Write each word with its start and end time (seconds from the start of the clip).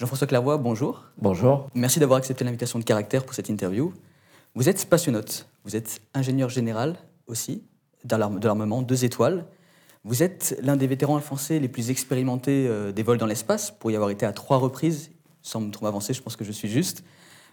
Jean-François 0.00 0.28
Clairvoy, 0.28 0.58
bonjour. 0.58 1.02
Bonjour. 1.20 1.68
Merci 1.74 1.98
d'avoir 1.98 2.18
accepté 2.18 2.44
l'invitation 2.44 2.78
de 2.78 2.84
Caractère 2.84 3.24
pour 3.24 3.34
cette 3.34 3.48
interview. 3.48 3.92
Vous 4.54 4.68
êtes 4.68 4.78
spationaute, 4.78 5.48
vous 5.64 5.74
êtes 5.74 6.00
ingénieur 6.14 6.48
général 6.50 6.94
aussi, 7.26 7.64
de 8.04 8.16
l'armement, 8.16 8.80
deux 8.82 9.04
étoiles. 9.04 9.44
Vous 10.04 10.22
êtes 10.22 10.56
l'un 10.62 10.76
des 10.76 10.86
vétérans 10.86 11.18
français 11.18 11.58
les 11.58 11.66
plus 11.66 11.90
expérimentés 11.90 12.68
euh, 12.68 12.92
des 12.92 13.02
vols 13.02 13.18
dans 13.18 13.26
l'espace, 13.26 13.72
pour 13.72 13.90
y 13.90 13.96
avoir 13.96 14.10
été 14.10 14.24
à 14.24 14.32
trois 14.32 14.58
reprises, 14.58 15.10
sans 15.42 15.60
me 15.60 15.72
trop 15.72 15.86
avancer, 15.88 16.14
je 16.14 16.22
pense 16.22 16.36
que 16.36 16.44
je 16.44 16.52
suis 16.52 16.68
juste. 16.68 17.02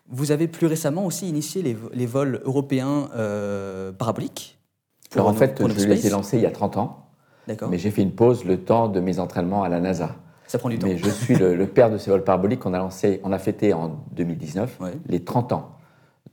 Vous 0.07 0.29
avez 0.29 0.47
plus 0.47 0.67
récemment 0.67 1.03
aussi 1.07 1.27
initié 1.27 1.63
les, 1.63 2.05
vols 2.05 2.41
européens 2.45 3.09
euh, 3.15 3.91
paraboliques. 3.91 4.59
Alors 5.15 5.29
en 5.29 5.33
fait, 5.33 5.59
je 5.59 5.87
les 5.87 6.05
ai 6.05 6.11
lancés 6.11 6.37
il 6.37 6.43
y 6.43 6.45
a 6.45 6.51
30 6.51 6.77
ans. 6.77 7.09
D'accord. 7.47 7.69
Mais 7.69 7.79
j'ai 7.79 7.89
fait 7.89 8.03
une 8.03 8.13
pause 8.13 8.45
le 8.45 8.61
temps 8.61 8.87
de 8.87 8.99
mes 8.99 9.17
entraînements 9.17 9.63
à 9.63 9.69
la 9.69 9.79
NASA. 9.79 10.15
Ça 10.47 10.59
prend 10.59 10.69
du 10.69 10.79
temps. 10.79 10.87
Mais 10.87 10.97
je 10.97 11.09
suis 11.09 11.35
le, 11.35 11.65
père 11.67 11.89
de 11.89 11.97
ces 11.97 12.11
vols 12.11 12.23
paraboliques. 12.23 12.65
On 12.65 12.73
a 12.73 12.77
lancé, 12.77 13.19
on 13.23 13.31
a 13.31 13.39
fêté 13.39 13.73
en 13.73 13.99
2019 14.11 14.79
les 15.07 15.23
30 15.23 15.53
ans 15.53 15.71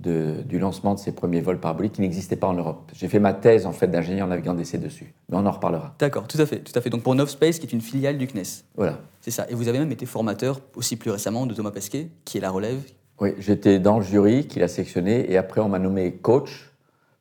du 0.01 0.59
lancement 0.59 0.95
de 0.95 0.98
ces 0.98 1.12
premiers 1.12 1.41
vols 1.41 1.61
paraboliques 1.61 1.93
qui 1.93 2.01
n'existaient 2.01 2.37
pas 2.37 2.48
en 2.48 2.55
Europe. 2.55 2.91
J'ai 2.95 3.09
fait 3.09 3.20
ma 3.20 3.33
thèse 3.33 3.67
en 3.67 3.73
fait 3.73 3.87
d'ingénieur 3.87 4.27
navigant 4.27 4.55
d'essai 4.55 4.79
dessus, 4.79 5.15
mais 5.29 5.37
on 5.37 5.47
en 5.47 5.51
reparlera. 5.51 5.95
D'accord, 5.98 6.27
tout 6.27 6.41
à 6.41 6.47
fait, 6.47 6.59
tout 6.59 6.73
à 6.75 6.80
fait. 6.80 6.91
Donc 6.91 7.03
pour 7.03 7.15
Novspace, 7.15 7.59
qui 7.59 7.67
est 7.67 7.73
une 7.73 7.80
filiale 7.80 8.19
du 8.19 8.27
CNES. 8.27 8.65
Voilà. 8.77 8.98
C'est 9.20 9.30
ça. 9.30 9.47
Et 9.48 9.55
vous 9.55 9.69
avez 9.69 9.79
même 9.79 9.93
été 9.93 10.06
formateur 10.06 10.61
aussi 10.75 10.97
plus 10.97 11.11
récemment 11.11 11.47
de 11.47 11.55
Thomas 11.55 11.70
Pesquet, 11.70 12.09
qui 12.25 12.39
est 12.39 12.41
la 12.41 12.51
relève. 12.51 12.81
Oui, 13.20 13.34
j'étais 13.39 13.79
dans 13.79 13.98
le 13.98 14.05
jury 14.05 14.47
qui 14.48 14.59
l'a 14.59 14.69
sélectionné 14.69 15.31
et 15.31 15.37
après 15.37 15.61
on 15.61 15.69
m'a 15.69 15.79
nommé 15.79 16.12
coach 16.15 16.73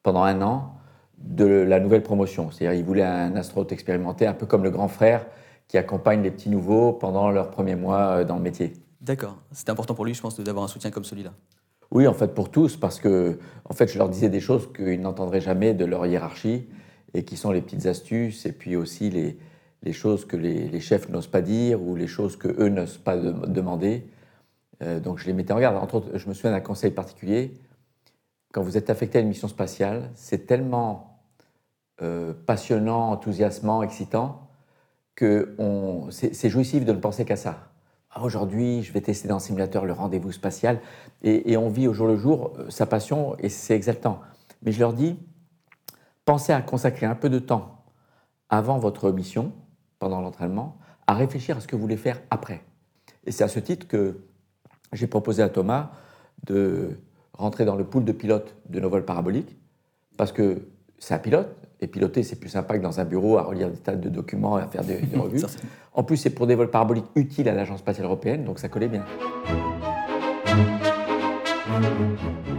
pendant 0.01 0.23
un 0.23 0.41
an 0.41 0.73
de 1.19 1.45
la 1.45 1.79
nouvelle 1.79 2.01
promotion. 2.01 2.49
C'est-à-dire 2.49 2.79
il 2.79 2.83
voulait 2.83 3.03
un 3.03 3.35
astronaute 3.35 3.71
expérimenté, 3.71 4.25
un 4.25 4.33
peu 4.33 4.47
comme 4.47 4.63
le 4.63 4.71
grand 4.71 4.87
frère 4.87 5.25
qui 5.71 5.77
accompagne 5.77 6.21
les 6.21 6.31
petits 6.31 6.49
nouveaux 6.49 6.91
pendant 6.91 7.31
leurs 7.31 7.49
premiers 7.49 7.77
mois 7.77 8.17
euh, 8.17 8.23
dans 8.25 8.35
le 8.35 8.41
métier. 8.41 8.73
D'accord. 8.99 9.37
C'était 9.53 9.71
important 9.71 9.95
pour 9.95 10.03
lui, 10.03 10.13
je 10.13 10.21
pense, 10.21 10.37
d'avoir 10.37 10.65
un 10.65 10.67
soutien 10.67 10.91
comme 10.91 11.05
celui-là. 11.05 11.31
Oui, 11.91 12.07
en 12.07 12.13
fait, 12.13 12.33
pour 12.33 12.51
tous, 12.51 12.75
parce 12.75 12.99
que 12.99 13.39
en 13.63 13.73
fait, 13.73 13.87
je 13.87 13.97
leur 13.97 14.09
disais 14.09 14.27
des 14.27 14.41
choses 14.41 14.67
qu'ils 14.73 14.99
n'entendraient 14.99 15.39
jamais 15.39 15.73
de 15.73 15.85
leur 15.85 16.05
hiérarchie 16.05 16.67
et 17.13 17.23
qui 17.23 17.37
sont 17.37 17.51
les 17.51 17.61
petites 17.61 17.85
astuces 17.85 18.45
et 18.45 18.51
puis 18.51 18.75
aussi 18.75 19.09
les, 19.09 19.39
les 19.81 19.93
choses 19.93 20.25
que 20.25 20.35
les, 20.35 20.77
chefs 20.81 21.07
n'osent 21.07 21.27
pas 21.27 21.41
dire 21.41 21.81
ou 21.81 21.95
les 21.95 22.07
choses 22.07 22.35
que 22.35 22.49
eux 22.49 22.67
n'osent 22.67 22.97
pas 22.97 23.15
demander. 23.15 24.05
Euh, 24.83 24.99
donc, 24.99 25.19
je 25.19 25.25
les 25.25 25.33
mettais 25.33 25.53
en 25.53 25.59
garde. 25.61 25.77
Entre 25.77 25.95
autres, 25.95 26.17
je 26.17 26.27
me 26.27 26.33
souviens 26.33 26.51
d'un 26.51 26.59
conseil 26.59 26.91
particulier. 26.91 27.53
Quand 28.51 28.61
vous 28.61 28.75
êtes 28.75 28.89
affecté 28.89 29.19
à 29.19 29.21
une 29.21 29.29
mission 29.29 29.47
spatiale, 29.47 30.11
c'est 30.15 30.47
tellement 30.47 31.21
euh, 32.01 32.33
passionnant, 32.45 33.11
enthousiasmant, 33.11 33.83
excitant 33.83 34.50
que 35.15 35.55
c'est 36.09 36.49
jouissif 36.49 36.85
de 36.85 36.93
ne 36.93 36.99
penser 36.99 37.25
qu'à 37.25 37.35
ça. 37.35 37.71
Ah, 38.13 38.23
aujourd'hui, 38.23 38.83
je 38.83 38.91
vais 38.91 39.01
tester 39.01 39.27
dans 39.29 39.35
le 39.35 39.41
simulateur 39.41 39.85
le 39.85 39.93
rendez-vous 39.93 40.31
spatial. 40.33 40.81
Et, 41.23 41.55
on 41.55 41.69
vit 41.69 41.87
au 41.87 41.93
jour 41.93 42.07
le 42.07 42.17
jour 42.17 42.53
euh, 42.57 42.69
sa 42.69 42.85
passion 42.85 43.37
et 43.39 43.47
c'est 43.47 43.73
exaltant. 43.73 44.19
Mais 44.63 44.73
je 44.73 44.79
leur 44.79 44.93
dis, 44.93 45.17
pensez 46.25 46.51
à 46.51 46.61
consacrer 46.61 47.05
un 47.05 47.15
peu 47.15 47.29
de 47.29 47.39
temps 47.39 47.85
avant 48.49 48.79
votre 48.79 49.11
mission, 49.11 49.53
pendant 49.99 50.19
l'entraînement, 50.19 50.77
à 51.07 51.13
réfléchir 51.13 51.57
à 51.57 51.61
ce 51.61 51.67
que 51.67 51.75
vous 51.75 51.81
voulez 51.81 51.97
faire 51.97 52.21
après. 52.31 52.63
Et 53.25 53.31
c'est 53.31 53.45
à 53.45 53.47
ce 53.47 53.59
titre 53.59 53.87
que 53.87 54.19
j'ai 54.91 55.07
proposé 55.07 55.41
à 55.41 55.47
Thomas 55.47 55.91
de 56.43 56.99
rentrer 57.33 57.63
dans 57.63 57.75
le 57.75 57.85
pool 57.85 58.03
de 58.03 58.11
pilotes 58.11 58.57
de 58.67 58.79
nos 58.81 58.89
vols 58.89 59.05
paraboliques, 59.05 59.57
parce 60.17 60.33
que 60.33 60.67
c'est 60.99 61.13
un 61.13 61.19
pilote, 61.19 61.55
et 61.81 61.87
piloter, 61.87 62.21
c'est 62.21 62.35
plus 62.35 62.49
sympa 62.49 62.77
que 62.77 62.83
dans 62.83 62.99
un 62.99 63.05
bureau 63.05 63.37
à 63.37 63.43
relire 63.43 63.69
des 63.69 63.77
tas 63.77 63.95
de 63.95 64.09
documents 64.09 64.59
et 64.59 64.61
à 64.61 64.67
faire 64.67 64.83
des, 64.83 64.99
revues. 65.15 65.41
en 65.93 66.03
plus, 66.03 66.17
c'est 66.17 66.29
pour 66.29 66.45
des 66.45 66.55
vols 66.55 66.69
paraboliques 66.69 67.07
utiles 67.15 67.49
à 67.49 67.53
l'Agence 67.53 67.79
spatiale 67.79 68.05
européenne, 68.05 68.45
donc 68.45 68.59
ça 68.59 68.69
collait 68.69 68.87
bien. 68.87 69.03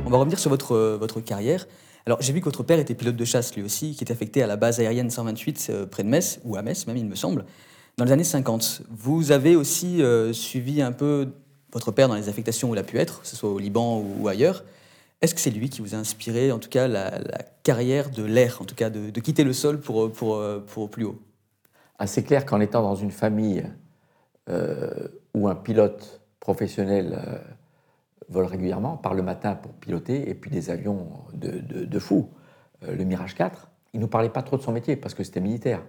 On 0.05 0.11
va 0.11 0.19
revenir 0.19 0.39
sur 0.39 0.51
votre, 0.51 0.97
votre 0.99 1.21
carrière. 1.21 1.67
Alors, 2.05 2.21
j'ai 2.21 2.33
vu 2.33 2.41
que 2.41 2.47
votre 2.47 2.65
père 2.65 2.81
était 2.81 2.95
pilote 2.95 3.15
de 3.15 3.25
chasse 3.25 3.55
lui 3.55 3.63
aussi, 3.63 3.95
qui 3.95 4.03
était 4.03 4.13
affecté 4.13 4.43
à 4.43 4.49
la 4.49 4.57
base 4.57 4.81
aérienne 4.81 5.09
128 5.09 5.69
euh, 5.71 5.87
près 5.87 6.03
de 6.03 6.09
Metz, 6.09 6.41
ou 6.45 6.57
à 6.57 6.63
Metz 6.63 6.89
même, 6.89 6.97
il 6.97 7.07
me 7.07 7.15
semble, 7.15 7.45
dans 7.97 8.05
les 8.05 8.11
années 8.11 8.25
50. 8.25 8.83
Vous 8.91 9.31
avez 9.31 9.55
aussi 9.55 10.03
euh, 10.03 10.33
suivi 10.33 10.83
un 10.83 10.91
peu 10.91 11.29
votre 11.73 11.93
père 11.93 12.09
dans 12.09 12.17
les 12.17 12.29
affectations 12.29 12.71
où 12.71 12.75
il 12.75 12.79
a 12.79 12.83
pu 12.83 12.99
être, 12.99 13.21
que 13.23 13.27
ce 13.29 13.37
soit 13.37 13.51
au 13.51 13.59
Liban 13.59 14.05
ou 14.19 14.27
ailleurs. 14.27 14.65
Est-ce 15.23 15.35
que 15.35 15.41
c'est 15.41 15.51
lui 15.51 15.71
qui 15.71 15.81
vous 15.81 15.95
a 15.95 15.99
inspiré, 15.99 16.53
en 16.53 16.59
tout 16.59 16.69
cas, 16.69 16.89
la, 16.89 17.11
carrière 17.63 18.11
de 18.11 18.25
l'air, 18.25 18.61
en 18.61 18.65
tout 18.65 18.75
cas, 18.75 18.91
de, 18.91 19.21
quitter 19.21 19.45
le 19.45 19.53
sol 19.53 19.81
pour, 19.81 20.11
pour, 20.13 20.43
pour 20.67 20.91
plus 20.91 21.05
haut? 21.05 21.21
C'est 22.07 22.25
clair 22.25 22.45
qu'en 22.45 22.61
étant 22.61 22.83
dans 22.83 22.95
une 22.95 23.11
famille 23.11 23.65
euh, 24.51 24.91
où 25.35 25.49
un 25.49 25.55
pilote 25.55 26.21
professionnel 26.41 27.17
euh, 27.17 27.39
vole 28.29 28.47
régulièrement, 28.47 28.97
part 28.97 29.15
le 29.15 29.23
matin 29.23 29.55
pour 29.55 29.73
piloter, 29.73 30.29
et 30.29 30.35
puis 30.35 30.51
des 30.51 30.71
avions 30.71 31.09
de, 31.33 31.61
de, 31.61 31.99
fou, 31.99 32.29
euh, 32.83 32.95
le 32.97 33.05
Mirage 33.05 33.35
4, 33.35 33.69
il 33.95 34.01
ne 34.01 34.03
nous 34.03 34.09
parlait 34.09 34.31
pas 34.31 34.43
trop 34.43 34.57
de 34.57 34.63
son 34.63 34.73
métier 34.73 34.97
parce 34.97 35.15
que 35.15 35.23
c'était 35.23 35.41
militaire 35.41 35.83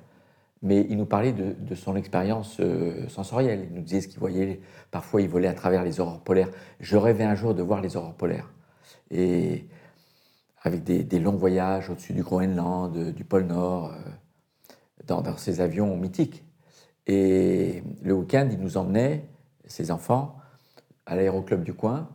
mais 0.65 0.85
il 0.89 0.95
nous 0.95 1.05
parlait 1.05 1.33
de, 1.33 1.53
de 1.59 1.75
son 1.75 1.97
expérience 1.97 2.61
sensorielle. 3.09 3.67
Il 3.69 3.75
nous 3.75 3.81
disait 3.81 3.99
ce 3.99 4.07
qu'il 4.07 4.19
voyait. 4.21 4.61
Parfois, 4.91 5.19
il 5.19 5.27
volait 5.27 5.49
à 5.49 5.53
travers 5.53 5.83
les 5.83 5.99
aurores 5.99 6.21
polaires. 6.21 6.47
Je 6.79 6.95
rêvais 6.95 7.25
un 7.25 7.35
jour 7.35 7.53
de 7.53 7.61
voir 7.61 7.81
les 7.81 7.97
aurores 7.97 8.13
polaires 8.13 8.49
et 9.13 9.67
avec 10.63 10.83
des, 10.83 11.19
longs 11.19 11.35
voyages 11.35 11.89
au-dessus 11.89 12.13
du 12.13 12.23
Groenland, 12.23 12.97
du 13.13 13.23
pôle 13.23 13.43
Nord, 13.43 13.91
euh, 13.91 14.73
dans, 15.05 15.37
ces 15.37 15.61
avions 15.61 15.95
mythiques. 15.97 16.43
Et 17.05 17.83
le 18.01 18.13
week-end, 18.13 18.47
il 18.49 18.59
nous 18.59 18.77
emmenait, 18.77 19.27
ses 19.65 19.91
enfants, 19.91 20.37
à 21.05 21.15
l'aéroclub 21.15 21.63
du 21.63 21.73
coin. 21.73 22.09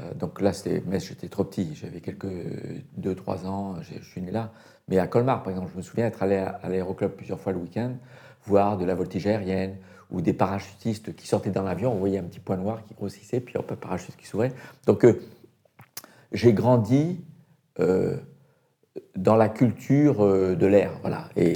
Euh, 0.00 0.14
donc 0.14 0.40
là, 0.40 0.50
mais 0.86 0.98
j'étais 0.98 1.28
trop 1.28 1.44
petit, 1.44 1.76
j'avais 1.76 2.00
quelques 2.00 2.26
2-3 3.00 3.46
ans, 3.46 3.76
je 3.82 4.02
suis 4.02 4.20
né 4.20 4.32
là. 4.32 4.52
Mais 4.88 4.98
à 4.98 5.06
Colmar, 5.06 5.42
par 5.44 5.52
exemple, 5.52 5.70
je 5.72 5.76
me 5.76 5.82
souviens 5.82 6.06
être 6.06 6.22
allé 6.22 6.36
à 6.36 6.68
l'aéroclub 6.68 7.12
plusieurs 7.12 7.38
fois 7.38 7.52
le 7.52 7.58
week-end, 7.58 7.92
voir 8.46 8.76
de 8.78 8.84
la 8.84 8.96
voltige 8.96 9.26
aérienne 9.28 9.76
ou 10.10 10.20
des 10.22 10.32
parachutistes 10.32 11.14
qui 11.14 11.26
sortaient 11.26 11.50
dans 11.50 11.62
l'avion, 11.62 11.92
on 11.92 11.98
voyait 11.98 12.18
un 12.18 12.24
petit 12.24 12.40
point 12.40 12.56
noir 12.56 12.82
qui 12.86 12.94
grossissait, 12.94 13.40
puis 13.40 13.56
hop, 13.56 13.70
un 13.70 13.76
parachute 13.76 14.16
qui 14.16 14.26
s'ouvrait. 14.26 14.52
Donc 14.86 15.04
euh, 15.04 15.20
j'ai 16.32 16.52
grandi 16.52 17.24
euh, 17.80 18.16
dans 19.16 19.36
la 19.36 19.48
culture 19.48 20.24
euh, 20.24 20.54
de 20.54 20.66
l'air. 20.66 20.92
Voilà. 21.00 21.28
Et, 21.36 21.54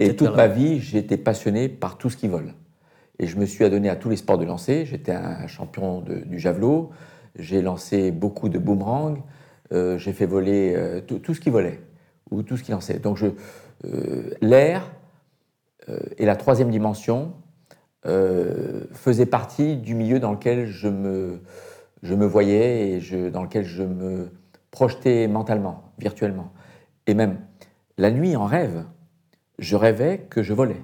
et 0.00 0.16
toute 0.16 0.34
ma 0.34 0.48
vie, 0.48 0.80
été 0.96 1.16
passionné 1.16 1.68
par 1.68 1.98
tout 1.98 2.10
ce 2.10 2.16
qui 2.16 2.28
vole. 2.28 2.54
Et 3.18 3.26
je 3.26 3.36
me 3.36 3.46
suis 3.46 3.64
adonné 3.64 3.88
à 3.88 3.96
tous 3.96 4.08
les 4.08 4.16
sports 4.16 4.38
de 4.38 4.44
lancer. 4.44 4.86
J'étais 4.86 5.12
un 5.12 5.46
champion 5.46 6.00
du 6.00 6.38
javelot. 6.38 6.90
J'ai 7.36 7.62
lancé 7.62 8.10
beaucoup 8.12 8.48
de 8.48 8.58
boomerangs. 8.58 9.18
Euh, 9.72 9.98
j'ai 9.98 10.12
fait 10.12 10.26
voler 10.26 11.02
tout, 11.06 11.34
ce 11.34 11.40
qui 11.40 11.50
volait 11.50 11.80
ou 12.30 12.42
tout 12.42 12.56
ce 12.56 12.62
qui 12.62 12.70
lançait. 12.70 13.00
Donc 13.00 13.18
l'air 14.40 14.92
et 16.16 16.26
la 16.26 16.36
troisième 16.36 16.70
dimension 16.70 17.32
faisaient 18.04 19.26
partie 19.26 19.76
du 19.76 19.96
milieu 19.96 20.20
dans 20.20 20.30
lequel 20.30 20.66
je 20.66 20.88
me 20.88 21.40
je 22.02 22.14
me 22.14 22.26
voyais 22.26 22.90
et 22.90 23.00
je, 23.00 23.28
dans 23.28 23.42
lequel 23.42 23.64
je 23.64 23.82
me 23.82 24.30
projetais 24.70 25.26
mentalement, 25.28 25.92
virtuellement. 25.98 26.52
Et 27.06 27.14
même 27.14 27.38
la 27.96 28.10
nuit 28.10 28.36
en 28.36 28.46
rêve, 28.46 28.84
je 29.58 29.76
rêvais 29.76 30.26
que 30.30 30.42
je 30.42 30.52
volais. 30.52 30.82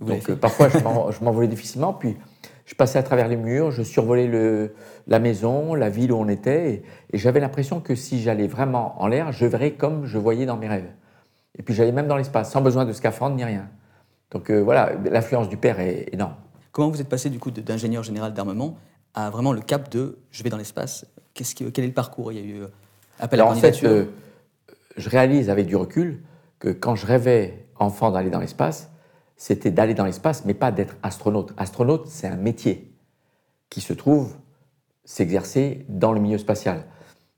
Donc 0.00 0.28
euh, 0.30 0.36
parfois 0.36 0.68
je 1.10 1.24
m'envolais 1.24 1.48
difficilement, 1.48 1.92
puis 1.92 2.16
je 2.64 2.74
passais 2.74 2.98
à 2.98 3.02
travers 3.02 3.28
les 3.28 3.36
murs, 3.36 3.70
je 3.70 3.82
survolais 3.82 4.26
le, 4.26 4.74
la 5.06 5.18
maison, 5.18 5.74
la 5.74 5.90
ville 5.90 6.12
où 6.12 6.16
on 6.16 6.28
était, 6.28 6.82
et, 7.12 7.18
j'avais 7.18 7.40
l'impression 7.40 7.80
que 7.80 7.94
si 7.94 8.22
j'allais 8.22 8.46
vraiment 8.46 9.00
en 9.02 9.06
l'air, 9.06 9.32
je 9.32 9.46
verrais 9.46 9.72
comme 9.72 10.06
je 10.06 10.18
voyais 10.18 10.46
dans 10.46 10.56
mes 10.56 10.68
rêves. 10.68 10.90
Et 11.58 11.62
puis 11.62 11.74
j'allais 11.74 11.92
même 11.92 12.06
dans 12.06 12.16
l'espace, 12.16 12.50
sans 12.50 12.62
besoin 12.62 12.84
de 12.84 12.92
scaphandre 12.92 13.36
ni 13.36 13.44
rien. 13.44 13.68
Donc 14.30 14.50
euh, 14.50 14.60
voilà, 14.60 14.92
l'influence 15.10 15.48
du 15.48 15.56
père 15.56 15.80
est 15.80 16.08
énorme. 16.12 16.34
Comment 16.72 16.90
vous 16.90 17.00
êtes 17.00 17.08
passé 17.08 17.28
du 17.28 17.38
coup 17.40 17.50
d'ingénieur 17.50 18.02
général 18.04 18.32
d'armement 18.32 18.76
à 19.14 19.30
vraiment 19.30 19.52
le 19.52 19.60
cap 19.60 19.90
de 19.90 20.18
je 20.30 20.42
vais 20.42 20.50
dans 20.50 20.56
l'espace 20.56 21.06
Qu'est-ce 21.34 21.54
Quel 21.54 21.84
est 21.84 21.88
le 21.88 21.94
parcours? 21.94 22.32
Il 22.32 22.38
y 22.38 22.42
a 22.42 22.44
eu 22.44 22.62
euh, 22.62 22.66
appel 23.18 23.40
à 23.40 23.46
En 23.46 23.54
fait, 23.54 23.82
euh, 23.84 24.06
je 24.96 25.08
réalise 25.08 25.48
avec 25.48 25.66
du 25.66 25.76
recul 25.76 26.22
que 26.58 26.68
quand 26.68 26.96
je 26.96 27.06
rêvais 27.06 27.66
enfant 27.78 28.10
d'aller 28.10 28.30
dans 28.30 28.40
l'espace, 28.40 28.90
c'était 29.36 29.70
d'aller 29.70 29.94
dans 29.94 30.04
l'espace, 30.04 30.44
mais 30.44 30.54
pas 30.54 30.70
d'être 30.70 30.96
astronaute. 31.02 31.54
Astronaute, 31.56 32.06
c'est 32.08 32.26
un 32.26 32.36
métier 32.36 32.92
qui 33.70 33.80
se 33.80 33.92
trouve 33.92 34.36
s'exercer 35.04 35.86
dans 35.88 36.12
le 36.12 36.20
milieu 36.20 36.38
spatial. 36.38 36.84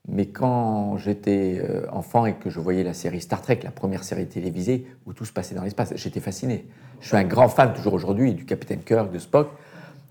Mais 0.09 0.27
quand 0.27 0.97
j'étais 0.97 1.61
euh, 1.63 1.87
enfant 1.93 2.27
et 2.27 2.35
que 2.35 2.51
je 2.51 2.59
voyais 2.59 2.83
la 2.83 2.95
série 2.95 3.21
Star 3.21 3.41
Trek, 3.41 3.61
la 3.63 3.71
première 3.71 4.03
série 4.03 4.27
télévisée 4.27 4.87
où 5.07 5.13
tout 5.13 5.25
se 5.25 5.33
passait 5.33 5.55
dans 5.55 5.63
l'espace, 5.63 5.93
j'étais 5.95 6.19
fasciné. 6.19 6.67
Je 7.01 7.07
suis 7.07 7.17
un 7.17 7.25
grand 7.25 7.49
fan 7.49 7.73
toujours 7.73 7.95
aujourd'hui 7.95 8.35
du 8.35 8.45
capitaine 8.45 8.83
Kirk, 8.83 9.13
de 9.13 9.19
Spock 9.21 9.49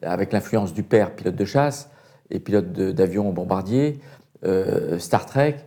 avec 0.02 0.34
l'influence 0.34 0.74
du 0.74 0.84
père, 0.84 1.16
pilote 1.16 1.36
de 1.36 1.46
chasse 1.46 1.90
et 2.30 2.40
pilote 2.40 2.72
d'avion 2.72 3.32
bombardier, 3.32 4.00
euh, 4.44 4.98
Star 5.00 5.26
Trek, 5.26 5.58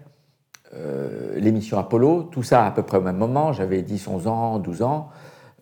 euh, 0.74 1.38
l'émission 1.38 1.78
Apollo, 1.78 2.24
tout 2.24 2.42
ça 2.42 2.66
à 2.66 2.70
peu 2.70 2.82
près 2.82 2.98
au 2.98 3.02
même 3.02 3.16
moment. 3.16 3.52
J'avais 3.52 3.82
10, 3.82 4.08
11 4.08 4.26
ans, 4.26 4.58
12 4.58 4.82
ans. 4.82 5.10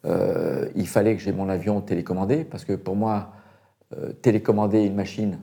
Euh, 0.04 0.68
il 0.74 0.88
fallait 0.88 1.14
que 1.16 1.22
j'ai 1.22 1.32
mon 1.32 1.48
avion 1.48 1.80
télécommandé 1.80 2.44
parce 2.44 2.64
que 2.64 2.72
pour 2.72 2.96
moi, 2.96 3.32
télécommander 4.22 4.84
une 4.84 4.94
machine, 4.94 5.38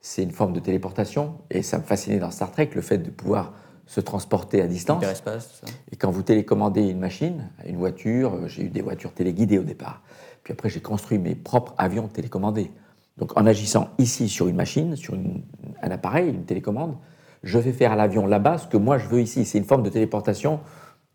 c'est 0.00 0.24
une 0.24 0.32
forme 0.32 0.52
de 0.52 0.58
téléportation, 0.58 1.36
et 1.48 1.62
ça 1.62 1.78
me 1.78 1.84
fascinait 1.84 2.18
dans 2.18 2.32
Star 2.32 2.50
Trek, 2.50 2.70
le 2.74 2.80
fait 2.80 2.98
de 2.98 3.08
pouvoir 3.08 3.52
se 3.86 4.00
transporter 4.00 4.60
à 4.60 4.66
distance. 4.66 5.04
Ça. 5.04 5.66
Et 5.92 5.96
quand 5.96 6.10
vous 6.10 6.22
télécommandez 6.22 6.82
une 6.82 6.98
machine, 6.98 7.50
une 7.64 7.76
voiture, 7.76 8.48
j'ai 8.48 8.64
eu 8.64 8.68
des 8.68 8.82
voitures 8.82 9.12
téléguidées 9.12 9.58
au 9.58 9.62
départ. 9.62 10.02
Puis 10.44 10.52
après, 10.52 10.68
j'ai 10.68 10.80
construit 10.80 11.18
mes 11.18 11.34
propres 11.34 11.74
avions 11.78 12.06
télécommandés. 12.08 12.70
Donc 13.16 13.36
en 13.38 13.46
agissant 13.46 13.88
ici 13.98 14.28
sur 14.28 14.46
une 14.48 14.56
machine, 14.56 14.94
sur 14.96 15.14
une- 15.14 15.42
un 15.82 15.90
appareil, 15.90 16.28
une 16.30 16.44
télécommande, 16.44 16.96
je 17.42 17.58
vais 17.58 17.72
faire 17.72 17.92
à 17.92 17.96
l'avion 17.96 18.26
là-bas 18.26 18.58
ce 18.58 18.66
que 18.68 18.76
moi 18.76 18.98
je 18.98 19.08
veux 19.08 19.20
ici. 19.20 19.44
C'est 19.44 19.58
une 19.58 19.64
forme 19.64 19.82
de 19.82 19.90
téléportation 19.90 20.60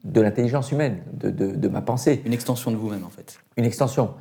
de 0.03 0.21
l'intelligence 0.21 0.71
humaine, 0.71 1.03
de, 1.13 1.29
de- 1.29 1.51
de 1.55 1.67
ma 1.67 1.81
pensée, 1.81 2.21
Une 2.25 2.33
extension 2.33 2.71
de 2.71 2.77
vous-même, 2.77 3.03
en 3.03 3.09
fait. 3.09 3.39
une 3.57 3.65
extension. 3.65 4.11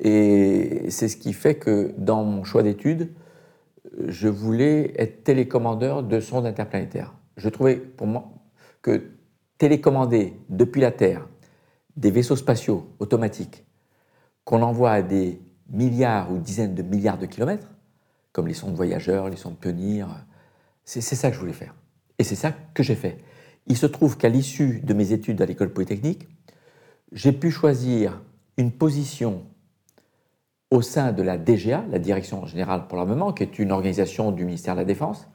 Et 0.00 0.86
c'est 0.90 1.08
ce 1.08 1.16
qui 1.16 1.32
fait 1.32 1.54
que 1.56 1.94
dans 1.96 2.24
mon 2.24 2.42
choix 2.44 2.62
d'études, 2.62 3.10
je 4.06 4.28
voulais 4.28 4.92
être 5.00 5.22
télécommandeur 5.24 6.02
de 6.02 6.20
sondes 6.20 6.46
interplanétaires. 6.46 7.14
Je 7.36 7.48
trouvais 7.48 7.76
pour 7.76 8.06
moi 8.06 8.30
que 8.82 9.10
télécommander 9.58 10.34
depuis 10.48 10.80
la 10.80 10.90
Terre 10.90 11.26
des 11.96 12.10
vaisseaux 12.10 12.36
spatiaux 12.36 12.88
automatiques 12.98 13.64
qu'on 14.48 14.62
envoie 14.62 14.92
à 14.92 15.02
des 15.02 15.42
milliards 15.68 16.32
ou 16.32 16.38
dizaines 16.38 16.74
de 16.74 16.80
milliards 16.80 17.18
de 17.18 17.26
kilomètres, 17.26 17.70
comme 18.32 18.48
les 18.48 18.54
sondes 18.54 18.74
voyageurs, 18.74 19.28
les 19.28 19.36
sondes 19.36 19.58
pionniers, 19.58 20.06
c'est 20.86 21.02
ça 21.02 21.28
que 21.28 21.34
je 21.34 21.40
voulais 21.40 21.52
faire. 21.52 21.74
Et 22.18 22.24
c'est 22.24 22.34
ça 22.34 22.52
que 22.72 22.82
j'ai 22.82 22.94
fait. 22.94 23.18
Il 23.66 23.76
se 23.76 23.84
trouve 23.84 24.16
qu'à 24.16 24.30
l'issue 24.30 24.80
de 24.80 24.94
mes 24.94 25.12
études 25.12 25.42
à 25.42 25.44
l'école 25.44 25.70
polytechnique, 25.70 26.28
j'ai 27.12 27.32
pu 27.32 27.50
choisir 27.50 28.22
une 28.56 28.72
position 28.72 29.44
au 30.70 30.80
sein 30.80 31.12
de 31.12 31.22
la 31.22 31.36
DGA, 31.36 31.84
la 31.90 31.98
Direction 31.98 32.46
générale 32.46 32.86
pour 32.88 32.96
l'armement, 32.96 33.34
qui 33.34 33.42
est 33.42 33.58
une 33.58 33.70
organisation 33.70 34.32
du 34.32 34.46
ministère 34.46 34.76
de 34.76 34.80
la 34.80 34.86
Défense, 34.86 35.28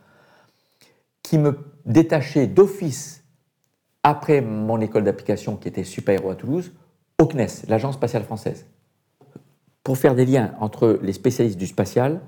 qui 1.21 1.37
me 1.37 1.59
détachait 1.85 2.47
d'office, 2.47 3.23
après 4.01 4.41
mon 4.41 4.81
école 4.81 5.03
d'application 5.03 5.55
qui 5.55 5.67
était 5.67 5.83
Super 5.83 6.15
Héros 6.15 6.31
à 6.31 6.35
Toulouse, 6.35 6.73
au 7.21 7.27
CNES, 7.27 7.67
l'Agence 7.67 7.93
spatiale 7.93 8.23
française, 8.23 8.65
pour 9.83 9.97
faire 9.97 10.15
des 10.15 10.25
liens 10.25 10.53
entre 10.59 10.99
les 11.01 11.13
spécialistes 11.13 11.57
du 11.57 11.67
spatial 11.67 12.21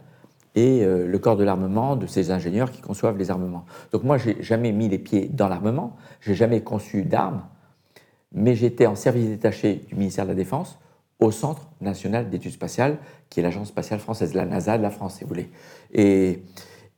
et 0.55 0.83
euh, 0.83 1.07
le 1.07 1.19
corps 1.19 1.37
de 1.37 1.43
l'armement, 1.43 1.95
de 1.95 2.07
ces 2.07 2.31
ingénieurs 2.31 2.71
qui 2.71 2.81
conçoivent 2.81 3.17
les 3.17 3.31
armements. 3.31 3.65
Donc 3.91 4.03
moi, 4.03 4.17
j'ai 4.17 4.41
jamais 4.41 4.71
mis 4.71 4.89
les 4.89 4.97
pieds 4.97 5.27
dans 5.27 5.47
l'armement, 5.47 5.95
j'ai 6.21 6.35
jamais 6.35 6.61
conçu 6.61 7.03
d'armes, 7.03 7.43
mais 8.31 8.55
j'étais 8.55 8.85
en 8.85 8.95
service 8.95 9.27
détaché 9.27 9.85
du 9.87 9.95
ministère 9.95 10.25
de 10.25 10.29
la 10.29 10.35
Défense 10.35 10.77
au 11.19 11.31
Centre 11.31 11.69
national 11.81 12.29
d'études 12.29 12.51
spatiales, 12.51 12.97
qui 13.29 13.39
est 13.39 13.43
l'agence 13.43 13.69
spatiale 13.69 13.99
française, 13.99 14.33
la 14.33 14.45
NASA 14.45 14.77
de 14.77 14.83
la 14.83 14.89
France, 14.89 15.15
si 15.15 15.23
vous 15.23 15.29
voulez. 15.29 15.49
Et, 15.93 16.41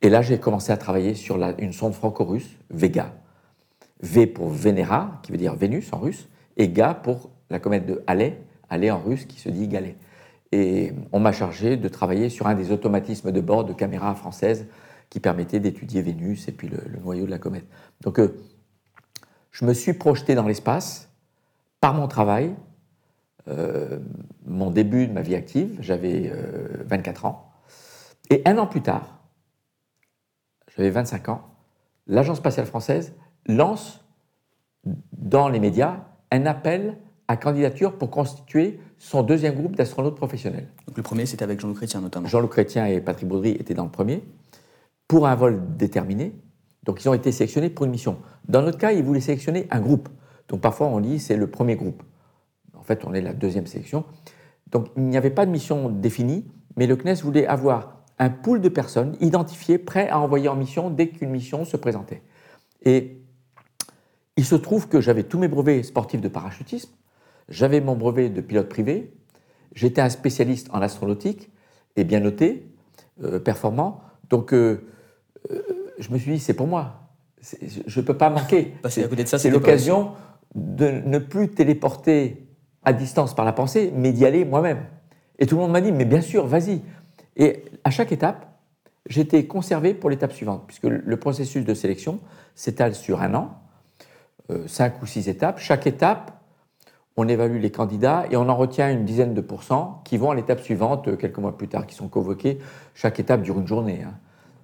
là, 0.02 0.22
j'ai 0.22 0.40
commencé 0.40 0.72
à 0.72 0.78
travailler 0.78 1.14
sur 1.14 1.38
une 1.60 1.74
sonde 1.74 1.94
franco-russe, 1.94 2.58
Vega. 2.72 3.14
V 4.02 4.28
pour 4.28 4.50
Venera, 4.50 5.20
qui 5.24 5.32
veut 5.32 5.38
dire 5.38 5.56
Vénus 5.56 5.92
en 5.94 6.00
russe, 6.00 6.28
et 6.58 6.70
Ga 6.70 6.96
pour 6.96 7.30
la 7.50 7.60
comète 7.60 7.86
de 7.86 8.04
Halley, 8.08 8.40
Halley 8.70 8.90
en 8.90 9.00
russe, 9.00 9.26
qui 9.26 9.40
se 9.40 9.50
dit 9.50 9.68
Galet. 9.68 9.96
Et 10.52 10.94
on 11.12 11.20
m'a 11.20 11.32
chargé 11.32 11.78
de 11.78 11.88
travailler 11.90 12.30
sur 12.30 12.48
un 12.48 12.56
des 12.56 12.72
automatismes 12.72 13.32
de 13.32 13.42
bord 13.42 13.66
de 13.66 13.74
caméras 13.74 14.16
françaises 14.16 14.68
qui 15.10 15.20
permettait 15.20 15.60
d'étudier 15.60 16.02
Vénus 16.02 16.48
et 16.48 16.52
puis 16.52 16.70
le, 16.70 16.80
noyau 17.02 17.26
de 17.26 17.32
la 17.32 17.40
comète. 17.40 17.66
Donc, 18.02 18.20
euh, 18.20 18.38
je 19.52 19.66
me 19.66 19.74
suis 19.74 19.94
projeté 19.94 20.36
dans 20.36 20.48
l'espace 20.48 21.10
par 21.82 21.94
mon 21.94 22.08
travail, 22.08 22.56
euh, 23.48 24.00
mon 24.46 24.72
début 24.72 25.08
de 25.08 25.14
ma 25.14 25.22
vie 25.22 25.36
active, 25.36 25.78
j'avais 25.80 26.32
euh, 26.34 26.84
24 26.86 27.26
ans. 27.26 27.52
Et 28.30 28.42
un 28.46 28.58
an 28.58 28.68
plus 28.68 28.82
tard, 28.82 29.20
j'avais 30.76 30.90
25 30.90 31.30
ans, 31.30 31.42
l'Agence 32.08 32.38
spatiale 32.38 32.66
française 32.66 33.14
lance 33.48 34.04
dans 35.14 35.50
les 35.50 35.60
médias 35.60 36.04
un 36.32 36.46
appel 36.46 36.98
à 37.28 37.38
candidature 37.38 37.98
pour 37.98 38.10
constituer 38.10 38.80
son 38.98 39.22
deuxième 39.24 39.56
groupe 39.56 39.76
d'astronautes 39.76 40.16
professionnels. 40.16 40.68
Donc 40.88 40.98
le 40.98 41.04
premier, 41.04 41.26
c'était 41.26 41.44
avec 41.44 41.60
Jean-Luc 41.60 41.78
Chrétien, 41.78 42.02
notamment. 42.02 42.28
Jean-Luc 42.28 42.52
Chrétien 42.52 42.86
et 42.86 43.02
Patrick 43.02 43.28
Baudry 43.28 43.52
étaient 43.52 43.74
dans 43.74 43.84
le 43.84 43.92
premier, 43.92 44.24
pour 45.08 45.28
un 45.28 45.36
vol 45.36 45.62
déterminé. 45.78 46.34
Donc 46.84 47.04
ils 47.04 47.10
ont 47.10 47.14
été 47.14 47.32
sélectionnés 47.32 47.70
pour 47.70 47.86
une 47.86 47.92
mission. 47.92 48.20
Dans 48.48 48.62
notre 48.62 48.78
cas, 48.78 48.92
ils 48.94 49.04
voulaient 49.04 49.20
sélectionner 49.20 49.68
un 49.72 49.82
groupe. 49.82 50.10
Donc 50.48 50.62
parfois 50.62 50.88
on 50.88 51.00
dit 51.02 51.20
c'est 51.20 51.36
le 51.36 51.48
premier 51.48 51.76
groupe. 51.76 52.02
En 52.74 52.84
fait, 52.84 53.04
on 53.06 53.14
est 53.14 53.22
la 53.22 53.34
deuxième 53.34 53.68
sélection. 53.68 54.06
Donc 54.72 54.88
il 54.96 55.04
n'y 55.04 55.18
avait 55.18 55.30
pas 55.30 55.46
de 55.46 55.52
mission 55.52 55.90
définie, 55.90 56.46
mais 56.78 56.88
le 56.88 56.96
CNES 56.96 57.22
voulait 57.24 57.46
avoir 57.46 57.98
un 58.20 58.30
pool 58.30 58.62
de 58.62 58.70
personnes 58.70 59.16
identifiées, 59.20 59.78
prêtes 59.78 60.10
à 60.10 60.20
envoyer 60.20 60.48
en 60.48 60.56
mission 60.56 60.90
dès 60.90 61.10
qu'une 61.10 61.30
mission 61.30 61.66
se 61.66 61.78
présentait. 61.78 62.24
Et 62.84 63.22
il 64.38 64.46
se 64.46 64.56
trouve 64.56 64.88
que 64.88 65.02
j'avais 65.02 65.24
tous 65.24 65.40
mes 65.40 65.48
brevets 65.48 65.84
sportifs 65.84 66.22
de 66.22 66.28
parachutisme, 66.28 66.92
j'avais 67.50 67.82
mon 67.82 67.96
brevet 67.96 68.30
de 68.30 68.42
pilote 68.42 68.70
privé, 68.70 69.14
j'étais 69.74 70.02
un 70.02 70.10
spécialiste 70.10 70.70
en 70.74 70.82
astronautique 70.82 71.50
et 71.96 72.04
bien 72.04 72.20
noté, 72.20 72.68
euh, 73.24 73.40
performant. 73.40 74.02
Donc 74.30 74.54
euh, 74.54 74.86
euh, 75.52 75.62
je 75.98 76.12
me 76.12 76.18
suis 76.18 76.34
dit, 76.34 76.40
c'est 76.40 76.54
pour 76.54 76.68
moi. 76.68 77.02
Je 77.42 78.00
ne 78.00 78.06
peux 78.06 78.18
pas 78.18 78.30
manquer. 78.30 78.74
C'est 78.88 79.50
l'occasion 79.50 80.12
de 80.56 80.90
ne 80.90 81.18
plus 81.20 81.50
téléporter 81.50 82.48
à 82.84 82.94
distance 82.94 83.36
par 83.36 83.46
la 83.46 83.54
pensée, 83.54 83.92
mais 83.96 84.12
d'y 84.12 84.26
aller 84.26 84.44
moi-même. 84.44 84.86
Et 85.40 85.46
tout 85.46 85.56
le 85.56 85.62
monde 85.62 85.72
m'a 85.72 85.82
dit, 85.82 85.92
mais 85.92 86.06
bien 86.06 86.22
sûr, 86.22 86.46
vas-y. 86.46 86.82
Et 87.36 87.66
à 87.84 87.92
chaque 87.92 88.12
étape, 88.12 88.48
j'étais 89.08 89.46
conservé 89.46 89.94
pour 89.94 90.10
l'étape 90.10 90.34
suivante, 90.34 90.64
puisque 90.68 90.86
le 90.86 91.18
processus 91.18 91.64
de 91.64 91.74
sélection 91.74 92.20
s'étale 92.56 92.96
sur 92.96 93.22
un 93.22 93.34
an, 93.36 93.62
cinq 94.66 95.02
ou 95.02 95.06
six 95.06 95.30
étapes. 95.30 95.60
Chaque 95.60 95.86
étape, 95.86 96.37
on 97.18 97.28
évalue 97.28 97.60
les 97.60 97.72
candidats 97.72 98.26
et 98.30 98.38
on 98.38 98.48
en 98.48 98.56
retient 98.56 98.92
une 98.92 99.04
dizaine 99.04 99.34
de 99.34 99.42
pourcents 99.42 100.02
qui 100.06 100.18
vont 100.18 100.32
à 100.32 100.36
l'étape 100.36 100.62
suivante, 100.62 101.08
euh, 101.08 101.16
quelques 101.16 101.40
mois 101.40 101.58
plus 101.58 101.68
tard, 101.68 101.88
qui 101.88 101.96
sont 101.96 102.08
convoqués. 102.08 102.60
Chaque 102.94 103.20
étape 103.20 103.42
dure 103.42 103.60
une 103.60 103.68
journée. 103.68 104.04
hein. 104.04 104.14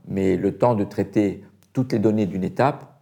Mais 0.07 0.37
le 0.37 0.55
temps 0.57 0.75
de 0.75 0.83
traiter 0.83 1.43
toutes 1.73 1.91
les 1.91 1.99
données 1.99 2.27
d'une 2.27 2.43
étape, 2.43 2.99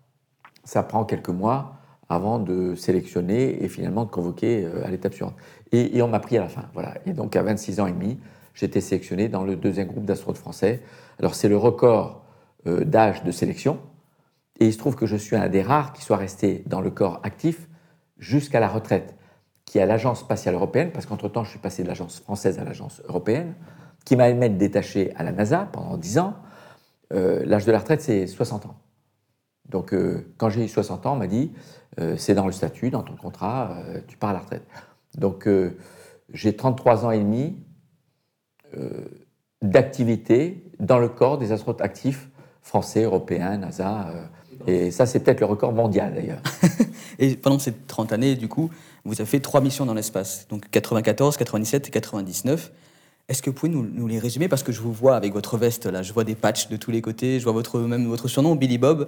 ça 0.64 0.84
prend 0.84 1.04
quelques 1.04 1.30
mois 1.30 1.74
avant 2.08 2.40
de 2.40 2.76
sélectionner 2.76 3.64
et 3.64 3.68
finalement 3.68 4.06
de 4.06 4.10
convoquer 4.10 4.66
euh, 4.66 4.86
à 4.86 4.90
l'étape 4.90 5.14
suivante. 5.14 5.36
Et, 5.72 6.02
on 6.02 6.08
m'a 6.08 6.20
pris 6.20 6.38
à 6.38 6.42
la 6.42 6.50
fin. 6.50 6.66
Voilà. 6.74 6.96
Et 7.06 7.14
donc 7.14 7.36
à 7.36 7.44
26 7.44 7.80
ans 7.80 7.88
et 7.88 7.94
demi, 7.94 8.20
j'étais 8.54 8.82
sélectionné 8.82 9.30
dans 9.30 9.44
le 9.44 9.56
deuxième 9.56 9.88
groupe 9.88 10.06
d'astronautes 10.06 10.38
français. 10.38 10.82
Alors 11.20 11.36
c'est 11.36 11.50
le 11.50 11.58
record 11.58 12.24
euh, 12.68 12.84
d'âge 12.84 13.24
de 13.24 13.32
sélection. 13.32 13.80
Et 14.60 14.68
il 14.68 14.74
se 14.74 14.78
trouve 14.78 14.96
que 14.96 15.06
je 15.06 15.16
suis 15.16 15.36
un 15.36 15.50
des 15.50 15.62
rares 15.62 15.94
qui 15.94 16.04
soit 16.04 16.18
resté 16.18 16.64
dans 16.68 16.82
le 16.82 16.92
corps 16.92 17.20
actif 17.24 17.68
jusqu'à 18.20 18.60
la 18.60 18.68
retraite, 18.68 19.16
qui 19.72 19.78
est 19.78 19.82
à 19.82 19.86
l'Agence 19.86 20.20
spatiale 20.20 20.56
européenne, 20.56 20.92
parce 20.92 21.06
qu'entre-temps, 21.06 21.46
je 21.46 21.52
suis 21.52 21.60
passé 21.60 21.82
de 21.82 21.88
l'agence 21.88 22.20
française 22.20 22.60
à 22.60 22.66
l'agence 22.66 23.02
européenne, 23.08 23.54
qui 24.04 24.18
m'a 24.18 24.34
même 24.34 24.58
détaché 24.58 25.14
à 25.16 25.24
la 25.24 25.32
NASA 25.32 25.70
pendant 25.72 25.96
10 25.96 26.20
ans. 26.20 26.34
Euh, 27.14 27.42
L'âge 27.46 27.66
de 27.66 27.72
la 27.72 27.80
retraite, 27.80 28.02
c'est 28.02 28.28
60 28.28 28.66
ans. 28.66 28.76
Donc, 29.70 29.94
euh, 29.94 30.34
quand 30.36 30.50
j'ai 30.50 30.66
eu 30.66 30.68
60 30.68 31.06
ans, 31.06 31.14
on 31.14 31.16
m'a 31.16 31.28
dit 31.28 31.54
euh, 32.02 32.18
c'est 32.18 32.34
dans 32.34 32.48
le 32.48 32.52
statut, 32.52 32.90
dans 32.90 33.02
ton 33.02 33.16
contrat, 33.16 33.78
tu 34.10 34.18
pars 34.18 34.32
à 34.32 34.34
la 34.34 34.40
retraite. 34.40 34.68
Donc, 35.18 35.48
j'ai 36.34 36.54
33 36.54 37.06
ans 37.06 37.12
et 37.12 37.20
demi 37.20 37.56
d'activité 39.62 40.70
dans 40.82 41.00
le 41.00 41.08
corps 41.08 41.38
des 41.38 41.54
astronautes 41.54 41.80
actifs 41.80 42.30
français, 42.62 43.04
européens, 43.04 43.56
NASA. 43.56 44.10
Et 44.68 44.92
ça, 44.92 45.06
c'est 45.06 45.20
peut-être 45.20 45.40
le 45.40 45.46
record 45.46 45.74
mondial 45.74 46.14
d'ailleurs. 46.14 46.42
Et 47.20 47.36
pendant 47.36 47.60
ces 47.60 47.74
30 47.74 48.14
années, 48.14 48.36
du 48.36 48.48
coup, 48.48 48.70
vous 49.06 49.14
avez 49.22 49.26
fait 49.30 49.40
trois 49.40 49.62
missions 49.62 49.86
dans 49.86 49.94
l'espace, 49.94 50.48
donc 50.50 50.70
94, 50.72 51.38
97 51.38 51.88
et 51.88 51.92
99. 51.92 52.72
Est-ce 53.30 53.42
que 53.42 53.50
vous 53.50 53.56
pouvez 53.56 53.72
nous, 53.72 53.86
nous 53.94 54.08
les 54.08 54.18
résumer? 54.20 54.48
Parce 54.48 54.64
que 54.64 54.72
je 54.72 54.82
vous 54.82 54.92
vois 54.92 55.16
avec 55.16 55.34
votre 55.34 55.58
veste, 55.58 55.86
là, 55.86 56.02
je 56.02 56.14
vois 56.14 56.24
des 56.24 56.36
patchs 56.36 56.68
de 56.70 56.78
tous 56.78 56.90
les 56.92 57.02
côtés, 57.02 57.40
je 57.40 57.44
vois 57.44 57.54
votre, 57.54 57.80
même 57.80 58.08
votre 58.08 58.28
surnom, 58.28 58.56
Billy 58.56 58.78
Bob. 58.78 59.08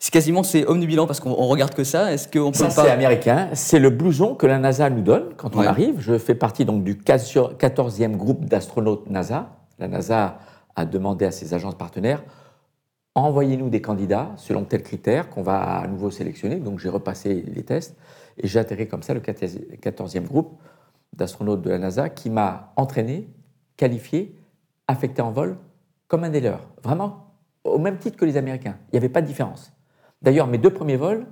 C'est 0.00 0.10
quasiment 0.12 0.42
c'est 0.42 0.66
bilan 0.66 1.06
parce 1.06 1.20
qu'on 1.20 1.30
on 1.30 1.46
regarde 1.46 1.74
que 1.74 1.84
ça. 1.84 2.12
Est-ce 2.12 2.26
qu'on 2.28 2.50
peut 2.50 2.58
Ça, 2.58 2.66
pas 2.66 2.84
c'est 2.84 2.90
américain. 2.90 3.48
C'est 3.54 3.78
le 3.78 3.90
blouson 3.90 4.34
que 4.34 4.46
la 4.46 4.58
NASA 4.58 4.90
nous 4.90 5.00
donne 5.02 5.30
quand 5.36 5.54
on 5.56 5.60
Ouais. 5.60 5.66
arrive. 5.66 5.94
Je 6.00 6.18
fais 6.18 6.34
partie 6.34 6.64
donc 6.64 6.84
du 6.84 6.94
14e 6.96 8.16
groupe 8.16 8.44
d'astronautes 8.46 9.08
NASA. 9.08 9.50
La 9.78 9.88
NASA 9.88 10.38
a 10.76 10.84
demandé 10.84 11.24
à 11.24 11.30
ses 11.30 11.54
agences 11.54 11.76
partenaires 11.76 12.22
envoyez-nous 13.14 13.68
des 13.68 13.80
candidats 13.80 14.32
selon 14.36 14.64
tels 14.64 14.82
critères 14.82 15.30
qu'on 15.30 15.42
va 15.42 15.60
à 15.78 15.86
nouveau 15.86 16.10
sélectionner. 16.10 16.56
Donc 16.56 16.78
j'ai 16.78 16.88
repassé 16.88 17.44
les 17.46 17.62
tests 17.62 17.96
et 18.38 18.46
j'ai 18.48 18.58
atterri 18.58 18.88
comme 18.88 19.02
ça 19.02 19.14
le 19.14 19.20
14e 19.20 20.26
groupe 20.26 20.58
d'astronautes 21.12 21.62
de 21.62 21.70
la 21.70 21.78
NASA 21.78 22.08
qui 22.08 22.30
m'a 22.30 22.72
entraîné, 22.76 23.28
qualifié, 23.76 24.36
affecté 24.88 25.22
en 25.22 25.30
vol 25.30 25.56
comme 26.08 26.24
un 26.24 26.30
des 26.30 26.40
leurs. 26.40 26.68
Vraiment 26.82 27.24
au 27.64 27.78
même 27.78 27.98
titre 27.98 28.16
que 28.16 28.24
les 28.24 28.36
Américains. 28.36 28.76
Il 28.88 28.94
n'y 28.94 28.98
avait 28.98 29.08
pas 29.08 29.22
de 29.22 29.26
différence. 29.26 29.72
D'ailleurs, 30.22 30.46
mes 30.46 30.58
deux 30.58 30.70
premiers 30.70 30.96
vols, 30.96 31.26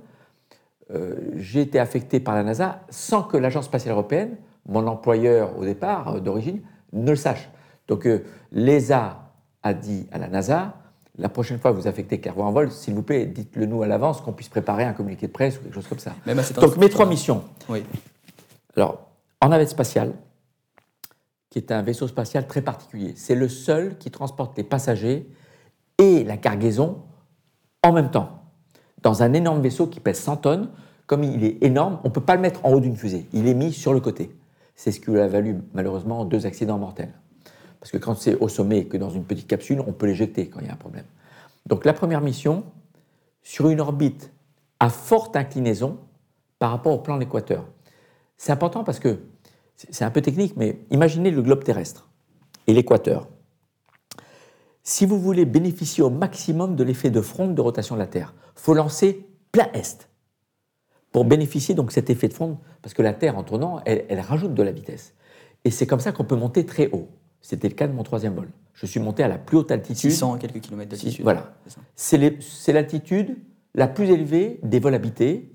euh, 0.91 1.15
j'ai 1.35 1.61
été 1.61 1.79
affecté 1.79 2.19
par 2.19 2.35
la 2.35 2.43
NASA 2.43 2.81
sans 2.89 3.23
que 3.23 3.37
l'Agence 3.37 3.65
spatiale 3.65 3.93
européenne, 3.93 4.37
mon 4.65 4.87
employeur 4.87 5.57
au 5.57 5.63
départ 5.63 6.15
euh, 6.15 6.19
d'origine, 6.19 6.61
ne 6.91 7.11
le 7.11 7.15
sache. 7.15 7.49
Donc 7.87 8.05
euh, 8.05 8.23
l'ESA 8.51 9.31
a 9.61 9.73
dit 9.73 10.07
à 10.11 10.17
la 10.17 10.27
NASA, 10.27 10.75
la 11.17 11.29
prochaine 11.29 11.59
fois 11.59 11.71
que 11.71 11.77
vous 11.77 11.87
affectez 11.87 12.19
Clairvoyant 12.19 12.49
en 12.49 12.53
vol, 12.53 12.71
s'il 12.71 12.93
vous 12.95 13.03
plaît, 13.03 13.25
dites-le 13.25 13.65
nous 13.65 13.83
à 13.83 13.87
l'avance, 13.87 14.21
qu'on 14.21 14.33
puisse 14.33 14.49
préparer 14.49 14.83
un 14.83 14.93
communiqué 14.93 15.27
de 15.27 15.31
presse 15.31 15.57
ou 15.57 15.61
quelque 15.61 15.75
chose 15.75 15.87
comme 15.87 15.99
ça. 15.99 16.15
Donc 16.59 16.77
mes 16.77 16.89
trois 16.89 17.05
missions. 17.05 17.43
Oui. 17.69 17.83
Alors, 18.75 19.09
en 19.39 19.49
navette 19.49 19.69
spatiale, 19.69 20.13
qui 21.49 21.59
est 21.59 21.71
un 21.71 21.83
vaisseau 21.83 22.07
spatial 22.07 22.47
très 22.47 22.61
particulier, 22.61 23.13
c'est 23.15 23.35
le 23.35 23.47
seul 23.47 23.97
qui 23.99 24.09
transporte 24.09 24.57
les 24.57 24.63
passagers 24.63 25.29
et 25.99 26.23
la 26.23 26.37
cargaison 26.37 27.03
en 27.83 27.91
même 27.91 28.09
temps, 28.09 28.39
dans 29.03 29.21
un 29.21 29.33
énorme 29.33 29.61
vaisseau 29.61 29.87
qui 29.87 29.99
pèse 29.99 30.19
100 30.19 30.37
tonnes. 30.37 30.69
Comme 31.05 31.23
il 31.23 31.43
est 31.43 31.61
énorme, 31.61 31.99
on 32.05 32.07
ne 32.07 32.13
peut 32.13 32.21
pas 32.21 32.35
le 32.35 32.41
mettre 32.41 32.65
en 32.65 32.71
haut 32.71 32.79
d'une 32.79 32.95
fusée. 32.95 33.27
Il 33.33 33.47
est 33.47 33.53
mis 33.53 33.73
sur 33.73 33.93
le 33.93 33.99
côté. 33.99 34.33
C'est 34.75 34.91
ce 34.91 35.01
qui 35.01 35.11
lui 35.11 35.19
a 35.19 35.27
valu 35.27 35.57
malheureusement 35.73 36.23
deux 36.23 36.45
accidents 36.45 36.79
mortels. 36.79 37.13
Parce 37.83 37.91
que 37.91 37.97
quand 37.97 38.15
c'est 38.15 38.35
au 38.35 38.47
sommet 38.47 38.77
et 38.77 38.87
que 38.87 38.95
dans 38.95 39.09
une 39.09 39.25
petite 39.25 39.45
capsule, 39.45 39.81
on 39.85 39.91
peut 39.91 40.05
l'éjecter 40.05 40.47
quand 40.47 40.61
il 40.61 40.67
y 40.67 40.69
a 40.69 40.71
un 40.71 40.77
problème. 40.77 41.03
Donc 41.65 41.83
la 41.83 41.91
première 41.91 42.21
mission, 42.21 42.63
sur 43.41 43.67
une 43.67 43.81
orbite 43.81 44.31
à 44.79 44.87
forte 44.87 45.35
inclinaison 45.35 45.99
par 46.59 46.71
rapport 46.71 46.93
au 46.93 46.99
plan 46.99 47.17
d'équateur. 47.17 47.65
C'est 48.37 48.53
important 48.53 48.85
parce 48.85 48.99
que 48.99 49.19
c'est 49.75 50.05
un 50.05 50.11
peu 50.11 50.21
technique, 50.21 50.55
mais 50.55 50.79
imaginez 50.91 51.29
le 51.29 51.41
globe 51.41 51.65
terrestre 51.65 52.07
et 52.67 52.73
l'équateur. 52.73 53.27
Si 54.83 55.05
vous 55.05 55.19
voulez 55.19 55.43
bénéficier 55.43 56.05
au 56.05 56.09
maximum 56.09 56.77
de 56.77 56.85
l'effet 56.85 57.09
de 57.09 57.19
fronde 57.19 57.53
de 57.53 57.59
rotation 57.59 57.95
de 57.95 57.99
la 57.99 58.07
Terre, 58.07 58.33
faut 58.55 58.73
lancer 58.73 59.27
plein 59.51 59.67
est 59.73 60.07
pour 61.11 61.25
bénéficier 61.25 61.75
donc 61.75 61.91
cet 61.91 62.09
effet 62.09 62.29
de 62.29 62.33
fronde, 62.33 62.55
parce 62.81 62.93
que 62.93 63.01
la 63.01 63.11
Terre 63.11 63.37
en 63.37 63.43
tournant, 63.43 63.81
elle 63.85 64.21
rajoute 64.21 64.53
de 64.53 64.63
la 64.63 64.71
vitesse. 64.71 65.15
Et 65.65 65.69
c'est 65.69 65.85
comme 65.85 65.99
ça 65.99 66.13
qu'on 66.13 66.23
peut 66.23 66.37
monter 66.37 66.65
très 66.65 66.89
haut. 66.93 67.09
C'était 67.43 67.67
le 67.67 67.75
cas 67.75 67.87
de 67.87 67.93
mon 67.93 68.03
troisième 68.03 68.33
vol. 68.33 68.47
Je 68.73 68.85
suis 68.87 68.99
monté 68.99 69.21
à 69.21 69.27
la 69.27 69.37
plus 69.37 69.57
haute 69.57 69.69
altitude. 69.69 70.09
600 70.09 70.37
quelques 70.37 70.61
kilomètres 70.61 70.89
d'altitude. 70.89 71.23
Voilà. 71.23 71.53
C'est 71.95 72.71
l'altitude 72.71 73.37
la 73.75 73.87
plus 73.87 74.09
élevée 74.09 74.59
des 74.63 74.79
vols 74.79 74.95
habités 74.95 75.51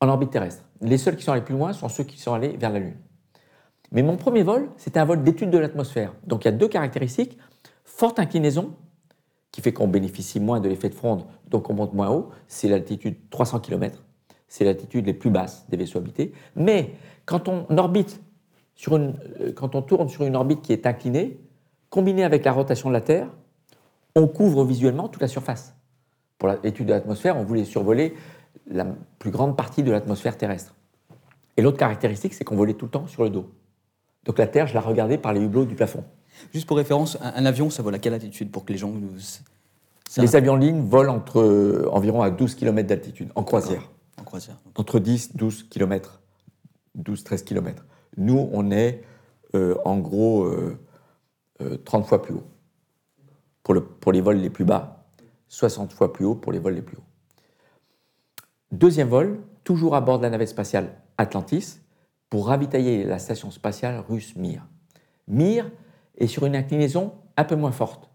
en 0.00 0.08
orbite 0.08 0.30
terrestre. 0.30 0.64
Les 0.80 0.98
seuls 0.98 1.16
qui 1.16 1.22
sont 1.22 1.32
allés 1.32 1.40
plus 1.40 1.54
loin 1.54 1.72
sont 1.72 1.88
ceux 1.88 2.04
qui 2.04 2.20
sont 2.20 2.34
allés 2.34 2.56
vers 2.56 2.70
la 2.70 2.80
Lune. 2.80 2.96
Mais 3.92 4.02
mon 4.02 4.16
premier 4.16 4.42
vol, 4.42 4.68
c'était 4.76 4.98
un 4.98 5.04
vol 5.04 5.22
d'étude 5.22 5.50
de 5.50 5.58
l'atmosphère. 5.58 6.12
Donc 6.26 6.44
il 6.44 6.46
y 6.46 6.48
a 6.48 6.52
deux 6.52 6.68
caractéristiques. 6.68 7.38
Forte 7.84 8.18
inclinaison, 8.18 8.74
qui 9.52 9.60
fait 9.60 9.72
qu'on 9.72 9.86
bénéficie 9.86 10.40
moins 10.40 10.58
de 10.58 10.68
l'effet 10.68 10.88
de 10.88 10.94
fronde, 10.94 11.26
donc 11.48 11.70
on 11.70 11.74
monte 11.74 11.94
moins 11.94 12.10
haut. 12.10 12.30
C'est 12.48 12.66
l'altitude 12.66 13.30
300 13.30 13.60
km. 13.60 14.02
C'est 14.48 14.64
l'altitude 14.64 15.06
les 15.06 15.14
plus 15.14 15.30
basses 15.30 15.64
des 15.68 15.76
vaisseaux 15.76 15.98
habités. 15.98 16.32
Mais 16.56 16.94
quand 17.24 17.48
on 17.48 17.66
orbite 17.78 18.20
euh, 18.90 19.52
quand 19.54 19.74
on 19.74 19.82
tourne 19.82 20.08
sur 20.08 20.24
une 20.24 20.36
orbite 20.36 20.62
qui 20.62 20.72
est 20.72 20.86
inclinée, 20.86 21.40
combinée 21.90 22.24
avec 22.24 22.44
la 22.44 22.52
rotation 22.52 22.88
de 22.88 22.94
la 22.94 23.00
Terre, 23.00 23.28
on 24.16 24.26
couvre 24.26 24.64
visuellement 24.64 25.08
toute 25.08 25.22
la 25.22 25.28
surface. 25.28 25.74
Pour 26.38 26.48
l'étude 26.62 26.86
de 26.86 26.92
l'atmosphère, 26.92 27.36
on 27.36 27.44
voulait 27.44 27.64
survoler 27.64 28.14
la 28.66 28.86
plus 29.18 29.30
grande 29.30 29.56
partie 29.56 29.82
de 29.82 29.90
l'atmosphère 29.90 30.36
terrestre. 30.36 30.74
Et 31.56 31.62
l'autre 31.62 31.78
caractéristique, 31.78 32.34
c'est 32.34 32.44
qu'on 32.44 32.56
volait 32.56 32.74
tout 32.74 32.86
le 32.86 32.90
temps 32.90 33.06
sur 33.06 33.22
le 33.22 33.30
dos. 33.30 33.50
Donc 34.24 34.38
la 34.38 34.46
Terre, 34.46 34.66
je 34.66 34.74
la 34.74 34.80
regardais 34.80 35.18
par 35.18 35.32
les 35.32 35.40
hublots 35.40 35.64
du 35.64 35.74
plafond. 35.74 36.04
Juste 36.52 36.66
pour 36.66 36.76
référence, 36.76 37.16
un, 37.20 37.46
avion, 37.46 37.70
ça 37.70 37.82
vole 37.82 37.94
à 37.94 37.98
quelle 37.98 38.14
altitude 38.14 38.50
pour 38.50 38.64
que 38.64 38.72
les 38.72 38.78
gens 38.78 38.90
nous... 38.90 39.12
Les 40.16 40.36
avions 40.36 40.52
en 40.52 40.56
ligne 40.56 40.80
volent 40.82 41.16
entre, 41.16 41.40
euh, 41.40 41.88
environ 41.90 42.22
à 42.22 42.30
12 42.30 42.54
km 42.54 42.86
d'altitude, 42.88 43.30
en 43.34 43.42
croisière. 43.42 43.90
En 44.20 44.24
croisière. 44.24 44.56
Entre 44.76 45.00
10, 45.00 45.34
12 45.34 45.68
km. 45.68 46.20
12, 46.94 47.24
13 47.24 47.42
km. 47.42 47.84
Nous, 48.16 48.48
on 48.52 48.70
est 48.70 49.02
euh, 49.54 49.76
en 49.84 49.98
gros 49.98 50.48
30 51.84 52.02
euh, 52.02 52.06
fois 52.06 52.22
plus 52.22 52.34
haut 52.34 52.44
pour 53.62 54.12
les 54.12 54.20
vols 54.20 54.36
les 54.36 54.50
plus 54.50 54.64
bas, 54.64 55.06
60 55.48 55.92
fois 55.92 56.12
plus 56.12 56.24
haut 56.24 56.34
pour 56.34 56.52
les 56.52 56.58
vols 56.58 56.74
les 56.74 56.82
plus 56.82 56.96
hauts. 56.96 57.04
Deuxième 58.72 59.08
vol, 59.08 59.40
toujours 59.62 59.94
à 59.94 60.00
bord 60.00 60.18
de 60.18 60.24
la 60.24 60.30
navette 60.30 60.48
spatiale 60.48 60.94
Atlantis, 61.16 61.80
pour 62.28 62.48
ravitailler 62.48 63.04
la 63.04 63.18
station 63.18 63.50
spatiale 63.50 64.02
russe 64.08 64.34
Mir. 64.36 64.66
Mir 65.28 65.70
est 66.18 66.26
sur 66.26 66.44
une 66.44 66.56
inclinaison 66.56 67.14
un 67.36 67.44
peu 67.44 67.56
moins 67.56 67.72
forte, 67.72 68.10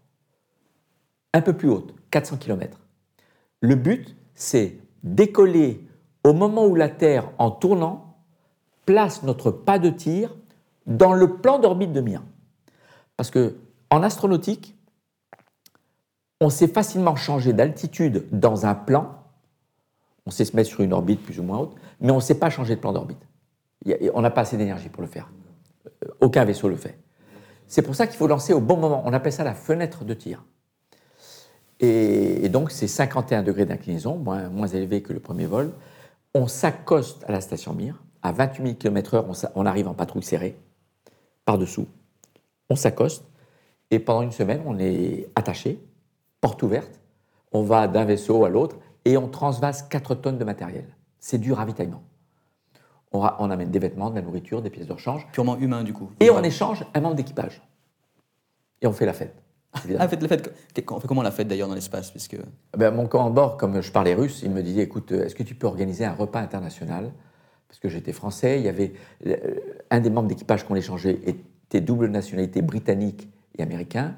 un 1.32 1.40
peu 1.40 1.56
plus 1.56 1.68
haute, 1.68 1.94
400 2.10 2.36
km. 2.36 2.80
Le 3.60 3.74
but, 3.74 4.16
c'est 4.34 4.78
décoller 5.02 5.88
au 6.24 6.32
moment 6.32 6.66
où 6.66 6.74
la 6.74 6.88
Terre, 6.88 7.32
en 7.38 7.50
tournant, 7.50 8.09
place 8.90 9.22
notre 9.22 9.52
pas 9.52 9.78
de 9.78 9.88
tir 9.88 10.34
dans 10.88 11.12
le 11.12 11.36
plan 11.36 11.60
d'orbite 11.60 11.92
de 11.92 12.00
Mir. 12.00 12.24
Parce 13.16 13.30
que 13.30 13.54
en 13.88 14.02
astronautique, 14.02 14.76
on 16.40 16.50
sait 16.50 16.66
facilement 16.66 17.14
changer 17.14 17.52
d'altitude 17.52 18.26
dans 18.32 18.66
un 18.66 18.74
plan. 18.74 19.14
On 20.26 20.32
sait 20.32 20.44
se 20.44 20.56
mettre 20.56 20.68
sur 20.68 20.80
une 20.80 20.92
orbite 20.92 21.22
plus 21.22 21.38
ou 21.38 21.44
moins 21.44 21.58
haute, 21.58 21.76
mais 22.00 22.10
on 22.10 22.16
ne 22.16 22.20
sait 22.20 22.34
pas 22.34 22.50
changer 22.50 22.74
de 22.74 22.80
plan 22.80 22.92
d'orbite. 22.92 23.24
On 24.12 24.22
n'a 24.22 24.30
pas 24.30 24.40
assez 24.40 24.56
d'énergie 24.56 24.88
pour 24.88 25.02
le 25.02 25.08
faire. 25.08 25.30
Euh, 25.86 26.08
aucun 26.20 26.44
vaisseau 26.44 26.68
le 26.68 26.74
fait. 26.74 26.98
C'est 27.68 27.82
pour 27.82 27.94
ça 27.94 28.08
qu'il 28.08 28.16
faut 28.16 28.26
lancer 28.26 28.52
au 28.52 28.60
bon 28.60 28.76
moment. 28.76 29.04
On 29.06 29.12
appelle 29.12 29.32
ça 29.32 29.44
la 29.44 29.54
fenêtre 29.54 30.04
de 30.04 30.14
tir. 30.14 30.42
Et, 31.78 32.48
donc, 32.48 32.72
c'est 32.72 32.88
51 32.88 33.44
degrés 33.44 33.66
d'inclinaison, 33.66 34.16
moins, 34.16 34.48
moins 34.48 34.66
élevé 34.66 35.00
que 35.00 35.12
le 35.12 35.20
premier 35.20 35.46
vol. 35.46 35.70
On 36.34 36.48
s'accoste 36.48 37.24
à 37.28 37.32
la 37.32 37.40
station 37.40 37.72
Mir. 37.72 38.02
À 38.22 38.32
28 38.32 38.62
000 38.62 38.74
km/h, 38.76 39.50
on, 39.54 39.66
arrive 39.66 39.88
en 39.88 39.94
patrouille 39.94 40.22
serrée, 40.22 40.56
par-dessous. 41.44 41.86
On 42.68 42.76
s'accoste. 42.76 43.24
Et 43.90 43.98
pendant 43.98 44.22
une 44.22 44.32
semaine, 44.32 44.62
on 44.66 44.78
est 44.78 45.28
attaché, 45.34 45.80
porte 46.40 46.62
ouverte. 46.62 47.00
On 47.52 47.62
va 47.62 47.88
d'un 47.88 48.04
vaisseau 48.04 48.44
à 48.44 48.48
l'autre 48.48 48.76
et 49.04 49.16
on 49.16 49.28
transvase 49.28 49.82
4 49.88 50.14
tonnes 50.16 50.38
de 50.38 50.44
matériel. 50.44 50.86
C'est 51.18 51.38
du 51.38 51.52
ravitaillement 51.52 52.02
on, 53.12 53.50
amène 53.50 53.70
des 53.70 53.78
vêtements, 53.78 54.10
de 54.10 54.14
la 54.14 54.22
nourriture, 54.22 54.62
des 54.62 54.70
pièces 54.70 54.86
de 54.86 54.92
rechange. 54.92 55.26
Purement 55.32 55.58
humain, 55.58 55.82
du 55.82 55.92
coup. 55.92 56.10
Et 56.20 56.30
on 56.30 56.42
échange 56.42 56.84
un 56.94 57.00
membre 57.00 57.16
d'équipage. 57.16 57.60
Et 58.80 58.86
on 58.86 58.92
fait 58.92 59.06
la 59.06 59.12
fête. 59.12 59.34
ah, 59.98 60.08
faites 60.08 60.22
la 60.22 60.28
fête. 60.28 60.54
On 60.90 61.00
fait 61.00 61.08
comment 61.08 61.22
la 61.22 61.30
fête 61.30 61.48
d'ailleurs 61.48 61.68
dans 61.68 61.74
l'espace 61.74 62.10
puisque... 62.10 62.36
ben, 62.76 62.94
Mon 62.94 63.06
commandant, 63.06 63.50
comme 63.50 63.80
je 63.80 63.90
parlais 63.90 64.14
russe, 64.14 64.42
il 64.42 64.50
me 64.50 64.62
disait 64.62 64.82
écoute, 64.82 65.12
est-ce 65.12 65.34
que 65.34 65.42
tu 65.42 65.54
peux 65.54 65.66
organiser 65.66 66.04
un 66.04 66.14
repas 66.14 66.40
international 66.40 67.12
Parce 67.70 67.78
que 67.78 67.88
j'étais 67.88 68.12
français, 68.12 68.58
il 68.58 68.64
y 68.64 68.68
avait. 68.68 68.94
Euh, 69.28 69.36
un 69.90 70.00
des 70.00 70.10
membres 70.10 70.26
d'équipage 70.26 70.64
qu'on 70.64 70.74
échangeait 70.74 71.20
était 71.24 71.80
double 71.80 72.08
nationalité 72.08 72.62
britannique 72.62 73.28
et 73.56 73.62
américain. 73.62 74.16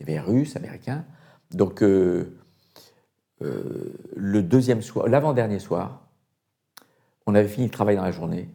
Il 0.00 0.08
y 0.08 0.10
avait 0.10 0.20
russe, 0.20 0.56
américain. 0.56 1.04
Donc, 1.52 1.80
euh, 1.84 2.36
euh, 3.42 3.94
le 4.16 4.42
deuxième 4.42 4.82
soir, 4.82 5.06
l'avant-dernier 5.06 5.60
soir, 5.60 6.08
on 7.26 7.36
avait 7.36 7.46
fini 7.46 7.66
le 7.66 7.72
travail 7.72 7.94
dans 7.94 8.02
la 8.02 8.10
journée. 8.10 8.48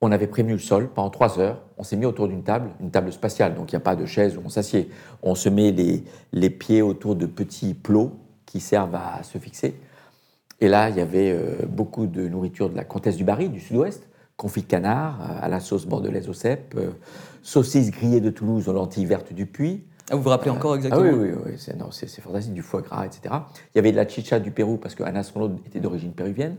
On 0.00 0.10
avait 0.10 0.26
prévenu 0.26 0.54
le 0.54 0.58
sol 0.58 0.88
pendant 0.88 1.10
trois 1.10 1.38
heures. 1.38 1.60
On 1.76 1.82
s'est 1.82 1.96
mis 1.96 2.06
autour 2.06 2.28
d'une 2.28 2.42
table, 2.42 2.70
une 2.80 2.90
table 2.90 3.12
spatiale, 3.12 3.54
donc 3.54 3.72
il 3.72 3.74
n'y 3.74 3.82
a 3.82 3.84
pas 3.84 3.94
de 3.94 4.06
chaise 4.06 4.38
où 4.38 4.42
on 4.42 4.48
s'assied. 4.48 4.88
On 5.22 5.34
se 5.34 5.50
met 5.50 5.70
les, 6.32 6.50
pieds 6.50 6.80
autour 6.80 7.14
de 7.14 7.26
petits 7.26 7.74
plots 7.74 8.18
qui 8.46 8.58
servent 8.58 8.94
à 8.94 9.22
se 9.22 9.36
fixer. 9.36 9.76
Et 10.62 10.68
là, 10.68 10.90
il 10.90 10.96
y 10.96 11.00
avait 11.00 11.32
euh, 11.32 11.66
beaucoup 11.66 12.06
de 12.06 12.28
nourriture 12.28 12.70
de 12.70 12.76
la 12.76 12.84
comtesse 12.84 13.16
du 13.16 13.24
Barry, 13.24 13.48
du 13.48 13.58
sud-ouest, 13.58 14.08
confit 14.36 14.62
de 14.62 14.68
canard 14.68 15.20
euh, 15.20 15.44
à 15.44 15.48
la 15.48 15.58
sauce 15.58 15.86
bordelaise 15.86 16.28
au 16.28 16.32
cèpe, 16.32 16.76
euh, 16.78 16.92
saucisses 17.42 17.90
grillées 17.90 18.20
de 18.20 18.30
Toulouse 18.30 18.68
aux 18.68 18.72
lentilles 18.72 19.04
vertes 19.04 19.32
du 19.32 19.46
Puy. 19.46 19.82
Ah, 20.08 20.14
vous 20.14 20.22
vous 20.22 20.28
rappelez 20.28 20.52
encore 20.52 20.76
exactement 20.76 21.02
ah 21.04 21.12
oui, 21.12 21.32
oui, 21.34 21.38
oui 21.46 21.52
c'est 21.56 22.20
fantastique, 22.20 22.54
du 22.54 22.62
foie 22.62 22.80
gras, 22.80 23.04
etc. 23.04 23.34
Il 23.74 23.76
y 23.76 23.78
avait 23.80 23.90
de 23.90 23.96
la 23.96 24.06
chicha 24.06 24.38
du 24.38 24.52
Pérou 24.52 24.76
parce 24.76 24.94
qu'un 24.94 25.16
astronaute 25.16 25.66
était 25.66 25.80
d'origine 25.80 26.12
péruvienne. 26.12 26.54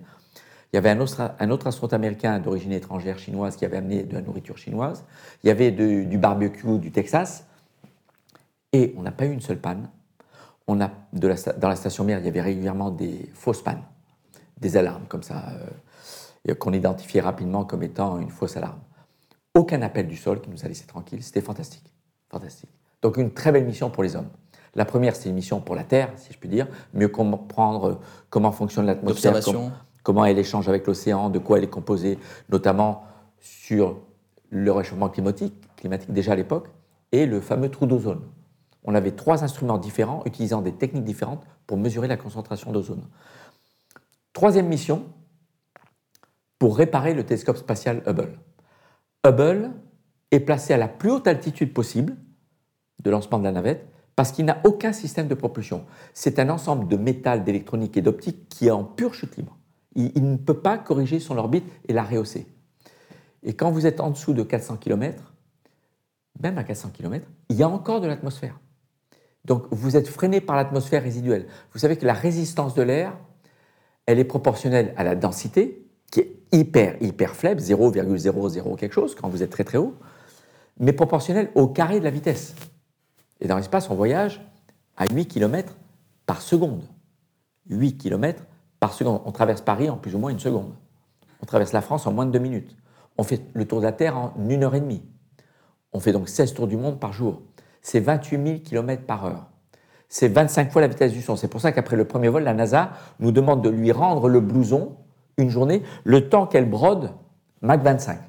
Il 0.74 0.76
y 0.76 0.80
avait 0.80 0.90
un 0.90 1.00
autre, 1.00 1.32
un 1.40 1.50
autre 1.50 1.68
astronaute 1.68 1.94
américain 1.94 2.40
d'origine 2.40 2.74
étrangère 2.74 3.20
chinoise 3.20 3.56
qui 3.56 3.64
avait 3.64 3.78
amené 3.78 4.04
de 4.04 4.14
la 4.14 4.22
nourriture 4.22 4.58
chinoise. 4.58 5.06
Il 5.46 5.48
y 5.48 5.50
avait 5.50 5.72
du 5.72 6.18
barbecue 6.18 6.78
du 6.78 6.92
Texas. 6.92 7.46
Et 8.74 8.94
on 8.98 9.04
n'a 9.04 9.12
pas 9.12 9.26
eu 9.26 9.32
une 9.32 9.40
seule 9.40 9.60
panne. 9.60 9.88
On 10.68 10.82
a, 10.82 10.92
de 11.14 11.28
la, 11.28 11.36
dans 11.58 11.70
la 11.70 11.76
station 11.76 12.04
mère, 12.04 12.20
il 12.20 12.26
y 12.26 12.28
avait 12.28 12.42
régulièrement 12.42 12.90
des 12.90 13.30
fausses 13.34 13.62
pannes, 13.62 13.84
des 14.64 14.78
alarmes 14.78 15.06
comme 15.08 15.24
ça, 15.24 15.44
euh, 16.50 16.56
qu'on 16.56 16.74
identifiait 16.74 17.22
rapidement 17.22 17.66
comme 17.66 17.84
étant 17.84 18.20
une 18.20 18.30
fausse 18.30 18.58
alarme. 18.58 18.80
Aucun 19.54 19.82
appel 19.84 20.08
du 20.08 20.18
sol 20.18 20.42
qui 20.42 20.50
nous 20.50 20.66
a 20.66 20.68
laissé 20.68 20.88
tranquilles. 20.88 21.22
C'était 21.22 21.42
fantastique. 21.42 21.94
Fantastique. 22.30 22.72
Donc 23.04 23.18
une 23.18 23.32
très 23.32 23.52
belle 23.52 23.66
mission 23.66 23.92
pour 23.92 24.02
les 24.02 24.16
hommes. 24.16 24.30
La 24.76 24.86
première, 24.86 25.16
c'est 25.16 25.30
une 25.30 25.36
mission 25.36 25.60
pour 25.62 25.76
la 25.76 25.84
Terre, 25.84 26.12
si 26.16 26.34
je 26.34 26.40
puis 26.40 26.50
dire, 26.50 26.68
mieux 26.96 27.08
comprendre 27.08 28.00
comment 28.32 28.52
fonctionne 28.52 28.88
l'atmosphère, 28.88 29.40
comment 30.02 30.26
elle 30.26 30.40
échange 30.40 30.68
avec 30.68 30.88
l'océan, 30.88 31.30
de 31.30 31.38
quoi 31.38 31.60
elle 31.60 31.64
est 31.66 31.70
composée, 31.70 32.18
notamment 32.50 33.04
sur 33.40 34.00
le 34.50 34.72
réchauffement 34.72 35.10
climatique, 35.10 35.54
climatique 35.76 36.12
déjà 36.12 36.32
à 36.32 36.36
l'époque, 36.36 36.70
et 37.12 37.28
le 37.28 37.40
fameux 37.40 37.70
trou 37.70 37.86
d'ozone. 37.86 38.22
On 38.84 38.96
avait 38.96 39.12
trois 39.12 39.44
instruments 39.44 39.78
différents 39.78 40.24
utilisant 40.26 40.62
des 40.62 40.74
techniques 40.74 41.06
différentes 41.06 41.44
pour 41.68 41.78
mesurer 41.78 42.08
la 42.08 42.18
concentration 42.18 42.72
d'ozone. 42.72 43.04
Troisième 44.34 44.68
mission, 44.68 45.06
pour 46.58 46.78
réparer 46.78 47.14
le 47.14 47.24
télescope 47.24 47.58
spatial 47.58 48.02
Hubble. 48.08 48.40
Hubble 49.26 49.72
est 50.32 50.40
placé 50.40 50.74
à 50.74 50.78
la 50.78 50.88
plus 50.88 51.12
haute 51.12 51.28
altitude 51.28 51.74
possible 51.74 52.16
de 53.04 53.12
lancement 53.12 53.38
de 53.38 53.44
la 53.44 53.52
navette 53.52 53.88
parce 54.16 54.32
qu'il 54.32 54.46
n'a 54.46 54.60
aucun 54.64 54.94
système 54.94 55.28
de 55.28 55.36
propulsion. 55.36 55.86
C'est 56.14 56.40
un 56.40 56.50
ensemble 56.50 56.88
de 56.88 56.98
métal, 56.98 57.44
d'électronique 57.44 57.98
et 57.98 58.02
d'optique 58.02 58.48
qui 58.50 58.68
est 58.68 58.72
en 58.72 58.84
pure 58.84 59.14
chute 59.14 59.38
libre. 59.38 59.58
Il, 59.96 60.12
il, 60.16 60.32
ne 60.32 60.38
peut 60.38 60.60
pas 60.60 60.78
corriger 60.78 61.20
son 61.20 61.38
orbite 61.38 61.66
et 61.88 61.94
la 61.94 62.04
rehausser. 62.04 62.48
Et 63.44 63.54
quand 63.54 63.72
vous 63.72 63.86
êtes 63.86 64.00
en 64.00 64.10
dessous 64.10 64.34
de 64.34 64.44
400 64.44 64.78
km, 64.78 65.34
même 66.42 66.58
à 66.58 66.64
400 66.64 66.90
km, 66.94 67.28
il 67.50 67.58
y 67.58 67.64
a 67.64 67.70
encore 67.70 68.02
de 68.02 68.08
l'atmosphère. 68.08 68.60
Donc 69.46 69.66
vous 69.72 69.98
êtes 69.98 70.08
freiné 70.08 70.42
par 70.42 70.56
l'atmosphère 70.56 71.04
résiduelle. 71.04 71.48
Vous 71.74 71.80
savez 71.80 71.98
que 71.98 72.06
la 72.06 72.14
résistance 72.14 72.74
de 72.74 72.82
l'air, 72.82 73.18
elle 74.06 74.20
est 74.20 74.26
proportionnelle 74.26 74.94
à 74.98 75.04
la 75.04 75.16
densité, 75.16 75.88
qui 76.12 76.20
est 76.20 76.36
hyper, 76.52 77.02
hyper 77.02 77.36
faible, 77.36 77.62
0,00 77.62 78.76
quelque 78.76 78.94
chose, 78.94 79.16
quand 79.16 79.30
vous 79.30 79.44
êtes 79.44 79.50
très 79.50 79.64
très 79.64 79.78
haut, 79.78 79.96
mais 80.80 80.94
proportionnelle 80.94 81.50
au 81.56 81.68
carré 81.68 82.00
de 82.00 82.04
la 82.04 82.12
vitesse. 82.12 82.56
Et 83.40 83.48
dans 83.48 83.58
l'espace, 83.58 83.90
on 83.90 83.96
voyage 83.96 84.42
à 84.98 85.06
8 85.12 85.28
km 85.28 85.76
par 86.26 86.42
seconde. 86.42 86.84
8 87.70 87.98
km 87.98 88.44
par 88.80 88.94
seconde. 88.94 89.22
On 89.26 89.32
traverse 89.32 89.62
Paris 89.62 89.90
en 89.90 89.98
plus 89.98 90.16
ou 90.16 90.20
moins 90.20 90.30
une 90.30 90.40
seconde. 90.40 90.74
On 91.42 91.46
traverse 91.46 91.74
la 91.74 91.82
France 91.82 92.08
en 92.08 92.14
moins 92.14 92.26
de 92.26 92.32
deux 92.32 92.40
minutes. 92.40 92.76
On 93.18 93.24
fait 93.24 93.42
le 93.54 93.66
tour 93.66 93.80
de 93.80 93.86
la 93.86 93.92
Terre 93.92 94.18
en 94.18 94.34
une 94.50 94.64
heure 94.64 94.76
et 94.76 94.82
demie. 94.82 95.04
On 95.92 96.00
fait 96.00 96.12
donc 96.12 96.30
16 96.30 96.54
tours 96.54 96.68
du 96.68 96.78
monde 96.78 97.00
par 97.00 97.14
jour. 97.14 97.42
C'est 97.82 98.00
28 98.00 98.46
000 98.46 98.60
km 98.60 99.04
par 99.06 99.26
heure. 99.26 99.50
C'est 100.14 100.28
25 100.28 100.72
fois 100.72 100.82
la 100.84 100.88
vitesse 100.88 101.12
du 101.12 101.24
son. 101.24 101.36
C'est 101.36 101.48
pour 101.48 101.60
ça 101.60 101.72
qu'après 101.72 101.96
le 101.96 102.06
premier 102.06 102.30
vol, 102.30 102.44
la 102.44 102.54
NASA 102.54 102.92
nous 103.20 103.32
demande 103.32 103.64
de 103.64 103.70
lui 103.70 103.92
rendre 103.92 104.30
le 104.30 104.42
blouson 104.42 104.96
une 105.38 105.50
journée, 105.50 105.82
le 106.04 106.30
temps 106.30 106.46
qu'elle 106.46 106.70
brode 106.70 107.10
Mach 107.64 107.82
25. 107.82 108.20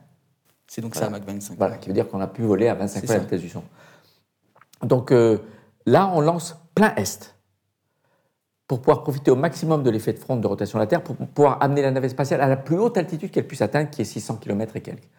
C'est 0.66 0.80
donc 0.80 0.94
ça, 0.94 1.10
Mach 1.10 1.20
25. 1.26 1.58
Voilà, 1.58 1.76
qui 1.76 1.88
veut 1.88 1.92
dire 1.92 2.08
qu'on 2.08 2.22
a 2.22 2.26
pu 2.26 2.40
voler 2.40 2.68
à 2.68 2.74
25 2.74 3.04
fois 3.04 3.16
la 3.16 3.20
vitesse 3.20 3.42
du 3.42 3.50
son. 3.50 3.62
Donc 4.82 5.12
euh, 5.12 5.36
là, 5.84 6.10
on 6.14 6.22
lance 6.22 6.56
plein 6.74 6.94
Est 6.94 7.34
pour 8.66 8.80
pouvoir 8.80 9.02
profiter 9.02 9.30
au 9.30 9.36
maximum 9.36 9.82
de 9.82 9.90
l'effet 9.90 10.14
de 10.14 10.18
fronde 10.18 10.40
de 10.40 10.46
rotation 10.46 10.78
de 10.78 10.84
la 10.84 10.86
Terre, 10.86 11.02
pour 11.02 11.16
pouvoir 11.16 11.62
amener 11.62 11.82
la 11.82 11.90
navette 11.90 12.12
spatiale 12.12 12.40
à 12.40 12.48
la 12.48 12.56
plus 12.56 12.78
haute 12.78 12.96
altitude 12.96 13.30
qu'elle 13.30 13.46
puisse 13.46 13.60
atteindre, 13.60 13.90
qui 13.90 14.00
est 14.00 14.06
600 14.06 14.36
km 14.36 14.74
et 14.76 14.80
quelques. 14.80 15.10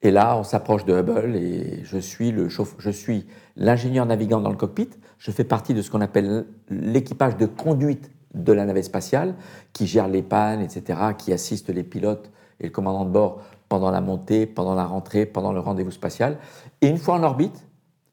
Et 0.00 0.10
là, 0.10 0.38
on 0.38 0.44
s'approche 0.44 0.86
de 0.86 0.94
Hubble 0.94 1.36
et 1.36 1.84
je 1.84 1.98
suis 1.98 2.32
le 2.32 2.48
je 2.48 2.90
suis 2.90 3.26
l'ingénieur 3.56 4.06
navigant 4.06 4.40
dans 4.40 4.50
le 4.50 4.56
cockpit. 4.56 4.88
Je 5.18 5.30
fais 5.30 5.44
partie 5.44 5.74
de 5.74 5.82
ce 5.82 5.90
qu'on 5.90 6.00
appelle 6.00 6.46
l'équipage 6.68 7.36
de 7.36 7.46
conduite 7.46 8.10
de 8.34 8.52
la 8.52 8.64
navette 8.64 8.84
spatiale, 8.84 9.34
qui 9.72 9.86
gère 9.86 10.08
les 10.08 10.22
pannes, 10.22 10.60
etc., 10.60 11.00
qui 11.16 11.32
assiste 11.32 11.68
les 11.70 11.84
pilotes 11.84 12.30
et 12.60 12.64
le 12.64 12.70
commandant 12.70 13.04
de 13.04 13.10
bord 13.10 13.42
pendant 13.68 13.90
la 13.90 14.00
montée, 14.00 14.46
pendant 14.46 14.74
la 14.74 14.84
rentrée, 14.84 15.26
pendant 15.26 15.52
le 15.52 15.60
rendez-vous 15.60 15.90
spatial. 15.90 16.38
Et 16.80 16.88
une 16.88 16.98
fois 16.98 17.14
en 17.14 17.22
orbite, 17.22 17.66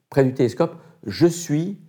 près 0.10 0.24
du 0.24 0.34
télescope, 0.34 0.76
je 1.06 1.28
suis 1.28 1.80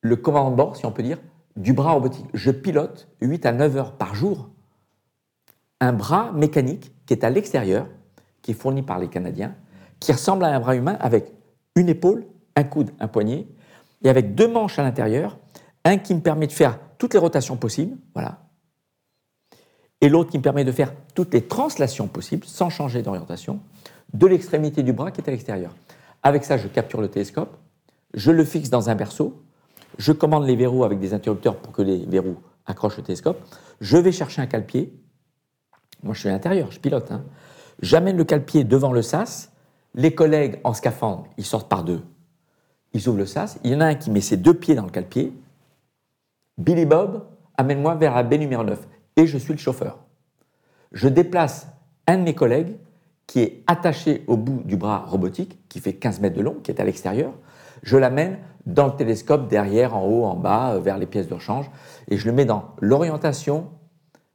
le 0.00 0.16
commandant 0.16 0.50
de 0.50 0.56
bord, 0.56 0.76
si 0.76 0.86
on 0.86 0.92
peut 0.92 1.02
dire, 1.02 1.18
du 1.56 1.72
bras 1.72 1.92
robotique. 1.92 2.26
Je 2.32 2.50
pilote 2.50 3.08
8 3.20 3.46
à 3.46 3.52
9 3.52 3.76
heures 3.76 3.92
par 3.92 4.14
jour 4.14 4.48
un 5.80 5.92
bras 5.92 6.32
mécanique 6.32 6.92
qui 7.06 7.14
est 7.14 7.24
à 7.24 7.30
l'extérieur, 7.30 7.86
qui 8.42 8.52
est 8.52 8.54
fourni 8.54 8.82
par 8.82 8.98
les 8.98 9.08
Canadiens, 9.08 9.54
qui 9.98 10.12
ressemble 10.12 10.44
à 10.44 10.48
un 10.48 10.60
bras 10.60 10.76
humain 10.76 10.96
avec 11.00 11.32
une 11.74 11.88
épaule, 11.88 12.26
un 12.56 12.64
coude, 12.64 12.90
un 13.00 13.08
poignet, 13.08 13.46
et 14.02 14.08
avec 14.08 14.34
deux 14.34 14.48
manches 14.48 14.78
à 14.78 14.82
l'intérieur, 14.82 15.38
un 15.84 15.96
qui 15.96 16.14
me 16.14 16.20
permet 16.20 16.46
de 16.46 16.52
faire 16.52 16.78
toutes 16.98 17.14
les 17.14 17.20
rotations 17.20 17.56
possibles, 17.56 17.96
voilà, 18.14 18.40
et 20.00 20.08
l'autre 20.08 20.30
qui 20.30 20.38
me 20.38 20.42
permet 20.42 20.64
de 20.64 20.72
faire 20.72 20.92
toutes 21.14 21.34
les 21.34 21.42
translations 21.42 22.08
possibles 22.08 22.46
sans 22.46 22.70
changer 22.70 23.02
d'orientation 23.02 23.60
de 24.14 24.26
l'extrémité 24.26 24.82
du 24.82 24.92
bras 24.92 25.10
qui 25.10 25.20
est 25.20 25.28
à 25.28 25.30
l'extérieur. 25.30 25.74
Avec 26.22 26.44
ça, 26.44 26.56
je 26.56 26.68
capture 26.68 27.00
le 27.00 27.08
télescope, 27.08 27.56
je 28.14 28.30
le 28.30 28.44
fixe 28.44 28.70
dans 28.70 28.90
un 28.90 28.94
berceau, 28.94 29.42
je 29.98 30.12
commande 30.12 30.46
les 30.46 30.56
verrous 30.56 30.84
avec 30.84 30.98
des 30.98 31.14
interrupteurs 31.14 31.56
pour 31.56 31.72
que 31.72 31.82
les 31.82 32.04
verrous 32.06 32.38
accrochent 32.66 32.96
le 32.96 33.02
télescope, 33.02 33.40
je 33.80 33.96
vais 33.96 34.12
chercher 34.12 34.42
un 34.42 34.46
cale-pied, 34.46 34.92
moi 36.02 36.14
je 36.14 36.20
suis 36.20 36.28
à 36.28 36.32
l'intérieur, 36.32 36.70
je 36.70 36.80
pilote, 36.80 37.10
hein. 37.10 37.24
j'amène 37.80 38.16
le 38.16 38.24
cale-pied 38.24 38.64
devant 38.64 38.92
le 38.92 39.02
sas, 39.02 39.52
les 39.94 40.14
collègues 40.14 40.60
en 40.64 40.72
scaphandre, 40.72 41.26
ils 41.36 41.44
sortent 41.44 41.68
par 41.68 41.84
deux, 41.84 42.02
ils 42.92 43.08
ouvrent 43.08 43.18
le 43.18 43.26
sas, 43.26 43.58
il 43.64 43.72
y 43.72 43.74
en 43.74 43.80
a 43.80 43.86
un 43.86 43.94
qui 43.94 44.10
met 44.10 44.20
ses 44.20 44.36
deux 44.36 44.54
pieds 44.54 44.74
dans 44.74 44.84
le 44.84 44.90
cale-pied, 44.90 45.32
Billy 46.58 46.84
Bob, 46.84 47.24
amène-moi 47.56 47.94
vers 47.94 48.14
la 48.14 48.22
baie 48.22 48.38
numéro 48.38 48.62
9, 48.64 48.86
et 49.16 49.26
je 49.26 49.38
suis 49.38 49.52
le 49.52 49.58
chauffeur. 49.58 49.98
Je 50.92 51.08
déplace 51.08 51.68
un 52.06 52.18
de 52.18 52.22
mes 52.22 52.34
collègues 52.34 52.76
qui 53.26 53.40
est 53.40 53.62
attaché 53.66 54.24
au 54.26 54.36
bout 54.36 54.62
du 54.64 54.76
bras 54.76 55.04
robotique, 55.06 55.58
qui 55.68 55.80
fait 55.80 55.94
15 55.94 56.20
mètres 56.20 56.36
de 56.36 56.42
long, 56.42 56.56
qui 56.62 56.70
est 56.70 56.80
à 56.80 56.84
l'extérieur. 56.84 57.32
Je 57.82 57.96
l'amène 57.96 58.38
dans 58.66 58.86
le 58.86 58.96
télescope, 58.96 59.48
derrière, 59.48 59.96
en 59.96 60.04
haut, 60.04 60.24
en 60.24 60.34
bas, 60.34 60.74
euh, 60.74 60.80
vers 60.80 60.98
les 60.98 61.06
pièces 61.06 61.28
de 61.28 61.34
rechange, 61.34 61.70
et 62.08 62.16
je 62.16 62.26
le 62.26 62.32
mets 62.32 62.44
dans 62.44 62.74
l'orientation, 62.80 63.68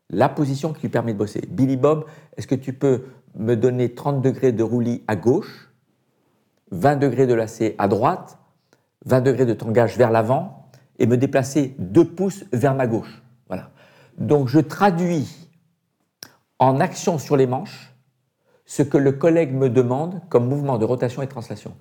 la 0.09 0.29
position 0.29 0.73
qui 0.73 0.83
lui 0.83 0.89
permet 0.89 1.13
de 1.13 1.17
bosser. 1.17 1.41
Billy 1.49 1.77
Bob, 1.77 2.05
est-ce 2.37 2.47
que 2.47 2.55
tu 2.55 2.73
peux 2.73 3.03
me 3.35 3.55
donner 3.55 3.93
30 3.93 4.21
degrés 4.21 4.51
de 4.51 4.63
roulis 4.63 5.03
à 5.07 5.15
gauche, 5.15 5.69
20 6.71 6.95
degrés 6.95 7.27
de 7.27 7.33
lacet 7.33 7.75
à 7.77 7.87
droite, 7.87 8.39
20 9.05 9.21
degrés 9.21 9.45
de 9.45 9.53
tangage 9.53 9.97
vers 9.97 10.11
l'avant, 10.11 10.65
et 10.99 11.07
me 11.07 11.17
déplacer 11.17 11.75
2 11.79 12.05
pouces 12.05 12.45
vers 12.53 12.73
ma 12.73 12.87
gauche 12.87 13.21
Voilà. 13.47 13.69
Donc 14.17 14.47
je 14.47 14.59
traduis 14.59 15.27
en 16.59 16.79
action 16.79 17.19
sur 17.19 17.35
les 17.35 17.47
manches 17.47 17.93
ce 18.65 18.81
que 18.81 18.97
le 18.97 19.11
collègue 19.11 19.53
me 19.53 19.69
demande 19.69 20.21
comme 20.29 20.47
mouvement 20.47 20.77
de 20.77 20.85
rotation 20.85 21.21
et 21.21 21.25
de 21.25 21.31
translation. 21.31 21.75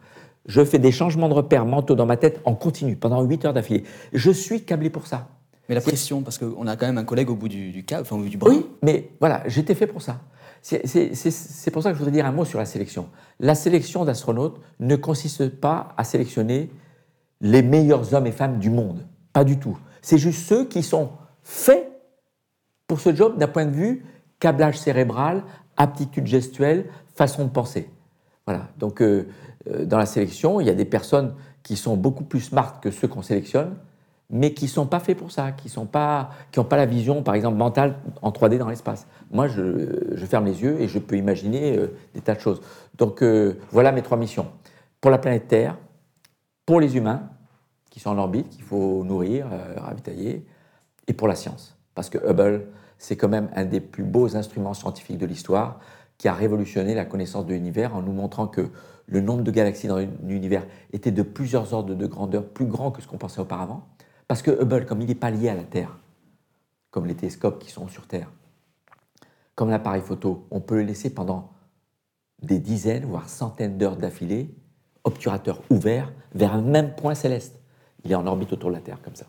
Je 0.47 0.63
fais 0.65 0.79
des 0.79 0.93
changements 0.93 1.29
de 1.29 1.35
repères 1.35 1.65
mentaux 1.65 1.95
dans 1.95 2.07
ma 2.07 2.17
tête 2.17 2.41
en 2.45 2.55
continu 2.55 2.97
pendant 2.97 3.23
8 3.23 3.47
heures 3.47 3.53
d'affilée. 3.55 3.85
Je 4.13 4.31
suis 4.31 4.65
câblé 4.65 4.91
pour 4.91 5.07
ça. 5.07 5.29
Mais 5.69 5.75
la 5.75 5.81
pression, 5.81 6.21
parce 6.21 6.37
qu'on 6.37 6.67
a 6.67 6.77
quand 6.77 6.85
même 6.85 6.99
un 6.99 7.05
collègue 7.05 7.31
au 7.31 7.37
bout 7.37 7.49
du, 7.49 7.85
câble, 7.85 8.03
enfin 8.03 8.17
au 8.17 8.19
bout 8.19 8.29
du 8.29 8.37
bras. 8.37 8.51
Oui, 8.51 8.67
mais 8.83 9.09
voilà, 9.21 9.43
j'étais 9.47 9.75
fait 9.75 9.87
pour 9.87 10.03
ça. 10.03 10.21
C'est 10.61 11.71
pour 11.73 11.83
ça 11.83 11.91
que 11.91 11.95
je 11.95 11.99
voudrais 11.99 12.13
dire 12.13 12.27
un 12.27 12.33
mot 12.33 12.45
sur 12.45 12.59
la 12.59 12.67
sélection. 12.67 13.09
La 13.41 13.55
sélection 13.55 14.05
d'astronautes 14.05 14.61
ne 14.81 14.97
consiste 14.97 15.49
pas 15.49 15.95
à 15.97 16.05
sélectionner 16.05 16.71
les 17.45 17.63
meilleurs 17.63 18.15
hommes 18.15 18.27
et 18.27 18.33
femmes 18.33 18.59
du 18.59 18.71
monde. 18.71 19.07
Pas 19.35 19.45
du 19.45 19.59
tout. 19.59 19.79
C'est 20.01 20.17
juste 20.17 20.47
ceux 20.47 20.65
qui 20.65 20.83
sont 20.83 21.11
faits 21.43 21.87
pour 22.89 23.01
ce 23.01 23.15
job 23.15 23.37
d'un 23.39 23.49
point 23.49 23.67
de 23.67 23.71
vue 23.71 24.05
câblage 24.41 24.79
cérébral, 24.79 25.45
aptitude 25.77 26.27
gestuelle, 26.27 26.87
façon 27.15 27.45
de 27.45 27.51
penser. 27.51 27.91
Voilà. 28.47 28.69
Donc, 28.79 29.03
euh, 29.03 29.29
euh, 29.69 29.85
dans 29.85 29.99
la 29.99 30.07
sélection, 30.07 30.59
il 30.59 30.67
y 30.67 30.71
a 30.71 30.75
des 30.75 30.87
personnes 30.87 31.35
qui 31.63 31.77
sont 31.77 31.99
beaucoup 31.99 32.25
plus 32.25 32.41
smart 32.41 32.81
que 32.81 32.91
ceux 32.91 33.09
qu'on 33.09 33.23
sélectionne, 33.23 33.77
mais 34.31 34.55
qui 34.55 34.65
ne 34.65 34.71
sont 34.71 34.87
pas 34.87 35.01
faits 35.01 35.19
pour 35.19 35.31
ça, 35.31 35.53
qui 35.53 35.71
n'ont 35.79 35.85
pas, 35.85 36.31
pas 36.51 36.77
la 36.77 36.87
vision, 36.87 37.23
par 37.23 37.35
exemple, 37.35 37.59
mentale 37.59 37.97
en 38.23 38.31
3D 38.31 38.57
dans 38.57 38.69
l'espace. 38.71 39.07
Moi, 39.31 39.49
je, 39.49 40.17
ferme 40.25 40.47
les 40.47 40.63
yeux 40.63 40.81
et 40.81 40.89
je 40.89 40.99
peux 40.99 41.17
imaginer 41.17 41.77
euh, 41.77 41.95
des 42.15 42.23
tas 42.23 42.35
de 42.35 42.41
choses. 42.41 42.63
Donc, 42.97 43.23
voilà 43.71 43.93
mes 43.93 44.03
trois 44.03 44.17
missions. 44.17 44.47
Pour 45.03 45.11
la 45.11 45.19
planète 45.19 45.49
Terre, 45.49 45.77
pour 46.65 46.81
les 46.81 46.97
humains, 46.97 47.29
qui 47.95 48.01
sont 48.01 48.11
en 48.11 48.19
orbite, 48.19 48.49
qu'il 48.49 48.65
faut 48.65 49.05
nourrir, 49.05 49.47
ravitailler, 49.77 50.45
et 51.07 51.13
pour 51.13 51.29
la 51.29 51.37
science. 51.37 51.79
Parce 51.95 52.11
que 52.11 52.19
Hubble, 52.19 52.67
c'est 52.99 53.17
quand 53.17 53.29
même 53.29 53.49
un 53.55 53.65
des 53.65 53.79
plus 53.79 54.03
beaux 54.03 54.35
instruments 54.35 54.75
scientifiques 54.75 55.17
de 55.17 55.27
l'histoire 55.27 55.79
qui 56.19 56.27
a 56.27 56.35
révolutionné 56.35 56.97
la 56.97 57.05
connaissance 57.05 57.47
de 57.47 57.55
l'univers 57.55 57.95
en 57.95 58.03
nous 58.03 58.11
montrant 58.11 58.49
que 58.49 58.69
le 59.07 59.21
nombre 59.21 59.45
de 59.45 59.51
galaxies 59.53 59.87
dans 59.87 60.05
l'univers 60.25 60.67
était 60.93 61.13
de 61.13 61.23
plusieurs 61.23 61.73
ordres 61.73 61.95
de 61.95 62.07
grandeur 62.09 62.45
plus 62.49 62.67
grand 62.67 62.91
que 62.91 63.01
ce 63.01 63.07
qu'on 63.07 63.17
pensait 63.17 63.41
auparavant. 63.41 63.87
Parce 64.27 64.43
que 64.43 64.51
Hubble, 64.51 64.87
comme 64.87 65.01
il 65.01 65.07
n'est 65.07 65.15
pas 65.15 65.31
lié 65.31 65.49
à 65.49 65.55
la 65.55 65.63
Terre, 65.63 65.97
comme 66.91 67.07
les 67.07 67.15
télescopes 67.15 67.61
qui 67.61 67.71
sont 67.71 67.87
sur 67.87 68.09
Terre, 68.09 68.33
comme 69.55 69.71
l'appareil 69.71 70.03
photo, 70.03 70.49
on 70.51 70.61
peut 70.61 70.79
le 70.79 70.83
laisser 70.83 71.15
pendant 71.15 71.53
des 72.43 72.59
dizaines, 72.59 73.05
voire 73.05 73.29
centaines 73.29 73.79
d'heures 73.79 73.97
d'affilée, 73.97 74.53
obturateur 75.05 75.63
ouvert, 75.71 76.13
vers 76.35 76.55
un 76.55 76.63
même 76.63 76.97
point 76.97 77.15
céleste. 77.15 77.61
Il 78.05 78.13
est 78.13 78.17
en 78.17 78.27
orbite 78.27 78.53
autour 78.53 78.71
de 78.71 78.75
la 78.75 78.81
Terre, 78.81 79.01
comme 79.03 79.17
ça. 79.17 79.27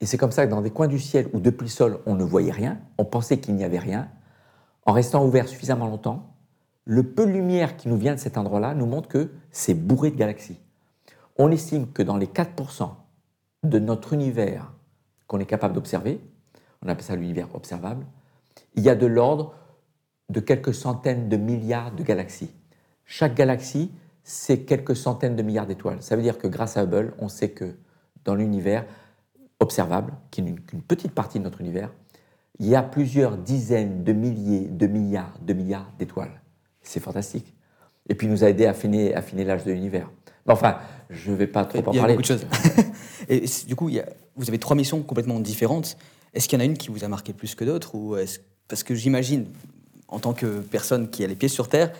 Et 0.00 0.06
c'est 0.06 0.18
comme 0.18 0.32
ça 0.32 0.46
que 0.46 0.50
dans 0.50 0.60
des 0.60 0.70
coins 0.70 0.88
du 0.88 0.98
ciel 0.98 1.28
où 1.32 1.40
depuis 1.40 1.64
le 1.64 1.70
sol 1.70 2.00
on 2.06 2.14
ne 2.14 2.24
voyait 2.24 2.52
rien, 2.52 2.78
on 2.98 3.04
pensait 3.04 3.38
qu'il 3.38 3.54
n'y 3.54 3.64
avait 3.64 3.78
rien, 3.78 4.08
en 4.86 4.92
restant 4.92 5.24
ouvert 5.24 5.48
suffisamment 5.48 5.86
longtemps, 5.86 6.34
le 6.84 7.02
peu 7.02 7.26
de 7.26 7.32
lumière 7.32 7.76
qui 7.76 7.88
nous 7.88 7.98
vient 7.98 8.14
de 8.14 8.20
cet 8.20 8.38
endroit-là 8.38 8.74
nous 8.74 8.86
montre 8.86 9.08
que 9.08 9.30
c'est 9.50 9.74
bourré 9.74 10.10
de 10.10 10.16
galaxies. 10.16 10.58
On 11.36 11.50
estime 11.50 11.90
que 11.92 12.02
dans 12.02 12.16
les 12.16 12.26
4% 12.26 12.90
de 13.64 13.78
notre 13.78 14.12
univers 14.12 14.72
qu'on 15.26 15.40
est 15.40 15.46
capable 15.46 15.74
d'observer, 15.74 16.20
on 16.82 16.88
appelle 16.88 17.04
ça 17.04 17.16
l'univers 17.16 17.48
observable, 17.54 18.06
il 18.74 18.82
y 18.82 18.88
a 18.88 18.94
de 18.94 19.06
l'ordre 19.06 19.54
de 20.30 20.40
quelques 20.40 20.74
centaines 20.74 21.28
de 21.28 21.36
milliards 21.36 21.92
de 21.92 22.02
galaxies. 22.02 22.50
Chaque 23.04 23.34
galaxie, 23.34 23.90
c'est 24.28 24.58
quelques 24.58 24.94
centaines 24.94 25.36
de 25.36 25.42
milliards 25.42 25.66
d'étoiles. 25.66 26.02
Ça 26.02 26.14
veut 26.14 26.20
dire 26.20 26.36
que 26.36 26.46
grâce 26.46 26.76
à 26.76 26.82
Hubble, 26.82 27.14
on 27.18 27.28
sait 27.28 27.48
que 27.48 27.76
dans 28.26 28.34
l'univers, 28.34 28.84
observable, 29.58 30.12
qui 30.30 30.42
n'est 30.42 30.52
qu'une 30.52 30.82
petite 30.82 31.12
partie 31.12 31.38
de 31.38 31.44
notre 31.44 31.62
univers, 31.62 31.90
il 32.58 32.66
y 32.66 32.74
a 32.74 32.82
plusieurs 32.82 33.38
dizaines 33.38 34.04
de 34.04 34.12
milliers 34.12 34.66
de 34.66 34.86
milliards 34.86 35.32
de 35.40 35.54
milliards 35.54 35.90
d'étoiles. 35.98 36.42
C'est 36.82 37.00
fantastique. 37.00 37.54
Et 38.10 38.14
puis, 38.14 38.26
il 38.26 38.30
nous 38.30 38.44
a 38.44 38.50
aidé 38.50 38.66
à 38.66 38.70
affiner, 38.70 39.14
affiner 39.14 39.44
l'âge 39.44 39.64
de 39.64 39.72
l'univers. 39.72 40.10
enfin, 40.46 40.76
je 41.08 41.30
ne 41.30 41.36
vais 41.36 41.46
pas 41.46 41.64
trop 41.64 41.78
en 41.78 41.82
parler. 41.84 41.98
Il 41.98 42.02
y 42.02 42.04
a 42.04 42.08
beaucoup 42.08 42.20
de 42.20 42.26
choses. 42.26 42.46
et 43.30 43.44
du 43.66 43.76
coup, 43.76 43.90
vous 44.36 44.48
avez 44.48 44.58
trois 44.58 44.76
missions 44.76 45.02
complètement 45.02 45.40
différentes. 45.40 45.96
Est-ce 46.34 46.48
qu'il 46.48 46.58
y 46.58 46.60
en 46.60 46.64
a 46.64 46.66
une 46.66 46.76
qui 46.76 46.90
vous 46.90 47.02
a 47.02 47.08
marqué 47.08 47.32
plus 47.32 47.54
que 47.54 47.64
d'autres 47.64 47.94
ou 47.94 48.14
Parce 48.68 48.82
que 48.82 48.94
j'imagine, 48.94 49.46
en 50.06 50.18
tant 50.18 50.34
que 50.34 50.60
personne 50.60 51.08
qui 51.08 51.24
a 51.24 51.26
les 51.26 51.34
pieds 51.34 51.48
sur 51.48 51.70
Terre, 51.70 51.92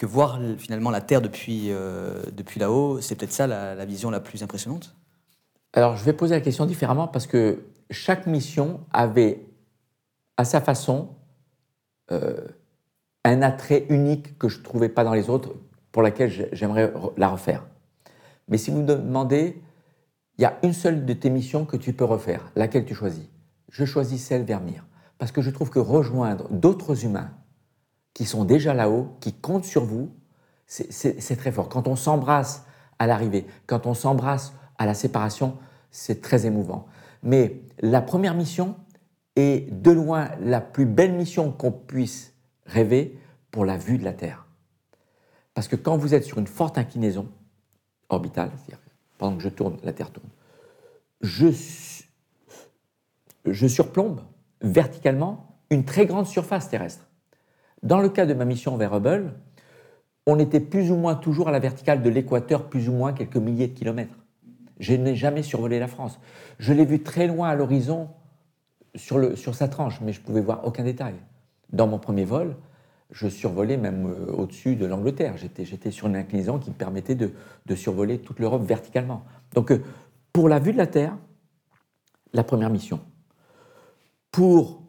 que 0.00 0.06
voir 0.06 0.40
finalement 0.56 0.90
la 0.90 1.02
Terre 1.02 1.20
depuis, 1.20 1.66
euh, 1.68 2.22
depuis 2.32 2.58
là-haut, 2.58 3.02
c'est 3.02 3.16
peut-être 3.16 3.34
ça 3.34 3.46
la, 3.46 3.84
vision 3.84 4.10
la 4.10 4.18
plus 4.18 4.42
impressionnante? 4.42 4.96
Alors, 5.74 5.96
je 5.96 6.04
vais 6.04 6.14
poser 6.14 6.34
la 6.34 6.40
question 6.40 6.64
différemment 6.64 7.06
parce 7.06 7.26
que 7.26 7.66
chaque 7.90 8.26
mission 8.26 8.80
avait, 8.94 9.44
à 10.38 10.46
sa 10.46 10.62
façon, 10.62 11.10
euh, 12.12 12.40
un 13.26 13.42
attrait 13.42 13.84
unique 13.90 14.38
que 14.38 14.48
je 14.48 14.58
ne 14.60 14.64
trouvais 14.64 14.88
pas 14.88 15.04
dans 15.04 15.12
les 15.12 15.28
autres, 15.28 15.50
pour 15.92 16.00
laquelle 16.00 16.48
j'aimerais 16.52 16.90
la 17.18 17.28
refaire. 17.28 17.66
Mais 18.48 18.56
si 18.56 18.70
vous 18.70 18.78
me 18.78 18.86
demandez, 18.86 19.60
il 20.38 20.42
y 20.42 20.46
a 20.46 20.56
une 20.62 20.72
seule 20.72 21.04
de 21.04 21.12
tes 21.12 21.28
missions 21.28 21.66
que 21.66 21.76
tu 21.76 21.92
peux 21.92 22.04
refaire, 22.04 22.50
laquelle 22.56 22.86
tu 22.86 22.94
choisis? 22.94 23.28
Je 23.68 23.84
choisis 23.84 24.24
celle 24.24 24.44
Vermeer, 24.44 24.82
parce 25.18 25.30
que 25.30 25.42
je 25.42 25.50
trouve 25.50 25.68
que 25.68 25.78
rejoindre 25.78 26.48
d'autres 26.48 27.04
humains 27.04 27.32
qui 28.20 28.26
sont 28.26 28.44
déjà 28.44 28.74
là-haut, 28.74 29.16
qui 29.20 29.32
comptent 29.32 29.64
sur 29.64 29.82
vous, 29.82 30.10
c'est 30.66 31.36
très 31.38 31.50
fort. 31.50 31.70
Quand 31.70 31.88
on 31.88 31.96
s'embrasse 31.96 32.66
à 32.98 33.06
l'arrivée, 33.06 33.46
quand 33.66 33.86
on 33.86 33.94
s'embrasse 33.94 34.52
à 34.76 34.84
la 34.84 34.92
séparation, 34.92 35.56
c'est 35.90 36.20
très 36.20 36.44
émouvant. 36.44 36.86
Mais 37.22 37.62
la 37.78 38.02
première 38.02 38.34
mission 38.34 38.76
est 39.36 39.72
de 39.72 39.90
loin 39.90 40.28
la 40.38 40.60
plus 40.60 40.84
belle 40.84 41.14
mission 41.14 41.50
qu'on 41.50 41.72
puisse 41.72 42.34
rêver 42.66 43.18
pour 43.50 43.64
la 43.64 43.78
vue 43.78 43.96
de 43.96 44.04
la 44.04 44.12
Terre. 44.12 44.46
Parce 45.54 45.66
que 45.66 45.76
quand 45.76 45.96
vous 45.96 46.12
êtes 46.12 46.24
sur 46.24 46.36
une 46.36 46.46
forte 46.46 46.76
inclinaison 46.76 47.26
orbitale, 48.10 48.50
c'est-à-dire 48.54 48.84
pendant 49.16 49.38
que 49.38 49.42
je 49.42 49.48
tourne, 49.48 49.78
la 49.82 49.94
Terre 49.94 50.10
tourne, 50.10 50.28
je, 51.22 51.46
je 53.46 53.66
surplombe 53.66 54.20
verticalement 54.60 55.56
une 55.70 55.86
très 55.86 56.04
grande 56.04 56.26
surface 56.26 56.68
terrestre. 56.68 57.06
Dans 57.82 58.00
le 58.00 58.08
cas 58.08 58.26
de 58.26 58.34
ma 58.34 58.44
mission 58.44 58.76
vers 58.76 58.94
Hubble, 58.94 59.32
on 60.26 60.38
était 60.38 60.60
plus 60.60 60.90
ou 60.90 60.96
moins 60.96 61.14
toujours 61.14 61.48
à 61.48 61.52
la 61.52 61.58
verticale 61.58 62.02
de 62.02 62.10
l'équateur, 62.10 62.68
plus 62.68 62.88
ou 62.88 62.92
moins 62.92 63.12
quelques 63.12 63.36
milliers 63.36 63.68
de 63.68 63.74
kilomètres. 63.74 64.16
Je 64.78 64.94
n'ai 64.94 65.14
jamais 65.14 65.42
survolé 65.42 65.78
la 65.78 65.88
France. 65.88 66.18
Je 66.58 66.72
l'ai 66.72 66.84
vu 66.84 67.02
très 67.02 67.26
loin 67.26 67.48
à 67.48 67.54
l'horizon 67.54 68.08
sur, 68.94 69.54
sa 69.54 69.68
tranche, 69.68 70.00
mais 70.00 70.12
je 70.12 70.20
pouvais 70.20 70.40
voir 70.40 70.66
aucun 70.66 70.84
détail. 70.84 71.14
Dans 71.72 71.86
mon 71.86 71.98
premier 71.98 72.24
vol, 72.24 72.56
je 73.10 73.28
survolais 73.28 73.76
même 73.76 74.06
euh, 74.06 74.32
au-dessus 74.32 74.76
de 74.76 74.86
l'Angleterre. 74.86 75.36
J'étais 75.36 75.90
sur 75.90 76.06
une 76.06 76.16
inclinaison 76.16 76.58
qui 76.58 76.70
me 76.70 76.74
permettait 76.74 77.14
de, 77.14 77.32
survoler 77.74 78.18
toute 78.18 78.40
l'Europe 78.40 78.62
verticalement. 78.62 79.24
Donc, 79.54 79.72
euh, 79.72 79.82
pour 80.32 80.48
la 80.48 80.58
vue 80.58 80.72
de 80.72 80.78
la 80.78 80.86
Terre, 80.86 81.16
la 82.32 82.44
première 82.44 82.70
mission. 82.70 83.00
Pour 84.30 84.82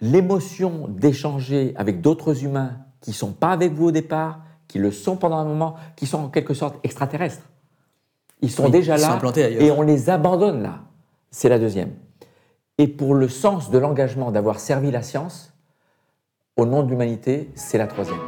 l'émotion 0.00 0.86
d'échanger 0.88 1.72
avec 1.76 2.00
d'autres 2.00 2.44
humains 2.44 2.78
qui 3.00 3.10
ne 3.10 3.14
sont 3.14 3.32
pas 3.32 3.50
avec 3.50 3.72
vous 3.72 3.86
au 3.86 3.90
départ, 3.90 4.40
qui 4.66 4.78
le 4.78 4.90
sont 4.90 5.16
pendant 5.16 5.36
un 5.36 5.44
moment, 5.44 5.76
qui 5.96 6.06
sont 6.06 6.18
en 6.18 6.28
quelque 6.28 6.54
sorte 6.54 6.76
extraterrestres. 6.84 7.48
Ils 8.40 8.50
sont 8.50 8.68
déjà 8.68 8.96
là 8.96 9.18
et 9.38 9.70
on 9.70 9.82
les 9.82 10.10
abandonne 10.10 10.62
là. 10.62 10.80
C'est 11.30 11.48
la 11.48 11.58
deuxième. 11.58 11.92
Et 12.78 12.86
pour 12.86 13.14
le 13.14 13.28
sens 13.28 13.70
de 13.70 13.78
l'engagement 13.78 14.30
d'avoir 14.30 14.60
servi 14.60 14.90
la 14.90 15.02
science, 15.02 15.52
au 16.56 16.64
nom 16.64 16.82
de 16.82 16.90
l'humanité, 16.90 17.50
c'est 17.54 17.78
la 17.78 17.86
troisième. 17.86 18.18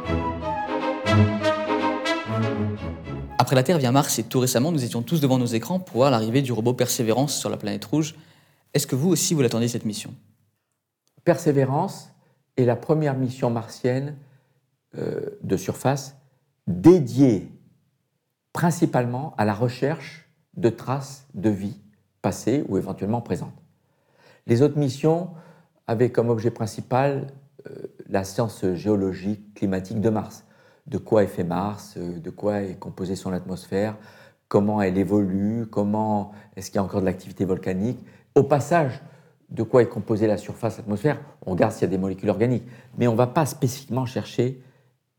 Après 3.37 3.55
la 3.55 3.63
Terre 3.63 3.77
vient 3.77 3.91
Mars 3.91 4.19
et 4.19 4.23
tout 4.23 4.39
récemment, 4.39 4.71
nous 4.71 4.83
étions 4.83 5.01
tous 5.01 5.21
devant 5.21 5.37
nos 5.37 5.45
écrans 5.45 5.79
pour 5.79 5.97
voir 5.97 6.11
l'arrivée 6.11 6.41
du 6.41 6.51
robot 6.51 6.73
Persévérance 6.73 7.37
sur 7.37 7.49
la 7.49 7.57
planète 7.57 7.83
rouge. 7.85 8.15
Est-ce 8.73 8.87
que 8.87 8.95
vous 8.95 9.09
aussi, 9.09 9.33
vous 9.33 9.41
l'attendez 9.41 9.67
cette 9.67 9.85
mission? 9.85 10.13
Persévérance 11.23 12.13
est 12.57 12.65
la 12.65 12.75
première 12.75 13.17
mission 13.17 13.49
martienne 13.49 14.15
euh, 14.97 15.21
de 15.41 15.57
surface 15.57 16.17
dédiée 16.67 17.51
principalement 18.53 19.33
à 19.37 19.45
la 19.45 19.53
recherche 19.53 20.29
de 20.55 20.69
traces 20.69 21.27
de 21.33 21.49
vie 21.49 21.79
passée 22.21 22.65
ou 22.67 22.77
éventuellement 22.77 23.21
présente. 23.21 23.53
Les 24.47 24.61
autres 24.61 24.77
missions 24.77 25.29
avaient 25.87 26.11
comme 26.11 26.29
objet 26.29 26.51
principal 26.51 27.27
euh, 27.69 27.87
la 28.09 28.23
science 28.23 28.65
géologique, 28.73 29.53
climatique 29.53 30.01
de 30.01 30.09
Mars. 30.09 30.43
De 30.87 30.97
quoi 30.97 31.23
est 31.23 31.27
fait 31.27 31.43
Mars, 31.43 31.95
euh, 31.97 32.19
de 32.19 32.29
quoi 32.29 32.61
est 32.61 32.75
composée 32.75 33.15
son 33.15 33.31
atmosphère, 33.31 33.97
comment 34.47 34.81
elle 34.81 34.97
évolue, 34.97 35.67
comment 35.67 36.33
est-ce 36.55 36.71
qu'il 36.71 36.75
y 36.75 36.79
a 36.79 36.83
encore 36.83 37.01
de 37.01 37.05
l'activité 37.05 37.45
volcanique. 37.45 37.99
Au 38.35 38.43
passage, 38.43 39.01
de 39.51 39.63
quoi 39.63 39.81
est 39.81 39.89
composée 39.89 40.27
la 40.27 40.37
surface 40.37 40.79
atmosphère, 40.79 41.21
on 41.45 41.51
regarde 41.51 41.73
s'il 41.73 41.81
y 41.81 41.85
a 41.85 41.89
des 41.89 41.97
molécules 41.97 42.29
organiques, 42.29 42.63
mais 42.97 43.07
on 43.07 43.13
ne 43.13 43.17
va 43.17 43.27
pas 43.27 43.45
spécifiquement 43.45 44.05
chercher 44.05 44.63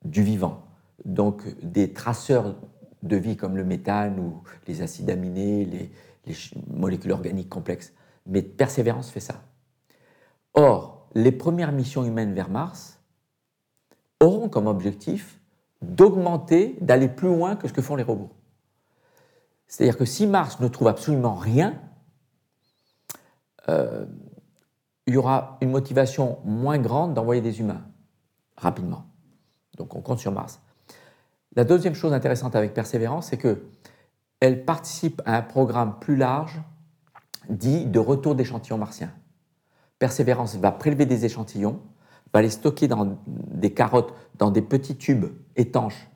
du 0.04 0.22
vivant. 0.22 0.62
Donc 1.04 1.42
des 1.62 1.92
traceurs 1.92 2.56
de 3.02 3.16
vie 3.16 3.36
comme 3.36 3.56
le 3.56 3.64
méthane 3.64 4.18
ou 4.18 4.42
les 4.66 4.82
acides 4.82 5.10
aminés, 5.10 5.64
les, 5.64 5.90
les 6.26 6.34
molécules 6.68 7.12
organiques 7.12 7.48
complexes. 7.48 7.92
Mais 8.26 8.42
Persévérance 8.42 9.10
fait 9.10 9.20
ça. 9.20 9.42
Or, 10.54 11.08
les 11.14 11.32
premières 11.32 11.72
missions 11.72 12.04
humaines 12.04 12.32
vers 12.32 12.48
Mars 12.48 13.00
auront 14.20 14.48
comme 14.48 14.66
objectif 14.66 15.40
d'augmenter, 15.82 16.76
d'aller 16.80 17.08
plus 17.08 17.28
loin 17.28 17.56
que 17.56 17.68
ce 17.68 17.72
que 17.72 17.82
font 17.82 17.96
les 17.96 18.04
robots. 18.04 18.30
C'est-à-dire 19.66 19.98
que 19.98 20.04
si 20.04 20.26
Mars 20.26 20.60
ne 20.60 20.68
trouve 20.68 20.88
absolument 20.88 21.34
rien, 21.34 21.80
euh, 23.68 24.04
il 25.06 25.14
y 25.14 25.16
aura 25.16 25.58
une 25.60 25.70
motivation 25.70 26.38
moins 26.44 26.78
grande 26.78 27.14
d'envoyer 27.14 27.40
des 27.40 27.60
humains 27.60 27.82
rapidement. 28.56 29.04
Donc 29.76 29.94
on 29.94 30.00
compte 30.00 30.18
sur 30.18 30.32
Mars. 30.32 30.60
La 31.56 31.64
deuxième 31.64 31.94
chose 31.94 32.12
intéressante 32.12 32.56
avec 32.56 32.72
Persévérance, 32.72 33.28
c'est 33.28 33.38
qu'elle 33.38 34.64
participe 34.64 35.20
à 35.26 35.36
un 35.36 35.42
programme 35.42 35.98
plus 35.98 36.16
large 36.16 36.60
dit 37.48 37.84
de 37.86 37.98
retour 37.98 38.34
d'échantillons 38.34 38.78
martiens. 38.78 39.12
Persévérance 39.98 40.56
va 40.56 40.72
prélever 40.72 41.06
des 41.06 41.24
échantillons, 41.24 41.80
va 42.32 42.42
les 42.42 42.50
stocker 42.50 42.88
dans 42.88 43.18
des 43.26 43.74
carottes, 43.74 44.14
dans 44.38 44.50
des 44.50 44.62
petits 44.62 44.96
tubes 44.96 45.26
étanches 45.56 46.08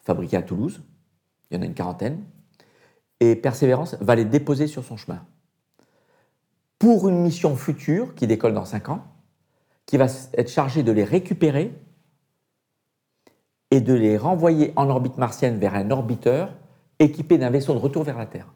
fabriqués 0.00 0.36
à 0.36 0.42
Toulouse. 0.42 0.82
Il 1.50 1.56
y 1.56 1.58
en 1.58 1.62
a 1.62 1.66
une 1.66 1.74
quarantaine. 1.74 2.22
Et 3.20 3.36
Persévérance 3.36 3.96
va 4.00 4.14
les 4.14 4.24
déposer 4.24 4.66
sur 4.66 4.84
son 4.84 4.96
chemin. 4.96 5.24
Pour 6.84 7.08
une 7.08 7.22
mission 7.22 7.56
future 7.56 8.14
qui 8.14 8.26
décolle 8.26 8.52
dans 8.52 8.66
5 8.66 8.90
ans, 8.90 9.06
qui 9.86 9.96
va 9.96 10.04
être 10.34 10.50
chargée 10.50 10.82
de 10.82 10.92
les 10.92 11.02
récupérer 11.02 11.72
et 13.70 13.80
de 13.80 13.94
les 13.94 14.18
renvoyer 14.18 14.74
en 14.76 14.90
orbite 14.90 15.16
martienne 15.16 15.56
vers 15.56 15.74
un 15.76 15.90
orbiteur 15.90 16.52
équipé 16.98 17.38
d'un 17.38 17.48
vaisseau 17.48 17.72
de 17.72 17.78
retour 17.78 18.02
vers 18.02 18.18
la 18.18 18.26
Terre. 18.26 18.52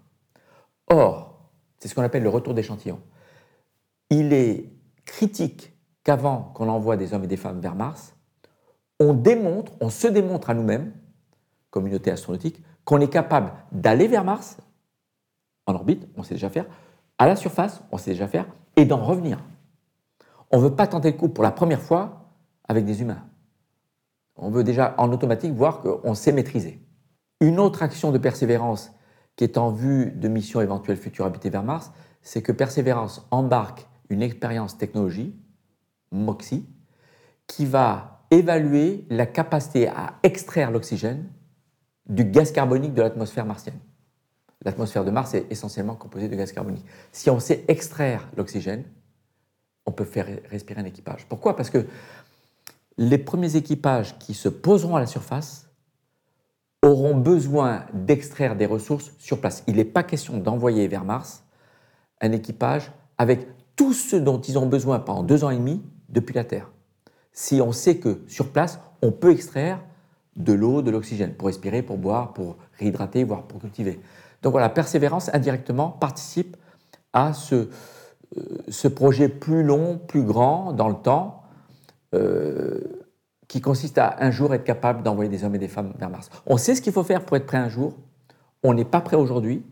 Or, 0.88 1.40
c'est 1.78 1.88
ce 1.88 1.94
qu'on 1.94 2.02
appelle 2.02 2.22
le 2.22 2.28
retour 2.28 2.52
d'échantillon. 2.52 3.00
Il 4.10 4.34
est 4.34 4.74
critique 5.06 5.72
qu'avant 6.04 6.52
qu'on 6.54 6.68
envoie 6.68 6.98
des 6.98 7.14
hommes 7.14 7.24
et 7.24 7.28
des 7.28 7.38
femmes 7.38 7.60
vers 7.60 7.76
Mars, 7.76 8.14
on 9.00 9.14
démontre, 9.14 9.72
on 9.80 9.88
se 9.88 10.06
démontre 10.06 10.50
à 10.50 10.54
nous-mêmes, 10.54 10.92
communauté 11.70 12.10
astronautique, 12.10 12.62
qu'on 12.84 13.00
est 13.00 13.08
capable 13.08 13.54
d'aller 13.72 14.06
vers 14.06 14.24
Mars, 14.24 14.58
en 15.64 15.74
orbite, 15.74 16.06
on 16.18 16.22
sait 16.22 16.34
déjà 16.34 16.50
faire, 16.50 16.66
à 17.18 17.26
la 17.26 17.36
surface, 17.36 17.82
on 17.92 17.98
sait 17.98 18.12
déjà 18.12 18.28
faire, 18.28 18.46
et 18.76 18.84
d'en 18.84 19.02
revenir. 19.04 19.38
On 20.50 20.58
ne 20.58 20.62
veut 20.62 20.74
pas 20.74 20.86
tenter 20.86 21.10
le 21.10 21.16
coup 21.16 21.28
pour 21.28 21.44
la 21.44 21.50
première 21.50 21.82
fois 21.82 22.32
avec 22.68 22.84
des 22.84 23.02
humains. 23.02 23.24
On 24.36 24.50
veut 24.50 24.64
déjà 24.64 24.94
en 24.98 25.12
automatique 25.12 25.52
voir 25.52 25.80
qu'on 25.80 26.14
sait 26.14 26.32
maîtriser. 26.32 26.80
Une 27.40 27.58
autre 27.58 27.82
action 27.82 28.12
de 28.12 28.18
persévérance 28.18 28.92
qui 29.36 29.44
est 29.44 29.58
en 29.58 29.70
vue 29.70 30.12
de 30.12 30.28
mission 30.28 30.60
éventuelle 30.60 30.96
future 30.96 31.24
habitée 31.24 31.50
vers 31.50 31.62
Mars, 31.62 31.92
c'est 32.22 32.42
que 32.42 32.52
Persévérance 32.52 33.26
embarque 33.30 33.86
une 34.10 34.22
expérience 34.22 34.76
technologie, 34.76 35.34
MOXIE, 36.10 36.66
qui 37.46 37.64
va 37.64 38.24
évaluer 38.30 39.06
la 39.10 39.26
capacité 39.26 39.88
à 39.88 40.14
extraire 40.22 40.70
l'oxygène 40.70 41.28
du 42.08 42.24
gaz 42.24 42.52
carbonique 42.52 42.94
de 42.94 43.02
l'atmosphère 43.02 43.46
martienne. 43.46 43.78
L'atmosphère 44.64 45.04
de 45.04 45.10
Mars 45.10 45.34
est 45.34 45.46
essentiellement 45.50 45.94
composée 45.94 46.28
de 46.28 46.34
gaz 46.36 46.52
carbonique. 46.52 46.84
Si 47.12 47.30
on 47.30 47.38
sait 47.38 47.64
extraire 47.68 48.28
l'oxygène, 48.36 48.84
on 49.86 49.92
peut 49.92 50.04
faire 50.04 50.26
respirer 50.50 50.80
un 50.80 50.84
équipage. 50.84 51.26
Pourquoi? 51.28 51.56
Parce 51.56 51.70
que 51.70 51.86
les 52.96 53.18
premiers 53.18 53.56
équipages 53.56 54.18
qui 54.18 54.34
se 54.34 54.48
poseront 54.48 54.96
à 54.96 55.00
la 55.00 55.06
surface 55.06 55.68
auront 56.82 57.16
besoin 57.16 57.86
d'extraire 57.92 58.56
des 58.56 58.66
ressources 58.66 59.12
sur 59.18 59.40
place. 59.40 59.62
Il 59.66 59.76
n'est 59.76 59.84
pas 59.84 60.02
question 60.02 60.38
d'envoyer 60.38 60.88
vers 60.88 61.04
Mars 61.04 61.44
un 62.20 62.32
équipage 62.32 62.90
avec 63.16 63.46
tout 63.76 63.92
ce 63.92 64.16
dont 64.16 64.40
ils 64.40 64.58
ont 64.58 64.66
besoin 64.66 64.98
pendant 64.98 65.22
deux 65.22 65.44
ans 65.44 65.50
et 65.50 65.56
demi 65.56 65.82
depuis 66.08 66.34
la 66.34 66.44
Terre. 66.44 66.70
Si 67.32 67.60
on 67.60 67.72
sait 67.72 67.98
que 67.98 68.20
sur 68.26 68.50
place, 68.50 68.80
on 69.02 69.12
peut 69.12 69.30
extraire 69.30 69.80
de 70.34 70.52
l'eau, 70.52 70.82
de 70.82 70.90
l'oxygène, 70.90 71.34
pour 71.34 71.46
respirer, 71.46 71.82
pour 71.82 71.98
boire, 71.98 72.32
pour 72.32 72.56
réhydrater, 72.78 73.24
voire 73.24 73.44
pour 73.44 73.60
cultiver. 73.60 74.00
Donc 74.42 74.52
voilà, 74.52 74.68
persévérance 74.68 75.30
indirectement 75.34 75.90
participe 75.90 76.56
à 77.12 77.32
ce, 77.32 77.54
euh, 77.54 78.58
ce 78.68 78.88
projet 78.88 79.28
plus 79.28 79.62
long, 79.62 79.98
plus 79.98 80.22
grand 80.22 80.72
dans 80.72 80.88
le 80.88 80.94
temps, 80.94 81.42
euh, 82.14 82.80
qui 83.48 83.60
consiste 83.60 83.98
à 83.98 84.16
un 84.20 84.30
jour 84.30 84.54
être 84.54 84.64
capable 84.64 85.02
d'envoyer 85.02 85.30
des 85.30 85.44
hommes 85.44 85.54
et 85.54 85.58
des 85.58 85.68
femmes 85.68 85.92
vers 85.98 86.10
Mars. 86.10 86.28
On 86.46 86.56
sait 86.58 86.74
ce 86.74 86.82
qu'il 86.82 86.92
faut 86.92 87.02
faire 87.02 87.24
pour 87.24 87.36
être 87.36 87.46
prêt 87.46 87.58
un 87.58 87.68
jour, 87.68 87.94
on 88.62 88.74
n'est 88.74 88.84
pas 88.84 89.00
prêt 89.00 89.16
aujourd'hui, 89.16 89.64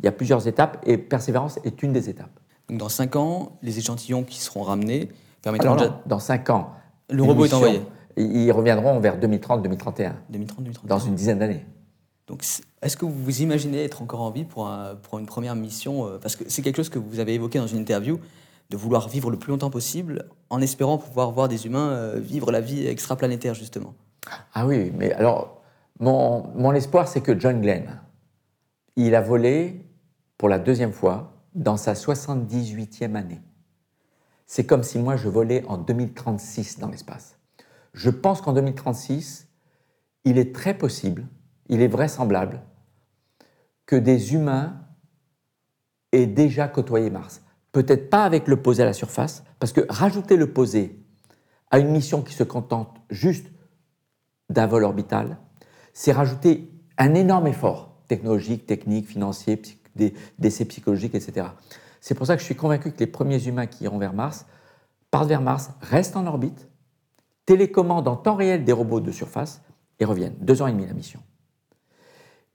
il 0.00 0.04
y 0.04 0.08
a 0.08 0.12
plusieurs 0.12 0.46
étapes 0.46 0.82
et 0.86 0.96
persévérance 0.96 1.58
est 1.64 1.82
une 1.82 1.92
des 1.92 2.08
étapes. 2.08 2.40
Donc 2.68 2.78
dans 2.78 2.88
5 2.88 3.16
ans, 3.16 3.58
les 3.62 3.78
échantillons 3.78 4.22
qui 4.22 4.38
seront 4.40 4.62
ramenés 4.62 5.10
permettront 5.42 5.72
Alors, 5.72 5.90
non, 5.90 5.98
Dans 6.06 6.18
5 6.18 6.50
ans. 6.50 6.72
Le 7.10 7.22
robot 7.22 7.46
est 7.46 7.54
envoyé 7.54 7.82
Ils 8.16 8.52
reviendront 8.52 9.00
vers 9.00 9.18
2030-2031. 9.18 10.12
2030-2031. 10.32 10.86
Dans 10.86 10.98
une 10.98 11.14
dizaine 11.14 11.38
d'années. 11.38 11.64
Donc, 12.28 12.44
est-ce 12.82 12.96
que 12.96 13.06
vous 13.06 13.40
imaginez 13.40 13.82
être 13.82 14.02
encore 14.02 14.20
en 14.20 14.30
vie 14.30 14.44
pour, 14.44 14.70
pour 15.02 15.18
une 15.18 15.26
première 15.26 15.56
mission 15.56 16.06
euh, 16.06 16.18
Parce 16.18 16.36
que 16.36 16.44
c'est 16.46 16.62
quelque 16.62 16.76
chose 16.76 16.90
que 16.90 16.98
vous 16.98 17.20
avez 17.20 17.34
évoqué 17.34 17.58
dans 17.58 17.66
une 17.66 17.78
interview, 17.78 18.20
de 18.70 18.76
vouloir 18.76 19.08
vivre 19.08 19.30
le 19.30 19.38
plus 19.38 19.50
longtemps 19.50 19.70
possible 19.70 20.26
en 20.50 20.60
espérant 20.60 20.98
pouvoir 20.98 21.30
voir 21.30 21.48
des 21.48 21.64
humains 21.64 21.88
euh, 21.88 22.20
vivre 22.20 22.52
la 22.52 22.60
vie 22.60 22.86
extraplanétaire, 22.86 23.54
justement? 23.54 23.94
Ah 24.52 24.66
oui, 24.66 24.92
mais 24.94 25.12
alors, 25.12 25.62
mon, 26.00 26.48
mon 26.54 26.72
espoir, 26.72 27.08
c'est 27.08 27.22
que 27.22 27.38
John 27.38 27.62
Glenn, 27.62 27.98
il 28.96 29.14
a 29.14 29.22
volé 29.22 29.86
pour 30.36 30.50
la 30.50 30.58
deuxième 30.58 30.92
fois 30.92 31.32
dans 31.54 31.78
sa 31.78 31.94
78e 31.94 33.14
année. 33.14 33.40
C'est 34.46 34.66
comme 34.66 34.82
si 34.82 34.98
moi 34.98 35.16
je 35.16 35.28
volais 35.28 35.64
en 35.66 35.78
2036 35.78 36.78
dans 36.78 36.88
l'espace. 36.88 37.38
Je 37.94 38.10
pense 38.10 38.42
qu'en 38.42 38.52
2036, 38.52 39.48
il 40.24 40.38
est 40.38 40.54
très 40.54 40.76
possible 40.76 41.26
il 41.68 41.82
est 41.82 41.88
vraisemblable 41.88 42.62
que 43.86 43.96
des 43.96 44.34
humains 44.34 44.80
aient 46.12 46.26
déjà 46.26 46.68
côtoyé 46.68 47.10
Mars. 47.10 47.42
Peut-être 47.72 48.10
pas 48.10 48.24
avec 48.24 48.48
le 48.48 48.60
posé 48.60 48.82
à 48.82 48.86
la 48.86 48.92
surface, 48.92 49.44
parce 49.58 49.72
que 49.72 49.82
rajouter 49.88 50.36
le 50.36 50.52
posé 50.52 50.98
à 51.70 51.78
une 51.78 51.90
mission 51.90 52.22
qui 52.22 52.34
se 52.34 52.44
contente 52.44 52.96
juste 53.10 53.46
d'un 54.50 54.66
vol 54.66 54.84
orbital, 54.84 55.38
c'est 55.92 56.12
rajouter 56.12 56.70
un 56.96 57.14
énorme 57.14 57.46
effort 57.46 57.94
technologique, 58.08 58.66
technique, 58.66 59.06
financier, 59.06 59.60
d'essais 60.38 60.64
psychologiques, 60.64 61.14
etc. 61.14 61.48
C'est 62.00 62.14
pour 62.14 62.26
ça 62.26 62.36
que 62.36 62.40
je 62.40 62.46
suis 62.46 62.56
convaincu 62.56 62.92
que 62.92 62.98
les 62.98 63.06
premiers 63.06 63.46
humains 63.46 63.66
qui 63.66 63.84
iront 63.84 63.98
vers 63.98 64.14
Mars 64.14 64.46
partent 65.10 65.28
vers 65.28 65.42
Mars, 65.42 65.70
restent 65.80 66.16
en 66.16 66.26
orbite, 66.26 66.68
télécommandent 67.46 68.08
en 68.08 68.16
temps 68.16 68.34
réel 68.34 68.64
des 68.64 68.72
robots 68.72 69.00
de 69.00 69.10
surface 69.10 69.62
et 69.98 70.04
reviennent. 70.04 70.36
Deux 70.40 70.62
ans 70.62 70.66
et 70.66 70.72
demi 70.72 70.86
la 70.86 70.92
mission. 70.92 71.20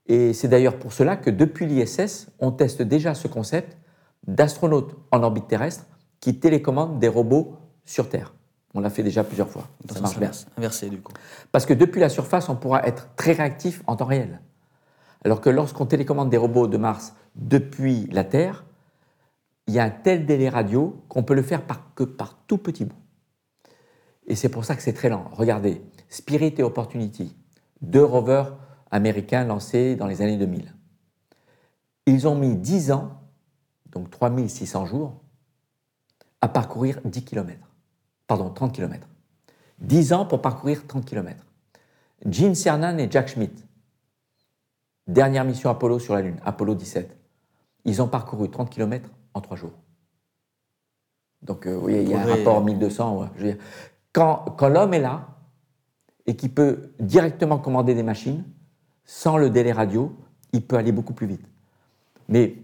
Et 0.06 0.32
c'est 0.32 0.48
d'ailleurs 0.48 0.78
pour 0.78 0.92
cela 0.92 1.16
que 1.16 1.30
depuis 1.30 1.66
l'ISS, 1.66 2.28
on 2.38 2.50
teste 2.52 2.82
déjà 2.82 3.14
ce 3.14 3.28
concept 3.28 3.78
d'astronautes 4.26 4.96
en 5.10 5.22
orbite 5.22 5.48
terrestre 5.48 5.86
qui 6.20 6.38
télécommandent 6.38 6.98
des 6.98 7.08
robots 7.08 7.56
sur 7.84 8.08
Terre. 8.08 8.34
On 8.74 8.80
l'a 8.80 8.90
fait 8.90 9.02
déjà 9.02 9.22
plusieurs 9.22 9.48
fois. 9.48 9.68
ça 9.88 10.00
marche 10.00 10.18
bien. 10.18 10.32
Inversé, 10.56 10.90
du 10.90 11.00
coup. 11.00 11.12
Parce 11.52 11.64
que 11.64 11.74
depuis 11.74 12.00
la 12.00 12.08
surface, 12.08 12.48
on 12.48 12.56
pourra 12.56 12.86
être 12.86 13.08
très 13.14 13.32
réactif 13.32 13.82
en 13.86 13.96
temps 13.96 14.06
réel. 14.06 14.40
Alors 15.24 15.40
que 15.40 15.48
lorsqu'on 15.48 15.86
télécommande 15.86 16.28
des 16.28 16.36
robots 16.36 16.66
de 16.66 16.76
Mars 16.76 17.14
depuis 17.36 18.08
la 18.10 18.24
Terre, 18.24 18.64
il 19.66 19.74
y 19.74 19.78
a 19.78 19.84
un 19.84 19.90
tel 19.90 20.26
délai 20.26 20.48
radio 20.48 21.02
qu'on 21.08 21.22
peut 21.22 21.34
le 21.34 21.42
faire 21.42 21.62
par, 21.62 21.94
que 21.94 22.04
par 22.04 22.36
tout 22.46 22.58
petit 22.58 22.84
bout. 22.84 22.96
Et 24.26 24.34
c'est 24.34 24.48
pour 24.48 24.64
ça 24.64 24.74
que 24.74 24.82
c'est 24.82 24.92
très 24.92 25.08
lent. 25.08 25.30
Regardez, 25.32 25.82
Spirit 26.08 26.54
et 26.58 26.62
Opportunity, 26.62 27.36
deux 27.80 28.04
rovers 28.04 28.56
américains 28.94 29.44
lancés 29.44 29.96
dans 29.96 30.06
les 30.06 30.22
années 30.22 30.36
2000. 30.36 30.72
Ils 32.06 32.28
ont 32.28 32.36
mis 32.36 32.54
10 32.54 32.92
ans, 32.92 33.10
donc 33.86 34.08
3600 34.08 34.86
jours, 34.86 35.20
à 36.40 36.46
parcourir 36.46 37.00
10 37.04 37.24
km. 37.24 37.58
Pardon, 38.28 38.50
30 38.50 38.72
km. 38.72 39.08
10 39.80 40.12
ans 40.12 40.26
pour 40.26 40.40
parcourir 40.40 40.86
30 40.86 41.04
km. 41.04 41.44
Gene 42.24 42.54
Cernan 42.54 42.98
et 42.98 43.10
Jack 43.10 43.28
Schmidt, 43.28 43.64
dernière 45.08 45.44
mission 45.44 45.70
Apollo 45.70 45.98
sur 45.98 46.14
la 46.14 46.22
Lune, 46.22 46.38
Apollo 46.44 46.76
17, 46.76 47.16
ils 47.86 48.00
ont 48.00 48.08
parcouru 48.08 48.48
30 48.48 48.70
km 48.70 49.10
en 49.34 49.40
3 49.40 49.56
jours. 49.56 49.72
Donc, 51.42 51.66
euh, 51.66 51.82
il 51.88 52.08
y 52.08 52.14
a 52.14 52.22
un 52.22 52.26
rapport 52.26 52.62
1200. 52.62 53.28
quand, 54.12 54.44
quand 54.56 54.68
l'homme 54.68 54.94
est 54.94 55.00
là 55.00 55.26
et 56.26 56.36
qu'il 56.36 56.54
peut 56.54 56.92
directement 57.00 57.58
commander 57.58 57.94
des 57.94 58.04
machines, 58.04 58.44
sans 59.04 59.36
le 59.36 59.50
délai 59.50 59.72
radio, 59.72 60.16
il 60.52 60.66
peut 60.66 60.76
aller 60.76 60.92
beaucoup 60.92 61.12
plus 61.12 61.26
vite. 61.26 61.46
Mais 62.28 62.56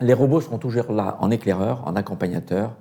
les 0.00 0.14
robots 0.14 0.40
seront 0.40 0.58
toujours 0.58 0.92
là 0.92 1.16
en 1.20 1.30
éclaireur, 1.30 1.86
en 1.86 1.96
accompagnateur, 1.96 2.76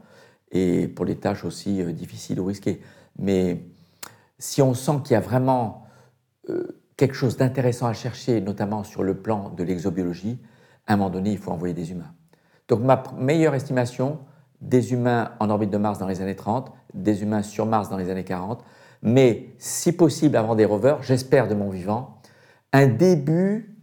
et 0.51 0.87
pour 0.87 1.05
les 1.05 1.15
tâches 1.15 1.45
aussi 1.45 1.81
euh, 1.81 1.91
difficiles 1.91 2.39
ou 2.39 2.45
risquées. 2.45 2.81
Mais 3.17 3.61
si 4.39 4.61
on 4.61 4.73
sent 4.73 4.99
qu'il 5.03 5.13
y 5.13 5.17
a 5.17 5.19
vraiment 5.21 5.85
euh, 6.49 6.79
quelque 6.97 7.13
chose 7.13 7.37
d'intéressant 7.37 7.87
à 7.87 7.93
chercher, 7.93 8.41
notamment 8.41 8.83
sur 8.83 9.03
le 9.03 9.15
plan 9.15 9.49
de 9.49 9.63
l'exobiologie, 9.63 10.39
à 10.87 10.93
un 10.93 10.97
moment 10.97 11.09
donné, 11.09 11.31
il 11.31 11.37
faut 11.37 11.51
envoyer 11.51 11.73
des 11.73 11.91
humains. 11.91 12.13
Donc 12.67 12.81
ma 12.81 13.03
meilleure 13.17 13.55
estimation, 13.55 14.19
des 14.61 14.93
humains 14.93 15.31
en 15.39 15.49
orbite 15.49 15.69
de 15.69 15.77
Mars 15.77 15.99
dans 15.99 16.07
les 16.07 16.21
années 16.21 16.35
30, 16.35 16.71
des 16.93 17.21
humains 17.21 17.43
sur 17.43 17.65
Mars 17.65 17.89
dans 17.89 17.97
les 17.97 18.09
années 18.09 18.23
40, 18.23 18.63
mais 19.01 19.53
si 19.59 19.91
possible 19.93 20.35
avant 20.35 20.55
des 20.55 20.65
rovers, 20.65 21.01
j'espère 21.01 21.47
de 21.47 21.53
mon 21.53 21.69
vivant, 21.69 22.18
un 22.73 22.87
début 22.87 23.75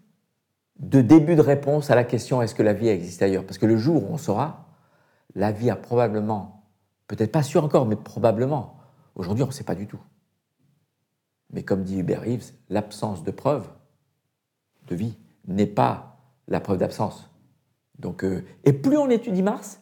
de 0.79 1.01
début 1.01 1.37
de 1.37 1.41
réponse 1.41 1.91
à 1.91 1.95
la 1.95 2.05
question 2.05 2.43
est-ce 2.43 2.55
que 2.55 2.63
la 2.63 2.73
vie 2.73 2.89
existe 2.89 3.23
ailleurs? 3.23 3.45
Parce 3.45 3.59
que 3.59 3.67
le 3.67 3.79
jour 3.79 4.05
où 4.05 4.13
on 4.13 4.19
saura, 4.19 4.67
la 5.35 5.53
vie 5.53 5.71
a 5.71 5.77
probablement, 5.77 6.65
peut-être 7.07 7.33
pas 7.33 7.43
sûr 7.43 7.65
encore, 7.65 7.87
mais 7.87 7.97
probablement, 7.97 8.77
aujourd'hui 9.15 9.45
on 9.45 9.49
ne 9.49 9.53
sait 9.53 9.65
pas 9.65 9.75
du 9.75 9.87
tout. 9.87 10.01
Mais 11.51 11.63
comme 11.63 11.83
dit 11.83 11.99
Hubert 11.99 12.23
Reeves, 12.23 12.53
l'absence 12.69 13.25
de 13.25 13.31
preuve 13.31 13.69
de 14.87 14.95
vie 14.95 15.17
n'est 15.47 15.67
pas 15.67 16.19
la 16.49 16.61
preuve 16.61 16.79
d'absence. 16.79 17.31
Donc, 17.99 18.25
euh, 18.25 18.45
et 18.65 18.73
plus 18.73 18.97
on 18.99 19.09
étudie 19.09 19.43
Mars, 19.43 19.81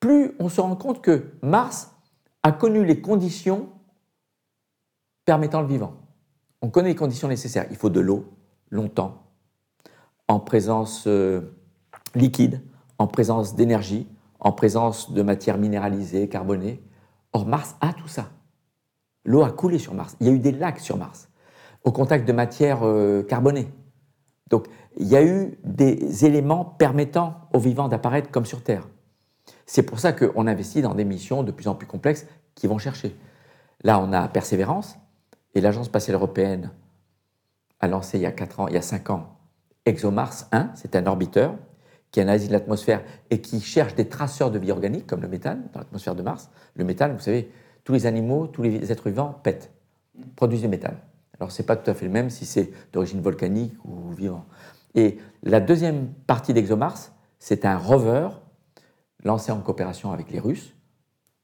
plus 0.00 0.34
on 0.38 0.48
se 0.48 0.60
rend 0.60 0.76
compte 0.76 1.00
que 1.00 1.32
Mars 1.42 1.94
a 2.42 2.52
connu 2.52 2.84
les 2.84 3.00
conditions 3.00 3.68
permettant 5.24 5.60
le 5.60 5.68
vivant. 5.68 5.94
On 6.62 6.70
connaît 6.70 6.90
les 6.90 6.94
conditions 6.94 7.28
nécessaires. 7.28 7.66
Il 7.70 7.76
faut 7.76 7.90
de 7.90 8.00
l'eau, 8.00 8.32
longtemps, 8.70 9.22
en 10.28 10.40
présence 10.40 11.06
euh, 11.06 11.40
liquide, 12.14 12.62
en 12.98 13.06
présence 13.06 13.54
d'énergie, 13.54 14.08
en 14.40 14.52
présence 14.52 15.12
de 15.12 15.22
matières 15.22 15.58
minéralisées, 15.58 16.28
carbonées. 16.28 16.82
Or, 17.32 17.46
Mars 17.46 17.76
a 17.80 17.92
tout 17.92 18.08
ça. 18.08 18.30
L'eau 19.24 19.42
a 19.42 19.50
coulé 19.50 19.78
sur 19.78 19.94
Mars. 19.94 20.16
Il 20.20 20.26
y 20.26 20.30
a 20.30 20.32
eu 20.32 20.38
des 20.38 20.52
lacs 20.52 20.80
sur 20.80 20.96
Mars, 20.96 21.28
au 21.84 21.92
contact 21.92 22.26
de 22.26 22.32
matières 22.32 22.80
euh, 22.82 23.22
carbonées. 23.22 23.68
Donc, 24.48 24.66
il 24.96 25.06
y 25.08 25.16
a 25.16 25.24
eu 25.24 25.58
des 25.64 26.24
éléments 26.24 26.64
permettant 26.64 27.48
aux 27.52 27.58
vivants 27.58 27.88
d'apparaître 27.88 28.30
comme 28.30 28.46
sur 28.46 28.62
Terre. 28.62 28.88
C'est 29.66 29.82
pour 29.82 29.98
ça 29.98 30.12
qu'on 30.12 30.46
investit 30.46 30.80
dans 30.80 30.94
des 30.94 31.04
missions 31.04 31.42
de 31.42 31.50
plus 31.50 31.68
en 31.68 31.74
plus 31.74 31.86
complexes 31.86 32.26
qui 32.54 32.66
vont 32.66 32.78
chercher. 32.78 33.16
Là, 33.82 34.00
on 34.00 34.12
a 34.12 34.28
Persévérance, 34.28 34.96
et 35.56 35.62
l'Agence 35.62 35.86
spatiale 35.86 36.16
européenne 36.16 36.70
a 37.80 37.88
lancé 37.88 38.18
il 38.18 38.20
y 38.20 38.26
a 38.26 38.30
4 38.30 38.60
ans, 38.60 38.68
il 38.68 38.74
y 38.74 38.76
a 38.76 38.82
5 38.82 39.08
ans, 39.08 39.38
ExoMars 39.86 40.48
1, 40.52 40.72
c'est 40.74 40.94
un 40.96 41.06
orbiteur 41.06 41.54
qui 42.10 42.20
analyse 42.20 42.50
l'atmosphère 42.50 43.02
et 43.30 43.40
qui 43.40 43.62
cherche 43.62 43.94
des 43.94 44.06
traceurs 44.06 44.50
de 44.50 44.58
vie 44.58 44.70
organique, 44.70 45.06
comme 45.06 45.22
le 45.22 45.28
méthane, 45.28 45.66
dans 45.72 45.80
l'atmosphère 45.80 46.14
de 46.14 46.22
Mars. 46.22 46.50
Le 46.74 46.84
méthane, 46.84 47.14
vous 47.14 47.22
savez, 47.22 47.50
tous 47.84 47.94
les 47.94 48.04
animaux, 48.04 48.46
tous 48.48 48.60
les 48.62 48.92
êtres 48.92 49.08
vivants 49.08 49.40
pètent, 49.42 49.72
produisent 50.36 50.60
du 50.60 50.68
méthane. 50.68 50.98
Alors, 51.40 51.50
ce 51.50 51.62
n'est 51.62 51.66
pas 51.66 51.76
tout 51.76 51.90
à 51.90 51.94
fait 51.94 52.04
le 52.04 52.12
même 52.12 52.28
si 52.28 52.44
c'est 52.44 52.70
d'origine 52.92 53.22
volcanique 53.22 53.72
ou 53.82 54.10
vivant. 54.10 54.44
Et 54.94 55.16
la 55.42 55.60
deuxième 55.60 56.12
partie 56.26 56.52
d'ExoMars, 56.52 57.12
c'est 57.38 57.64
un 57.64 57.78
rover 57.78 58.28
lancé 59.24 59.52
en 59.52 59.60
coopération 59.60 60.12
avec 60.12 60.30
les 60.30 60.38
Russes 60.38 60.74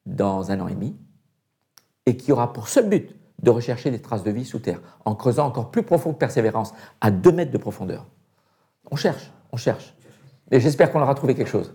dans 0.04 0.50
un 0.50 0.60
an 0.60 0.68
et 0.68 0.74
demi, 0.74 0.98
et 2.04 2.18
qui 2.18 2.30
aura 2.30 2.52
pour 2.52 2.68
seul 2.68 2.90
but 2.90 3.16
de 3.42 3.50
rechercher 3.50 3.90
des 3.90 4.00
traces 4.00 4.22
de 4.22 4.30
vie 4.30 4.44
sous 4.44 4.58
terre, 4.58 4.80
en 5.04 5.14
creusant 5.14 5.46
encore 5.46 5.70
plus 5.70 5.82
profond 5.82 6.12
que 6.12 6.18
Persévérance, 6.18 6.72
à 7.00 7.10
2 7.10 7.32
mètres 7.32 7.50
de 7.50 7.58
profondeur. 7.58 8.06
On 8.90 8.96
cherche, 8.96 9.30
on 9.52 9.56
cherche. 9.56 9.94
Et 10.50 10.60
j'espère 10.60 10.92
qu'on 10.92 11.00
aura 11.00 11.14
trouvé 11.14 11.34
quelque 11.34 11.50
chose. 11.50 11.74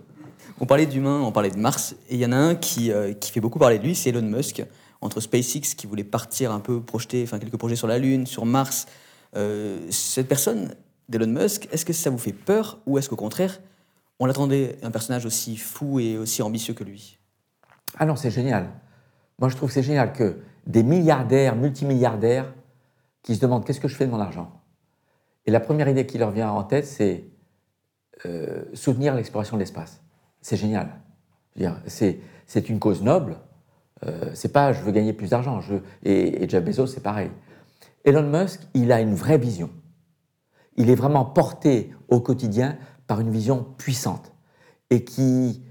On 0.60 0.66
parlait 0.66 0.86
d'humains, 0.86 1.20
on 1.20 1.30
parlait 1.30 1.50
de 1.50 1.58
Mars, 1.58 1.94
et 2.08 2.14
il 2.14 2.20
y 2.20 2.26
en 2.26 2.32
a 2.32 2.36
un 2.36 2.54
qui, 2.54 2.90
euh, 2.90 3.12
qui 3.12 3.30
fait 3.30 3.40
beaucoup 3.40 3.58
parler 3.58 3.78
de 3.78 3.84
lui, 3.84 3.94
c'est 3.94 4.10
Elon 4.10 4.22
Musk. 4.22 4.64
Entre 5.00 5.20
SpaceX, 5.20 5.74
qui 5.76 5.86
voulait 5.86 6.04
partir 6.04 6.50
un 6.50 6.58
peu, 6.58 6.80
projeter 6.80 7.22
enfin, 7.22 7.38
quelques 7.38 7.56
projets 7.56 7.76
sur 7.76 7.86
la 7.86 7.98
Lune, 7.98 8.26
sur 8.26 8.44
Mars, 8.44 8.86
euh, 9.36 9.78
cette 9.90 10.26
personne 10.26 10.74
d'Elon 11.08 11.28
Musk, 11.28 11.68
est-ce 11.70 11.84
que 11.84 11.92
ça 11.92 12.10
vous 12.10 12.18
fait 12.18 12.32
peur, 12.32 12.78
ou 12.86 12.98
est-ce 12.98 13.08
qu'au 13.08 13.16
contraire, 13.16 13.60
on 14.18 14.28
attendait 14.28 14.76
un 14.82 14.90
personnage 14.90 15.24
aussi 15.26 15.56
fou 15.56 16.00
et 16.00 16.18
aussi 16.18 16.42
ambitieux 16.42 16.74
que 16.74 16.82
lui? 16.82 17.18
Ah 17.96 18.06
non, 18.06 18.16
c'est 18.16 18.30
génial. 18.30 18.68
Moi, 19.38 19.48
je 19.48 19.56
trouve 19.56 19.70
c'est 19.70 19.82
génial 19.82 20.12
que 20.12 20.38
des 20.68 20.84
milliardaires, 20.84 21.56
multimilliardaires, 21.56 22.54
qui 23.22 23.34
se 23.34 23.40
demandent 23.40 23.64
qu'est-ce 23.64 23.80
que 23.80 23.88
je 23.88 23.96
fais 23.96 24.06
de 24.06 24.12
mon 24.12 24.20
argent? 24.20 24.52
Et 25.46 25.50
la 25.50 25.60
première 25.60 25.88
idée 25.88 26.06
qui 26.06 26.18
leur 26.18 26.30
vient 26.30 26.50
en 26.50 26.62
tête, 26.62 26.86
c'est 26.86 27.24
euh, 28.24 28.64
soutenir 28.74 29.14
l'exploration 29.14 29.56
de 29.56 29.60
l'espace. 29.60 30.00
C'est 30.40 30.56
génial. 30.56 31.00
C'est 31.86 32.68
une 32.68 32.78
cause 32.78 33.02
noble. 33.02 33.38
Euh, 34.06 34.30
c'est 34.34 34.52
pas 34.52 34.72
je 34.72 34.82
veux 34.82 34.92
gagner 34.92 35.12
plus 35.12 35.30
d'argent. 35.30 35.60
Et, 36.04 36.44
et 36.44 36.48
Jeff 36.48 36.64
Bezos, 36.64 36.86
c'est 36.86 37.02
pareil. 37.02 37.30
Elon 38.04 38.22
Musk, 38.22 38.60
il 38.74 38.92
a 38.92 39.00
une 39.00 39.14
vraie 39.14 39.38
vision. 39.38 39.70
Il 40.76 40.90
est 40.90 40.94
vraiment 40.94 41.24
porté 41.24 41.92
au 42.08 42.20
quotidien 42.20 42.78
par 43.08 43.20
une 43.20 43.30
vision 43.30 43.66
puissante 43.76 44.32
et 44.90 45.04
qui, 45.04 45.62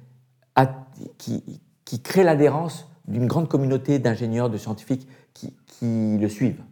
crée 2.04 2.24
l'adhérence 2.24 2.90
d'une 3.08 3.28
grande 3.28 3.48
communauté 3.48 4.00
d'ingénieurs, 4.00 4.50
de 4.50 4.58
scientifiques 4.58 5.08
qui, 5.34 6.18
le 6.20 6.28
suivent. 6.28 6.64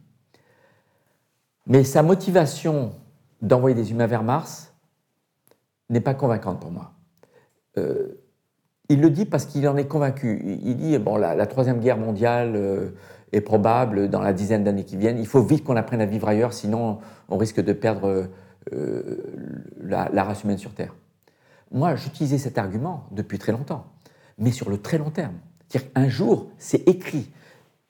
Mais 1.67 1.83
sa 1.83 2.01
motivation 2.01 2.93
d'envoyer 3.41 3.75
des 3.75 3.91
humains 3.91 4.07
vers 4.07 4.23
Mars 4.23 4.73
n'est 5.91 6.01
pas 6.01 6.15
convaincante 6.15 6.59
pour 6.59 6.71
moi. 6.71 6.93
Euh, 7.77 8.19
il 8.89 9.01
le 9.01 9.11
dit 9.11 9.25
parce 9.25 9.45
qu'il 9.45 9.67
en 9.67 9.77
est 9.77 9.85
convaincu. 9.87 10.59
Il 10.63 10.77
dit 10.77 10.97
bon, 10.97 11.17
la, 11.17 11.45
troisième 11.45 11.79
guerre 11.79 11.97
mondiale 11.97 12.55
euh, 12.55 12.89
est 13.31 13.41
probable 13.41 14.09
dans 14.09 14.21
la 14.21 14.33
dizaine 14.33 14.63
d'années 14.63 14.85
qui 14.85 14.97
viennent. 14.97 15.19
Il 15.19 15.27
faut 15.27 15.43
vite 15.43 15.63
qu'on 15.63 15.75
apprenne 15.75 16.01
à 16.01 16.05
vivre 16.05 16.27
ailleurs, 16.27 16.53
sinon 16.53 16.99
on 17.29 17.37
risque 17.37 17.61
de 17.61 17.73
perdre 17.73 18.27
euh, 18.73 19.17
la, 19.81 20.09
la, 20.11 20.23
race 20.23 20.43
humaine 20.43 20.57
sur 20.57 20.73
Terre. 20.73 20.95
Moi, 21.71 21.95
j'utilisais 21.95 22.39
cet 22.39 22.57
argument 22.57 23.05
depuis 23.11 23.37
très 23.37 23.51
longtemps, 23.51 23.85
mais 24.39 24.51
sur 24.51 24.69
le 24.69 24.79
très 24.79 24.97
long 24.97 25.11
terme. 25.11 25.35
C'est-à-dire 25.67 25.93
qu'un 25.93 26.09
jour, 26.09 26.51
c'est 26.57 26.87
écrit 26.87 27.31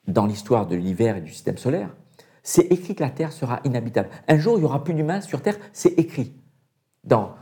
dans 0.06 0.26
l'histoire 0.26 0.66
de 0.66 0.76
l'hiver 0.76 1.16
et 1.16 1.20
du 1.20 1.32
système 1.32 1.58
solaire, 1.58 1.94
c'est 2.42 2.72
écrit 2.72 2.94
que 2.94 3.02
la 3.02 3.10
Terre 3.10 3.32
sera 3.32 3.60
inhabitable. 3.64 4.08
Un 4.28 4.38
jour, 4.38 4.56
il 4.56 4.60
n'y 4.60 4.64
aura 4.66 4.84
plus 4.84 4.94
d'humains 4.94 5.20
sur 5.20 5.42
Terre, 5.42 5.58
c'est 5.72 5.98
écrit. 5.98 6.32
Dans 7.04 7.34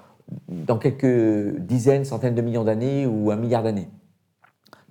quelques 0.81 1.59
dizaines, 1.59 2.05
centaines 2.05 2.35
de 2.35 2.40
millions 2.40 2.64
d'années 2.64 3.07
ou 3.07 3.31
un 3.31 3.37
milliard 3.37 3.62
d'années. 3.62 3.90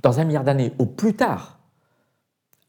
Dans 0.02 0.20
un 0.20 0.24
milliard 0.24 0.44
d'années, 0.44 0.74
au 0.78 0.86
plus 0.86 1.16
tard, 1.16 1.60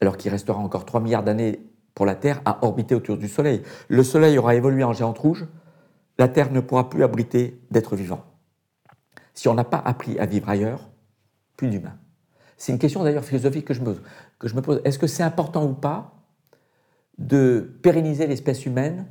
alors 0.01 0.17
qu'il 0.17 0.31
restera 0.31 0.59
encore 0.59 0.85
3 0.85 1.01
milliards 1.01 1.23
d'années 1.23 1.59
pour 1.93 2.05
la 2.05 2.15
Terre 2.15 2.41
à 2.45 2.65
orbiter 2.65 2.95
autour 2.95 3.17
du 3.17 3.27
Soleil, 3.27 3.61
le 3.87 4.03
Soleil 4.03 4.37
aura 4.37 4.55
évolué 4.55 4.83
en 4.83 4.93
géante 4.93 5.19
rouge, 5.19 5.45
la 6.17 6.27
Terre 6.27 6.51
ne 6.51 6.59
pourra 6.61 6.89
plus 6.89 7.03
abriter 7.03 7.59
d'êtres 7.71 7.95
vivants. 7.95 8.25
Si 9.33 9.47
on 9.47 9.53
n'a 9.53 9.63
pas 9.63 9.77
appris 9.77 10.17
à 10.17 10.25
vivre 10.25 10.49
ailleurs, 10.49 10.89
plus 11.57 11.69
d'humains. 11.69 11.97
C'est 12.57 12.71
une 12.71 12.79
question 12.79 13.03
d'ailleurs 13.03 13.25
philosophique 13.25 13.65
que 13.65 13.73
je 13.73 13.81
me, 13.81 13.95
que 14.39 14.47
je 14.47 14.55
me 14.55 14.61
pose. 14.61 14.81
Est-ce 14.83 14.99
que 14.99 15.07
c'est 15.07 15.23
important 15.23 15.65
ou 15.65 15.73
pas 15.73 16.13
de 17.17 17.77
pérenniser 17.81 18.27
l'espèce 18.27 18.65
humaine 18.65 19.07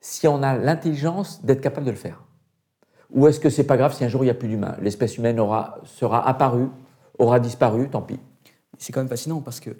si 0.00 0.26
on 0.28 0.42
a 0.42 0.56
l'intelligence 0.56 1.44
d'être 1.44 1.60
capable 1.60 1.86
de 1.86 1.90
le 1.90 1.96
faire? 1.96 2.22
Ou 3.12 3.26
est-ce 3.26 3.40
que 3.40 3.50
c'est 3.50 3.64
pas 3.64 3.76
grave 3.76 3.94
si 3.94 4.04
un 4.04 4.08
jour 4.08 4.22
il 4.22 4.26
n'y 4.26 4.30
a 4.30 4.34
plus 4.34 4.48
d'humains? 4.48 4.76
L'espèce 4.80 5.18
humaine 5.18 5.40
aura, 5.40 5.78
sera 5.84 6.26
apparue, 6.26 6.68
aura 7.18 7.40
disparu, 7.40 7.88
tant 7.88 8.02
pis. 8.02 8.20
C'est 8.78 8.92
quand 8.92 9.00
même 9.00 9.08
fascinant 9.08 9.40
parce 9.40 9.60
que 9.60 9.70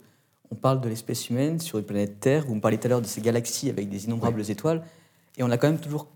on 0.51 0.57
parle 0.57 0.81
de 0.81 0.89
l'espèce 0.89 1.31
humaine 1.31 1.61
sur 1.61 1.79
une 1.79 1.85
planète 1.85 2.19
Terre. 2.19 2.45
Vous 2.47 2.57
me 2.57 2.61
parlez 2.61 2.77
tout 2.77 2.87
à 2.87 2.91
l'heure 2.91 3.01
de 3.01 3.07
ces 3.07 3.21
galaxies 3.21 3.71
avec 3.71 3.89
des 3.89 4.07
innombrables 4.07 4.43
étoiles, 4.51 4.83
et 5.39 5.45
on 5.45 5.51
a 5.51 5.57
quand 5.57 5.69
même 5.69 5.79
toujours 5.79 6.09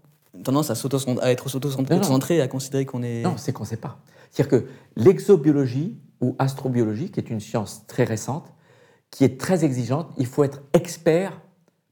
tendance 0.43 0.71
à, 0.71 0.75
à 1.23 1.31
être 1.31 1.55
auto-centré, 1.55 2.41
à 2.41 2.49
considérer 2.49 2.85
qu'on 2.85 3.05
est. 3.05 3.23
Non, 3.23 3.37
c'est 3.37 3.53
qu'on 3.53 3.63
ne 3.63 3.69
sait 3.69 3.77
pas. 3.77 3.99
C'est-à-dire 4.33 4.61
que 4.61 4.67
l'exobiologie 4.97 5.97
ou 6.25 6.35
astrobiologie, 6.39 7.11
qui 7.11 7.21
est 7.21 7.29
une 7.29 7.41
science 7.41 7.87
très 7.87 8.05
récente, 8.05 8.53
qui 9.11 9.25
est 9.25 9.39
très 9.39 9.65
exigeante, 9.65 10.11
il 10.17 10.27
faut 10.27 10.43
être 10.43 10.63
expert, 10.73 11.41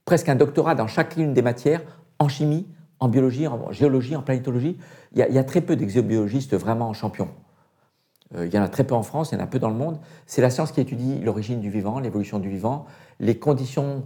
presque 0.05 0.27
un 0.27 0.35
doctorat 0.35 0.75
dans 0.75 0.87
chacune 0.87 1.33
des 1.33 1.43
matières, 1.43 1.81
en 2.19 2.27
chimie, 2.27 2.67
en 2.99 3.07
biologie, 3.07 3.47
en 3.47 3.71
géologie, 3.71 4.15
en 4.15 4.23
planétologie, 4.23 4.77
il 5.13 5.19
y 5.19 5.37
a, 5.37 5.43
très 5.43 5.61
peu 5.61 5.75
d'exobiologistes 5.75 6.55
vraiment 6.55 6.91
champions. 6.93 7.29
Euh, 8.35 8.47
il 8.47 8.53
y 8.53 8.57
en 8.57 8.63
a 8.63 8.69
très 8.69 8.83
peu 8.83 8.95
en 8.95 9.03
France, 9.03 9.31
il 9.31 9.37
y 9.37 9.41
en 9.41 9.43
a 9.43 9.47
peu 9.47 9.59
dans 9.59 9.69
le 9.69 9.75
monde. 9.75 9.99
C'est 10.25 10.41
la 10.41 10.49
science 10.49 10.71
qui 10.71 10.81
étudie 10.81 11.19
l'origine 11.19 11.59
du 11.59 11.69
vivant, 11.69 11.99
l'évolution 11.99 12.39
du 12.39 12.49
vivant, 12.49 12.85
les 13.19 13.37
conditions 13.37 14.05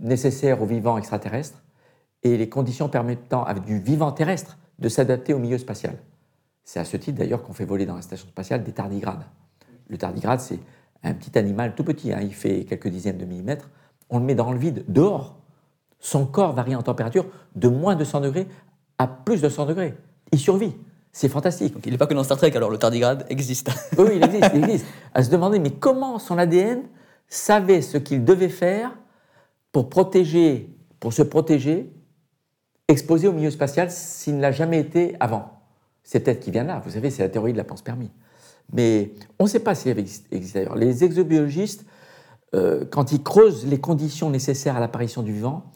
nécessaires 0.00 0.60
au 0.62 0.66
vivant 0.66 0.98
extraterrestre 0.98 1.62
et 2.22 2.36
les 2.36 2.48
conditions 2.48 2.88
permettant, 2.88 3.44
avec 3.44 3.64
du 3.64 3.78
vivant 3.78 4.12
terrestre, 4.12 4.58
de 4.78 4.88
s'adapter 4.88 5.32
au 5.32 5.38
milieu 5.38 5.58
spatial. 5.58 5.96
C'est 6.68 6.80
à 6.80 6.84
ce 6.84 6.98
titre 6.98 7.16
d'ailleurs 7.16 7.42
qu'on 7.42 7.54
fait 7.54 7.64
voler 7.64 7.86
dans 7.86 7.96
la 7.96 8.02
station 8.02 8.28
spatiale 8.28 8.62
des 8.62 8.72
tardigrades. 8.72 9.24
Le 9.88 9.96
tardigrade, 9.96 10.40
c'est 10.40 10.58
un 11.02 11.14
petit 11.14 11.38
animal 11.38 11.74
tout 11.74 11.82
petit, 11.82 12.12
hein, 12.12 12.18
il 12.20 12.34
fait 12.34 12.66
quelques 12.66 12.88
dizaines 12.88 13.16
de 13.16 13.24
millimètres. 13.24 13.70
On 14.10 14.18
le 14.18 14.26
met 14.26 14.34
dans 14.34 14.52
le 14.52 14.58
vide, 14.58 14.84
dehors, 14.86 15.38
son 15.98 16.26
corps 16.26 16.52
varie 16.52 16.76
en 16.76 16.82
température 16.82 17.24
de 17.56 17.68
moins 17.68 17.96
de 17.96 18.04
100 18.04 18.20
degrés 18.20 18.46
à 18.98 19.06
plus 19.06 19.40
de 19.40 19.48
100 19.48 19.64
degrés. 19.64 19.94
Il 20.30 20.38
survit. 20.38 20.74
C'est 21.10 21.30
fantastique. 21.30 21.74
il 21.86 21.92
n'est 21.92 21.96
pas 21.96 22.06
que 22.06 22.12
dans 22.12 22.22
Star 22.22 22.36
Trek, 22.36 22.54
alors 22.54 22.68
le 22.68 22.76
tardigrade 22.76 23.24
existe. 23.30 23.70
oui, 23.96 24.16
il 24.16 24.22
existe, 24.22 24.50
il 24.54 24.64
existe. 24.64 24.86
À 25.14 25.22
se 25.22 25.30
demander, 25.30 25.60
mais 25.60 25.70
comment 25.70 26.18
son 26.18 26.36
ADN 26.36 26.82
savait 27.28 27.80
ce 27.80 27.96
qu'il 27.96 28.26
devait 28.26 28.50
faire 28.50 28.90
pour 29.72 29.88
protéger, 29.88 30.76
pour 31.00 31.14
se 31.14 31.22
protéger, 31.22 31.90
exposé 32.88 33.26
au 33.26 33.32
milieu 33.32 33.50
spatial 33.50 33.90
s'il 33.90 34.36
ne 34.36 34.42
l'a 34.42 34.52
jamais 34.52 34.80
été 34.80 35.16
avant? 35.18 35.57
C'est 36.08 36.20
peut-être 36.20 36.40
qu'il 36.40 36.54
vient 36.54 36.64
là. 36.64 36.80
Vous 36.82 36.92
savez, 36.92 37.10
c'est 37.10 37.22
la 37.22 37.28
théorie 37.28 37.52
de 37.52 37.58
la 37.58 37.64
permis. 37.64 38.10
Mais 38.72 39.12
on 39.38 39.44
ne 39.44 39.48
sait 39.48 39.60
pas 39.60 39.74
s'il 39.74 39.90
existe 39.98 40.56
ailleurs. 40.56 40.74
Les 40.74 41.04
exobiologistes, 41.04 41.84
euh, 42.54 42.86
quand 42.90 43.12
ils 43.12 43.22
creusent 43.22 43.66
les 43.66 43.78
conditions 43.78 44.30
nécessaires 44.30 44.74
à 44.74 44.80
l'apparition 44.80 45.22
du 45.22 45.34
vivant, 45.34 45.70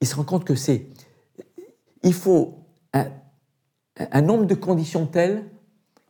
il 0.00 0.08
se 0.08 0.16
rend 0.16 0.24
compte 0.24 0.44
que 0.44 0.56
c'est. 0.56 0.86
Il 2.02 2.14
faut 2.14 2.66
un, 2.92 4.22
nombre 4.22 4.44
de 4.46 4.56
conditions 4.56 5.06
telles 5.06 5.44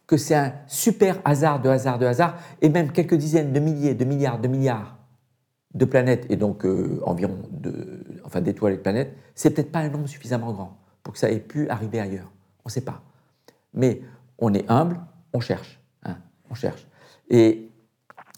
que 0.06 0.16
c'est 0.16 0.36
un 0.36 0.54
super 0.66 1.20
hasard 1.26 1.60
de 1.60 1.68
hasard 1.68 1.98
de 1.98 2.06
hasard, 2.06 2.38
et 2.62 2.70
même 2.70 2.92
quelques 2.92 3.16
dizaines 3.16 3.52
de 3.52 3.60
milliers, 3.60 3.92
de 3.92 4.06
milliards, 4.06 4.40
de 4.40 4.48
milliards 4.48 4.96
de 5.74 5.84
planètes, 5.84 6.24
et 6.30 6.36
donc 6.36 6.64
euh, 6.64 6.98
environ 7.04 7.36
de, 7.50 8.22
enfin, 8.24 8.40
d'étoiles 8.40 8.72
et 8.72 8.76
de 8.78 8.82
planètes, 8.82 9.14
c'est 9.34 9.50
peut-être 9.50 9.70
pas 9.70 9.80
un 9.80 9.90
nombre 9.90 10.08
suffisamment 10.08 10.50
grand 10.50 10.78
pour 11.02 11.12
que 11.12 11.18
ça 11.18 11.30
ait 11.30 11.40
pu 11.40 11.68
arriver 11.68 12.00
ailleurs. 12.00 12.32
On 12.64 12.68
ne 12.68 12.72
sait 12.72 12.80
pas. 12.80 13.02
Mais 13.74 14.02
on 14.38 14.52
est 14.54 14.68
humble, 14.70 15.00
on 15.32 15.40
cherche. 15.40 15.80
Hein, 16.04 16.16
on 16.50 16.54
cherche. 16.54 16.86
Et, 17.28 17.68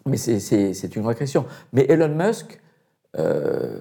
mais 0.07 0.17
c'est 0.17 0.97
une 0.97 1.15
question. 1.15 1.47
Mais 1.73 1.87
Elon 1.89 2.15
Musk, 2.15 2.61
euh, 3.19 3.81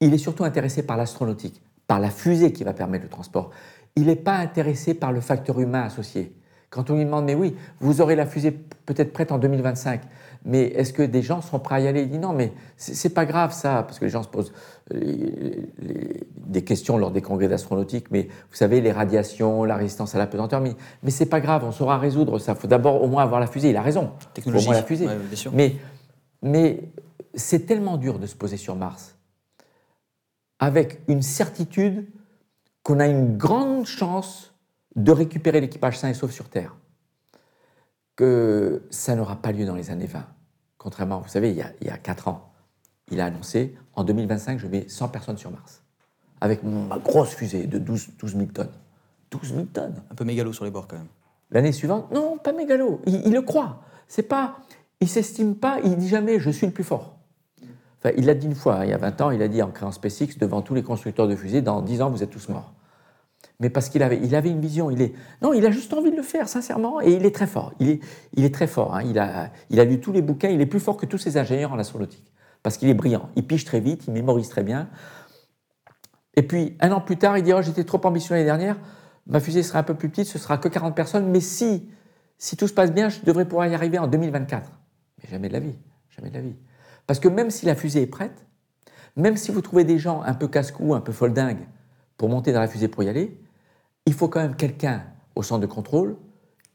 il 0.00 0.14
est 0.14 0.18
surtout 0.18 0.44
intéressé 0.44 0.84
par 0.84 0.96
l'astronautique, 0.96 1.62
par 1.86 2.00
la 2.00 2.10
fusée 2.10 2.52
qui 2.52 2.64
va 2.64 2.72
permettre 2.72 3.04
le 3.04 3.10
transport. 3.10 3.50
Il 3.96 4.06
n'est 4.06 4.16
pas 4.16 4.36
intéressé 4.36 4.94
par 4.94 5.12
le 5.12 5.20
facteur 5.20 5.58
humain 5.58 5.82
associé. 5.82 6.34
Quand 6.70 6.90
on 6.90 6.96
lui 6.96 7.04
demande, 7.04 7.24
mais 7.24 7.34
oui, 7.34 7.56
vous 7.80 8.00
aurez 8.00 8.16
la 8.16 8.26
fusée 8.26 8.50
peut-être 8.50 9.12
prête 9.12 9.32
en 9.32 9.38
2025, 9.38 10.02
mais 10.44 10.62
est-ce 10.62 10.92
que 10.92 11.02
des 11.02 11.22
gens 11.22 11.40
seront 11.40 11.58
prêts 11.58 11.76
à 11.76 11.80
y 11.80 11.88
aller? 11.88 12.02
Il 12.02 12.10
dit 12.10 12.18
non, 12.18 12.32
mais 12.32 12.52
c'est 12.76 13.14
pas 13.14 13.24
grave 13.24 13.52
ça, 13.52 13.82
parce 13.82 13.98
que 13.98 14.04
les 14.04 14.10
gens 14.10 14.22
se 14.22 14.28
posent 14.28 14.52
euh, 14.94 15.66
des 16.36 16.62
questions 16.62 16.98
lors 16.98 17.10
des 17.10 17.22
congrès 17.22 17.48
d'astronautique, 17.48 18.06
mais 18.10 18.28
vous 18.50 18.56
savez, 18.56 18.80
les 18.80 18.92
radiations, 18.92 19.64
la 19.64 19.76
résistance 19.76 20.14
à 20.14 20.18
la 20.18 20.26
pesanteur, 20.26 20.60
mais, 20.60 20.74
mais 21.02 21.10
c'est 21.10 21.26
pas 21.26 21.40
grave, 21.40 21.64
on 21.64 21.72
saura 21.72 21.98
résoudre 21.98 22.38
ça. 22.38 22.52
Il 22.52 22.58
faut 22.58 22.68
d'abord 22.68 23.02
au 23.02 23.08
moins 23.08 23.22
avoir 23.22 23.40
la 23.40 23.46
fusée. 23.46 23.70
Il 23.70 23.76
a 23.76 23.82
raison. 23.82 24.10
Technologie. 24.34 24.66
Au 24.66 24.68
moins 24.68 24.80
la 24.80 24.86
fusée. 24.86 25.08
Mais, 25.52 25.76
mais 26.42 26.80
c'est 27.34 27.66
tellement 27.66 27.96
dur 27.96 28.18
de 28.18 28.26
se 28.26 28.34
poser 28.34 28.56
sur 28.56 28.76
Mars 28.76 29.16
avec 30.58 31.00
une 31.08 31.22
certitude 31.22 32.06
qu'on 32.82 33.00
a 33.00 33.06
une 33.06 33.36
grande 33.36 33.86
chance 33.86 34.54
de 34.94 35.12
récupérer 35.12 35.60
l'équipage 35.60 35.98
sain 35.98 36.08
et 36.08 36.14
sauf 36.14 36.30
sur 36.30 36.48
Terre. 36.48 36.74
Que 38.16 38.82
ça 38.90 39.14
n'aura 39.14 39.36
pas 39.36 39.52
lieu 39.52 39.66
dans 39.66 39.74
les 39.74 39.90
années 39.90 40.06
20. 40.06 40.24
Contrairement, 40.78 41.20
vous 41.20 41.28
savez, 41.28 41.50
il 41.50 41.56
y 41.56 41.62
a, 41.62 41.72
il 41.80 41.92
4 42.02 42.28
ans, 42.28 42.50
il 43.10 43.20
a 43.20 43.26
annoncé 43.26 43.76
en 43.94 44.04
2025, 44.04 44.58
je 44.58 44.66
mets 44.66 44.88
100 44.88 45.08
personnes 45.08 45.38
sur 45.38 45.50
Mars. 45.50 45.82
Avec 46.40 46.62
ma 46.62 46.98
grosse 46.98 47.34
fusée 47.34 47.66
de 47.66 47.78
12, 47.78 48.08
000 48.24 48.46
tonnes. 48.46 48.68
12 49.30 49.54
000 49.54 49.64
tonnes. 49.66 50.02
Un 50.10 50.14
peu 50.14 50.24
mégalo 50.24 50.52
sur 50.52 50.64
les 50.64 50.70
bords 50.70 50.86
quand 50.88 50.96
même. 50.96 51.06
L'année 51.50 51.72
suivante, 51.72 52.10
non, 52.10 52.38
pas 52.38 52.52
mégalo. 52.52 53.00
Il, 53.06 53.26
il 53.26 53.32
le 53.32 53.42
croit. 53.42 53.82
C'est 54.08 54.22
pas, 54.22 54.58
il 55.00 55.08
s'estime 55.08 55.54
pas, 55.54 55.78
il 55.84 55.96
dit 55.96 56.08
jamais 56.08 56.38
je 56.40 56.50
suis 56.50 56.66
le 56.66 56.72
plus 56.72 56.84
fort 56.84 57.16
il 58.16 58.26
l'a 58.26 58.34
dit 58.34 58.46
une 58.46 58.54
fois, 58.54 58.76
hein, 58.76 58.84
il 58.84 58.90
y 58.90 58.92
a 58.92 58.98
20 58.98 59.20
ans, 59.20 59.30
il 59.30 59.42
a 59.42 59.48
dit 59.48 59.62
en 59.62 59.70
créant 59.70 59.92
SpaceX 59.92 60.38
devant 60.38 60.62
tous 60.62 60.74
les 60.74 60.82
constructeurs 60.82 61.28
de 61.28 61.34
fusées, 61.34 61.62
dans 61.62 61.82
10 61.82 62.02
ans, 62.02 62.10
vous 62.10 62.22
êtes 62.22 62.30
tous 62.30 62.48
morts. 62.48 62.72
Mais 63.60 63.70
parce 63.70 63.88
qu'il 63.88 64.02
avait, 64.02 64.20
il 64.22 64.34
avait 64.34 64.50
une 64.50 64.60
vision. 64.60 64.90
Il 64.90 65.00
est, 65.00 65.14
non, 65.42 65.52
il 65.52 65.64
a 65.64 65.70
juste 65.70 65.92
envie 65.94 66.10
de 66.10 66.16
le 66.16 66.22
faire, 66.22 66.48
sincèrement, 66.48 67.00
et 67.00 67.12
il 67.12 67.24
est 67.24 67.34
très 67.34 67.46
fort. 67.46 67.72
Il 67.80 67.88
est, 67.88 68.00
il 68.34 68.44
est 68.44 68.54
très 68.54 68.66
fort. 68.66 68.94
Hein. 68.94 69.02
Il, 69.04 69.18
a, 69.18 69.50
il 69.70 69.80
a 69.80 69.84
lu 69.84 70.00
tous 70.00 70.12
les 70.12 70.22
bouquins, 70.22 70.48
il 70.50 70.60
est 70.60 70.66
plus 70.66 70.80
fort 70.80 70.96
que 70.96 71.06
tous 71.06 71.18
ses 71.18 71.38
ingénieurs 71.38 71.72
en 71.72 71.78
astronautique. 71.78 72.32
Parce 72.62 72.76
qu'il 72.76 72.88
est 72.88 72.94
brillant. 72.94 73.30
Il 73.36 73.46
pige 73.46 73.64
très 73.64 73.80
vite, 73.80 74.04
il 74.06 74.12
mémorise 74.12 74.48
très 74.48 74.62
bien. 74.62 74.88
Et 76.34 76.42
puis, 76.42 76.76
un 76.80 76.92
an 76.92 77.00
plus 77.00 77.16
tard, 77.16 77.38
il 77.38 77.44
dit 77.44 77.52
oh, 77.54 77.62
J'étais 77.62 77.84
trop 77.84 78.04
ambitieux 78.04 78.34
l'année 78.34 78.44
dernière, 78.44 78.76
ma 79.26 79.40
fusée 79.40 79.62
sera 79.62 79.78
un 79.78 79.82
peu 79.82 79.94
plus 79.94 80.10
petite, 80.10 80.26
ce 80.26 80.38
sera 80.38 80.58
que 80.58 80.68
40 80.68 80.94
personnes, 80.94 81.30
mais 81.30 81.40
si, 81.40 81.88
si 82.36 82.56
tout 82.56 82.68
se 82.68 82.74
passe 82.74 82.92
bien, 82.92 83.08
je 83.08 83.20
devrais 83.22 83.46
pouvoir 83.46 83.66
y 83.66 83.74
arriver 83.74 83.98
en 83.98 84.06
2024. 84.06 84.70
Mais 85.22 85.30
jamais 85.30 85.48
de 85.48 85.54
la 85.54 85.60
vie, 85.60 85.78
jamais 86.10 86.28
de 86.28 86.34
la 86.34 86.42
vie. 86.42 86.56
Parce 87.06 87.20
que 87.20 87.28
même 87.28 87.50
si 87.50 87.64
la 87.66 87.74
fusée 87.74 88.02
est 88.02 88.06
prête, 88.06 88.44
Même 89.16 89.38
si 89.38 89.50
vous 89.50 89.62
trouvez 89.62 89.84
des 89.84 89.98
gens 89.98 90.20
un 90.22 90.34
peu 90.34 90.46
casse-cou, 90.46 90.94
un 90.94 91.00
peu 91.00 91.12
foldingues 91.12 91.66
pour 92.18 92.28
monter 92.28 92.52
dans 92.52 92.60
la 92.60 92.68
fusée 92.68 92.88
pour 92.88 93.02
y 93.02 93.08
aller, 93.08 93.40
il 94.06 94.14
faut 94.14 94.28
quand 94.28 94.40
même 94.40 94.56
quelqu'un 94.56 95.04
au 95.34 95.42
centre 95.42 95.60
de 95.60 95.66
contrôle 95.66 96.16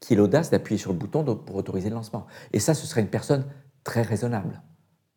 qui 0.00 0.12
ait 0.12 0.16
l'audace 0.16 0.50
d'appuyer 0.50 0.78
sur 0.78 0.92
le 0.92 0.98
bouton 0.98 1.24
pour 1.24 1.56
autoriser 1.56 1.88
le 1.88 1.94
lancement. 1.94 2.26
Et 2.52 2.60
ça, 2.60 2.74
ce 2.74 2.86
serait 2.86 3.00
une 3.00 3.08
personne 3.08 3.46
très 3.84 4.02
raisonnable, 4.02 4.62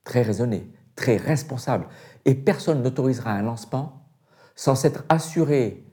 très 0.04 0.22
raisonnée, 0.22 0.72
très 0.96 1.18
responsable. 1.18 1.88
Et 2.26 2.36
personne 2.36 2.82
n'autorisera 2.82 3.32
un 3.32 3.42
lancement 3.42 4.08
sans 4.56 4.76
s'être 4.76 5.04
assuré 5.10 5.84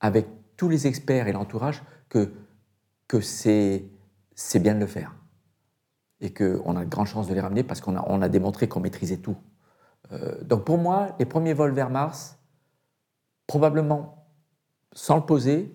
avec 0.00 0.26
tous 0.56 0.68
les 0.68 0.86
experts 0.86 1.28
et 1.28 1.32
l'entourage 1.32 1.82
que, 2.08 2.32
que 3.08 3.20
c'est 3.20 3.88
bien 4.56 4.74
de 4.74 4.80
le 4.80 4.86
faire. 4.86 5.14
Et 6.20 6.32
qu'on 6.32 6.76
a 6.76 6.84
de 6.84 6.90
grandes 6.90 7.06
chances 7.06 7.28
de 7.28 7.34
les 7.34 7.40
ramener 7.40 7.62
parce 7.62 7.80
qu'on 7.80 7.96
a, 7.96 8.04
on 8.08 8.20
a 8.20 8.28
démontré 8.28 8.68
qu'on 8.68 8.80
maîtrisait 8.80 9.18
tout. 9.18 9.36
Euh, 10.12 10.42
donc 10.42 10.64
pour 10.64 10.78
moi, 10.78 11.16
les 11.18 11.24
premiers 11.24 11.54
vols 11.54 11.72
vers 11.72 11.90
Mars, 11.90 12.38
probablement 13.46 14.23
sans 14.94 15.16
le 15.16 15.22
poser, 15.22 15.74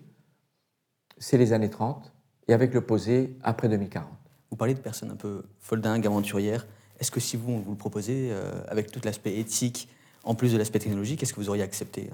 c'est 1.18 1.38
les 1.38 1.54
années 1.54 1.70
30, 1.70 2.12
et 2.48 2.54
avec 2.54 2.74
le 2.74 2.82
poser 2.82 3.38
après 3.44 3.70
2040. 3.70 4.08
Vous 4.50 4.58
parlez 4.58 4.74
de 4.74 4.80
personnes 4.80 5.12
un 5.12 5.16
peu 5.16 5.44
foldingues, 5.60 6.08
aventurières. 6.08 6.66
Est-ce 7.00 7.12
que 7.12 7.20
si 7.20 7.38
vous, 7.38 7.62
vous 7.62 7.72
le 7.72 7.78
proposez, 7.78 8.30
euh, 8.32 8.64
avec 8.68 8.92
tout 8.92 9.00
l'aspect 9.04 9.38
éthique, 9.38 9.90
en 10.24 10.36
plus 10.36 10.54
de 10.54 10.58
l'aspect 10.58 10.80
technologique, 10.80 11.22
est-ce 11.22 11.34
que 11.34 11.40
vous 11.40 11.50
auriez 11.50 11.64
accepté 11.64 12.10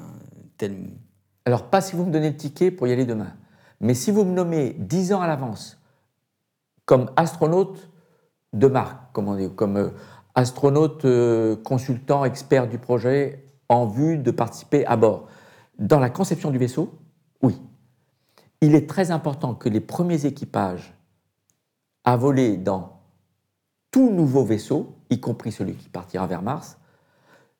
tel... 0.58 0.76
Alors, 1.46 1.70
pas 1.70 1.82
si 1.82 1.96
vous 1.96 2.06
me 2.06 2.12
donnez 2.12 2.32
le 2.32 2.38
ticket 2.38 2.72
pour 2.72 2.88
y 2.88 2.92
aller 2.92 3.06
demain, 3.06 3.34
mais 3.80 3.94
si 3.94 4.12
vous 4.12 4.26
me 4.26 4.32
nommez 4.32 4.76
10 4.78 5.14
ans 5.14 5.22
à 5.22 5.28
l'avance 5.28 5.80
comme 6.86 7.12
astronaute 7.16 7.90
de 8.54 8.68
marque, 8.68 9.12
comme, 9.12 9.28
on 9.28 9.36
dit, 9.36 9.50
comme 9.56 9.78
euh, 9.78 9.90
astronaute 10.36 11.06
euh, 11.06 11.56
consultant 11.56 12.26
expert 12.26 12.68
du 12.68 12.78
projet 12.78 13.44
en 13.70 13.88
vue 13.88 14.18
de 14.18 14.32
participer 14.32 14.86
à 14.86 14.96
bord, 14.96 15.28
dans 15.80 16.00
la 16.00 16.10
conception 16.10 16.52
du 16.52 16.58
vaisseau, 16.58 17.00
oui. 17.42 17.62
Il 18.62 18.76
est 18.76 18.90
très 18.90 19.12
important 19.12 19.54
que 19.54 19.70
les 19.70 19.82
premiers 19.82 20.26
équipages 20.26 20.94
à 22.04 22.16
voler 22.16 22.58
dans 22.58 23.02
tout 23.92 24.12
nouveau 24.12 24.44
vaisseau, 24.44 24.96
y 25.10 25.20
compris 25.20 25.52
celui 25.52 25.76
qui 25.76 25.90
partira 25.90 26.28
vers 26.28 26.42
Mars, 26.42 26.78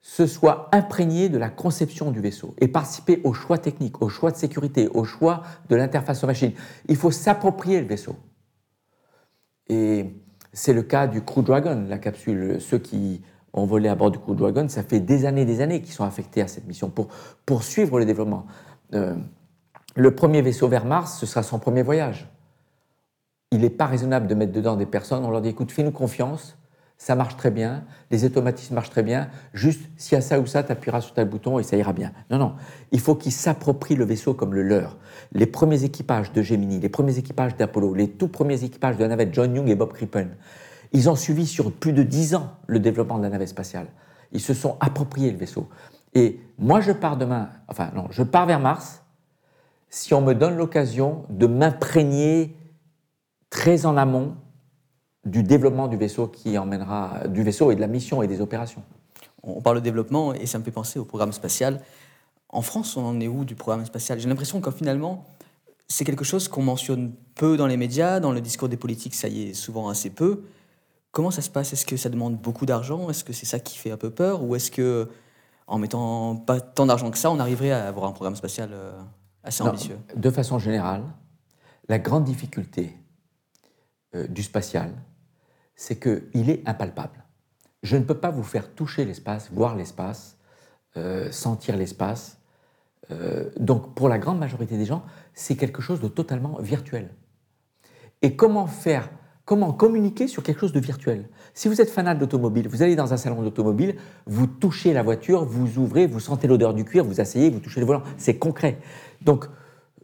se 0.02 0.28
soit 0.28 0.70
imprégné 0.72 1.30
de 1.30 1.38
la 1.38 1.50
conception 1.50 2.12
du 2.12 2.20
vaisseau 2.20 2.54
et 2.60 2.68
participer 2.68 3.22
au 3.24 3.34
choix 3.34 3.58
technique, 3.58 4.02
au 4.02 4.10
choix 4.10 4.32
de 4.32 4.38
sécurité, 4.38 4.88
au 4.90 5.04
choix 5.04 5.42
de 5.70 5.76
l'interface 5.76 6.24
aux 6.24 6.28
machines. 6.28 6.54
Il 6.88 6.96
faut 6.96 7.10
s'approprier 7.10 7.82
le 7.82 7.88
vaisseau. 7.88 8.16
Et 9.68 10.14
c'est 10.54 10.74
le 10.74 10.84
cas 10.84 11.08
du 11.08 11.24
Crew 11.24 11.42
Dragon, 11.42 11.86
la 11.90 11.98
capsule. 11.98 12.62
Ceux 12.62 12.78
qui 12.78 13.24
ont 13.56 13.66
volé 13.66 13.90
à 13.90 13.96
bord 13.96 14.12
du 14.12 14.20
Crew 14.20 14.36
Dragon, 14.36 14.68
ça 14.68 14.84
fait 14.84 15.00
des 15.00 15.26
années 15.26 15.42
et 15.42 15.46
des 15.46 15.62
années 15.62 15.82
qu'ils 15.82 15.94
sont 15.94 16.04
affectés 16.04 16.42
à 16.42 16.48
cette 16.48 16.68
mission 16.68 16.90
pour 16.90 17.08
poursuivre 17.46 17.98
le 17.98 18.06
développement. 18.06 18.46
Euh, 18.94 19.16
le 19.96 20.14
premier 20.14 20.42
vaisseau 20.42 20.68
vers 20.68 20.86
Mars, 20.86 21.18
ce 21.18 21.26
sera 21.26 21.42
son 21.42 21.58
premier 21.58 21.82
voyage. 21.82 22.30
Il 23.52 23.62
n'est 23.62 23.70
pas 23.70 23.86
raisonnable 23.86 24.28
de 24.28 24.36
mettre 24.36 24.52
dedans 24.52 24.76
des 24.76 24.86
personnes, 24.86 25.24
on 25.24 25.32
leur 25.32 25.42
dit 25.42 25.50
écoute, 25.50 25.72
fais-nous 25.72 25.92
confiance, 25.92 26.58
ça 26.98 27.16
marche 27.16 27.38
très 27.38 27.52
bien, 27.52 27.86
les 28.12 28.26
automatismes 28.26 28.76
marchent 28.76 28.90
très 28.90 29.04
bien, 29.04 29.30
juste 29.54 29.82
s'il 29.96 30.16
y 30.16 30.18
a 30.18 30.22
ça 30.22 30.40
ou 30.40 30.46
ça, 30.46 30.64
tu 30.64 30.74
appuieras 30.74 31.00
sur 31.02 31.14
tel 31.14 31.28
bouton 31.28 31.58
et 31.58 31.64
ça 31.64 31.78
ira 31.78 31.94
bien. 31.94 32.12
Non, 32.30 32.38
non, 32.38 32.56
il 32.92 33.00
faut 33.00 33.16
qu'ils 33.16 33.32
s'approprient 33.32 33.96
le 33.96 34.04
vaisseau 34.04 34.34
comme 34.34 34.54
le 34.54 34.64
leur. 34.64 34.98
Les 35.32 35.46
premiers 35.46 35.86
équipages 35.86 36.34
de 36.34 36.42
Gemini, 36.42 36.80
les 36.80 36.90
premiers 36.90 37.18
équipages 37.18 37.56
d'Apollo, 37.56 37.94
les 37.94 38.10
tout 38.10 38.28
premiers 38.28 38.66
équipages 38.66 38.98
de 38.98 39.04
la 39.04 39.10
navette 39.10 39.34
John 39.34 39.56
Young 39.56 39.70
et 39.70 39.76
Bob 39.76 39.94
Crippen, 39.94 40.30
ils 40.92 41.10
ont 41.10 41.16
suivi 41.16 41.46
sur 41.46 41.72
plus 41.72 41.94
de 41.94 42.04
dix 42.04 42.36
ans 42.36 42.52
le 42.68 42.80
développement 42.80 43.18
de 43.18 43.24
la 43.24 43.30
navette 43.30 43.50
spatiale. 43.50 43.88
Ils 44.32 44.42
se 44.42 44.54
sont 44.54 44.78
appropriés 44.80 45.32
le 45.32 45.38
vaisseau. 45.38 45.68
Et 46.14 46.40
moi, 46.58 46.82
je 46.82 46.92
pars 46.92 47.18
demain, 47.18 47.50
enfin 47.68 47.92
non, 47.96 48.08
je 48.10 48.24
pars 48.24 48.46
vers 48.46 48.60
Mars 48.60 49.02
si 49.90 50.14
on 50.14 50.22
me 50.22 50.34
donne 50.34 50.58
l'occasion 50.58 51.26
de 51.30 51.48
m'imprégner 51.48 52.56
très 53.50 53.86
en 53.86 53.96
amont 53.96 54.36
du 55.26 55.42
développement 55.42 55.88
du 55.88 55.98
vaisseau 55.98 56.28
qui 56.28 56.58
emmènera 56.58 57.28
du 57.28 57.44
vaisseau 57.44 57.72
et 57.72 57.76
de 57.76 57.82
la 57.82 57.88
mission 57.88 58.22
et 58.22 58.28
des 58.28 58.42
opérations. 58.42 58.84
On 59.44 59.62
parle 59.62 59.78
de 59.78 59.82
développement 59.84 60.34
et 60.34 60.46
ça 60.46 60.60
me 60.60 60.64
fait 60.64 60.72
penser 60.72 61.00
au 61.00 61.06
programme 61.06 61.32
spatial. 61.32 61.82
En 62.50 62.62
France, 62.62 62.98
on 62.98 63.06
en 63.06 63.20
est 63.20 63.28
où 63.28 63.46
du 63.46 63.56
programme 63.56 63.86
spatial? 63.86 64.20
J'ai 64.20 64.28
l'impression 64.28 64.60
que 64.60 64.72
finalement, 64.72 65.26
c'est 65.88 66.04
quelque 66.04 66.26
chose 66.26 66.48
qu'on 66.48 66.64
mentionne 66.64 67.14
peu 67.36 67.58
dans 67.58 67.68
les 67.68 67.78
médias, 67.78 68.20
dans 68.20 68.32
le 68.32 68.42
discours 68.42 68.70
des 68.70 68.78
politiques, 68.78 69.16
ça 69.16 69.28
y 69.28 69.50
est 69.50 69.54
souvent 69.54 69.90
assez 69.90 70.10
peu. 70.10 70.44
Comment 71.16 71.32
ça 71.32 71.42
se 71.42 71.50
passe? 71.50 71.72
Est-ce 71.72 71.86
que 71.86 71.96
ça 71.96 72.10
demande 72.10 72.36
beaucoup 72.36 72.66
d'argent? 72.66 73.10
Est-ce 73.10 73.24
que 73.24 73.32
c'est 73.32 73.46
ça 73.46 73.58
qui 73.58 73.78
fait 73.78 73.90
un 73.90 73.96
peu 73.96 74.10
peur? 74.10 74.44
Ou 74.44 74.54
est-ce 74.58 74.70
que, 74.70 75.10
en 75.66 75.80
mettant 75.80 76.36
pas 76.36 76.60
tant 76.60 76.86
d'argent 76.86 77.10
que 77.10 77.18
ça, 77.18 77.32
on 77.32 77.40
arriverait 77.40 77.72
à 77.72 77.88
avoir 77.88 78.08
un 78.08 78.12
programme 78.12 78.36
spatial 78.36 78.72
euh, 78.74 78.92
assez 79.42 79.64
ambitieux? 79.64 79.98
De 80.14 80.30
façon 80.30 80.60
générale, 80.60 81.06
la 81.88 82.00
grande 82.00 82.26
difficulté 82.26 82.98
euh, 84.14 84.28
du 84.28 84.44
spatial, 84.44 84.92
c'est 85.78 85.98
qu'il 85.98 86.50
est 86.50 86.68
impalpable. 86.68 87.24
Je 87.82 87.96
ne 87.96 88.04
peux 88.04 88.18
pas 88.20 88.32
vous 88.32 88.44
faire 88.44 88.76
toucher 88.76 89.06
l'espace, 89.06 89.50
voir 89.54 89.78
l'espace, 89.78 90.38
euh, 90.98 91.32
sentir 91.32 91.78
l'espace. 91.78 92.40
Euh, 93.10 93.52
donc 93.58 93.96
pour 93.96 94.10
la 94.10 94.18
grande 94.18 94.40
majorité 94.40 94.78
des 94.78 94.86
gens, 94.86 95.06
c'est 95.34 95.56
quelque 95.56 95.82
chose 95.82 96.02
de 96.02 96.10
totalement 96.10 96.58
virtuel. 96.60 97.10
Et 98.22 98.36
comment 98.36 98.68
faire, 98.68 99.10
comment 99.46 99.72
communiquer 99.72 100.28
sur 100.28 100.44
quelque 100.44 100.60
chose 100.60 100.74
de 100.74 100.80
virtuel? 100.80 101.30
Si 101.54 101.68
vous 101.68 101.80
êtes 101.80 101.90
fanat 101.90 102.16
d'automobile, 102.16 102.68
vous 102.68 102.82
allez 102.84 102.96
dans 102.96 103.14
un 103.14 103.18
salon 103.18 103.42
d'automobile, 103.42 103.96
vous 104.26 104.48
touchez 104.48 104.92
la 104.94 105.04
voiture, 105.04 105.46
vous 105.46 105.78
ouvrez, 105.78 106.08
vous 106.08 106.20
sentez 106.20 106.48
l'odeur 106.48 106.74
du 106.74 106.84
cuir, 106.84 107.06
vous 107.06 107.22
asseyez, 107.22 107.50
vous 107.50 107.60
touchez 107.60 107.80
le 107.80 107.86
volant, 107.86 108.04
c'est 108.18 108.38
concret. 108.38 108.80
Donc 109.22 109.46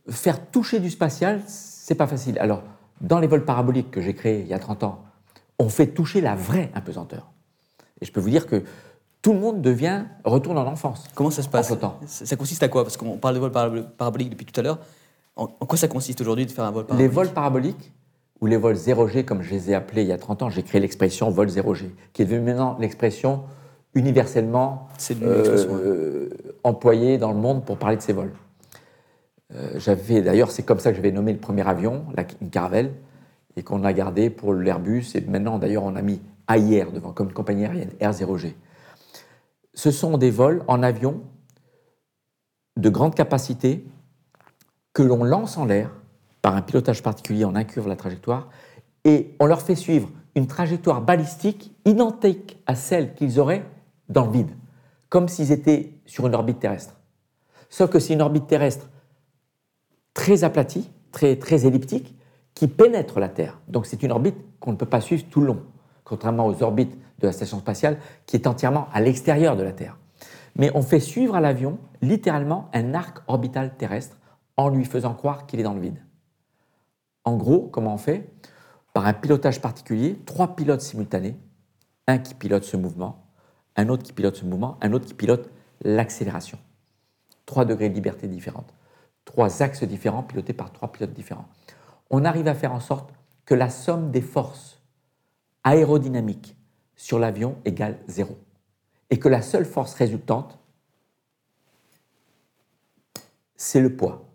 faire 0.10 0.50
toucher 0.50 0.80
du 0.80 0.89
spatial, 0.89 1.42
c'est 1.48 1.96
pas 1.96 2.08
facile. 2.08 2.38
Alors 2.39 2.64
dans 3.02 3.20
les 3.20 3.28
vols 3.28 3.46
paraboliques 3.46 3.92
que 3.92 4.02
j'ai 4.02 4.14
créés 4.14 4.42
il 4.42 4.48
y 4.48 4.54
a 4.54 4.60
30 4.60 4.84
ans, 4.84 5.04
on 5.60 5.70
fait 5.70 5.88
toucher 5.88 6.22
la 6.22 6.36
vraie 6.36 6.72
impesanteur. 6.76 7.32
Et 8.00 8.06
je 8.06 8.12
peux 8.12 8.20
vous 8.20 8.30
dire 8.30 8.48
que 8.48 8.64
tout 9.22 9.34
le 9.34 9.39
monde 9.39 9.62
devient, 9.62 10.06
retourne 10.24 10.58
en 10.58 10.66
enfance. 10.66 11.08
Comment 11.14 11.30
ça 11.30 11.44
se 11.44 11.50
passe? 11.50 11.72
Ça, 12.08 12.36
consiste 12.36 12.64
à 12.64 12.68
quoi? 12.68 12.84
Parce 12.84 12.98
qu'on 12.98 13.18
parle 13.18 13.36
de 13.36 13.39
vols 13.39 13.52
paraboliques 13.52 14.32
depuis 14.32 14.46
tout 14.46 14.60
à 14.60 14.64
l'heure. 14.64 14.80
En, 15.36 15.48
quoi 15.48 15.78
ça 15.78 15.88
consiste 15.88 16.20
aujourd'hui 16.22 16.46
de 16.46 16.52
faire 16.52 16.66
un 16.66 16.72
vol 16.72 16.86
parabolique? 16.86 17.10
Les 17.10 17.14
vols 17.14 17.30
paraboliques, 17.30 17.94
ou 18.42 18.48
les 18.48 18.58
vols 18.58 18.76
0G, 18.76 19.24
comme 19.24 19.44
je 19.44 19.52
les 19.52 19.72
ai 19.72 19.76
appelés 19.76 20.02
il 20.02 20.08
y 20.08 20.12
a 20.12 20.18
30 20.18 20.42
ans, 20.42 20.50
j'ai 20.50 20.64
créé 20.64 20.82
l'expression 20.82 21.30
vol 21.30 21.48
0G, 21.48 21.92
qui 22.12 22.24
est 22.24 22.26
devenue 22.26 22.42
maintenant 22.42 22.76
l'expression 22.80 23.44
universellement 23.94 24.88
euh, 25.12 26.30
employée 26.64 27.18
dans 27.18 27.32
le 27.32 27.38
monde 27.38 27.64
pour 27.64 27.78
parler 27.78 27.98
de 27.98 28.02
ces 28.02 28.14
vols. 28.14 28.32
Euh, 29.54 29.74
j'avais 29.78 30.22
d'ailleurs, 30.22 30.50
c'est 30.50 30.64
comme 30.64 30.80
ça 30.80 30.92
que 30.92 30.96
j'avais 30.96 31.12
nommé 31.12 31.34
le 31.34 31.39
premier 31.39 31.68
avion, 31.68 32.06
la, 32.16 32.24
une 32.42 32.50
Caravelle, 32.50 32.94
et 33.58 33.64
qu'on 33.64 33.84
a 33.84 33.94
gardé 33.94 34.30
pour 34.30 34.54
l'Airbus. 34.54 35.06
Et 35.16 35.22
maintenant, 35.22 35.60
d'ailleurs, 35.60 35.84
on 35.84 35.96
a 35.96 36.02
mis 36.02 36.22
AIR 36.50 36.92
devant, 36.92 37.12
comme 37.12 37.34
compagnie 37.34 37.66
aérienne, 37.66 37.92
R0G. 38.00 38.54
Ce 39.74 39.92
sont 39.92 40.18
des 40.18 40.32
vols 40.32 40.64
en 40.68 40.82
avion 40.84 41.22
de 42.78 42.89
grande 42.89 43.14
capacité 43.14 43.86
que 44.94 45.04
l'on 45.04 45.24
lance 45.24 45.58
en 45.58 45.66
l'air 45.66 45.92
par 46.42 46.56
un 46.56 46.62
pilotage 46.62 47.04
particulier, 47.04 47.46
on 47.46 47.56
incurve 47.56 47.88
la 47.88 47.96
trajectoire, 47.96 48.50
et 49.04 49.36
on 49.39 49.46
leur 49.46 49.62
fait 49.62 49.76
suivre 49.76 50.10
une 50.36 50.48
trajectoire 50.48 51.02
balistique 51.02 51.76
identique 51.86 52.62
à 52.66 52.76
celle 52.76 53.14
qu'ils 53.14 53.39
auraient 53.39 53.66
dans 54.10 54.26
le 54.26 54.32
vide, 54.32 54.52
comme 55.10 55.28
s'ils 55.28 55.52
étaient 55.52 55.94
sur 56.06 56.28
une 56.28 56.36
orbite 56.36 56.60
terrestre. 56.60 57.00
Sauf 57.70 57.89
que 57.89 58.00
c'est 58.00 58.14
une 58.14 58.22
orbite 58.22 58.48
terrestre 58.48 58.89
très 60.14 60.44
aplatie, 60.44 60.89
très, 61.12 61.38
très 61.38 61.66
elliptique, 61.66 62.16
qui 62.54 62.68
pénètre 62.68 63.20
la 63.20 63.30
Terre. 63.30 63.60
Donc 63.68 63.86
c'est 63.86 64.04
une 64.04 64.12
orbite 64.12 64.36
qu'on 64.60 64.72
ne 64.72 64.78
peut 64.78 64.86
pas 64.86 65.02
suivre 65.02 65.24
tout 65.30 65.42
le 65.42 65.48
long, 65.48 65.64
contrairement 66.04 66.48
aux 66.48 66.64
orbites 66.64 66.98
de 67.20 67.28
la 67.28 67.32
station 67.32 67.60
spatiale 67.60 67.98
qui 68.26 68.36
est 68.36 68.48
entièrement 68.48 68.88
à 68.94 69.02
l'extérieur 69.02 69.56
de 69.56 69.64
la 69.64 69.72
Terre. 69.72 69.98
Mais 70.56 70.70
on 70.76 70.82
fait 70.82 71.00
suivre 71.00 71.36
à 71.36 71.39
l'avion 71.39 71.78
littéralement 72.02 72.70
un 72.74 72.94
arc 72.94 73.20
orbital 73.28 73.76
terrestre 73.78 74.18
en 74.58 74.70
lui 74.70 74.86
faisant 74.86 75.14
croire 75.14 75.46
qu'il 75.48 75.60
est 75.60 75.64
dans 75.64 75.74
le 75.74 75.80
vide. 75.80 76.02
En 77.24 77.38
gros, 77.38 77.67
comment 77.67 77.93
on 77.93 77.97
fait? 77.97 78.30
Par 78.93 79.05
un 79.05 79.13
pilotage 79.13 79.61
particulier, 79.61 80.19
trois 80.26 80.55
pilotes 80.55 80.82
simultanés, 80.82 81.38
un 82.07 82.17
qui 82.17 82.34
pilote 82.34 82.63
ce 82.63 82.78
mouvement, 82.78 83.26
un 83.76 83.89
autre 83.89 84.03
qui 84.03 84.13
pilote 84.13 84.36
ce 84.36 84.45
mouvement, 84.45 84.78
un 84.82 84.91
autre 84.93 85.05
qui 85.05 85.13
pilote 85.13 85.49
l'accélération. 85.84 86.59
Trois 87.45 87.65
degrés 87.65 87.89
de 87.89 87.95
liberté 87.95 88.28
différentes. 88.28 88.74
Trois 89.24 89.61
axes 89.61 89.84
différents 89.84 90.24
pilotés 90.24 90.53
par 90.53 90.72
trois 90.72 90.91
pilotes 90.91 91.13
différents 91.13 91.47
on 92.11 92.26
arrive 92.26 92.47
à 92.47 92.53
faire 92.53 92.74
en 92.74 92.80
sorte 92.80 93.11
que 93.45 93.55
la 93.55 93.69
somme 93.69 94.11
des 94.11 94.22
forces 94.22 94.80
aérodynamiques 95.63 96.57
sur 96.95 97.17
l'avion 97.17 97.57
égale 97.65 97.97
zéro. 98.07 98.38
Et 99.09 99.17
que 99.17 99.30
la 99.30 99.41
seule 99.41 99.65
force 99.65 99.93
résultante, 99.93 100.59
c'est 103.55 103.82
le 103.82 103.95
poids, 103.95 104.30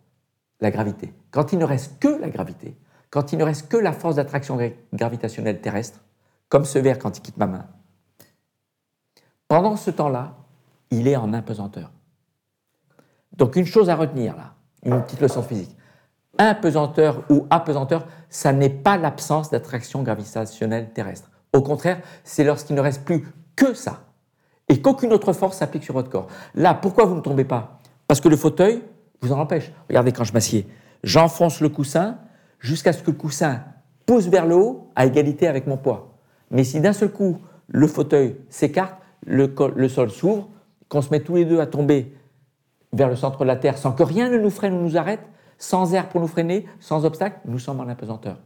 la 0.60 0.70
gravité. 0.70 1.12
Quand 1.36 1.52
il 1.52 1.58
ne 1.58 1.66
reste 1.66 1.98
que 2.00 2.08
la 2.08 2.30
gravité, 2.30 2.78
quand 3.10 3.30
il 3.30 3.38
ne 3.38 3.44
reste 3.44 3.68
que 3.68 3.76
la 3.76 3.92
force 3.92 4.16
d'attraction 4.16 4.58
gravitationnelle 4.94 5.60
terrestre, 5.60 6.00
comme 6.48 6.64
ce 6.64 6.78
verre 6.78 6.98
quand 6.98 7.18
il 7.18 7.20
quitte 7.20 7.36
ma 7.36 7.46
main, 7.46 7.66
pendant 9.46 9.76
ce 9.76 9.90
temps-là, 9.90 10.34
il 10.90 11.06
est 11.06 11.16
en 11.16 11.34
impesanteur. 11.34 11.92
Donc 13.36 13.56
une 13.56 13.66
chose 13.66 13.90
à 13.90 13.96
retenir 13.96 14.34
là, 14.34 14.54
une 14.82 15.02
petite 15.02 15.20
leçon 15.20 15.42
physique. 15.42 15.76
Impesanteur 16.38 17.22
ou 17.28 17.46
apesanteur, 17.50 18.06
ça 18.30 18.54
n'est 18.54 18.70
pas 18.70 18.96
l'absence 18.96 19.50
d'attraction 19.50 20.02
gravitationnelle 20.02 20.90
terrestre. 20.94 21.30
Au 21.52 21.60
contraire, 21.60 22.00
c'est 22.24 22.44
lorsqu'il 22.44 22.76
ne 22.76 22.80
reste 22.80 23.04
plus 23.04 23.30
que 23.56 23.74
ça 23.74 24.04
et 24.70 24.80
qu'aucune 24.80 25.12
autre 25.12 25.34
force 25.34 25.58
s'applique 25.58 25.84
sur 25.84 25.92
votre 25.92 26.08
corps. 26.08 26.28
Là, 26.54 26.72
pourquoi 26.72 27.04
vous 27.04 27.14
ne 27.14 27.20
tombez 27.20 27.44
pas? 27.44 27.78
Parce 28.08 28.22
que 28.22 28.30
le 28.30 28.38
fauteuil 28.38 28.82
vous 29.20 29.32
en 29.32 29.38
empêche. 29.38 29.70
Regardez 29.90 30.12
quand 30.12 30.24
je 30.24 30.32
m'assieds, 30.32 30.66
j'enfonce 31.06 31.60
le 31.60 31.70
coussin 31.70 32.18
jusqu'à 32.58 32.92
ce 32.92 33.02
que 33.02 33.12
le 33.12 33.16
coussin 33.16 33.62
pousse 34.04 34.26
vers 34.26 34.44
le 34.44 34.56
haut 34.56 34.90
à 34.96 35.06
égalité 35.06 35.46
avec 35.46 35.66
mon 35.66 35.78
poids. 35.78 36.18
Mais 36.50 36.64
si 36.64 36.80
d'un 36.80 36.92
seul 36.92 37.10
coup 37.10 37.38
le 37.68 37.86
fauteuil 37.86 38.36
s'écarte, 38.50 38.96
le, 39.24 39.88
sol 39.88 40.10
s'ouvre, 40.10 40.48
qu'on 40.88 41.00
se 41.00 41.10
met 41.10 41.20
tous 41.20 41.36
les 41.36 41.44
deux 41.44 41.60
à 41.60 41.66
tomber 41.66 42.14
vers 42.92 43.08
le 43.08 43.16
centre 43.16 43.38
de 43.40 43.44
la 43.44 43.56
Terre 43.56 43.78
sans 43.78 43.92
que 43.92 44.02
rien 44.02 44.28
ne 44.28 44.36
nous 44.36 44.50
freine 44.50 44.74
ou 44.74 44.82
nous 44.82 44.96
arrête, 44.96 45.22
sans 45.58 45.94
air 45.94 46.08
pour 46.08 46.20
nous 46.20 46.26
freiner, 46.26 46.66
sans 46.80 47.04
obstacle, 47.04 47.38
nous 47.46 47.58
sommes 47.58 47.80
en 47.80 47.88
apesanteur. 47.88 48.38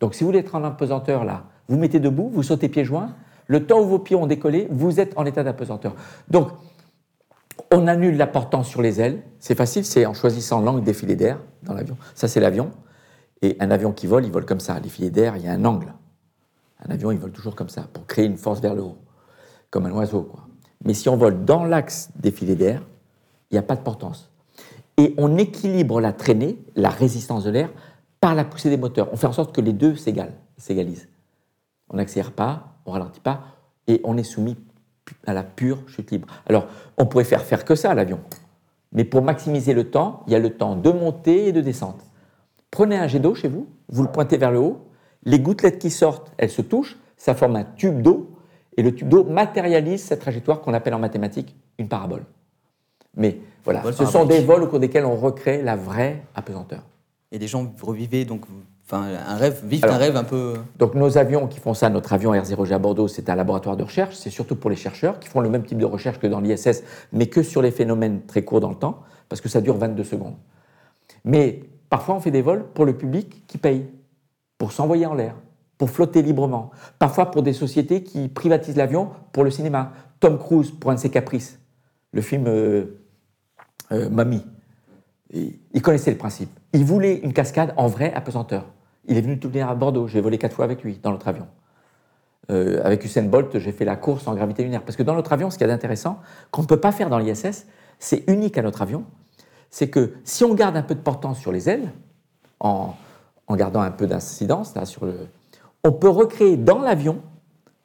Donc 0.00 0.14
si 0.14 0.24
vous 0.24 0.28
voulez 0.28 0.40
être 0.40 0.54
en 0.54 0.64
apesanteur 0.64 1.24
là, 1.24 1.44
vous 1.68 1.78
mettez 1.78 2.00
debout, 2.00 2.30
vous 2.32 2.42
sautez 2.42 2.68
pieds 2.68 2.84
joints, 2.84 3.14
le 3.46 3.66
temps 3.66 3.80
où 3.80 3.86
vos 3.86 3.98
pieds 3.98 4.16
ont 4.16 4.26
décollé, 4.26 4.66
vous 4.70 4.98
êtes 4.98 5.16
en 5.16 5.24
état 5.24 5.44
d'apesanteur. 5.44 5.94
Donc 6.28 6.48
on 7.72 7.86
annule 7.86 8.16
la 8.16 8.26
portance 8.26 8.68
sur 8.68 8.82
les 8.82 9.00
ailes, 9.00 9.22
c'est 9.38 9.54
facile, 9.54 9.84
c'est 9.84 10.06
en 10.06 10.14
choisissant 10.14 10.60
l'angle 10.60 10.82
des 10.82 10.92
filets 10.92 11.16
d'air 11.16 11.38
dans 11.62 11.74
l'avion. 11.74 11.96
Ça 12.14 12.28
c'est 12.28 12.40
l'avion. 12.40 12.70
Et 13.42 13.56
un 13.60 13.70
avion 13.70 13.92
qui 13.92 14.06
vole, 14.06 14.24
il 14.24 14.32
vole 14.32 14.46
comme 14.46 14.60
ça. 14.60 14.78
Les 14.80 14.88
filets 14.88 15.10
d'air, 15.10 15.36
il 15.36 15.44
y 15.44 15.48
a 15.48 15.52
un 15.52 15.64
angle. 15.64 15.92
Un 16.84 16.90
avion, 16.90 17.10
il 17.10 17.18
vole 17.18 17.32
toujours 17.32 17.54
comme 17.54 17.68
ça, 17.68 17.82
pour 17.92 18.06
créer 18.06 18.26
une 18.26 18.36
force 18.36 18.60
vers 18.60 18.74
le 18.74 18.82
haut, 18.82 18.98
comme 19.70 19.86
un 19.86 19.92
oiseau. 19.92 20.30
Mais 20.84 20.94
si 20.94 21.08
on 21.08 21.16
vole 21.16 21.44
dans 21.44 21.64
l'axe 21.64 22.10
des 22.16 22.30
filets 22.30 22.54
d'air, 22.54 22.82
il 23.50 23.54
n'y 23.54 23.58
a 23.58 23.62
pas 23.62 23.76
de 23.76 23.82
portance. 23.82 24.30
Et 24.96 25.14
on 25.18 25.36
équilibre 25.36 26.00
la 26.00 26.12
traînée, 26.12 26.58
la 26.74 26.88
résistance 26.88 27.44
de 27.44 27.50
l'air, 27.50 27.70
par 28.20 28.34
la 28.34 28.44
poussée 28.44 28.70
des 28.70 28.76
moteurs. 28.76 29.08
On 29.12 29.16
fait 29.16 29.26
en 29.26 29.32
sorte 29.32 29.54
que 29.54 29.60
les 29.60 29.72
deux 29.72 29.96
s'égalisent. 29.96 31.08
On 31.88 31.96
n'accélère 31.96 32.32
pas, 32.32 32.78
on 32.86 32.92
ralentit 32.92 33.20
pas, 33.20 33.42
et 33.86 34.00
on 34.04 34.16
est 34.16 34.24
soumis 34.24 34.56
à 35.26 35.32
la 35.32 35.42
pure 35.42 35.78
chute 35.88 36.10
libre. 36.10 36.28
Alors, 36.48 36.66
on 36.98 37.06
pourrait 37.06 37.24
faire 37.24 37.42
faire 37.42 37.64
que 37.64 37.74
ça 37.74 37.90
à 37.90 37.94
l'avion. 37.94 38.20
Mais 38.92 39.04
pour 39.04 39.22
maximiser 39.22 39.74
le 39.74 39.90
temps, 39.90 40.22
il 40.26 40.32
y 40.32 40.36
a 40.36 40.38
le 40.38 40.50
temps 40.50 40.76
de 40.76 40.90
montée 40.90 41.48
et 41.48 41.52
de 41.52 41.60
descente. 41.60 42.00
Prenez 42.70 42.96
un 42.96 43.06
jet 43.06 43.20
d'eau 43.20 43.34
chez 43.34 43.48
vous, 43.48 43.66
vous 43.88 44.02
le 44.02 44.10
pointez 44.10 44.36
vers 44.36 44.50
le 44.50 44.58
haut, 44.58 44.86
les 45.24 45.40
gouttelettes 45.40 45.78
qui 45.78 45.90
sortent, 45.90 46.32
elles 46.38 46.50
se 46.50 46.62
touchent, 46.62 46.96
ça 47.16 47.34
forme 47.34 47.56
un 47.56 47.64
tube 47.64 48.00
d'eau, 48.00 48.30
et 48.76 48.82
le 48.82 48.94
tube 48.94 49.08
d'eau 49.08 49.24
matérialise 49.24 50.02
cette 50.02 50.20
trajectoire 50.20 50.60
qu'on 50.60 50.74
appelle 50.74 50.94
en 50.94 50.98
mathématiques 50.98 51.56
une 51.78 51.88
parabole. 51.88 52.24
Mais 53.16 53.38
voilà, 53.64 53.82
ce 53.92 54.04
sont 54.04 54.26
des 54.26 54.40
vols 54.40 54.62
au 54.62 54.66
cours 54.66 54.78
desquels 54.78 55.06
on 55.06 55.16
recrée 55.16 55.62
la 55.62 55.74
vraie 55.74 56.22
apesanteur. 56.34 56.82
Et 57.32 57.38
des 57.38 57.48
gens 57.48 57.72
revivaient 57.82 58.24
donc 58.24 58.42
Enfin, 58.88 59.08
un 59.26 59.34
rêve, 59.34 59.62
vivent 59.64 59.84
un 59.86 59.96
rêve 59.96 60.16
un 60.16 60.22
peu. 60.22 60.54
Donc, 60.78 60.94
nos 60.94 61.18
avions 61.18 61.48
qui 61.48 61.58
font 61.58 61.74
ça, 61.74 61.90
notre 61.90 62.12
avion 62.12 62.32
R0G 62.32 62.72
à 62.72 62.78
Bordeaux, 62.78 63.08
c'est 63.08 63.28
un 63.28 63.34
laboratoire 63.34 63.76
de 63.76 63.82
recherche. 63.82 64.14
C'est 64.14 64.30
surtout 64.30 64.54
pour 64.54 64.70
les 64.70 64.76
chercheurs 64.76 65.18
qui 65.18 65.28
font 65.28 65.40
le 65.40 65.48
même 65.48 65.64
type 65.64 65.78
de 65.78 65.84
recherche 65.84 66.20
que 66.20 66.28
dans 66.28 66.38
l'ISS, 66.38 66.84
mais 67.12 67.26
que 67.26 67.42
sur 67.42 67.62
les 67.62 67.72
phénomènes 67.72 68.22
très 68.26 68.42
courts 68.42 68.60
dans 68.60 68.70
le 68.70 68.76
temps, 68.76 69.02
parce 69.28 69.40
que 69.40 69.48
ça 69.48 69.60
dure 69.60 69.76
22 69.76 70.04
secondes. 70.04 70.36
Mais 71.24 71.64
parfois, 71.90 72.14
on 72.14 72.20
fait 72.20 72.30
des 72.30 72.42
vols 72.42 72.64
pour 72.74 72.84
le 72.84 72.96
public 72.96 73.44
qui 73.48 73.58
paye, 73.58 73.86
pour 74.56 74.70
s'envoyer 74.70 75.06
en 75.06 75.14
l'air, 75.14 75.34
pour 75.78 75.90
flotter 75.90 76.22
librement. 76.22 76.70
Parfois, 77.00 77.32
pour 77.32 77.42
des 77.42 77.54
sociétés 77.54 78.04
qui 78.04 78.28
privatisent 78.28 78.76
l'avion 78.76 79.10
pour 79.32 79.42
le 79.42 79.50
cinéma. 79.50 79.94
Tom 80.20 80.38
Cruise, 80.38 80.70
pour 80.70 80.92
un 80.92 80.94
de 80.94 81.00
ses 81.00 81.10
caprices, 81.10 81.58
le 82.12 82.22
film 82.22 82.44
euh, 82.46 83.00
euh, 83.90 84.08
Mamie. 84.10 84.46
Il 85.32 85.82
connaissait 85.82 86.12
le 86.12 86.16
principe. 86.16 86.50
Il 86.72 86.84
voulait 86.84 87.16
une 87.16 87.32
cascade 87.32 87.74
en 87.76 87.88
vrai 87.88 88.14
apesanteur. 88.14 88.64
Il 89.06 89.16
est 89.16 89.20
venu 89.20 89.38
tout 89.38 89.48
venir 89.48 89.68
à 89.68 89.74
Bordeaux. 89.74 90.06
J'ai 90.06 90.20
volé 90.20 90.38
quatre 90.38 90.54
fois 90.54 90.64
avec 90.64 90.82
lui 90.82 90.98
dans 91.02 91.12
notre 91.12 91.28
avion. 91.28 91.46
Euh, 92.50 92.80
avec 92.84 93.04
Usain 93.04 93.22
Bolt, 93.22 93.58
j'ai 93.58 93.72
fait 93.72 93.84
la 93.84 93.96
course 93.96 94.28
en 94.28 94.34
gravité 94.34 94.62
lunaire. 94.62 94.82
Parce 94.82 94.96
que 94.96 95.02
dans 95.02 95.14
notre 95.14 95.32
avion, 95.32 95.50
ce 95.50 95.58
qui 95.58 95.64
est 95.64 95.70
intéressant, 95.70 96.20
qu'on 96.50 96.62
ne 96.62 96.66
peut 96.66 96.80
pas 96.80 96.92
faire 96.92 97.10
dans 97.10 97.18
l'ISS, 97.18 97.66
c'est 97.98 98.24
unique 98.28 98.58
à 98.58 98.62
notre 98.62 98.82
avion, 98.82 99.04
c'est 99.70 99.88
que 99.88 100.14
si 100.24 100.44
on 100.44 100.54
garde 100.54 100.76
un 100.76 100.82
peu 100.82 100.94
de 100.94 101.00
portance 101.00 101.38
sur 101.38 101.52
les 101.52 101.68
ailes, 101.68 101.90
en, 102.60 102.94
gardant 103.50 103.80
un 103.80 103.90
peu 103.90 104.06
d'incidence 104.06 104.74
sur 104.84 105.06
le, 105.06 105.28
on 105.84 105.92
peut 105.92 106.08
recréer 106.08 106.56
dans 106.56 106.80
l'avion 106.80 107.20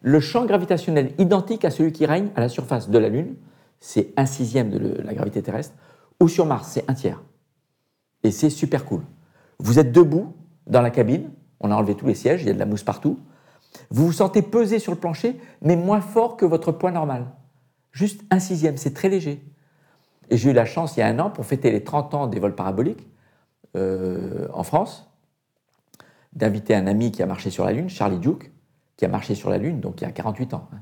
le 0.02 0.20
champ 0.20 0.46
gravitationnel 0.46 1.14
identique 1.18 1.66
à 1.66 1.70
celui 1.70 1.92
qui 1.92 2.06
règne 2.06 2.30
à 2.36 2.40
la 2.40 2.50
surface 2.50 2.90
de 2.90 2.98
la 2.98 3.10
Lune, 3.10 3.36
c'est 3.80 4.14
un 4.18 4.26
sixième 4.26 4.70
de 4.70 5.02
la 5.02 5.14
gravité 5.14 5.42
terrestre, 5.42 5.76
ou 6.20 6.28
sur 6.28 6.46
Mars, 6.46 6.70
c'est 6.72 6.90
un 6.90 6.94
tiers. 6.94 7.22
Et 8.24 8.32
c'est 8.32 8.50
super 8.50 8.86
cool. 8.86 9.02
Vous 9.60 9.80
êtes 9.80 9.92
debout 9.92 10.34
dans 10.72 10.82
la 10.82 10.90
cabine, 10.90 11.30
on 11.60 11.70
a 11.70 11.76
enlevé 11.76 11.96
tous 11.96 12.08
les 12.08 12.16
sièges, 12.16 12.42
il 12.42 12.48
y 12.48 12.50
a 12.50 12.54
de 12.54 12.60
la 12.60 12.66
mousse 12.66 12.84
partout. 12.84 13.20
Vous 13.92 14.08
vous 14.08 14.14
sentez 14.14 14.42
peser 14.42 14.80
sur 14.80 14.94
le 14.94 14.98
plancher, 14.98 15.40
mais 15.62 15.76
moins 15.76 16.02
fort 16.02 16.38
que 16.38 16.46
votre 16.46 16.72
poids 16.72 16.92
normal. 16.92 17.28
Juste 17.92 18.22
un 18.32 18.40
sixième, 18.40 18.78
c'est 18.78 18.94
très 18.94 19.10
léger. 19.10 19.44
Et 20.30 20.38
j'ai 20.38 20.52
eu 20.52 20.54
la 20.54 20.66
chance, 20.66 20.96
il 20.96 21.02
y 21.02 21.04
a 21.04 21.08
un 21.08 21.20
an, 21.20 21.30
pour 21.30 21.46
fêter 21.46 21.72
les 21.72 21.84
30 21.84 22.14
ans 22.14 22.28
des 22.28 22.40
vols 22.40 22.56
paraboliques 22.56 23.06
euh, 23.76 24.48
en 24.54 24.64
France, 24.64 25.12
d'inviter 26.34 26.74
un 26.74 26.88
ami 26.88 27.12
qui 27.12 27.22
a 27.22 27.26
marché 27.26 27.50
sur 27.50 27.66
la 27.66 27.74
Lune, 27.74 27.90
Charlie 27.90 28.20
Duke, 28.20 28.52
qui 28.96 29.04
a 29.04 29.10
marché 29.10 29.36
sur 29.36 29.50
la 29.50 29.58
Lune, 29.58 29.82
donc 29.82 30.00
il 30.00 30.06
y 30.06 30.08
a 30.08 30.12
48 30.12 30.54
ans. 30.54 30.70
Hein. 30.74 30.80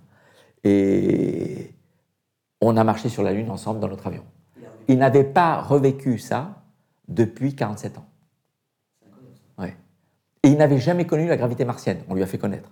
Et 0.64 1.74
on 2.62 2.78
a 2.78 2.84
marché 2.84 3.10
sur 3.10 3.24
la 3.24 3.34
Lune 3.34 3.50
ensemble 3.50 3.80
dans 3.80 3.88
notre 3.88 4.06
avion. 4.06 4.24
Il 4.88 5.00
n'avait 5.00 5.24
pas 5.24 5.62
revécu 5.62 6.20
ça 6.20 6.62
depuis 7.08 7.56
47 7.56 7.98
ans. 7.98 8.09
Et 10.44 10.50
il 10.50 10.58
n'avait 10.58 10.78
jamais 10.78 11.06
connu 11.06 11.28
la 11.28 11.38
gravité 11.38 11.66
martienne. 11.66 12.00
On 12.10 12.16
lui 12.16 12.24
a 12.24 12.28
fait 12.28 12.38
connaître. 12.38 12.70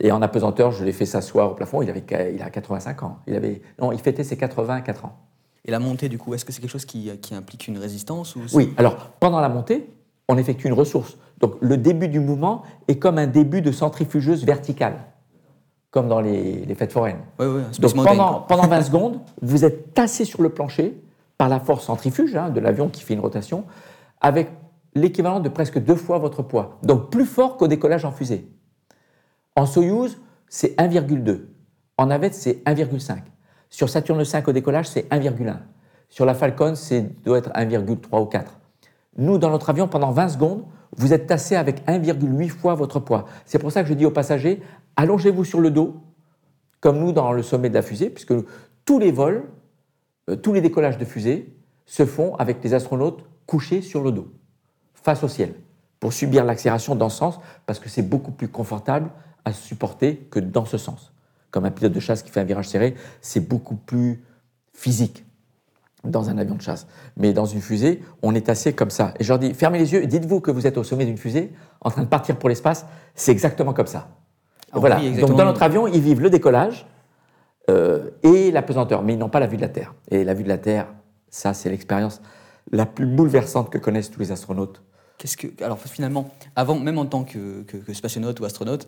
Et 0.00 0.10
en 0.12 0.22
apesanteur, 0.22 0.72
je 0.72 0.84
l'ai 0.84 0.92
fait 0.92 1.06
s'asseoir 1.06 1.52
au 1.52 1.54
plafond. 1.54 1.82
Il, 1.82 1.90
avait, 1.90 2.02
il 2.34 2.42
a 2.42 2.50
85 2.50 3.02
ans. 3.02 3.18
Il, 3.26 3.34
avait, 3.34 3.60
non, 3.80 3.92
il 3.92 3.98
fêtait 3.98 4.24
ses 4.24 4.36
84 4.36 5.04
ans. 5.04 5.18
Et 5.66 5.70
la 5.70 5.78
montée, 5.78 6.08
du 6.08 6.16
coup, 6.16 6.32
est-ce 6.34 6.44
que 6.44 6.52
c'est 6.52 6.60
quelque 6.60 6.70
chose 6.70 6.86
qui, 6.86 7.10
implique 7.32 7.68
une 7.68 7.78
résistance 7.78 8.34
ou 8.34 8.40
Oui, 8.54 8.72
alors 8.78 8.96
pendant 9.20 9.40
la 9.40 9.50
montée, 9.50 9.90
on 10.28 10.38
effectue 10.38 10.68
une 10.68 10.72
ressource. 10.72 11.18
Donc 11.38 11.54
le 11.60 11.76
début 11.76 12.08
du 12.08 12.20
mouvement 12.20 12.62
est 12.88 12.96
comme 12.96 13.18
un 13.18 13.26
début 13.26 13.60
de 13.60 13.72
centrifugeuse 13.72 14.44
verticale, 14.44 15.04
comme 15.90 16.08
dans 16.08 16.20
les, 16.20 16.74
fêtes 16.74 16.92
foraines. 16.92 17.20
Oui, 17.38 17.46
oui, 17.46 17.62
Donc 17.78 17.94
pendant, 17.94 18.40
pendant 18.40 18.66
20 18.66 18.82
secondes, 18.84 19.20
vous 19.42 19.64
êtes 19.64 19.92
tassé 19.92 20.24
sur 20.24 20.42
le 20.42 20.48
plancher 20.48 20.98
par 21.36 21.48
la 21.48 21.60
force 21.60 21.84
centrifuge 21.84 22.36
hein, 22.36 22.50
de 22.50 22.60
l'avion 22.60 22.88
qui 22.88 23.02
fait 23.02 23.14
une 23.14 23.20
rotation, 23.20 23.64
avec 24.20 24.48
l'équivalent 24.94 25.40
de 25.40 25.48
presque 25.48 25.78
deux 25.78 25.94
fois 25.94 26.18
votre 26.18 26.42
poids, 26.42 26.78
donc 26.82 27.10
plus 27.10 27.24
fort 27.24 27.56
qu'au 27.56 27.68
décollage 27.68 28.04
en 28.04 28.12
fusée. 28.12 28.48
En 29.56 29.66
Soyouz, 29.66 30.18
c'est 30.48 30.78
1,2. 30.78 31.46
En 31.96 32.06
navette, 32.06 32.34
c'est 32.34 32.64
1,5. 32.64 33.18
Sur 33.68 33.88
Saturne 33.88 34.22
V 34.22 34.42
au 34.46 34.52
décollage, 34.52 34.88
c'est 34.88 35.08
1,1. 35.10 35.58
Sur 36.08 36.24
la 36.24 36.34
Falcon, 36.34 36.74
c'est 36.74 37.02
doit 37.24 37.38
être 37.38 37.50
1,3 37.50 38.20
ou 38.20 38.26
4. 38.26 38.58
Nous, 39.18 39.38
dans 39.38 39.50
notre 39.50 39.70
avion, 39.70 39.86
pendant 39.86 40.10
20 40.10 40.28
secondes, 40.30 40.64
vous 40.96 41.12
êtes 41.12 41.26
tassé 41.26 41.54
avec 41.54 41.86
1,8 41.86 42.48
fois 42.48 42.74
votre 42.74 42.98
poids. 42.98 43.26
C'est 43.44 43.58
pour 43.58 43.70
ça 43.70 43.82
que 43.82 43.88
je 43.88 43.94
dis 43.94 44.06
aux 44.06 44.10
passagers, 44.10 44.60
allongez-vous 44.96 45.44
sur 45.44 45.60
le 45.60 45.70
dos, 45.70 45.96
comme 46.80 46.98
nous 46.98 47.12
dans 47.12 47.32
le 47.32 47.42
sommet 47.42 47.68
de 47.68 47.74
la 47.74 47.82
fusée, 47.82 48.10
puisque 48.10 48.34
tous 48.84 48.98
les 48.98 49.12
vols, 49.12 49.44
euh, 50.28 50.36
tous 50.36 50.52
les 50.52 50.60
décollages 50.60 50.98
de 50.98 51.04
fusée 51.04 51.54
se 51.86 52.06
font 52.06 52.34
avec 52.36 52.62
les 52.64 52.74
astronautes 52.74 53.24
couchés 53.46 53.82
sur 53.82 54.02
le 54.02 54.10
dos 54.10 54.32
face 55.02 55.22
au 55.22 55.28
ciel 55.28 55.54
pour 55.98 56.12
subir 56.12 56.44
l'accélération 56.44 56.94
dans 56.94 57.08
ce 57.08 57.18
sens 57.18 57.40
parce 57.66 57.78
que 57.78 57.88
c'est 57.88 58.02
beaucoup 58.02 58.32
plus 58.32 58.48
confortable 58.48 59.10
à 59.44 59.52
supporter 59.52 60.16
que 60.30 60.40
dans 60.40 60.64
ce 60.64 60.78
sens. 60.78 61.12
Comme 61.50 61.64
un 61.64 61.70
pilote 61.70 61.92
de 61.92 62.00
chasse 62.00 62.22
qui 62.22 62.30
fait 62.30 62.40
un 62.40 62.44
virage 62.44 62.68
serré, 62.68 62.94
c'est 63.20 63.40
beaucoup 63.40 63.76
plus 63.76 64.24
physique 64.72 65.24
dans 66.04 66.30
un 66.30 66.38
avion 66.38 66.54
de 66.54 66.62
chasse. 66.62 66.86
Mais 67.16 67.32
dans 67.32 67.44
une 67.44 67.60
fusée, 67.60 68.02
on 68.22 68.34
est 68.34 68.48
assez 68.48 68.72
comme 68.72 68.90
ça. 68.90 69.12
Et 69.18 69.24
je 69.24 69.28
leur 69.28 69.38
dis, 69.38 69.52
fermez 69.52 69.78
les 69.78 69.92
yeux, 69.92 70.06
dites-vous 70.06 70.40
que 70.40 70.50
vous 70.50 70.66
êtes 70.66 70.78
au 70.78 70.84
sommet 70.84 71.04
d'une 71.04 71.18
fusée, 71.18 71.52
en 71.80 71.90
train 71.90 72.02
de 72.02 72.08
partir 72.08 72.36
pour 72.36 72.48
l'espace, 72.48 72.86
c'est 73.14 73.32
exactement 73.32 73.72
comme 73.72 73.86
ça. 73.86 74.08
Ah 74.72 74.78
voilà. 74.78 75.00
Donc 75.20 75.36
dans 75.36 75.44
notre 75.44 75.62
avion, 75.62 75.86
ils 75.86 76.00
vivent 76.00 76.20
le 76.20 76.30
décollage 76.30 76.86
euh, 77.68 78.10
et 78.22 78.50
la 78.50 78.62
pesanteur, 78.62 79.02
mais 79.02 79.14
ils 79.14 79.18
n'ont 79.18 79.28
pas 79.28 79.40
la 79.40 79.46
vue 79.46 79.56
de 79.56 79.62
la 79.62 79.68
Terre. 79.68 79.94
Et 80.10 80.24
la 80.24 80.32
vue 80.32 80.44
de 80.44 80.48
la 80.48 80.58
Terre, 80.58 80.86
ça, 81.28 81.52
c'est 81.52 81.68
l'expérience 81.68 82.22
la 82.72 82.86
plus 82.86 83.06
bouleversante 83.06 83.70
que 83.70 83.78
connaissent 83.78 84.10
tous 84.10 84.20
les 84.20 84.32
astronautes 84.32 84.82
Alors 85.60 85.78
finalement, 85.78 86.30
avant, 86.56 86.78
même 86.78 86.98
en 86.98 87.06
tant 87.06 87.24
que, 87.24 87.62
que, 87.62 87.76
ou 87.76 88.44
astronaute, 88.44 88.86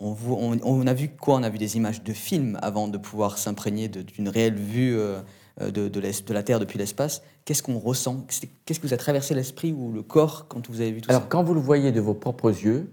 on, 0.00 0.86
a 0.86 0.94
vu 0.94 1.10
quoi? 1.10 1.36
On 1.36 1.42
a 1.42 1.50
vu 1.50 1.58
des 1.58 1.76
images 1.76 2.02
de 2.02 2.12
films 2.12 2.58
avant 2.62 2.88
de 2.88 2.96
pouvoir 2.96 3.38
s'imprégner 3.38 3.88
d'une 3.88 4.28
réelle 4.28 4.54
vue 4.54 4.96
euh, 4.96 5.20
de, 5.58 6.32
la 6.32 6.42
Terre 6.42 6.58
depuis 6.58 6.78
l'espace. 6.78 7.22
Qu'est-ce 7.44 7.62
qu'on 7.62 7.78
ressent? 7.78 8.26
Qu'est-ce 8.64 8.80
que 8.80 8.86
vous 8.86 8.94
a 8.94 8.96
traversé 8.96 9.34
l'esprit 9.34 9.72
ou 9.72 9.92
le 9.92 10.02
corps 10.02 10.48
quand 10.48 10.68
vous 10.70 10.80
avez 10.80 10.92
vu 10.92 11.02
tout 11.02 11.10
alors, 11.10 11.20
ça? 11.20 11.26
Alors 11.26 11.28
quand 11.28 11.42
vous 11.42 11.54
le 11.54 11.60
voyez 11.60 11.92
de 11.92 12.00
vos 12.00 12.14
propres 12.14 12.48
yeux, 12.48 12.90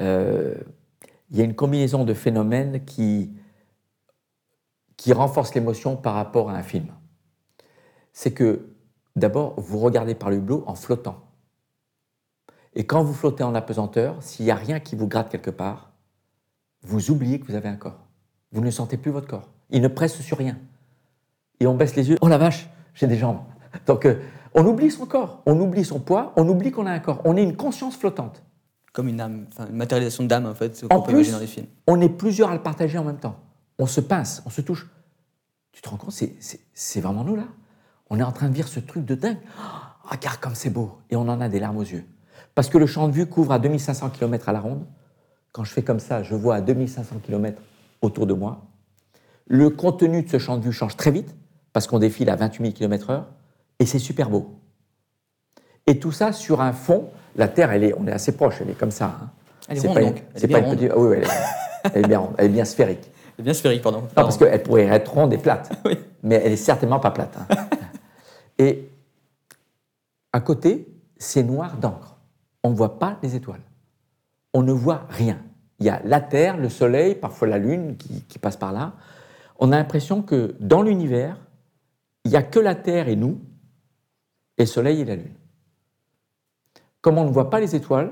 euh, 0.00 0.54
il 1.30 1.38
y 1.38 1.40
a 1.40 1.44
une 1.44 1.54
combinaison 1.54 2.04
de 2.04 2.12
phénomènes 2.12 2.84
qui, 2.84 3.32
qui 4.96 5.12
renforce 5.12 5.54
l'émotion 5.54 5.96
par 5.96 6.14
rapport 6.14 6.50
à 6.50 6.54
un 6.54 6.62
film. 6.62 6.88
C'est 8.12 8.32
que 8.32 8.68
d'abord, 9.16 9.58
vous 9.58 9.78
regardez 9.78 10.14
par 10.14 10.30
le 10.30 10.36
hublot 10.36 10.62
en 10.66 10.74
flottant. 10.74 11.25
Et 12.76 12.84
quand 12.84 13.02
vous 13.02 13.14
flottez 13.14 13.42
en 13.42 13.54
apesanteur, 13.54 14.16
s'il 14.20 14.44
n'y 14.44 14.50
a 14.50 14.54
rien 14.54 14.80
qui 14.80 14.96
vous 14.96 15.08
gratte 15.08 15.30
quelque 15.30 15.50
part, 15.50 15.92
vous 16.82 17.10
oubliez 17.10 17.40
que 17.40 17.46
vous 17.46 17.54
avez 17.54 17.70
un 17.70 17.76
corps. 17.76 18.06
Vous 18.52 18.60
ne 18.60 18.70
sentez 18.70 18.98
plus 18.98 19.10
votre 19.10 19.26
corps. 19.26 19.48
Il 19.70 19.80
ne 19.80 19.88
presse 19.88 20.20
sur 20.20 20.36
rien. 20.36 20.58
Et 21.58 21.66
on 21.66 21.74
baisse 21.74 21.96
les 21.96 22.10
yeux. 22.10 22.18
Oh 22.20 22.28
la 22.28 22.36
vache, 22.36 22.68
j'ai 22.94 23.06
des 23.06 23.16
jambes. 23.16 23.40
Donc 23.86 24.04
euh, 24.04 24.20
on 24.54 24.64
oublie 24.66 24.90
son 24.90 25.06
corps, 25.06 25.42
on 25.46 25.58
oublie 25.58 25.86
son 25.86 26.00
poids, 26.00 26.34
on 26.36 26.46
oublie 26.48 26.70
qu'on 26.70 26.84
a 26.84 26.92
un 26.92 26.98
corps. 26.98 27.22
On 27.24 27.34
est 27.36 27.42
une 27.42 27.56
conscience 27.56 27.96
flottante. 27.96 28.42
Comme 28.92 29.08
une 29.08 29.22
âme, 29.22 29.46
enfin, 29.50 29.68
une 29.68 29.76
matérialisation 29.76 30.24
d'âme 30.24 30.44
en 30.44 30.54
fait, 30.54 30.84
en 30.90 31.00
plus, 31.00 31.32
dans 31.32 31.38
les 31.38 31.46
films. 31.46 31.66
On 31.86 32.00
est 32.02 32.10
plusieurs 32.10 32.50
à 32.50 32.54
le 32.54 32.62
partager 32.62 32.98
en 32.98 33.04
même 33.04 33.18
temps. 33.18 33.36
On 33.78 33.86
se 33.86 34.02
pince, 34.02 34.42
on 34.44 34.50
se 34.50 34.60
touche. 34.60 34.86
Tu 35.72 35.80
te 35.80 35.88
rends 35.88 35.96
compte, 35.96 36.12
c'est 36.12 37.00
vraiment 37.00 37.24
nous 37.24 37.36
là. 37.36 37.44
On 38.10 38.18
est 38.18 38.22
en 38.22 38.32
train 38.32 38.48
de 38.48 38.54
vivre 38.54 38.68
ce 38.68 38.80
truc 38.80 39.04
de 39.06 39.14
dingue. 39.14 39.38
Oh, 39.58 40.08
regarde 40.10 40.40
comme 40.40 40.54
c'est 40.54 40.70
beau. 40.70 40.98
Et 41.10 41.16
on 41.16 41.28
en 41.28 41.40
a 41.40 41.48
des 41.48 41.58
larmes 41.58 41.78
aux 41.78 41.82
yeux. 41.82 42.04
Parce 42.56 42.70
que 42.70 42.78
le 42.78 42.86
champ 42.86 43.06
de 43.06 43.12
vue 43.12 43.26
couvre 43.26 43.52
à 43.52 43.58
2500 43.58 44.10
km 44.10 44.48
à 44.48 44.52
la 44.52 44.60
ronde. 44.60 44.86
Quand 45.52 45.62
je 45.62 45.72
fais 45.72 45.82
comme 45.82 46.00
ça, 46.00 46.22
je 46.22 46.34
vois 46.34 46.56
à 46.56 46.60
2500 46.62 47.16
km 47.22 47.60
autour 48.00 48.26
de 48.26 48.32
moi. 48.32 48.64
Le 49.46 49.68
contenu 49.68 50.22
de 50.22 50.28
ce 50.28 50.38
champ 50.38 50.56
de 50.56 50.64
vue 50.64 50.72
change 50.72 50.96
très 50.96 51.10
vite, 51.10 51.36
parce 51.74 51.86
qu'on 51.86 51.98
défile 51.98 52.30
à 52.30 52.36
28 52.36 52.64
000 52.64 52.74
km/h, 52.74 53.24
et 53.78 53.84
c'est 53.84 53.98
super 53.98 54.30
beau. 54.30 54.58
Et 55.86 55.98
tout 55.98 56.12
ça 56.12 56.32
sur 56.32 56.62
un 56.62 56.72
fond, 56.72 57.10
la 57.36 57.46
Terre, 57.46 57.72
elle 57.72 57.84
est, 57.84 57.94
on 57.96 58.06
est 58.06 58.12
assez 58.12 58.32
proche, 58.32 58.56
elle 58.62 58.70
est 58.70 58.78
comme 58.78 58.90
ça. 58.90 59.18
Hein. 59.22 59.30
Elle 59.68 59.84
est, 59.84 59.86
ronde, 59.86 60.00
donc. 60.00 60.24
C'est 60.34 60.48
pas 60.48 60.60
une 60.60 60.74
petite. 60.74 60.90
Ah 60.92 60.98
oui, 60.98 61.18
elle, 61.92 62.04
est, 62.04 62.08
bien 62.08 62.20
ronde, 62.20 62.34
elle 62.38 62.46
est 62.46 62.48
bien 62.48 62.64
sphérique. 62.64 63.10
Elle 63.38 63.42
est 63.42 63.44
bien 63.44 63.54
sphérique, 63.54 63.82
pardon. 63.82 64.00
Non, 64.00 64.08
parce 64.14 64.38
qu'elle 64.38 64.62
pourrait 64.62 64.84
être 64.84 65.12
ronde 65.12 65.34
et 65.34 65.38
plate, 65.38 65.70
oui. 65.84 65.98
mais 66.22 66.40
elle 66.42 66.52
est 66.52 66.56
certainement 66.56 67.00
pas 67.00 67.10
plate. 67.10 67.36
Hein. 67.36 67.54
et 68.58 68.88
à 70.32 70.40
côté, 70.40 70.88
c'est 71.18 71.42
noir 71.42 71.76
d'encre. 71.76 72.15
On 72.66 72.70
ne 72.70 72.74
voit 72.74 72.98
pas 72.98 73.16
les 73.22 73.36
étoiles. 73.36 73.62
On 74.52 74.64
ne 74.64 74.72
voit 74.72 75.06
rien. 75.08 75.40
Il 75.78 75.86
y 75.86 75.88
a 75.88 76.02
la 76.04 76.20
Terre, 76.20 76.56
le 76.56 76.68
Soleil, 76.68 77.14
parfois 77.14 77.46
la 77.46 77.58
Lune 77.58 77.96
qui, 77.96 78.38
passe 78.40 78.56
par 78.56 78.72
là. 78.72 78.94
On 79.60 79.70
a 79.70 79.76
l'impression 79.76 80.20
que 80.20 80.56
dans 80.58 80.82
l'univers, 80.82 81.38
il 82.24 82.32
n'y 82.32 82.36
a 82.36 82.42
que 82.42 82.58
la 82.58 82.74
Terre 82.74 83.06
et 83.06 83.14
nous, 83.14 83.40
et 84.58 84.62
le 84.62 84.66
Soleil 84.66 85.00
et 85.00 85.04
la 85.04 85.14
Lune. 85.14 85.36
Comme 87.02 87.18
on 87.18 87.24
ne 87.24 87.30
voit 87.30 87.50
pas 87.50 87.60
les 87.60 87.76
étoiles, 87.76 88.10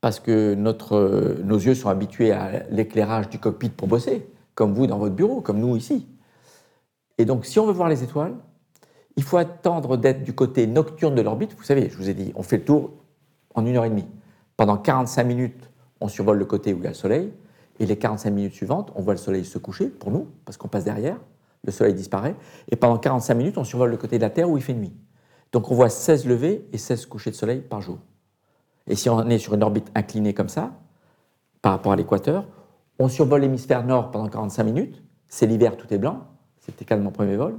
parce 0.00 0.20
que 0.20 0.54
nos 0.54 1.58
yeux 1.58 1.74
sont 1.74 1.88
habitués 1.88 2.30
à 2.30 2.68
l'éclairage 2.70 3.28
du 3.28 3.40
cockpit 3.40 3.70
pour 3.70 3.88
bosser, 3.88 4.30
comme 4.54 4.72
vous 4.72 4.86
dans 4.86 4.98
votre 4.98 5.16
bureau, 5.16 5.40
comme 5.40 5.58
nous 5.58 5.74
ici. 5.74 6.06
Et 7.18 7.24
donc, 7.24 7.44
si 7.44 7.58
on 7.58 7.66
veut 7.66 7.72
voir 7.72 7.88
les 7.88 8.04
étoiles, 8.04 8.36
il 9.16 9.24
faut 9.24 9.36
attendre 9.36 9.96
d'être 9.96 10.22
du 10.22 10.32
côté 10.32 10.68
nocturne 10.68 11.16
de 11.16 11.22
l'orbite. 11.22 11.56
Vous 11.56 11.64
savez, 11.64 11.90
je 11.90 11.96
vous 11.96 12.08
ai 12.08 12.14
dit, 12.14 12.30
on 12.36 12.44
fait 12.44 12.58
le 12.58 12.64
tour 12.64 12.92
en 13.56 13.66
une 13.66 13.76
heure 13.76 13.84
et 13.84 13.90
demie. 13.90 14.06
Pendant 14.56 14.76
45 14.76 15.24
minutes, 15.24 15.70
on 16.00 16.08
survole 16.08 16.38
le 16.38 16.44
côté 16.44 16.72
où 16.72 16.78
il 16.78 16.84
y 16.84 16.86
a 16.86 16.90
le 16.90 16.94
soleil, 16.94 17.32
et 17.80 17.86
les 17.86 17.96
45 17.96 18.30
minutes 18.30 18.54
suivantes, 18.54 18.92
on 18.94 19.02
voit 19.02 19.14
le 19.14 19.18
soleil 19.18 19.44
se 19.44 19.58
coucher, 19.58 19.88
pour 19.88 20.10
nous, 20.10 20.28
parce 20.44 20.56
qu'on 20.56 20.68
passe 20.68 20.84
derrière, 20.84 21.18
le 21.64 21.72
soleil 21.72 21.94
disparaît, 21.94 22.36
et 22.70 22.76
pendant 22.76 22.98
45 22.98 23.34
minutes, 23.34 23.58
on 23.58 23.64
survole 23.64 23.90
le 23.90 23.96
côté 23.96 24.18
de 24.18 24.22
la 24.22 24.30
Terre 24.30 24.48
où 24.48 24.56
il 24.56 24.62
fait 24.62 24.74
nuit. 24.74 24.94
Donc 25.52 25.70
on 25.70 25.74
voit 25.74 25.88
16 25.88 26.26
levées 26.26 26.66
et 26.72 26.78
16 26.78 27.06
couchers 27.06 27.30
de 27.30 27.36
soleil 27.36 27.60
par 27.60 27.80
jour. 27.80 27.98
Et 28.86 28.94
si 28.94 29.10
on 29.10 29.28
est 29.28 29.38
sur 29.38 29.54
une 29.54 29.62
orbite 29.62 29.90
inclinée 29.94 30.32
comme 30.32 30.48
ça, 30.48 30.72
par 31.60 31.72
rapport 31.72 31.92
à 31.92 31.96
l'équateur, 31.96 32.46
on 32.98 33.08
survole 33.08 33.40
l'hémisphère 33.40 33.84
nord 33.84 34.10
pendant 34.10 34.28
45 34.28 34.64
minutes, 34.64 35.02
c'est 35.28 35.46
l'hiver, 35.46 35.76
tout 35.76 35.92
est 35.92 35.98
blanc, 35.98 36.24
c'était 36.60 36.84
calme 36.84 37.10
premier 37.10 37.36
vol, 37.36 37.56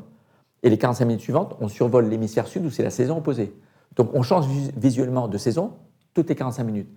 et 0.64 0.70
les 0.70 0.78
45 0.78 1.06
minutes 1.06 1.22
suivantes, 1.22 1.56
on 1.60 1.68
survole 1.68 2.08
l'hémisphère 2.08 2.48
sud 2.48 2.66
où 2.66 2.70
c'est 2.70 2.84
la 2.84 2.89
saison 2.89 3.18
opposée. 3.18 3.54
Donc 3.95 4.12
on 4.14 4.22
change 4.22 4.48
visuellement 4.78 5.28
de 5.28 5.38
saison 5.38 5.74
toutes 6.18 6.30
les 6.30 6.36
45 6.36 6.63
minutes. 6.63 6.89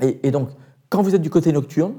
Et, 0.00 0.30
donc, 0.30 0.50
quand 0.88 1.02
vous 1.02 1.16
êtes 1.16 1.20
du 1.20 1.30
côté 1.30 1.50
nocturne, 1.52 1.94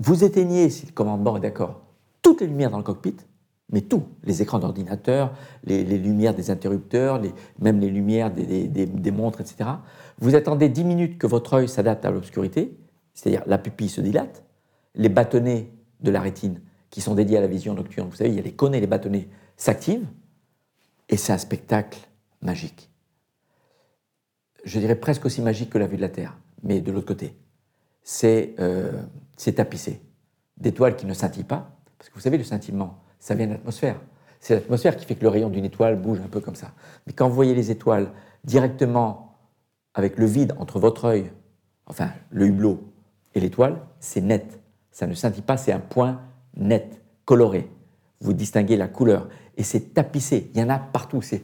vous 0.00 0.24
éteignez, 0.24 0.68
si 0.68 0.84
le 0.84 0.90
commandement 0.90 1.36
est 1.36 1.40
d'accord, 1.40 1.82
toutes 2.22 2.40
les 2.40 2.48
lumières 2.48 2.70
dans 2.70 2.78
le 2.78 2.82
cockpit, 2.82 3.14
mais 3.72 3.82
tout, 3.82 4.02
les 4.24 4.42
écrans 4.42 4.58
d'ordinateur, 4.58 5.32
les, 5.62 5.84
lumières 5.84 6.34
des 6.34 6.50
interrupteurs, 6.50 7.22
même 7.60 7.78
les 7.78 7.88
lumières 7.88 8.32
des, 8.32 9.10
montres, 9.12 9.40
etc. 9.40 9.70
Vous 10.18 10.34
attendez 10.34 10.68
10 10.68 10.82
minutes 10.82 11.18
que 11.18 11.28
votre 11.28 11.54
œil 11.54 11.68
s'adapte 11.68 12.04
à 12.04 12.10
l'obscurité, 12.10 12.76
c'est-à-dire 13.14 13.44
la 13.46 13.58
pupille 13.58 13.88
se 13.88 14.00
dilate, 14.00 14.42
les 14.96 15.08
bâtonnets 15.08 15.70
de 16.00 16.10
la 16.10 16.20
rétine 16.20 16.60
qui 16.90 17.00
sont 17.00 17.14
dédiés 17.14 17.38
à 17.38 17.40
la 17.40 17.46
vision 17.46 17.74
nocturne, 17.74 18.08
vous 18.08 18.16
savez, 18.16 18.30
il 18.30 18.36
y 18.36 18.40
a 18.40 18.42
les 18.42 18.54
cônes 18.54 18.74
et 18.74 18.80
les 18.80 18.88
bâtonnets, 18.88 19.28
s'activent, 19.56 20.08
et 21.08 21.16
c'est 21.16 21.32
un 21.32 21.38
spectacle 21.38 22.00
magique. 22.42 22.89
Je 24.64 24.78
dirais 24.78 24.94
presque 24.94 25.24
aussi 25.24 25.42
magique 25.42 25.70
que 25.70 25.78
la 25.78 25.86
vue 25.86 25.96
de 25.96 26.02
la 26.02 26.08
Terre, 26.08 26.36
mais 26.62 26.80
de 26.80 26.92
l'autre 26.92 27.06
côté. 27.06 27.34
C'est 28.02 28.54
euh, 28.58 29.02
tapissé 29.54 30.00
d'étoiles 30.56 30.96
qui 30.96 31.06
ne 31.06 31.14
scintillent 31.14 31.44
pas, 31.44 31.76
parce 31.98 32.10
que 32.10 32.14
vous 32.14 32.20
savez, 32.20 32.38
le 32.38 32.44
scintillement, 32.44 32.98
ça 33.18 33.34
vient 33.34 33.46
de 33.46 33.52
l'atmosphère. 33.52 34.00
C'est 34.40 34.54
l'atmosphère 34.54 34.96
qui 34.96 35.04
fait 35.04 35.14
que 35.14 35.22
le 35.22 35.28
rayon 35.28 35.50
d'une 35.50 35.64
étoile 35.64 36.00
bouge 36.00 36.18
un 36.24 36.28
peu 36.28 36.40
comme 36.40 36.54
ça. 36.54 36.72
Mais 37.06 37.12
quand 37.12 37.28
vous 37.28 37.34
voyez 37.34 37.54
les 37.54 37.70
étoiles 37.70 38.10
directement 38.44 39.38
avec 39.94 40.18
le 40.18 40.26
vide 40.26 40.54
entre 40.58 40.78
votre 40.78 41.04
œil, 41.04 41.30
enfin 41.86 42.10
le 42.30 42.46
hublot 42.46 42.82
et 43.34 43.40
l'étoile, 43.40 43.80
c'est 43.98 44.22
net. 44.22 44.60
Ça 44.90 45.06
ne 45.06 45.14
scintille 45.14 45.42
pas, 45.42 45.56
c'est 45.56 45.72
un 45.72 45.80
point 45.80 46.22
net, 46.56 47.02
coloré. 47.24 47.70
Vous 48.20 48.32
distinguez 48.32 48.76
la 48.76 48.88
couleur. 48.88 49.28
Et 49.56 49.62
c'est 49.62 49.94
tapissé. 49.94 50.50
Il 50.54 50.60
y 50.60 50.62
en 50.62 50.68
a 50.68 50.78
partout. 50.78 51.22
C'est 51.22 51.42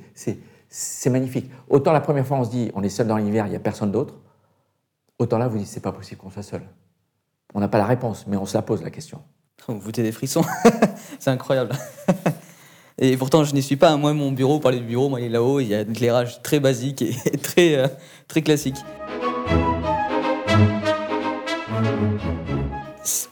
magnifique. 1.11 1.51
Autant 1.69 1.93
la 1.93 2.01
première 2.01 2.27
fois 2.27 2.39
on 2.39 2.45
se 2.45 2.51
dit 2.51 2.71
on 2.75 2.83
est 2.83 2.89
seul 2.89 3.07
dans 3.07 3.17
l'hiver, 3.17 3.47
il 3.47 3.51
n'y 3.51 3.57
a 3.57 3.61
personne 3.61 3.93
d'autre. 3.93 4.15
Autant 5.19 5.39
là 5.39 5.49
vous 5.49 5.59
dites 5.59 5.67
c'est 5.67 5.81
pas 5.81 5.93
possible 5.93 6.21
qu'on 6.21 6.31
soit 6.31 6.43
seul. 6.43 6.63
On 7.55 7.61
n'a 7.61 7.69
pas 7.69 7.79
la 7.79 7.87
réponse, 7.87 8.27
mais 8.27 8.37
on 8.37 8.45
se 8.45 8.55
la 8.55 8.63
pose 8.63 8.83
la 8.83 8.91
question. 8.91 9.23
Vous 9.69 9.81
foutez 9.81 10.03
des 10.03 10.13
frissons. 10.13 10.45
c'est 11.19 11.31
incroyable. 11.31 11.73
Et 12.99 13.17
pourtant, 13.17 13.45
je 13.45 13.55
n'y 13.55 13.63
suis 13.63 13.77
pas. 13.77 13.97
Moi, 13.97 14.15
mon 14.15 14.33
bureau, 14.33 14.59
parler 14.59 14.79
du 14.79 14.85
bureau, 14.85 15.09
moi, 15.09 15.21
il 15.21 15.27
est 15.27 15.31
là-haut. 15.31 15.61
Il 15.61 15.69
y 15.69 15.75
a 15.75 15.79
un 15.79 15.89
éclairage 15.89 16.43
très 16.43 16.61
basique 16.61 17.03
et 17.03 17.15
très, 17.43 17.77
euh, 17.77 17.89
très 18.27 18.41
classique. 18.43 18.77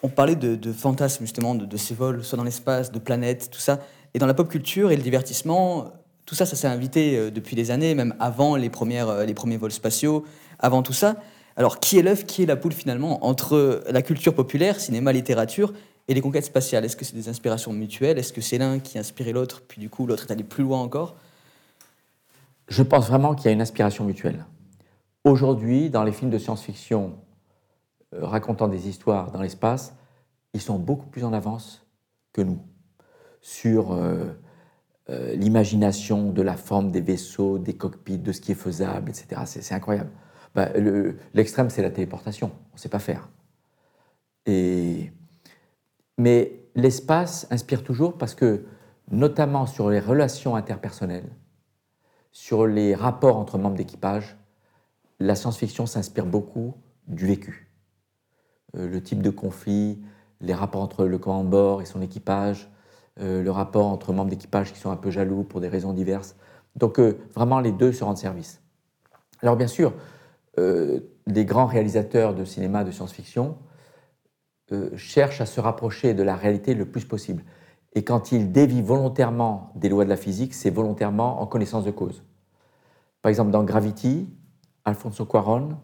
On 0.02 0.08
parlait 0.08 0.36
de 0.36 0.72
fantasmes, 0.72 1.24
justement, 1.24 1.54
de, 1.54 1.76
ces 1.78 1.94
vols, 1.94 2.22
soit 2.22 2.36
dans 2.36 2.44
l'espace, 2.44 2.92
de 2.92 2.98
planètes, 2.98 3.50
tout 3.50 3.60
ça. 3.60 3.80
Et 4.12 4.18
dans 4.18 4.26
la 4.26 4.34
pop 4.34 4.48
culture 4.48 4.90
et 4.90 4.96
le 4.96 5.02
divertissement, 5.02 5.92
tout 6.26 6.34
ça, 6.34 6.46
ça 6.46 6.56
s'est 6.56 6.66
invité 6.66 7.16
euh, 7.16 7.30
depuis 7.30 7.56
des 7.56 7.70
années, 7.70 7.94
même 7.94 8.14
avant 8.18 8.56
les, 8.56 8.70
premières, 8.70 9.08
euh, 9.08 9.24
les 9.24 9.34
premiers 9.34 9.56
vols 9.56 9.72
spatiaux, 9.72 10.24
avant 10.58 10.82
tout 10.82 10.92
ça. 10.92 11.16
Alors, 11.56 11.78
qui 11.80 11.98
est 11.98 12.02
l'œuf, 12.02 12.24
qui 12.24 12.42
est 12.42 12.46
la 12.46 12.56
poule 12.56 12.72
finalement 12.72 13.24
entre 13.24 13.84
la 13.88 14.02
culture 14.02 14.34
populaire, 14.34 14.80
cinéma, 14.80 15.12
littérature, 15.12 15.72
et 16.08 16.14
les 16.14 16.20
conquêtes 16.20 16.44
spatiales, 16.44 16.84
est-ce 16.84 16.96
que 16.96 17.04
c'est 17.04 17.14
des 17.14 17.28
inspirations 17.28 17.72
mutuelles? 17.72 18.18
Est-ce 18.18 18.32
que 18.32 18.40
c'est 18.40 18.58
l'un 18.58 18.78
qui 18.78 18.98
a 18.98 19.00
inspiré 19.00 19.32
l'autre, 19.32 19.62
puis 19.66 19.80
du 19.80 19.88
coup 19.88 20.06
l'autre 20.06 20.26
est 20.28 20.32
allé 20.32 20.44
plus 20.44 20.62
loin 20.62 20.80
encore? 20.80 21.16
Je 22.68 22.82
pense 22.82 23.06
vraiment 23.06 23.34
qu'il 23.34 23.46
y 23.46 23.48
a 23.48 23.52
une 23.52 23.62
inspiration 23.62 24.04
mutuelle. 24.04 24.44
Aujourd'hui, 25.24 25.88
dans 25.88 26.04
les 26.04 26.12
films 26.12 26.30
de 26.30 26.36
science-fiction 26.36 27.14
euh, 28.14 28.26
racontant 28.26 28.68
des 28.68 28.88
histoires 28.88 29.30
dans 29.30 29.40
l'espace, 29.40 29.94
ils 30.52 30.60
sont 30.60 30.78
beaucoup 30.78 31.06
plus 31.06 31.24
en 31.24 31.32
avance 31.32 31.86
que 32.32 32.42
nous 32.42 32.60
sur 33.40 33.96
euh, 35.10 35.34
l'imagination 35.34 36.30
de 36.30 36.42
la 36.42 36.56
forme 36.56 36.90
des 36.90 37.00
vaisseaux, 37.00 37.58
des 37.58 37.74
cockpits, 37.74 38.18
de 38.18 38.32
ce 38.32 38.40
qui 38.40 38.52
est 38.52 38.56
faisable, 38.56 39.10
etc. 39.10 39.42
C'est 39.44 39.74
incroyable. 39.74 40.10
Bah, 40.54 40.68
l'extrême, 41.34 41.68
c'est 41.68 41.82
la 41.82 41.90
téléportation. 41.90 42.50
On 42.72 42.74
ne 42.74 42.78
sait 42.78 42.88
pas 42.88 43.00
faire. 43.00 43.28
Mais 46.18 46.64
l'espace 46.74 47.46
inspire 47.50 47.82
toujours 47.82 48.16
parce 48.16 48.34
que, 48.34 48.64
notamment 49.10 49.66
sur 49.66 49.90
les 49.90 50.00
relations 50.00 50.56
interpersonnelles, 50.56 51.30
sur 52.32 52.66
les 52.66 52.94
rapports 52.94 53.36
entre 53.36 53.58
membres 53.58 53.76
d'équipage, 53.76 54.36
la 55.20 55.34
science-fiction 55.34 55.86
s'inspire 55.86 56.26
beaucoup 56.26 56.74
du 57.06 57.26
vécu. 57.26 57.70
Euh, 58.76 58.88
le 58.88 59.02
type 59.02 59.22
de 59.22 59.30
conflit, 59.30 60.02
les 60.40 60.54
rapports 60.54 60.82
entre 60.82 61.04
le 61.04 61.18
commandant 61.18 61.48
bord 61.48 61.82
et 61.82 61.84
son 61.84 62.02
équipage, 62.02 62.70
le 63.16 63.48
rapport 63.50 63.86
entre 63.86 64.12
membres 64.12 64.30
d'équipage 64.30 64.72
qui 64.72 64.78
sont 64.78 64.90
un 64.90 64.96
peu 64.96 65.10
jaloux 65.10 65.44
pour 65.44 65.60
des 65.60 65.68
raisons 65.68 65.92
diverses. 65.92 66.36
Donc 66.76 66.98
euh, 66.98 67.18
vraiment, 67.34 67.60
les 67.60 67.72
deux 67.72 67.92
se 67.92 68.02
rendent 68.04 68.18
service. 68.18 68.60
Alors 69.42 69.56
bien 69.56 69.66
sûr, 69.68 69.92
les 70.56 71.44
grands 71.44 71.66
réalisateurs 71.66 72.34
de 72.34 72.44
cinéma 72.44 72.84
de 72.84 72.90
science-fiction 72.90 73.56
euh, 74.72 74.90
cherche 74.96 75.42
à 75.42 75.46
se 75.46 75.60
rapprocher 75.60 76.14
de 76.14 76.22
la 76.22 76.36
réalité 76.36 76.74
le 76.74 76.86
plus 76.86 77.04
possible. 77.04 77.44
Et 77.94 78.02
quand 78.02 78.32
il 78.32 78.50
dévie 78.50 78.80
volontairement 78.80 79.72
des 79.74 79.90
lois 79.90 80.04
de 80.04 80.08
la 80.08 80.16
physique, 80.16 80.54
c'est 80.54 80.70
volontairement 80.70 81.42
en 81.42 81.46
connaissance 81.46 81.84
de 81.84 81.90
cause. 81.90 82.22
Par 83.20 83.28
exemple, 83.28 83.50
dans 83.50 83.62
Gravity, 83.62 84.26
Alfonso 84.86 85.26
Cuaron 85.26 85.76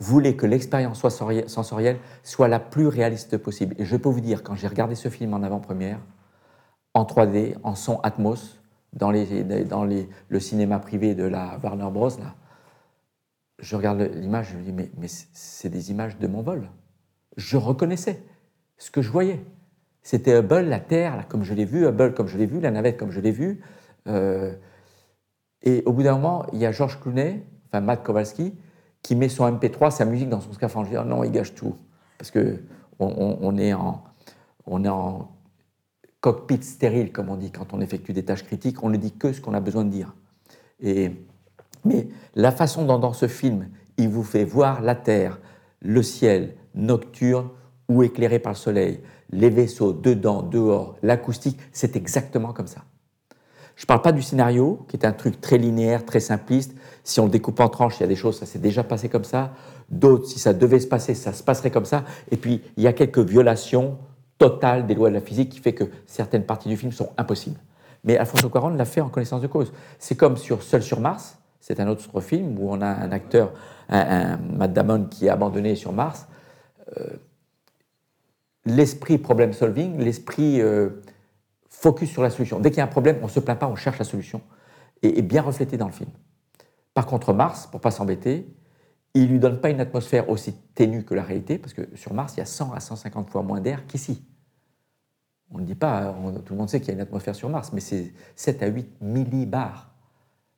voulait 0.00 0.34
que 0.34 0.46
l'expérience 0.46 1.00
sensorielle 1.46 1.98
soit 2.24 2.48
la 2.48 2.58
plus 2.58 2.88
réaliste 2.88 3.38
possible. 3.38 3.76
Et 3.78 3.84
je 3.84 3.96
peux 3.96 4.08
vous 4.08 4.20
dire, 4.20 4.42
quand 4.42 4.56
j'ai 4.56 4.66
regardé 4.66 4.96
ce 4.96 5.08
film 5.08 5.32
en 5.32 5.42
avant-première, 5.44 6.00
en 6.98 7.04
3D, 7.04 7.54
en 7.62 7.74
son 7.74 8.00
Atmos, 8.00 8.60
dans, 8.92 9.12
le 9.12 10.40
cinéma 10.40 10.78
privé 10.80 11.14
de 11.14 11.24
la 11.24 11.58
Warner 11.62 11.90
Bros., 11.92 12.08
là, 12.08 12.34
je 13.60 13.76
regarde 13.76 14.00
l'image, 14.00 14.48
je 14.52 14.56
me 14.56 14.62
dis, 14.62 14.72
mais, 14.72 15.08
c'est 15.32 15.68
des 15.68 15.90
images 15.90 16.18
de 16.18 16.26
mon 16.26 16.42
vol. 16.42 16.68
Je 17.36 17.56
reconnaissais 17.56 18.22
ce 18.78 18.90
que 18.90 19.02
je 19.02 19.10
voyais. 19.10 19.40
C'était 20.02 20.38
Hubble, 20.38 20.68
la 20.68 20.80
Terre, 20.80 21.26
comme 21.28 21.44
je 21.44 21.54
l'ai 21.54 21.64
vu, 21.64 21.86
Hubble 21.86 22.14
comme 22.14 22.28
je 22.28 22.38
l'ai 22.38 22.46
vu, 22.46 22.60
la 22.60 22.70
navette 22.70 22.96
comme 22.96 23.10
je 23.10 23.20
l'ai 23.20 23.30
vu. 23.30 23.60
Euh, 24.08 24.54
et 25.62 25.82
au 25.86 25.92
bout 25.92 26.02
d'un 26.02 26.14
moment, 26.14 26.46
il 26.52 26.58
y 26.58 26.66
a 26.66 26.72
Georges 26.72 27.00
Clooney, 27.00 27.44
enfin 27.66 27.80
Matt 27.80 28.02
Kowalski, 28.04 28.54
qui 29.02 29.14
met 29.14 29.28
son 29.28 29.48
MP3, 29.50 29.90
sa 29.90 30.04
musique 30.04 30.28
dans 30.28 30.40
son 30.40 30.52
scaphandre. 30.52 30.86
Je 30.86 30.92
dis, 30.92 30.98
oh 30.98 31.04
non, 31.04 31.22
il 31.24 31.30
gâche 31.30 31.54
tout. 31.54 31.76
Parce 32.16 32.30
que 32.30 32.60
on, 32.98 33.56
est 33.58 33.72
en, 33.72 34.02
on 34.66 34.84
est 34.84 34.88
en 34.88 35.28
cockpit 36.20 36.62
stérile, 36.62 37.12
comme 37.12 37.28
on 37.28 37.36
dit, 37.36 37.50
quand 37.50 37.72
on 37.72 37.80
effectue 37.80 38.12
des 38.12 38.24
tâches 38.24 38.44
critiques. 38.44 38.82
On 38.82 38.90
ne 38.90 38.96
dit 38.96 39.12
que 39.12 39.32
ce 39.32 39.40
qu'on 39.40 39.54
a 39.54 39.60
besoin 39.60 39.84
de 39.84 39.90
dire. 39.90 40.14
Et, 40.80 41.12
mais 41.84 42.08
la 42.34 42.52
façon 42.52 42.84
dont 42.84 42.98
dans 42.98 43.12
ce 43.12 43.28
film, 43.28 43.68
il 43.96 44.08
vous 44.08 44.24
fait 44.24 44.44
voir 44.44 44.80
la 44.80 44.94
Terre, 44.94 45.38
le 45.80 46.02
ciel 46.02 46.54
nocturne 46.74 47.48
ou 47.88 48.02
éclairé 48.02 48.38
par 48.38 48.52
le 48.52 48.58
soleil, 48.58 49.00
les 49.30 49.50
vaisseaux 49.50 49.92
dedans, 49.92 50.42
dehors, 50.42 50.96
l'acoustique, 51.02 51.58
c'est 51.72 51.96
exactement 51.96 52.52
comme 52.52 52.66
ça. 52.66 52.82
Je 53.76 53.84
ne 53.84 53.86
parle 53.86 54.02
pas 54.02 54.12
du 54.12 54.22
scénario, 54.22 54.84
qui 54.88 54.96
est 54.96 55.06
un 55.06 55.12
truc 55.12 55.40
très 55.40 55.56
linéaire, 55.56 56.04
très 56.04 56.18
simpliste. 56.18 56.74
Si 57.04 57.20
on 57.20 57.26
le 57.26 57.30
découpe 57.30 57.60
en 57.60 57.68
tranches, 57.68 57.98
il 57.98 58.00
y 58.00 58.04
a 58.04 58.08
des 58.08 58.16
choses, 58.16 58.36
ça 58.36 58.44
s'est 58.44 58.58
déjà 58.58 58.82
passé 58.82 59.08
comme 59.08 59.22
ça. 59.22 59.52
D'autres, 59.88 60.26
si 60.26 60.40
ça 60.40 60.52
devait 60.52 60.80
se 60.80 60.88
passer, 60.88 61.14
ça 61.14 61.32
se 61.32 61.44
passerait 61.44 61.70
comme 61.70 61.84
ça. 61.84 62.04
Et 62.32 62.36
puis, 62.36 62.60
il 62.76 62.82
y 62.82 62.88
a 62.88 62.92
quelques 62.92 63.20
violations 63.20 63.98
totales 64.38 64.86
des 64.86 64.94
lois 64.94 65.10
de 65.10 65.14
la 65.14 65.20
physique 65.20 65.50
qui 65.50 65.58
fait 65.58 65.74
que 65.74 65.84
certaines 66.06 66.44
parties 66.44 66.68
du 66.68 66.76
film 66.76 66.92
sont 66.92 67.10
impossibles. 67.16 67.58
Mais 68.04 68.16
Alfonso 68.16 68.48
Cuarón 68.48 68.70
l'a 68.70 68.84
fait 68.84 69.00
en 69.00 69.08
connaissance 69.08 69.42
de 69.42 69.48
cause. 69.48 69.72
C'est 69.98 70.16
comme 70.16 70.36
sur 70.36 70.62
Seul 70.62 70.82
sur 70.82 71.00
Mars, 71.00 71.38
c'est 71.60 71.80
un 71.80 71.88
autre 71.88 72.20
film 72.20 72.58
où 72.58 72.70
on 72.70 72.80
a 72.80 72.86
un 72.86 73.12
acteur, 73.12 73.52
un, 73.88 74.36
Matt 74.38 74.72
Damon, 74.72 75.04
qui 75.04 75.26
est 75.26 75.28
abandonné 75.28 75.74
sur 75.74 75.92
Mars. 75.92 76.26
Euh, 76.96 77.16
l'esprit 78.64 79.18
problem 79.18 79.52
solving, 79.52 79.98
l'esprit 79.98 80.60
euh, 80.60 81.02
focus 81.68 82.10
sur 82.10 82.22
la 82.22 82.30
solution. 82.30 82.60
Dès 82.60 82.70
qu'il 82.70 82.78
y 82.78 82.80
a 82.80 82.84
un 82.84 82.88
problème, 82.88 83.18
on 83.22 83.26
ne 83.26 83.30
se 83.30 83.40
plaint 83.40 83.58
pas, 83.58 83.68
on 83.68 83.76
cherche 83.76 83.98
la 83.98 84.04
solution, 84.04 84.40
et, 85.02 85.22
bien 85.22 85.42
reflété 85.42 85.76
dans 85.76 85.86
le 85.86 85.92
film. 85.92 86.10
Par 86.94 87.06
contre, 87.06 87.32
Mars, 87.32 87.66
pour 87.66 87.80
pas 87.80 87.90
s'embêter, 87.90 88.46
il 89.22 89.30
lui 89.30 89.38
donne 89.38 89.60
pas 89.60 89.70
une 89.70 89.80
atmosphère 89.80 90.28
aussi 90.28 90.54
ténue 90.74 91.04
que 91.04 91.14
la 91.14 91.22
réalité, 91.22 91.58
parce 91.58 91.74
que 91.74 91.88
sur 91.94 92.12
Mars, 92.14 92.34
il 92.36 92.38
y 92.38 92.42
a 92.42 92.46
100 92.46 92.72
à 92.72 92.80
150 92.80 93.30
fois 93.30 93.42
moins 93.42 93.60
d'air 93.60 93.86
qu'ici. 93.86 94.22
On 95.50 95.58
ne 95.58 95.64
dit 95.64 95.74
pas, 95.74 96.14
tout 96.44 96.52
le 96.52 96.58
monde 96.58 96.68
sait 96.68 96.80
qu'il 96.80 96.88
y 96.88 96.90
a 96.90 96.94
une 96.94 97.00
atmosphère 97.00 97.34
sur 97.34 97.48
Mars, 97.48 97.72
mais 97.72 97.80
c'est 97.80 98.12
7 98.36 98.62
à 98.62 98.66
8 98.66 99.00
millibars. 99.00 99.90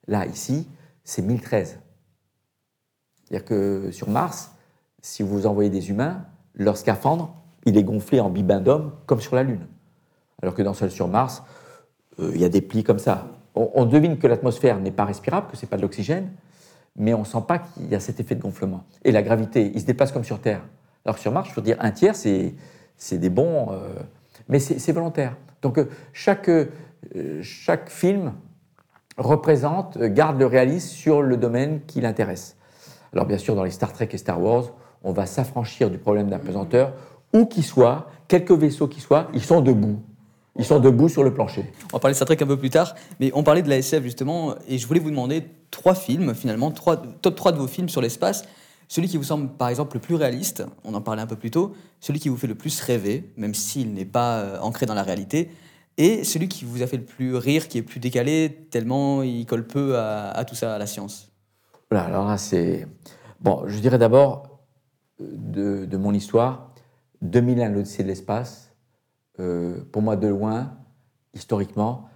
Là, 0.08 0.26
ici, 0.26 0.68
c'est 1.04 1.22
1013. 1.22 1.78
C'est-à-dire 3.24 3.44
que 3.44 3.90
sur 3.92 4.08
Mars, 4.08 4.52
si 5.00 5.22
vous 5.22 5.46
envoyez 5.46 5.70
des 5.70 5.90
humains, 5.90 6.26
leur 6.54 6.76
scaphandre, 6.76 7.36
il 7.64 7.76
est 7.76 7.84
gonflé 7.84 8.18
en 8.20 8.30
bibendum 8.30 8.92
comme 9.06 9.20
sur 9.20 9.36
la 9.36 9.44
Lune 9.44 9.66
alors 10.42 10.54
que 10.54 10.62
dans 10.62 10.74
Seul 10.74 10.90
sur 10.90 11.08
Mars, 11.08 11.42
euh, 12.18 12.32
il 12.34 12.40
y 12.40 12.44
a 12.44 12.48
des 12.48 12.60
plis 12.60 12.84
comme 12.84 12.98
ça. 12.98 13.28
On, 13.54 13.84
devine 13.84 14.16
que 14.18 14.28
l'atmosphère 14.28 14.78
n'est 14.78 14.92
pas 14.92 15.04
respirable, 15.04 15.48
que 15.50 15.56
ce 15.56 15.66
n'est 15.66 15.68
pas 15.68 15.76
de 15.76 15.82
l'oxygène, 15.82 16.30
mais 16.96 17.14
on 17.14 17.20
ne 17.20 17.24
sent 17.24 17.42
pas 17.46 17.58
qu'il 17.58 17.88
y 17.88 17.94
a 17.94 18.00
cet 18.00 18.20
effet 18.20 18.34
de 18.34 18.42
gonflement. 18.42 18.84
Et 19.04 19.12
la 19.12 19.22
gravité, 19.22 19.70
il 19.74 19.80
se 19.80 19.86
déplace 19.86 20.12
comme 20.12 20.24
sur 20.24 20.40
Terre. 20.40 20.62
Alors 21.04 21.16
que 21.16 21.20
sur 21.20 21.32
Mars, 21.32 21.48
je 21.50 21.54
veux 21.54 21.62
dire, 21.62 21.76
un 21.80 21.90
tiers, 21.90 22.14
c'est 22.16 23.18
des 23.18 23.30
bons... 23.30 23.72
Euh, 23.72 23.88
mais 24.48 24.58
c'est 24.58 24.92
volontaire. 24.92 25.36
Donc 25.62 25.78
euh, 25.78 25.88
chaque, 26.12 26.50
chaque 27.42 27.88
film 27.88 28.32
représente, 29.16 29.98
garde 29.98 30.38
le 30.38 30.46
réalisme 30.46 30.88
sur 30.88 31.22
le 31.22 31.36
domaine 31.36 31.80
qui 31.86 32.00
l'intéresse. 32.00 32.56
Alors 33.12 33.26
bien 33.26 33.38
sûr, 33.38 33.54
dans 33.54 33.64
les 33.64 33.70
Star 33.70 33.92
Trek 33.92 34.08
et 34.12 34.18
Star 34.18 34.40
Wars, 34.42 34.72
on 35.02 35.12
va 35.12 35.26
s'affranchir 35.26 35.90
du 35.90 35.98
problème 35.98 36.28
d'apesanteur, 36.28 36.92
où 37.32 37.46
qu'il 37.46 37.64
soit, 37.64 38.08
quelques 38.28 38.52
vaisseaux 38.52 38.88
qui 38.88 39.00
soient, 39.00 39.28
ils 39.34 39.42
sont 39.42 39.60
debout. 39.60 40.02
Ils 40.58 40.64
sont 40.64 40.80
debout 40.80 41.08
sur 41.08 41.22
le 41.22 41.32
plancher. 41.32 41.64
On 41.84 41.96
va 41.96 42.00
parler 42.00 42.12
de 42.12 42.16
Star 42.16 42.26
Trek 42.26 42.38
un 42.40 42.46
peu 42.46 42.58
plus 42.58 42.70
tard, 42.70 42.94
mais 43.20 43.30
on 43.34 43.42
parlait 43.42 43.62
de 43.62 43.68
la 43.68 43.78
SF 43.78 44.02
justement, 44.02 44.54
et 44.68 44.78
je 44.78 44.86
voulais 44.86 45.00
vous 45.00 45.10
demander 45.10 45.44
trois 45.70 45.94
films, 45.94 46.34
finalement, 46.34 46.70
trois, 46.70 46.96
top 46.96 47.36
3 47.36 47.52
de 47.52 47.58
vos 47.58 47.68
films 47.68 47.88
sur 47.88 48.00
l'espace. 48.00 48.44
Celui 48.88 49.08
qui 49.08 49.16
vous 49.16 49.24
semble 49.24 49.50
par 49.50 49.68
exemple 49.68 49.96
le 49.96 50.00
plus 50.00 50.16
réaliste, 50.16 50.64
on 50.84 50.94
en 50.94 51.00
parlait 51.00 51.22
un 51.22 51.26
peu 51.26 51.36
plus 51.36 51.52
tôt, 51.52 51.74
celui 52.00 52.18
qui 52.18 52.28
vous 52.28 52.36
fait 52.36 52.48
le 52.48 52.56
plus 52.56 52.80
rêver, 52.80 53.30
même 53.36 53.54
s'il 53.54 53.94
n'est 53.94 54.04
pas 54.04 54.40
euh, 54.40 54.58
ancré 54.60 54.86
dans 54.86 54.94
la 54.94 55.04
réalité, 55.04 55.50
et 55.96 56.24
celui 56.24 56.48
qui 56.48 56.64
vous 56.64 56.82
a 56.82 56.86
fait 56.88 56.96
le 56.96 57.04
plus 57.04 57.36
rire, 57.36 57.68
qui 57.68 57.78
est 57.78 57.82
plus 57.82 58.00
décalé, 58.00 58.66
tellement 58.70 59.22
il 59.22 59.46
colle 59.46 59.66
peu 59.66 59.98
à, 59.98 60.44
tout 60.46 60.54
ça, 60.56 60.74
à 60.74 60.78
la 60.78 60.86
science. 60.86 61.30
Voilà, 61.90 62.06
alors 62.06 62.26
là 62.26 62.38
c'est... 62.38 62.88
Bon, 63.40 63.62
je 63.66 63.78
dirais 63.78 63.98
d'abord 63.98 64.60
de, 65.20 65.84
de 65.84 65.96
mon 65.96 66.12
histoire, 66.12 66.72
2001 67.22 67.68
l'Odyssée 67.68 68.02
de 68.02 68.08
l'espace, 68.08 68.69
euh, 68.69 68.69
pour 69.92 70.02
moi 70.02 70.16
de 70.16 70.28
loin, 70.28 70.76
historiquement, 71.34 72.08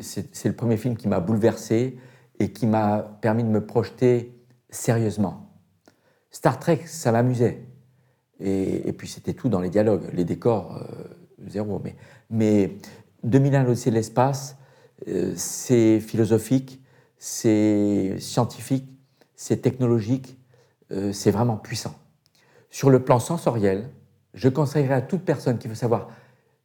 c'est 0.00 0.44
le 0.44 0.54
premier 0.54 0.76
film 0.76 0.96
qui 0.96 1.08
m'a 1.08 1.20
bouleversé 1.20 1.98
et 2.38 2.52
qui 2.52 2.66
m'a 2.66 2.98
permis 3.20 3.44
de 3.44 3.48
me 3.48 3.64
projeter 3.64 4.34
sérieusement. 4.70 5.50
Star 6.30 6.58
Trek, 6.58 6.82
ça 6.86 7.12
m'amusait. 7.12 7.66
Et, 8.40 8.92
puis 8.92 9.06
c'était 9.06 9.34
tout 9.34 9.48
dans 9.48 9.60
les 9.60 9.70
dialogues, 9.70 10.10
les 10.12 10.24
décors, 10.24 10.76
euh, 10.76 11.48
zéro. 11.48 11.80
Mais, 11.84 11.94
mais 12.30 12.76
2001, 13.22 13.62
l'Odyssée 13.64 13.90
de 13.90 13.94
l'espace, 13.94 14.56
euh, 15.06 15.32
c'est 15.36 16.00
philosophique, 16.00 16.82
c'est 17.18 18.16
scientifique, 18.18 18.88
c'est 19.36 19.58
technologique, 19.58 20.38
c'est 21.12 21.30
vraiment 21.30 21.56
puissant. 21.56 21.94
Sur 22.68 22.90
le 22.90 23.02
plan 23.02 23.18
sensoriel, 23.18 23.88
je 24.34 24.48
conseillerais 24.48 24.94
à 24.94 25.00
toute 25.00 25.22
personne 25.22 25.58
qui 25.58 25.66
veut 25.66 25.74
savoir 25.74 26.10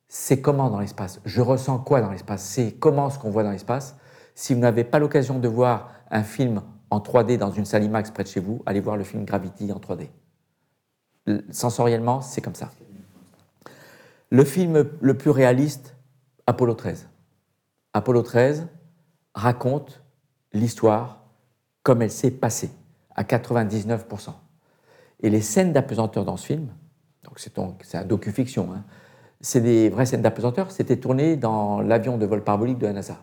c'est 0.08 0.42
comment 0.42 0.70
dans 0.70 0.80
l'espace? 0.80 1.20
Je 1.26 1.42
ressens 1.42 1.80
quoi 1.80 2.02
dans 2.02 2.12
l'espace? 2.12 2.44
C'est 2.44 2.74
comment 2.74 3.10
ce 3.10 3.20
qu'on 3.20 3.30
voit 3.30 3.44
dans 3.44 3.52
l'espace? 3.52 3.96
Si 4.36 4.54
vous 4.54 4.60
n'avez 4.60 4.84
pas 4.84 5.00
l'occasion 5.00 5.40
de 5.40 5.48
voir 5.48 5.92
un 6.10 6.24
film 6.24 6.62
en 6.90 7.00
3D 7.00 7.38
dans 7.38 7.52
une 7.52 7.66
salle 7.66 7.84
IMAX 7.84 8.12
près 8.12 8.24
de 8.24 8.30
chez 8.30 8.40
vous, 8.40 8.62
allez 8.66 8.80
voir 8.80 8.96
le 8.96 9.04
film 9.04 9.26
Gravity 9.26 9.72
en 9.72 9.80
3D. 9.80 10.10
Sensoriellement, 11.50 12.22
c'est 12.22 12.42
comme 12.42 12.56
ça. 12.56 12.72
Le 14.30 14.46
film 14.46 14.90
le 15.02 15.18
plus 15.18 15.32
réaliste, 15.32 15.96
Apollo 16.46 16.76
13. 16.76 17.10
Apollo 17.94 18.22
13 18.22 18.68
raconte 19.34 20.04
l'histoire 20.54 21.24
comme 21.84 22.02
elle 22.02 22.12
s'est 22.12 22.32
passée, 22.32 22.72
à 23.16 23.24
99%. 23.24 24.32
Et 25.22 25.30
les 25.30 25.42
scènes 25.42 25.74
d'apesanteur 25.74 26.26
dans 26.26 26.38
ce 26.38 26.46
film, 26.46 26.68
donc 27.24 27.40
c'est 27.40 27.98
un 27.98 28.06
docu-fiction, 28.06 28.72
hein, 28.74 28.84
c'est 29.42 29.62
des 29.62 29.90
vraies 29.90 30.06
scènes 30.06 30.22
d'apesanteur. 30.22 30.72
C'était 30.72 30.98
tourné 30.98 31.36
dans 31.36 31.82
l'avion 31.82 32.18
de 32.18 32.26
vol 32.26 32.44
parabolique 32.44 32.78
de 32.78 32.88
la 32.88 32.94
NASA. 32.94 33.18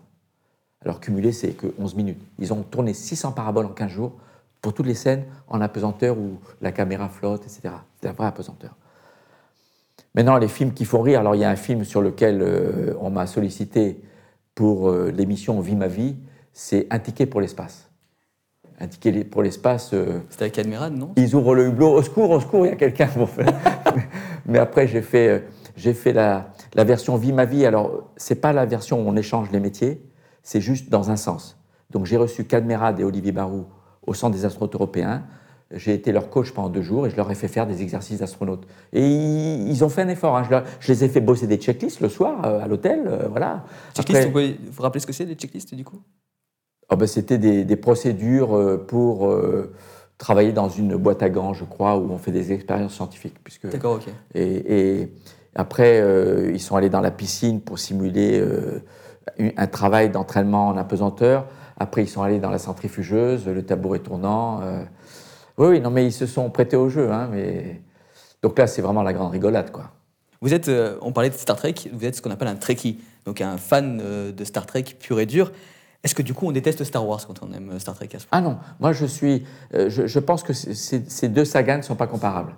Alors 0.84 1.00
cumulé, 1.00 1.32
c'est 1.32 1.52
que 1.52 1.68
11 1.78 1.94
minutes. 1.94 2.20
Ils 2.38 2.52
ont 2.52 2.62
tourné 2.62 2.92
600 2.92 3.32
paraboles 3.32 3.66
en 3.66 3.70
15 3.70 3.90
jours 3.90 4.12
pour 4.60 4.74
toutes 4.74 4.86
les 4.86 4.94
scènes 4.94 5.24
en 5.48 5.60
apesanteur 5.60 6.16
où 6.18 6.38
la 6.60 6.72
caméra 6.72 7.08
flotte, 7.08 7.42
etc. 7.44 7.74
C'est 8.00 8.08
un 8.08 8.12
vrai 8.12 8.26
apesanteur. 8.26 8.76
Maintenant, 10.14 10.36
les 10.38 10.48
films 10.48 10.72
qui 10.72 10.84
font 10.84 11.02
rire. 11.02 11.20
Alors, 11.20 11.34
il 11.34 11.40
y 11.40 11.44
a 11.44 11.50
un 11.50 11.56
film 11.56 11.84
sur 11.84 12.00
lequel 12.00 12.40
euh, 12.40 12.94
on 13.00 13.10
m'a 13.10 13.26
sollicité 13.26 14.00
pour 14.54 14.88
euh, 14.88 15.10
l'émission 15.10 15.60
Vie 15.60 15.74
ma 15.74 15.88
vie. 15.88 16.16
C'est 16.52 16.86
Un 16.90 17.00
ticket 17.00 17.26
pour 17.26 17.40
l'espace. 17.40 17.88
Un 18.78 18.86
ticket 18.86 19.24
pour 19.24 19.42
l'espace. 19.42 19.90
Euh, 19.92 20.20
C'était 20.30 20.44
avec 20.44 20.58
Admirad, 20.58 20.94
non? 20.96 21.12
Ils 21.16 21.34
ouvrent 21.34 21.54
le 21.54 21.66
hublot. 21.66 21.94
Au 21.94 22.02
secours, 22.02 22.30
au 22.30 22.40
secours, 22.40 22.66
il 22.66 22.70
y 22.70 22.72
a 22.72 22.76
quelqu'un. 22.76 23.08
Mais 24.46 24.58
après, 24.58 24.86
j'ai 24.86 25.02
fait 25.02 25.44
j'ai 25.76 25.94
fait 25.94 26.12
la, 26.12 26.52
version 26.76 27.16
Vie 27.16 27.32
ma 27.32 27.44
vie. 27.44 27.66
Alors, 27.66 28.10
c'est 28.16 28.40
pas 28.40 28.52
la 28.52 28.66
version 28.66 29.00
où 29.00 29.08
on 29.08 29.16
échange 29.16 29.50
les 29.50 29.60
métiers, 29.60 30.02
c'est 30.42 30.60
juste 30.60 30.90
dans 30.90 31.10
un 31.10 31.16
sens. 31.16 31.58
Donc, 31.90 32.06
j'ai 32.06 32.16
reçu 32.16 32.44
Cadmerade 32.44 33.00
et 33.00 33.04
Olivier 33.04 33.32
Barou 33.32 33.66
au 34.06 34.14
Centre 34.14 34.36
des 34.36 34.44
astronautes 34.44 34.74
européens. 34.74 35.24
J'ai 35.72 35.94
été 35.94 36.12
leur 36.12 36.28
coach 36.30 36.52
pendant 36.52 36.68
deux 36.68 36.82
jours 36.82 37.06
et 37.06 37.10
je 37.10 37.16
leur 37.16 37.30
ai 37.30 37.34
fait 37.34 37.48
faire 37.48 37.66
des 37.66 37.82
exercices 37.82 38.18
d'astronautes. 38.20 38.66
Et 38.92 39.08
ils, 39.08 39.82
ont 39.82 39.88
fait 39.88 40.02
un 40.02 40.08
effort. 40.08 40.36
Hein. 40.36 40.62
Je, 40.78 40.92
les 40.92 41.04
ai 41.04 41.08
fait 41.08 41.20
bosser 41.20 41.46
des 41.46 41.56
checklists 41.56 42.00
le 42.00 42.08
soir 42.08 42.44
euh, 42.44 42.62
à 42.62 42.68
l'hôtel. 42.68 43.04
Euh, 43.06 43.28
voilà. 43.28 43.64
Checklists, 43.96 44.26
vous 44.26 44.30
pouvez 44.30 44.60
vous 44.70 44.82
rappeler 44.82 45.00
ce 45.00 45.06
que 45.06 45.12
c'est, 45.12 45.24
des 45.24 45.34
checklists, 45.34 45.74
du 45.74 45.84
coup? 45.84 46.00
Oh 46.90 46.96
ben, 46.96 47.06
C'était 47.06 47.38
des, 47.38 47.76
procédures 47.76 48.56
euh, 48.56 48.76
pour 48.76 49.34
travailler 50.18 50.52
dans 50.52 50.68
une 50.68 50.96
boîte 50.96 51.22
à 51.22 51.30
gants, 51.30 51.54
je 51.54 51.64
crois, 51.64 51.96
où 51.96 52.12
on 52.12 52.18
fait 52.18 52.30
des 52.30 52.52
expériences 52.52 52.94
scientifiques. 52.94 53.42
Puisque, 53.42 53.68
D'accord, 53.68 53.96
ok. 53.96 54.12
et 54.34 55.08
après, 55.54 56.00
euh, 56.00 56.50
ils 56.52 56.60
sont 56.60 56.76
allés 56.76 56.88
dans 56.88 57.00
la 57.00 57.10
piscine 57.10 57.60
pour 57.60 57.78
simuler 57.78 58.40
euh, 58.40 58.82
un 59.56 59.66
travail 59.66 60.10
d'entraînement 60.10 60.68
en 60.68 60.76
apesanteur. 60.76 61.46
Après, 61.78 62.02
ils 62.02 62.08
sont 62.08 62.22
allés 62.22 62.40
dans 62.40 62.50
la 62.50 62.58
centrifugeuse, 62.58 63.46
le 63.46 63.64
tabouret 63.64 64.00
tournant. 64.00 64.60
Euh. 64.62 64.82
Oui, 65.58 65.68
oui, 65.68 65.80
non, 65.80 65.90
mais 65.90 66.04
ils 66.06 66.12
se 66.12 66.26
sont 66.26 66.50
prêtés 66.50 66.76
au 66.76 66.88
jeu. 66.88 67.12
Hein, 67.12 67.28
mais... 67.30 67.80
Donc 68.42 68.58
là, 68.58 68.66
c'est 68.66 68.82
vraiment 68.82 69.02
la 69.02 69.12
grande 69.12 69.30
rigolade, 69.30 69.70
quoi. 69.70 69.90
Vous 70.40 70.52
êtes, 70.52 70.70
on 71.00 71.12
parlait 71.12 71.30
de 71.30 71.34
Star 71.34 71.56
Trek, 71.56 71.74
vous 71.90 72.04
êtes 72.04 72.16
ce 72.16 72.20
qu'on 72.20 72.30
appelle 72.30 72.48
un 72.48 72.56
Trekkie, 72.56 73.00
donc 73.24 73.40
un 73.40 73.56
fan 73.56 74.02
de 74.30 74.44
Star 74.44 74.66
Trek 74.66 74.84
pur 75.00 75.18
et 75.18 75.24
dur. 75.24 75.50
Est-ce 76.02 76.14
que 76.14 76.20
du 76.20 76.34
coup 76.34 76.46
on 76.46 76.52
déteste 76.52 76.84
Star 76.84 77.08
Wars 77.08 77.26
quand 77.26 77.40
on 77.42 77.50
aime 77.54 77.78
Star 77.80 77.94
Trek 77.94 78.10
à 78.12 78.18
ce 78.18 78.26
point? 78.26 78.38
Ah 78.38 78.42
non, 78.42 78.58
moi 78.78 78.92
je 78.92 79.06
suis, 79.06 79.46
je, 79.72 80.06
je, 80.06 80.18
pense 80.18 80.42
que 80.42 80.52
ces 80.52 81.28
deux 81.28 81.46
sagas 81.46 81.78
ne 81.78 81.82
sont 81.82 81.94
pas 81.94 82.06
comparables. 82.06 82.52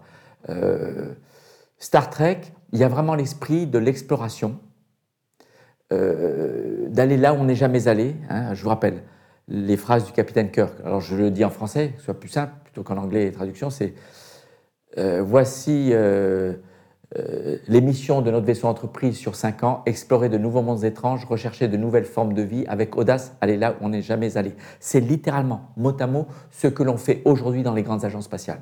Star 1.79 2.11
Trek, 2.11 2.41
il 2.73 2.79
y 2.79 2.85
a 2.85 2.89
vraiment 2.89 3.15
l'esprit 3.15 3.67
de 3.67 3.79
l'exploration, 3.79 4.59
d'aller 5.91 7.17
là 7.17 7.33
où 7.33 7.37
on 7.37 7.45
n'est 7.45 7.55
jamais 7.55 7.87
allé. 7.87 8.17
Hein. 8.29 8.55
je 8.55 8.63
vous 8.63 8.69
rappelle 8.69 9.03
les 9.47 9.77
phrases 9.77 10.05
du 10.05 10.13
capitaine 10.13 10.51
Kirk. 10.51 10.75
Alors 10.85 11.01
je 11.01 11.15
le 11.15 11.31
dis 11.31 11.45
en 11.45 11.51
français, 11.51 11.91
que 11.91 11.99
ce 11.99 12.07
soit 12.07 12.19
plus 12.19 12.29
simple 12.29 12.53
plutôt 12.65 12.83
qu'en 12.83 12.97
anglais 12.97 13.25
les 13.25 13.33
traductions, 13.33 13.71
c'est 13.71 13.95
voici 14.97 15.93
euh, 17.15 17.59
les 17.69 17.81
missions 17.81 18.21
de 18.21 18.33
notre 18.33 18.47
vaisseau 18.47 18.67
entreprise 18.67 19.17
sur 19.17 19.37
cinq 19.37 19.63
ans, 19.63 19.83
explorer 19.87 20.29
de 20.29 20.39
nouveaux 20.39 20.63
mondes 20.63 20.83
étranges, 20.83 21.25
rechercher 21.25 21.69
de 21.69 21.77
nouvelles 21.77 22.05
formes 22.05 22.35
de 22.35 22.43
vie, 22.43 22.65
avec 22.67 22.97
audace, 22.97 23.37
aller 23.41 23.57
là 23.57 23.73
où 23.73 23.85
on 23.85 23.91
n'est 23.91 24.03
jamais 24.03 24.37
allé. 24.37 24.55
C'est 24.81 25.01
littéralement, 25.01 25.71
mot 25.77 25.97
à 26.01 26.07
mot, 26.09 26.27
ce 26.51 26.67
que 26.67 26.83
l'on 26.83 26.97
fait 26.97 27.23
aujourd'hui 27.25 27.63
dans 27.63 27.75
les 27.75 27.85
grandes 27.85 28.05
agences 28.05 28.25
spatiales. 28.25 28.61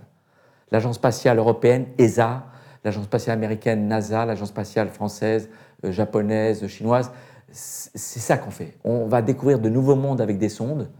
L'agence 0.70 0.96
spatiale 0.96 1.38
européenne, 1.38 1.86
ESA, 1.96 2.44
l'agence 2.84 3.04
spatiale 3.04 3.36
américaine, 3.36 3.88
NASA, 3.88 4.24
l'agence 4.26 4.48
spatiale 4.48 4.88
française, 4.88 5.48
euh, 5.84 5.92
japonaise, 5.92 6.66
chinoise, 6.66 7.10
c'est 7.50 8.20
ça 8.20 8.36
qu'on 8.36 8.50
fait. 8.50 8.76
On 8.84 9.06
va 9.06 9.22
découvrir 9.22 9.58
de 9.58 9.68
nouveaux 9.68 9.94
mondes 9.94 10.20
avec 10.20 10.38
des 10.38 10.48
sondes. 10.48 10.90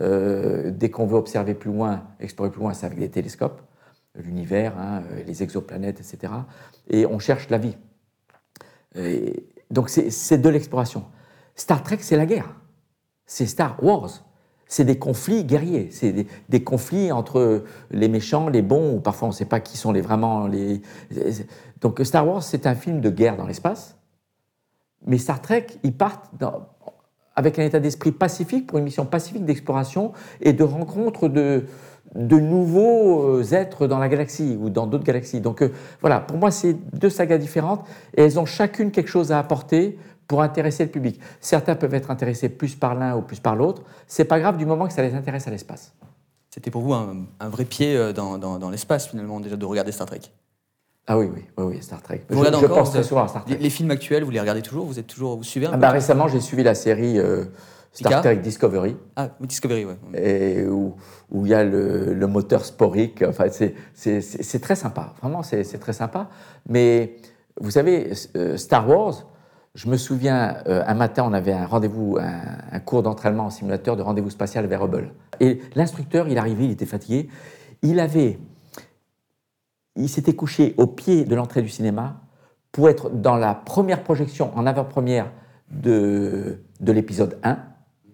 Euh, 0.00 0.70
dès 0.70 0.90
qu'on 0.90 1.06
veut 1.06 1.16
observer 1.16 1.54
plus 1.54 1.70
loin, 1.70 2.02
explorer 2.18 2.50
plus 2.50 2.60
loin, 2.60 2.72
c'est 2.74 2.86
avec 2.86 2.98
des 2.98 3.10
télescopes 3.10 3.60
l'univers, 4.16 4.76
hein, 4.78 5.02
les 5.26 5.42
exoplanètes, 5.42 6.00
etc. 6.00 6.32
Et 6.88 7.06
on 7.06 7.18
cherche 7.18 7.48
la 7.48 7.58
vie. 7.58 7.76
donc 9.70 9.88
c'est 9.88 10.38
de 10.38 10.48
l'exploration. 10.48 11.04
Star 11.54 11.82
Trek, 11.82 11.98
c'est 12.00 12.16
la 12.16 12.26
guerre. 12.26 12.54
C'est 13.26 13.46
Star 13.46 13.82
Wars. 13.82 14.24
C'est 14.72 14.86
des 14.86 14.98
conflits 14.98 15.44
guerriers. 15.44 15.88
C'est 15.90 16.26
des, 16.48 16.64
conflits 16.64 17.12
entre 17.12 17.62
les 17.90 18.08
méchants, 18.08 18.48
les 18.48 18.62
bons, 18.62 18.94
ou 18.94 19.00
parfois 19.00 19.28
on 19.28 19.30
ne 19.30 19.36
sait 19.36 19.44
pas 19.44 19.60
qui 19.60 19.76
sont 19.76 19.92
les, 19.92 20.00
vraiment 20.00 20.46
les. 20.46 20.80
Donc 21.82 22.00
Star 22.02 22.26
Wars, 22.26 22.42
c'est 22.42 22.66
un 22.66 22.74
film 22.74 23.02
de 23.02 23.10
guerre 23.10 23.36
dans 23.36 23.46
l'espace. 23.46 23.98
Mais 25.04 25.18
Star 25.18 25.42
Trek, 25.42 25.66
ils 25.82 25.94
partent 25.94 26.30
avec 27.36 27.58
un 27.58 27.64
état 27.64 27.80
d'esprit 27.80 28.12
pacifique 28.12 28.66
pour 28.66 28.78
une 28.78 28.84
mission 28.84 29.04
pacifique 29.04 29.44
d'exploration 29.44 30.12
et 30.40 30.54
de 30.54 30.64
rencontre 30.64 31.28
de, 31.28 31.66
de 32.14 32.38
nouveaux 32.38 33.40
euh, 33.40 33.52
êtres 33.52 33.86
dans 33.86 33.98
la 33.98 34.08
galaxie 34.08 34.56
ou 34.58 34.70
dans 34.70 34.86
d'autres 34.86 35.04
galaxies. 35.04 35.42
Donc 35.42 35.60
euh, 35.60 35.70
voilà, 36.00 36.20
pour 36.20 36.38
moi, 36.38 36.50
c'est 36.50 36.72
deux 36.98 37.10
sagas 37.10 37.36
différentes 37.36 37.86
et 38.16 38.22
elles 38.22 38.40
ont 38.40 38.46
chacune 38.46 38.90
quelque 38.90 39.10
chose 39.10 39.32
à 39.32 39.38
apporter 39.38 39.98
pour 40.32 40.40
intéresser 40.40 40.86
le 40.86 40.90
public. 40.90 41.20
Certains 41.42 41.74
peuvent 41.74 41.92
être 41.92 42.10
intéressés 42.10 42.48
plus 42.48 42.74
par 42.74 42.94
l'un 42.94 43.14
ou 43.14 43.20
plus 43.20 43.38
par 43.38 43.54
l'autre. 43.54 43.82
C'est 44.06 44.24
pas 44.24 44.40
grave 44.40 44.56
du 44.56 44.64
moment 44.64 44.86
que 44.86 44.94
ça 44.94 45.02
les 45.02 45.14
intéresse 45.14 45.46
à 45.46 45.50
l'espace. 45.50 45.92
C'était 46.48 46.70
pour 46.70 46.80
vous 46.80 46.94
un, 46.94 47.26
vrai 47.50 47.66
pied 47.66 47.94
euh, 47.94 48.14
dans, 48.14 48.70
l'espace 48.70 49.08
finalement 49.08 49.40
déjà 49.40 49.56
de 49.56 49.66
regarder 49.66 49.92
Star 49.92 50.06
Trek? 50.06 50.20
Ah 51.06 51.18
oui, 51.18 51.28
oui, 51.34 51.44
oui, 51.58 51.82
Star 51.82 52.00
Trek. 52.00 52.24
Vous 52.30 52.42
je, 52.42 52.66
pense 52.66 52.92
très 52.92 53.02
souvent 53.02 53.24
à 53.24 53.28
Star 53.28 53.44
Trek. 53.44 53.58
Les, 53.60 53.68
films 53.68 53.90
actuels, 53.90 54.24
vous 54.24 54.30
les 54.30 54.40
regardez 54.40 54.62
toujours? 54.62 54.86
Vous 54.86 54.98
êtes 54.98 55.06
toujours, 55.06 55.36
vous 55.36 55.42
suivez 55.42 55.68
ah 55.70 55.76
bah, 55.76 55.90
Récemment, 55.90 56.28
j'ai 56.28 56.40
suivi 56.40 56.62
la 56.62 56.74
série 56.74 57.18
Star 57.92 58.22
Trek 58.22 58.36
Discovery. 58.36 58.96
Ah, 59.16 59.28
Discovery, 59.38 59.84
oui. 59.84 59.94
Et 60.14 60.64
où, 60.64 60.96
il 61.44 61.48
y 61.48 61.52
a 61.52 61.62
le, 61.62 62.26
moteur 62.26 62.64
sporique. 62.64 63.22
Enfin, 63.22 63.48
c'est 63.92 64.60
très 64.62 64.76
sympa. 64.76 65.12
Vraiment, 65.20 65.42
c'est 65.42 65.78
très 65.78 65.92
sympa. 65.92 66.30
Mais 66.66 67.16
vous 67.60 67.70
savez, 67.70 68.12
euh, 68.34 68.56
Star 68.56 68.88
Wars, 68.88 69.26
je 69.74 69.88
me 69.88 69.96
souviens, 69.96 70.58
euh, 70.66 70.82
un 70.86 70.94
matin, 70.94 71.24
on 71.26 71.32
avait 71.32 71.52
un 71.52 71.66
rendez-vous, 71.66 72.18
un, 72.20 72.80
cours 72.80 73.02
d'entraînement 73.02 73.46
en 73.46 73.50
simulateur 73.50 73.96
de 73.96 74.02
rendez-vous 74.02 74.30
spatial 74.30 74.66
vers 74.66 74.84
Hubble. 74.84 75.12
Et 75.40 75.60
l'instructeur, 75.74 76.28
il 76.28 76.36
arrivait, 76.38 76.66
il 76.66 76.70
était 76.70 76.86
fatigué. 76.86 77.28
Il 77.82 77.98
avait. 77.98 78.38
Il 79.96 80.08
s'était 80.08 80.34
couché 80.34 80.74
au 80.78 80.86
pied 80.86 81.24
de 81.24 81.34
l'entrée 81.34 81.62
du 81.62 81.68
cinéma 81.68 82.20
pour 82.70 82.88
être 82.88 83.10
dans 83.10 83.36
la 83.36 83.54
première 83.54 84.02
projection 84.02 84.50
en 84.56 84.66
avant-première 84.66 85.30
de, 85.70 86.62
de 86.80 86.92
l'épisode 86.92 87.38
1 87.42 87.58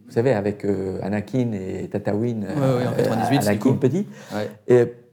vous 0.08 0.14
savez, 0.14 0.32
avec 0.32 0.64
euh, 0.64 0.98
Anakin 1.02 1.52
et 1.52 1.86
Tatooine, 1.88 2.44
ouais, 2.44 2.86
en 2.86 2.92
98, 2.92 3.36
euh, 3.36 3.40
Anakin 3.42 3.72
petit, 3.74 4.06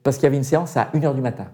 parce 0.03 0.15
qu'il 0.15 0.23
y 0.23 0.27
avait 0.27 0.37
une 0.37 0.43
séance 0.43 0.77
à 0.77 0.89
1h 0.93 1.13
du 1.13 1.19
matin. 1.19 1.47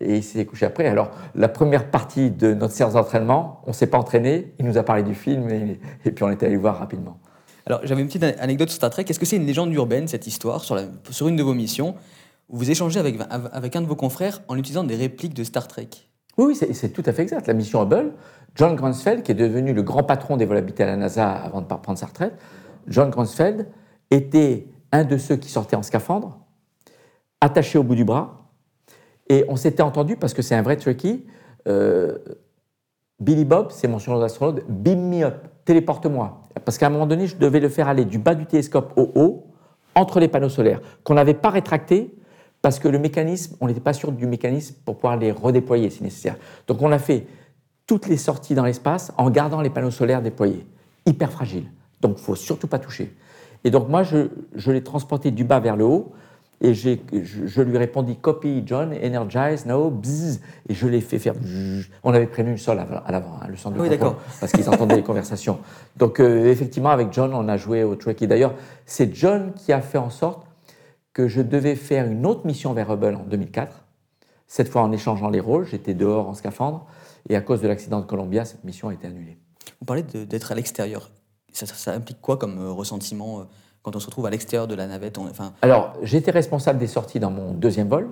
Et 0.00 0.16
il 0.18 0.22
s'est 0.22 0.44
couché 0.44 0.66
après. 0.66 0.86
Alors, 0.86 1.10
la 1.34 1.48
première 1.48 1.90
partie 1.90 2.30
de 2.30 2.54
notre 2.54 2.72
séance 2.72 2.92
d'entraînement, 2.92 3.62
on 3.66 3.70
ne 3.70 3.74
s'est 3.74 3.86
pas 3.86 3.98
entraîné, 3.98 4.54
il 4.58 4.66
nous 4.66 4.78
a 4.78 4.82
parlé 4.82 5.02
du 5.02 5.14
film, 5.14 5.48
et, 5.50 6.10
puis 6.10 6.24
on 6.24 6.30
est 6.30 6.42
allé 6.42 6.54
le 6.54 6.60
voir 6.60 6.78
rapidement. 6.78 7.18
Alors, 7.66 7.80
j'avais 7.84 8.00
une 8.00 8.06
petite 8.06 8.22
anecdote 8.22 8.68
sur 8.68 8.76
Star 8.76 8.90
Trek. 8.90 9.04
Est-ce 9.08 9.18
que 9.18 9.26
c'est 9.26 9.36
une 9.36 9.46
légende 9.46 9.72
urbaine, 9.74 10.08
cette 10.08 10.26
histoire, 10.26 10.64
sur, 10.64 10.74
la, 10.74 10.82
sur 11.10 11.28
une 11.28 11.36
de 11.36 11.42
vos 11.42 11.54
missions, 11.54 11.94
où 12.48 12.56
vous 12.56 12.70
échangez 12.70 13.00
avec, 13.00 13.18
avec 13.28 13.76
un 13.76 13.82
de 13.82 13.86
vos 13.86 13.96
confrères 13.96 14.40
en 14.48 14.56
utilisant 14.56 14.84
des 14.84 14.96
répliques 14.96 15.34
de 15.34 15.44
Star 15.44 15.68
Trek 15.68 15.88
Oui, 16.38 16.54
c'est 16.54 16.88
tout 16.90 17.02
à 17.04 17.12
fait 17.12 17.22
exact. 17.22 17.46
La 17.46 17.54
mission 17.54 17.82
Hubble, 17.82 18.12
John 18.54 18.74
Grunsfeld, 18.74 19.22
qui 19.22 19.32
est 19.32 19.36
devenu 19.36 19.72
le 19.72 19.82
grand 19.82 20.02
patron 20.02 20.36
des 20.36 20.46
vols 20.46 20.56
habités 20.56 20.82
à 20.82 20.86
la 20.86 20.96
NASA 20.96 21.30
avant 21.30 21.60
de 21.60 21.66
prendre 21.66 21.98
sa 21.98 22.06
retraite, 22.06 22.34
John 22.86 23.10
Grunsfeld 23.10 23.66
était 24.10 24.66
un 24.92 25.04
de 25.04 25.18
ceux 25.18 25.36
qui 25.36 25.50
sortaient 25.50 25.76
en 25.76 25.82
scaphandre, 25.82 26.38
attaché 27.40 27.78
au 27.78 27.82
bout 27.82 27.94
du 27.94 28.04
bras, 28.04 28.47
et 29.28 29.44
on 29.48 29.56
s'était 29.56 29.82
entendu 29.82 30.16
parce 30.16 30.34
que 30.34 30.42
c'est 30.42 30.54
un 30.54 30.62
vrai 30.62 30.76
tricky. 30.76 31.26
Euh, 31.66 32.18
Billy 33.20 33.44
Bob, 33.44 33.70
c'est 33.70 33.88
mon 33.88 33.98
surnom 33.98 34.20
d'astronaute, 34.20 34.62
beam 34.68 35.08
me 35.08 35.24
up, 35.24 35.48
téléporte-moi. 35.64 36.42
Parce 36.64 36.78
qu'à 36.78 36.86
un 36.86 36.90
moment 36.90 37.06
donné, 37.06 37.26
je 37.26 37.36
devais 37.36 37.60
le 37.60 37.68
faire 37.68 37.88
aller 37.88 38.04
du 38.04 38.18
bas 38.18 38.34
du 38.34 38.46
télescope 38.46 38.92
au 38.96 39.10
haut, 39.14 39.46
entre 39.94 40.20
les 40.20 40.28
panneaux 40.28 40.48
solaires, 40.48 40.80
qu'on 41.02 41.14
n'avait 41.14 41.34
pas 41.34 41.50
rétracté 41.50 42.14
parce 42.62 42.78
que 42.78 42.88
le 42.88 42.98
mécanisme, 42.98 43.56
on 43.60 43.66
n'était 43.66 43.80
pas 43.80 43.92
sûr 43.92 44.12
du 44.12 44.26
mécanisme 44.26 44.76
pour 44.84 44.96
pouvoir 44.96 45.16
les 45.16 45.32
redéployer 45.32 45.90
si 45.90 46.02
nécessaire. 46.02 46.36
Donc 46.66 46.82
on 46.82 46.92
a 46.92 46.98
fait 46.98 47.26
toutes 47.88 48.06
les 48.06 48.16
sorties 48.16 48.54
dans 48.54 48.64
l'espace 48.64 49.12
en 49.16 49.30
gardant 49.30 49.60
les 49.60 49.70
panneaux 49.70 49.90
solaires 49.90 50.22
déployés. 50.22 50.66
Hyper 51.06 51.32
fragile. 51.32 51.72
Donc, 52.00 52.16
il 52.18 52.22
faut 52.22 52.36
surtout 52.36 52.68
pas 52.68 52.78
toucher. 52.78 53.16
Et 53.64 53.70
donc, 53.70 53.88
moi, 53.88 54.02
je 54.02 54.70
l'ai 54.70 54.84
transporté 54.84 55.30
du 55.30 55.42
bas 55.42 55.58
vers 55.58 55.74
le 55.74 55.84
haut. 55.84 56.12
Et 56.60 56.74
je, 56.74 56.90
je, 57.12 57.62
lui 57.62 57.78
répondis 57.78 58.16
copy 58.16 58.64
John, 58.66 58.92
energize, 58.92 59.64
no, 59.64 59.90
bzzz, 59.90 60.40
et 60.68 60.74
je 60.74 60.88
l'ai 60.88 61.00
fait 61.00 61.20
faire. 61.20 61.34
On 62.02 62.12
avait 62.12 62.26
prévenu 62.26 62.52
le 62.52 62.58
sol 62.58 62.80
à 62.80 63.12
l'avant, 63.12 63.38
hein, 63.40 63.46
le 63.48 63.56
centre 63.56 63.76
de 63.76 63.82
oui, 63.82 63.90
contrôle, 63.90 64.16
parce 64.40 64.50
qu'ils 64.50 64.68
entendaient 64.68 64.96
les 64.96 65.04
conversations. 65.04 65.60
Donc 65.96 66.18
euh, 66.18 66.50
effectivement, 66.50 66.90
avec 66.90 67.12
John, 67.12 67.32
on 67.32 67.48
a 67.48 67.56
joué 67.56 67.84
au 67.84 67.94
Trekkie. 67.94 68.26
D'ailleurs, 68.26 68.54
c'est 68.86 69.14
John 69.14 69.52
qui 69.54 69.72
a 69.72 69.80
fait 69.80 69.98
en 69.98 70.10
sorte 70.10 70.48
que 71.12 71.28
je 71.28 71.42
devais 71.42 71.76
faire 71.76 72.06
une 72.06 72.26
autre 72.26 72.44
mission 72.44 72.72
vers 72.72 72.90
Hubble 72.90 73.14
en 73.14 73.24
2004. 73.24 73.84
Cette 74.48 74.68
fois 74.68 74.82
en 74.82 74.90
échangeant 74.90 75.30
les 75.30 75.40
rôles, 75.40 75.66
j'étais 75.66 75.94
dehors 75.94 76.28
en 76.28 76.34
scaphandre. 76.34 76.86
Et 77.28 77.36
à 77.36 77.40
cause 77.40 77.60
de 77.60 77.68
l'accident 77.68 78.00
de 78.00 78.06
Columbia, 78.06 78.44
cette 78.44 78.64
mission 78.64 78.88
a 78.88 78.94
été 78.94 79.06
annulée. 79.06 79.36
Vous 79.80 79.86
parlez 79.86 80.02
d'être 80.02 80.52
à 80.52 80.54
l'extérieur. 80.54 81.10
Ça, 81.52 81.92
implique 81.92 82.20
quoi 82.20 82.36
comme 82.36 82.58
euh, 82.58 82.70
ressentiment 82.70 83.40
euh, 83.40 83.44
quand 83.88 83.96
on 83.96 84.00
se 84.00 84.06
retrouve 84.06 84.26
à 84.26 84.30
l'extérieur 84.30 84.66
de 84.66 84.74
la 84.74 84.86
navette. 84.86 85.18
Alors, 85.62 85.94
j'étais 86.02 86.30
responsable 86.30 86.78
des 86.78 86.86
sorties 86.86 87.20
dans 87.20 87.30
mon 87.30 87.54
deuxième 87.54 87.88
vol. 87.88 88.10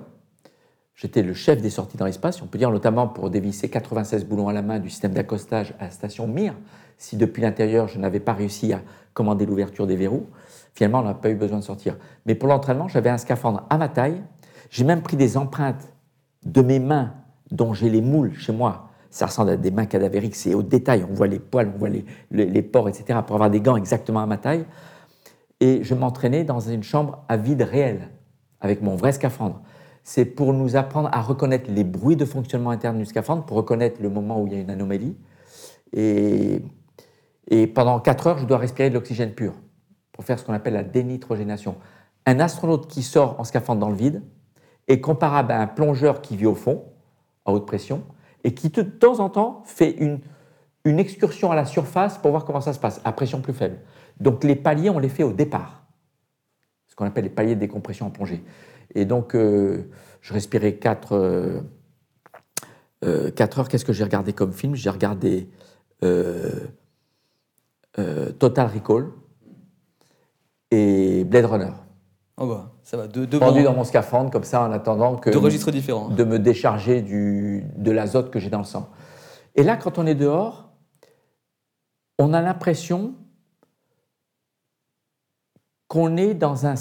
J'étais 0.95 1.21
le 1.21 1.35
chef 1.35 1.61
des 1.61 1.69
sorties 1.69 1.97
dans 1.97 2.05
l'espace, 2.05 2.41
on 2.41 2.47
peut 2.47 2.57
dire 2.57 2.71
notamment 2.71 3.07
pour 3.07 3.29
dévisser 3.29 3.69
96 3.69 4.25
boulons 4.25 4.49
à 4.49 4.53
la 4.53 4.63
main 4.63 4.79
du 4.79 4.89
système 4.89 5.13
d'accostage 5.13 5.75
à 5.79 5.85
la 5.85 5.91
station 5.91 6.25
Mir. 6.25 6.55
Si 6.97 7.15
depuis 7.15 7.43
l'intérieur, 7.43 7.87
je 7.87 7.99
n'avais 7.99 8.19
pas 8.19 8.33
réussi 8.33 8.73
à 8.73 8.81
commander 9.13 9.45
l'ouverture 9.45 9.85
des 9.85 9.95
verrous, 9.95 10.25
finalement, 10.73 11.01
on 11.01 11.03
n'a 11.03 11.13
pas 11.13 11.29
eu 11.29 11.35
besoin 11.35 11.59
de 11.59 11.63
sortir. 11.63 11.95
Mais 12.25 12.33
pour 12.33 12.49
l'entraînement, 12.49 12.87
j'avais 12.87 13.11
un 13.11 13.19
scaphandre 13.19 13.67
à 13.69 13.77
ma 13.77 13.89
taille. 13.89 14.23
J'ai 14.71 14.83
même 14.83 15.03
pris 15.03 15.15
des 15.15 15.37
empreintes 15.37 15.93
de 16.43 16.63
mes 16.63 16.79
mains 16.79 17.13
dont 17.51 17.75
j'ai 17.75 17.91
les 17.91 18.01
moules 18.01 18.33
chez 18.33 18.51
moi 18.51 18.87
ça 19.09 19.25
ressemble 19.25 19.51
à 19.51 19.57
des 19.57 19.71
mains 19.71 19.85
cadavériques, 19.85 20.35
c'est 20.35 20.53
au 20.53 20.61
détail, 20.61 21.05
on 21.09 21.13
voit 21.13 21.27
les 21.27 21.39
poils, 21.39 21.71
on 21.73 21.77
voit 21.77 21.89
les, 21.89 22.05
les, 22.31 22.61
pores, 22.61 22.89
etc., 22.89 23.19
pour 23.25 23.35
avoir 23.35 23.49
des 23.49 23.61
gants 23.61 23.75
exactement 23.75 24.21
à 24.21 24.25
ma 24.25 24.37
taille. 24.37 24.65
Et 25.59 25.83
je 25.83 25.95
m'entraînais 25.95 26.43
dans 26.43 26.59
une 26.59 26.83
chambre 26.83 27.23
à 27.27 27.37
vide 27.37 27.63
réel, 27.63 28.09
avec 28.61 28.81
mon 28.81 28.95
vrai 28.95 29.11
scaphandre. 29.11 29.61
C'est 30.03 30.25
pour 30.25 30.53
nous 30.53 30.75
apprendre 30.75 31.09
à 31.11 31.21
reconnaître 31.21 31.69
les 31.69 31.83
bruits 31.83 32.15
de 32.15 32.25
fonctionnement 32.25 32.69
interne 32.69 32.97
du 32.97 33.05
scaphandre, 33.05 33.45
pour 33.45 33.57
reconnaître 33.57 34.01
le 34.01 34.09
moment 34.09 34.41
où 34.41 34.47
il 34.47 34.53
y 34.53 34.55
a 34.55 34.59
une 34.59 34.69
anomalie. 34.69 35.17
Et, 35.93 36.61
pendant 37.73 37.99
4 37.99 38.27
heures, 38.27 38.37
je 38.37 38.45
dois 38.45 38.57
respirer 38.57 38.89
de 38.89 38.93
l'oxygène 38.93 39.33
pur, 39.33 39.53
pour 40.11 40.23
faire 40.23 40.37
ce 40.39 40.45
qu'on 40.45 40.53
appelle 40.53 40.73
la 40.73 40.83
dénitrogénation. 40.83 41.75
Un 42.25 42.39
astronaute 42.39 42.87
qui 42.87 43.03
sort 43.03 43.39
en 43.39 43.43
scaphandre 43.43 43.79
dans 43.79 43.89
le 43.89 43.95
vide 43.95 44.21
est 44.87 45.01
comparable 45.01 45.51
à 45.51 45.61
un 45.61 45.67
plongeur 45.67 46.21
qui 46.21 46.37
vit 46.37 46.45
au 46.45 46.55
fond, 46.55 46.83
à 47.45 47.51
haute 47.51 47.65
pression, 47.65 48.03
et 48.43 48.53
qui 48.53 48.69
de 48.69 48.81
temps 48.83 49.19
en 49.19 49.29
temps 49.29 49.63
fait 49.65 49.97
une 50.85 50.99
excursion 50.99 51.51
à 51.51 51.55
la 51.55 51.65
surface 51.65 52.17
pour 52.17 52.31
voir 52.31 52.45
comment 52.45 52.61
ça 52.61 52.73
se 52.73 52.79
passe, 52.79 53.01
à 53.03 53.11
pression 53.11 53.41
plus 53.41 53.53
faible. 53.53 53.79
Donc 54.19 54.43
les 54.43 54.55
paliers, 54.55 54.89
on 54.89 54.99
les 54.99 55.09
fait 55.09 55.23
au 55.23 55.33
départ. 55.33 55.85
qu'on 56.95 57.05
appelle 57.05 57.25
les 57.25 57.29
paliers 57.29 57.55
de 57.55 57.59
décompression 57.59 58.07
en 58.07 58.09
plongée. 58.09 58.43
Et 58.95 59.05
donc, 59.05 59.33
je 59.33 60.33
respirais 60.33 60.75
4, 60.75 61.63
4 63.35 63.59
heures. 63.59 63.69
Qu'est-ce 63.69 63.85
que 63.85 63.93
j'ai 63.93 64.03
regardé 64.03 64.33
comme 64.33 64.51
film? 64.51 64.75
J'ai 64.75 64.89
regardé 64.89 65.47
Total 68.39 68.67
Recall 68.67 69.11
et 70.71 71.23
Blade 71.23 71.45
Runner. 71.45 71.73
Oh 72.37 72.47
bah, 72.47 72.71
ça 72.83 72.97
va. 72.97 73.07
Deux, 73.07 73.27
Pendu 73.27 73.63
dans 73.63 73.73
mon 73.73 73.83
scaphandre, 73.83 74.29
comme 74.29 74.43
ça, 74.43 74.61
en 74.63 74.71
attendant 74.71 75.15
que. 75.15 75.29
Deux 75.29 75.39
registres 75.39 75.71
différents. 75.71 76.09
De 76.09 76.23
me 76.23 76.39
décharger 76.39 77.01
du, 77.01 77.63
de 77.75 77.91
l'azote 77.91 78.31
que 78.31 78.39
j'ai 78.39 78.49
dans 78.49 78.59
le 78.59 78.63
sang. 78.63 78.89
Et 79.55 79.63
là, 79.63 79.75
quand 79.75 79.97
on 79.97 80.05
est 80.05 80.15
dehors, 80.15 80.69
on 82.19 82.33
a 82.33 82.41
l'impression 82.41 83.15
qu'on 85.87 86.17
est 86.17 86.33
dans 86.33 86.65
un 86.65 86.75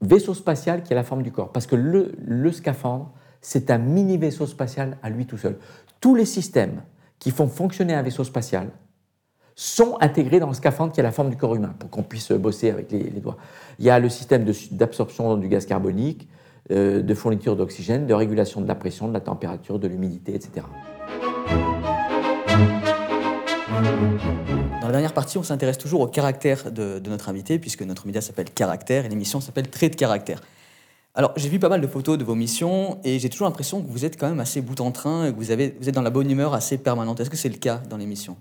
vaisseau 0.00 0.34
spatial 0.34 0.82
qui 0.82 0.92
a 0.92 0.96
la 0.96 1.04
forme 1.04 1.22
du 1.22 1.32
corps. 1.32 1.52
Parce 1.52 1.66
que 1.66 1.76
le, 1.76 2.52
scaphandre, 2.52 3.12
c'est 3.40 3.70
un 3.70 3.78
mini 3.78 4.18
vaisseau 4.18 4.46
spatial 4.46 4.98
à 5.02 5.10
lui 5.10 5.26
tout 5.26 5.38
seul. 5.38 5.58
Tous 6.00 6.14
les 6.14 6.26
systèmes 6.26 6.82
qui 7.18 7.30
font 7.30 7.48
fonctionner 7.48 7.94
un 7.94 8.02
vaisseau 8.02 8.24
spatial, 8.24 8.70
sont 9.58 9.96
intégrés 10.02 10.38
dans 10.38 10.48
le 10.48 10.54
scaphandre 10.54 10.92
qui 10.92 11.00
a 11.00 11.02
la 11.02 11.12
forme 11.12 11.30
du 11.30 11.36
corps 11.36 11.54
humain 11.54 11.74
pour 11.78 11.88
qu'on 11.88 12.02
puisse 12.02 12.30
bosser 12.32 12.70
avec 12.70 12.92
les, 12.92 13.04
doigts. 13.20 13.38
Il 13.78 13.86
y 13.86 13.90
a 13.90 13.98
le 13.98 14.10
système 14.10 14.44
d'absorption 14.70 15.36
du 15.38 15.48
gaz 15.48 15.64
carbonique, 15.64 16.28
euh, 16.70 17.00
de 17.00 17.14
fourniture 17.14 17.56
d'oxygène, 17.56 18.06
de 18.06 18.12
régulation 18.12 18.60
de 18.60 18.68
la 18.68 18.74
pression, 18.74 19.08
de 19.08 19.14
la 19.14 19.20
température, 19.20 19.78
de 19.78 19.88
l'humidité, 19.88 20.34
etc. 20.34 20.66
Dernière 24.96 25.12
partie, 25.12 25.36
on 25.36 25.42
s'intéresse 25.42 25.76
toujours 25.76 26.00
au 26.00 26.06
caractère 26.06 26.72
de, 26.72 27.02
notre 27.06 27.28
invité, 27.28 27.58
puisque 27.58 27.82
notre 27.82 28.06
média 28.06 28.22
s'appelle 28.22 28.48
Caractère 28.48 29.04
et 29.04 29.10
l'émission 29.10 29.42
s'appelle 29.42 29.68
Trait 29.68 29.90
de 29.90 29.94
caractère. 29.94 30.40
Alors, 31.14 31.34
j'ai 31.36 31.50
vu 31.50 31.58
pas 31.58 31.68
mal 31.68 31.82
de 31.82 31.86
photos 31.86 32.16
de 32.16 32.24
vos 32.24 32.34
missions 32.34 32.98
et 33.04 33.18
j'ai 33.18 33.28
toujours 33.28 33.46
l'impression 33.46 33.82
que 33.82 33.90
vous 33.90 34.06
êtes 34.06 34.18
quand 34.18 34.26
même 34.26 34.40
assez 34.40 34.62
bout 34.62 34.80
en 34.80 34.92
train 34.92 35.26
et 35.26 35.32
que 35.34 35.36
vous, 35.36 35.50
avez, 35.50 35.76
vous 35.78 35.90
êtes 35.90 35.94
dans 35.94 36.00
la 36.00 36.08
bonne 36.08 36.30
humeur 36.30 36.54
assez 36.54 36.78
permanente. 36.78 37.20
Est-ce 37.20 37.28
que 37.28 37.36
c'est 37.36 37.50
le 37.50 37.58
cas 37.58 37.76
dans 37.90 37.98
l'émission? 37.98 38.38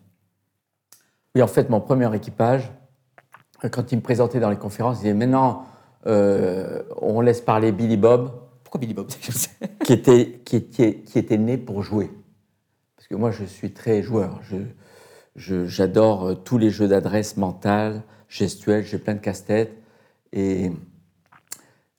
Oui, 1.36 1.42
en 1.42 1.48
fait, 1.48 1.70
mon 1.70 1.82
premier 1.82 2.16
équipage, 2.16 2.72
quand 3.70 3.92
il 3.92 3.98
me 3.98 4.02
présentait 4.02 4.40
dans 4.40 4.50
les 4.50 4.56
conférences, 4.56 5.00
il 5.00 5.02
disait 5.02 5.14
Maintenant, 5.14 5.66
euh, 6.08 6.84
on 7.02 7.20
laisse 7.20 7.42
parler 7.42 7.74
Billy 7.74 7.98
Bob. 7.98 8.32
Pourquoi 8.64 8.80
Billy 8.80 8.94
Bob? 8.94 9.08
Qui, 9.84 9.92
était, 9.92 10.42
qui, 10.46 10.56
était, 10.56 11.02
qui 11.02 11.20
était 11.20 11.38
né 11.38 11.58
pour 11.58 11.84
jouer. 11.84 12.10
Parce 12.96 13.10
que 13.10 13.16
moi, 13.16 13.32
je 13.32 13.44
suis 13.44 13.74
très 13.74 14.02
joueur. 14.02 14.40
J'adore 15.36 16.30
je, 16.30 16.34
tous 16.34 16.58
les 16.58 16.70
jeux 16.70 16.88
d'adresse 16.88 17.38
mentale, 17.38 18.04
gestuelle, 18.30 18.84
j'ai 18.86 18.98
plein 18.98 19.16
de 19.16 19.20
casse-tête. 19.20 19.74
Et 20.32 20.72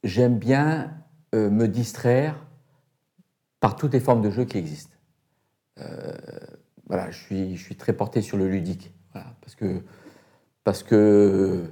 j'aime 0.03 0.37
bien 0.37 0.91
euh, 1.35 1.49
me 1.49 1.67
distraire 1.67 2.35
par 3.59 3.75
toutes 3.75 3.93
les 3.93 3.99
formes 3.99 4.21
de 4.21 4.29
jeu 4.29 4.45
qui 4.45 4.57
existent. 4.57 4.95
Euh, 5.79 6.13
voilà, 6.87 7.11
je 7.11 7.55
suis, 7.55 7.75
très 7.75 7.93
porté 7.93 8.21
sur 8.21 8.37
le 8.37 8.47
ludique 8.47 8.93
parce 9.41 9.55
que, 9.55 9.81
parce 10.63 10.83
que 10.83 11.71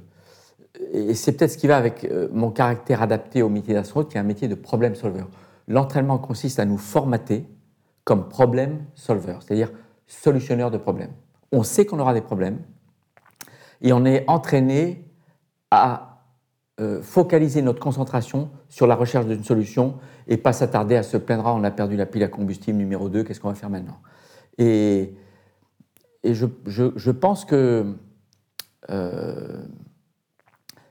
et 0.92 1.14
c'est 1.14 1.34
peut-être 1.34 1.52
ce 1.52 1.58
qui 1.58 1.68
va 1.68 1.78
avec 1.78 2.04
euh, 2.06 2.28
mon 2.32 2.52
caractère 2.52 3.02
adapté 3.02 3.42
au 3.42 3.50
métier 3.50 3.74
d'astronaute, 3.74 4.12
qui 4.12 4.18
est 4.18 4.20
un 4.20 4.24
métier 4.24 4.48
de 4.48 4.56
problem 4.56 4.96
solver. 4.96 5.26
L'entraînement 5.68 6.18
consiste 6.18 6.60
à 6.60 6.66
nous 6.66 6.78
formater 6.78 7.46
comme 8.04 8.30
problem 8.30 8.86
solver, 8.94 9.38
c'est-à-dire 9.42 9.72
solutionneur 10.06 10.72
de 10.72 10.78
problèmes. 10.78 11.14
On 11.52 11.64
sait 11.64 11.86
qu'on 11.86 12.00
aura 12.00 12.14
des 12.14 12.22
problèmes 12.22 12.60
et 13.82 13.94
on 13.94 14.06
est 14.06 14.24
entraîné 14.30 15.06
à 15.72 16.16
euh, 16.82 17.02
focaliser 17.02 17.62
notre 17.62 17.80
concentration 17.80 18.50
sur 18.68 18.88
la 18.88 18.96
recherche 18.96 19.26
d'une 19.26 19.44
solution 19.44 19.98
et 20.28 20.38
pas 20.38 20.52
s'attarder 20.54 20.98
à 20.98 21.04
se 21.04 21.16
plaindre 21.16 21.46
on 21.46 21.64
a 21.64 21.72
perdu 21.72 21.96
la 21.96 22.06
pile 22.06 22.24
à 22.24 22.28
combustible 22.28 22.78
numéro 22.78 23.08
2, 23.08 23.24
qu'est-ce 23.24 23.40
qu'on 23.40 23.50
va 23.50 23.56
faire 23.56 23.70
maintenant? 23.70 24.00
Et 24.58 25.16
je, 26.24 27.12
pense 27.12 27.46
que 27.46 27.96
euh, 28.90 29.64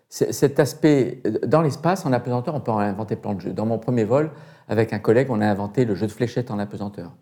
cet 0.08 0.60
aspect, 0.60 1.22
dans 1.46 1.60
l'espace, 1.60 2.06
en 2.06 2.12
apesanteur, 2.12 2.54
on 2.54 2.60
peut 2.60 2.70
inventer 2.70 3.16
plein 3.16 3.34
de 3.34 3.40
jeux. 3.40 3.52
Dans 3.52 3.66
mon 3.66 3.78
premier 3.78 4.04
vol, 4.04 4.30
avec 4.68 4.92
un 4.92 4.98
collègue, 4.98 5.28
on 5.30 5.40
a 5.40 5.46
inventé 5.46 5.84
le 5.84 5.94
jeu 5.94 6.06
de 6.06 6.12
fléchettes 6.12 6.50
en 6.50 6.58
apesanteur, 6.58 7.12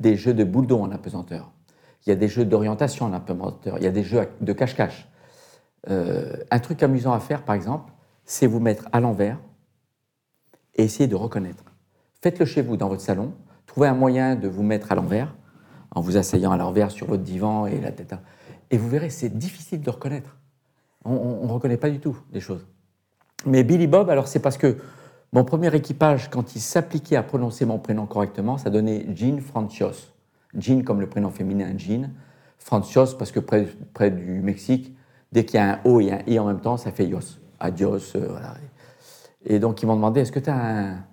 des 0.00 0.16
jeux 0.16 0.34
de 0.34 0.44
boule 0.44 0.70
en 0.72 0.90
apesanteur. 0.90 1.52
Il 2.06 2.10
y 2.10 2.12
a 2.12 2.16
des 2.16 2.28
jeux 2.28 2.44
d'orientation 2.44 3.06
en 3.06 3.12
apesanteur, 3.12 3.78
il 3.78 3.84
y 3.84 3.86
a 3.88 3.90
des 3.90 4.04
jeux 4.04 4.28
de 4.40 4.52
cache-cache. 4.52 5.08
Euh, 5.88 6.36
un 6.50 6.58
truc 6.60 6.82
amusant 6.82 7.12
à 7.12 7.20
faire, 7.20 7.42
par 7.42 7.54
exemple, 7.54 7.92
c'est 8.24 8.46
vous 8.46 8.60
mettre 8.60 8.88
à 8.92 9.00
l'envers 9.00 9.38
et 10.76 10.84
essayer 10.84 11.08
de 11.08 11.16
reconnaître. 11.16 11.64
Faites-le 12.22 12.46
chez 12.46 12.62
vous, 12.62 12.76
dans 12.76 12.88
votre 12.88 13.02
salon. 13.02 13.32
Trouvez 13.66 13.88
un 13.88 13.94
moyen 13.94 14.36
de 14.36 14.48
vous 14.48 14.62
mettre 14.62 14.92
à 14.92 14.94
l'envers 14.94 15.34
en 15.90 16.00
vous 16.00 16.16
asseyant 16.16 16.52
à 16.52 16.56
l'envers 16.56 16.90
sur 16.90 17.06
votre 17.06 17.22
divan 17.22 17.66
et 17.66 17.80
la 17.80 17.90
tête. 17.90 18.14
Et 18.70 18.78
vous 18.78 18.88
verrez, 18.88 19.10
c'est 19.10 19.36
difficile 19.36 19.80
de 19.80 19.90
reconnaître. 19.90 20.36
On 21.04 21.46
ne 21.46 21.52
reconnaît 21.52 21.76
pas 21.76 21.90
du 21.90 22.00
tout 22.00 22.16
les 22.32 22.40
choses. 22.40 22.66
Mais 23.46 23.62
Billy 23.64 23.86
Bob, 23.86 24.10
alors 24.10 24.28
c'est 24.28 24.40
parce 24.40 24.58
que 24.58 24.76
mon 25.32 25.44
premier 25.44 25.74
équipage, 25.74 26.30
quand 26.30 26.54
il 26.56 26.60
s'appliquait 26.60 27.16
à 27.16 27.22
prononcer 27.22 27.64
mon 27.64 27.78
prénom 27.78 28.06
correctement, 28.06 28.58
ça 28.58 28.70
donnait 28.70 29.06
Jean 29.14 29.40
Francios. 29.40 30.15
Jean 30.54 30.82
comme 30.82 31.00
le 31.00 31.08
prénom 31.08 31.30
féminin 31.30 31.72
Jean. 31.76 32.10
Francios 32.58 33.14
parce 33.18 33.30
que 33.32 33.40
près, 33.40 33.68
près 33.94 34.10
du 34.10 34.40
Mexique, 34.40 34.96
dès 35.32 35.44
qu'il 35.44 35.58
y 35.58 35.62
a 35.62 35.74
un 35.74 35.80
O 35.84 36.00
et 36.00 36.12
un 36.12 36.20
I 36.26 36.38
en 36.38 36.46
même 36.46 36.60
temps, 36.60 36.76
ça 36.76 36.90
fait 36.90 37.06
Yos. 37.06 37.38
Adios. 37.60 38.16
Euh, 38.16 38.26
voilà. 38.28 38.54
Et 39.44 39.58
donc 39.58 39.82
ils 39.82 39.86
m'ont 39.86 39.96
demandé, 39.96 40.20
est-ce 40.20 40.32
que 40.32 40.40
tu 40.40 40.50
as 40.50 40.56
un, 40.56 41.04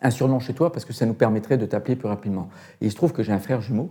un 0.00 0.10
surnom 0.10 0.40
chez 0.40 0.54
toi? 0.54 0.72
Parce 0.72 0.84
que 0.84 0.92
ça 0.92 1.06
nous 1.06 1.14
permettrait 1.14 1.58
de 1.58 1.66
t'appeler 1.66 1.96
plus 1.96 2.08
rapidement. 2.08 2.48
Et 2.80 2.86
il 2.86 2.90
se 2.90 2.96
trouve 2.96 3.12
que 3.12 3.22
j'ai 3.22 3.32
un 3.32 3.38
frère 3.38 3.60
jumeau 3.60 3.90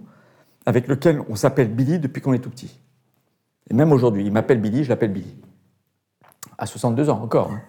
avec 0.66 0.88
lequel 0.88 1.22
on 1.30 1.36
s'appelle 1.36 1.70
Billy 1.70 2.00
depuis 2.00 2.22
qu'on 2.22 2.34
est 2.34 2.40
tout 2.40 2.50
petit. 2.50 2.80
Et 3.70 3.74
même 3.74 3.92
aujourd'hui, 3.92 4.26
il 4.26 4.32
m'appelle 4.32 4.60
Billy, 4.60 4.84
je 4.84 4.90
l'appelle 4.90 5.12
Billy. 5.12 5.36
À 6.58 6.66
62 6.66 7.10
ans 7.10 7.22
encore. 7.22 7.52
Hein. 7.52 7.62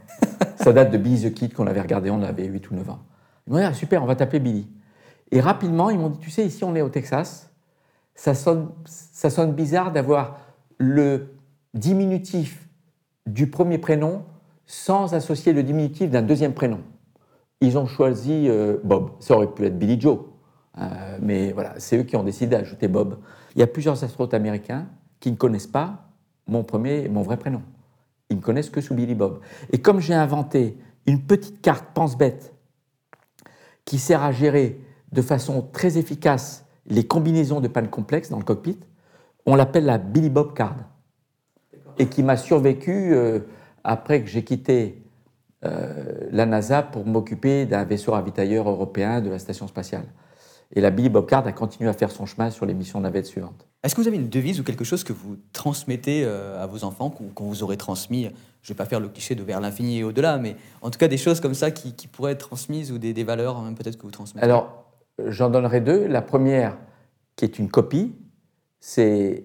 ça 0.56 0.72
date 0.72 0.90
de 0.90 0.98
Billy 0.98 1.30
the 1.30 1.34
Kid 1.34 1.54
qu'on 1.54 1.66
avait 1.66 1.80
regardé, 1.80 2.10
on 2.10 2.22
avait 2.22 2.46
8 2.46 2.70
ou 2.70 2.74
9 2.74 2.90
ans. 2.90 2.98
Ils 3.46 3.52
m'ont 3.52 3.58
dit, 3.58 3.64
ah, 3.64 3.74
super, 3.74 4.02
on 4.02 4.06
va 4.06 4.16
t'appeler 4.16 4.40
Billy. 4.40 4.68
Et 5.32 5.40
rapidement, 5.40 5.90
ils 5.90 5.98
m'ont 5.98 6.10
dit, 6.10 6.18
tu 6.18 6.30
sais, 6.30 6.46
ici 6.46 6.62
on 6.62 6.76
est 6.76 6.82
au 6.82 6.88
Texas, 6.88 7.50
ça 8.14 8.34
sonne, 8.34 8.70
ça 8.84 9.30
sonne 9.30 9.52
bizarre 9.52 9.90
d'avoir 9.90 10.38
le 10.78 11.34
diminutif 11.74 12.68
du 13.26 13.48
premier 13.48 13.78
prénom 13.78 14.24
sans 14.66 15.14
associer 15.14 15.52
le 15.52 15.62
diminutif 15.62 16.10
d'un 16.10 16.22
deuxième 16.22 16.54
prénom 16.54 16.80
ils 17.62 17.78
ont 17.78 17.86
choisi 17.86 18.48
euh, 18.48 18.76
Bob. 18.82 19.12
Ça 19.20 19.36
aurait 19.36 19.50
pu 19.50 19.64
être 19.64 19.78
Billy 19.78 19.98
Joe. 19.98 20.18
Euh, 20.78 21.18
mais 21.22 21.52
voilà, 21.52 21.74
c'est 21.78 21.96
eux 21.96 22.02
qui 22.02 22.16
ont 22.16 22.24
décidé 22.24 22.48
d'ajouter 22.48 22.88
Bob. 22.88 23.18
Il 23.54 23.60
y 23.60 23.62
a 23.62 23.66
plusieurs 23.66 24.02
astronautes 24.02 24.34
américains 24.34 24.86
qui 25.20 25.30
ne 25.30 25.36
connaissent 25.36 25.68
pas 25.68 26.08
mon 26.48 26.64
premier, 26.64 27.08
mon 27.08 27.22
vrai 27.22 27.36
prénom. 27.36 27.62
Ils 28.30 28.36
ne 28.36 28.42
connaissent 28.42 28.70
que 28.70 28.80
sous 28.80 28.94
Billy 28.94 29.14
Bob. 29.14 29.40
Et 29.70 29.78
comme 29.78 30.00
j'ai 30.00 30.14
inventé 30.14 30.76
une 31.06 31.22
petite 31.22 31.62
carte 31.62 31.86
pense-bête 31.94 32.52
qui 33.84 33.98
sert 33.98 34.22
à 34.22 34.32
gérer 34.32 34.80
de 35.12 35.22
façon 35.22 35.68
très 35.72 35.98
efficace 35.98 36.64
les 36.86 37.04
combinaisons 37.04 37.60
de 37.60 37.68
pannes 37.68 37.88
complexes 37.88 38.30
dans 38.30 38.38
le 38.38 38.44
cockpit, 38.44 38.78
on 39.46 39.54
l'appelle 39.54 39.84
la 39.84 39.98
Billy 39.98 40.30
Bob 40.30 40.54
Card. 40.54 40.76
Et 41.98 42.06
qui 42.06 42.22
m'a 42.22 42.36
survécu 42.36 43.14
euh, 43.14 43.40
après 43.84 44.22
que 44.22 44.28
j'ai 44.28 44.44
quitté 44.44 45.02
euh, 45.64 46.28
la 46.30 46.46
NASA 46.46 46.82
pour 46.82 47.06
m'occuper 47.06 47.66
d'un 47.66 47.84
vaisseau 47.84 48.12
ravitailleur 48.12 48.68
européen 48.68 49.20
de 49.20 49.30
la 49.30 49.38
station 49.38 49.68
spatiale. 49.68 50.06
Et 50.74 50.80
la 50.80 50.90
Billy 50.90 51.10
Bob 51.10 51.26
Card 51.26 51.46
a 51.46 51.52
continué 51.52 51.88
à 51.90 51.92
faire 51.92 52.10
son 52.10 52.24
chemin 52.24 52.50
sur 52.50 52.64
les 52.64 52.72
missions 52.72 52.98
navettes 52.98 53.26
suivantes. 53.26 53.66
Est-ce 53.82 53.94
que 53.94 54.00
vous 54.00 54.08
avez 54.08 54.16
une 54.16 54.28
devise 54.28 54.58
ou 54.58 54.64
quelque 54.64 54.84
chose 54.84 55.04
que 55.04 55.12
vous 55.12 55.36
transmettez 55.52 56.24
euh, 56.24 56.62
à 56.62 56.66
vos 56.66 56.84
enfants, 56.84 57.10
qu'on 57.10 57.44
vous 57.44 57.62
aurait 57.62 57.76
transmis? 57.76 58.22
Je 58.62 58.72
ne 58.72 58.74
vais 58.74 58.74
pas 58.74 58.86
faire 58.86 59.00
le 59.00 59.08
cliché 59.08 59.34
de 59.34 59.42
vers 59.42 59.60
l'infini 59.60 59.98
et 59.98 60.04
au-delà, 60.04 60.38
mais 60.38 60.56
en 60.80 60.90
tout 60.90 60.98
cas 60.98 61.08
des 61.08 61.18
choses 61.18 61.40
comme 61.40 61.54
ça 61.54 61.70
qui, 61.70 61.92
pourraient 62.06 62.32
être 62.32 62.46
transmises 62.46 62.90
ou 62.90 62.98
des, 62.98 63.24
valeurs 63.24 63.58
hein, 63.58 63.74
peut-être 63.74 63.96
que 63.96 64.02
vous 64.02 64.10
transmettez 64.10 64.44
Alors, 64.44 64.81
j'en 65.26 65.50
donnerai 65.50 65.80
deux. 65.80 66.06
La 66.06 66.22
première, 66.22 66.76
qui 67.36 67.44
est 67.44 67.58
une 67.58 67.68
copie, 67.68 68.14
c'est 68.80 69.44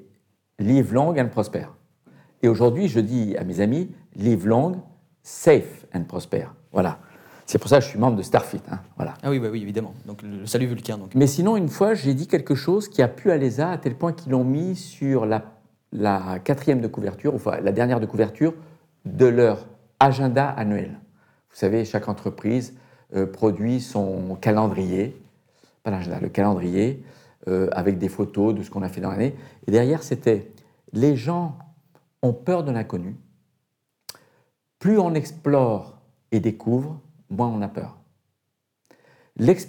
Live 0.60 0.92
long 0.92 1.16
and 1.20 1.28
prosper. 1.30 1.66
Et 2.42 2.48
aujourd'hui, 2.48 2.88
je 2.88 3.00
dis 3.00 3.38
à 3.38 3.44
mes 3.44 3.60
amis, 3.60 3.92
live 4.16 4.48
long, 4.48 4.82
safe 5.22 5.86
and 5.94 6.04
prosper. 6.04 6.46
Voilà. 6.72 7.00
C'est 7.46 7.60
pour 7.60 7.70
ça 7.70 7.78
que 7.78 7.84
je 7.84 7.90
suis 7.90 8.00
membre 8.00 8.18
de 8.18 8.24
Starfleet. 8.24 8.62
Hein. 8.72 8.80
Voilà. 8.96 9.14
Ah 9.22 9.30
oui, 9.30 9.40
bah 9.40 9.50
oui, 9.52 9.62
évidemment. 9.62 9.94
Donc 10.06 10.24
le, 10.24 10.48
salut 10.48 10.66
vulcain. 10.66 10.98
Donc. 10.98 11.14
Mais 11.14 11.28
sinon, 11.28 11.58
une 11.58 11.70
fois, 11.70 11.94
j'ai 11.94 12.16
dit 12.16 12.28
quelque 12.28 12.56
chose 12.56 12.90
qui 12.90 13.04
a 13.04 13.08
plu 13.08 13.32
à 13.32 13.38
l'ESA 13.38 13.70
à 13.70 13.78
tel 13.78 13.96
point 13.96 14.14
qu'ils 14.14 14.32
l'ont 14.32 14.44
mis 14.44 14.76
sur 14.76 15.26
la, 15.28 15.44
la, 15.92 16.40
quatrième 16.40 16.82
de 16.82 16.88
couverture, 16.88 17.36
enfin 17.36 17.60
la 17.62 17.72
dernière 17.72 18.00
de 18.00 18.06
couverture 18.08 18.54
de 19.06 19.28
leur 19.28 19.68
agenda 20.00 20.50
annuel. 20.50 21.00
Vous 21.52 21.56
savez, 21.56 21.86
chaque 21.86 22.10
entreprise 22.10 22.74
euh, 23.16 23.26
produit 23.26 23.80
son 23.80 24.36
calendrier, 24.42 25.16
l'agenda, 25.92 26.20
le 26.20 26.30
calendrier, 26.30 27.04
euh, 27.48 27.70
avec 27.72 27.98
des 27.98 28.10
photos 28.10 28.54
de 28.54 28.64
ce 28.64 28.70
qu'on 28.70 28.82
a 28.82 28.90
fait 28.90 29.02
dans 29.02 29.12
l'année. 29.12 29.36
Et 29.68 29.72
derrière, 29.72 30.04
c'était 30.04 30.52
les 30.94 31.16
gens 31.16 31.58
ont 32.22 32.34
peur 32.34 32.64
de 32.64 32.72
l'inconnu 32.72 33.16
Plus 34.80 35.00
on 35.00 35.14
explore 35.14 35.98
et 36.32 36.40
découvre, 36.40 37.00
moins 37.30 37.48
on 37.48 37.62
a 37.62 37.68
peur. 37.68 37.98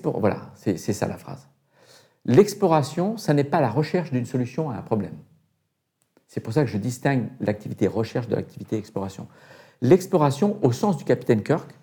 Voilà, 0.04 0.50
c'est 0.54 0.78
ça 0.78 1.06
la 1.06 1.18
phrase. 1.18 1.48
L'exploration, 2.24 3.16
ça 3.16 3.34
n'est 3.34 3.44
pas 3.44 3.60
la 3.60 3.70
recherche 3.70 4.10
d'une 4.10 4.26
solution 4.26 4.70
à 4.70 4.76
un 4.76 4.82
problème. 4.82 5.16
C'est 6.26 6.40
pour 6.40 6.52
ça 6.52 6.62
que 6.62 6.70
je 6.70 6.78
distingue 6.78 7.28
l'activité 7.40 7.86
recherche 7.86 8.28
de 8.28 8.36
l'activité 8.36 8.76
exploration. 8.76 9.28
L'exploration, 9.80 10.58
au 10.62 10.72
sens 10.72 10.96
du 10.96 11.04
capitaine 11.04 11.42
Kirk, 11.42 11.74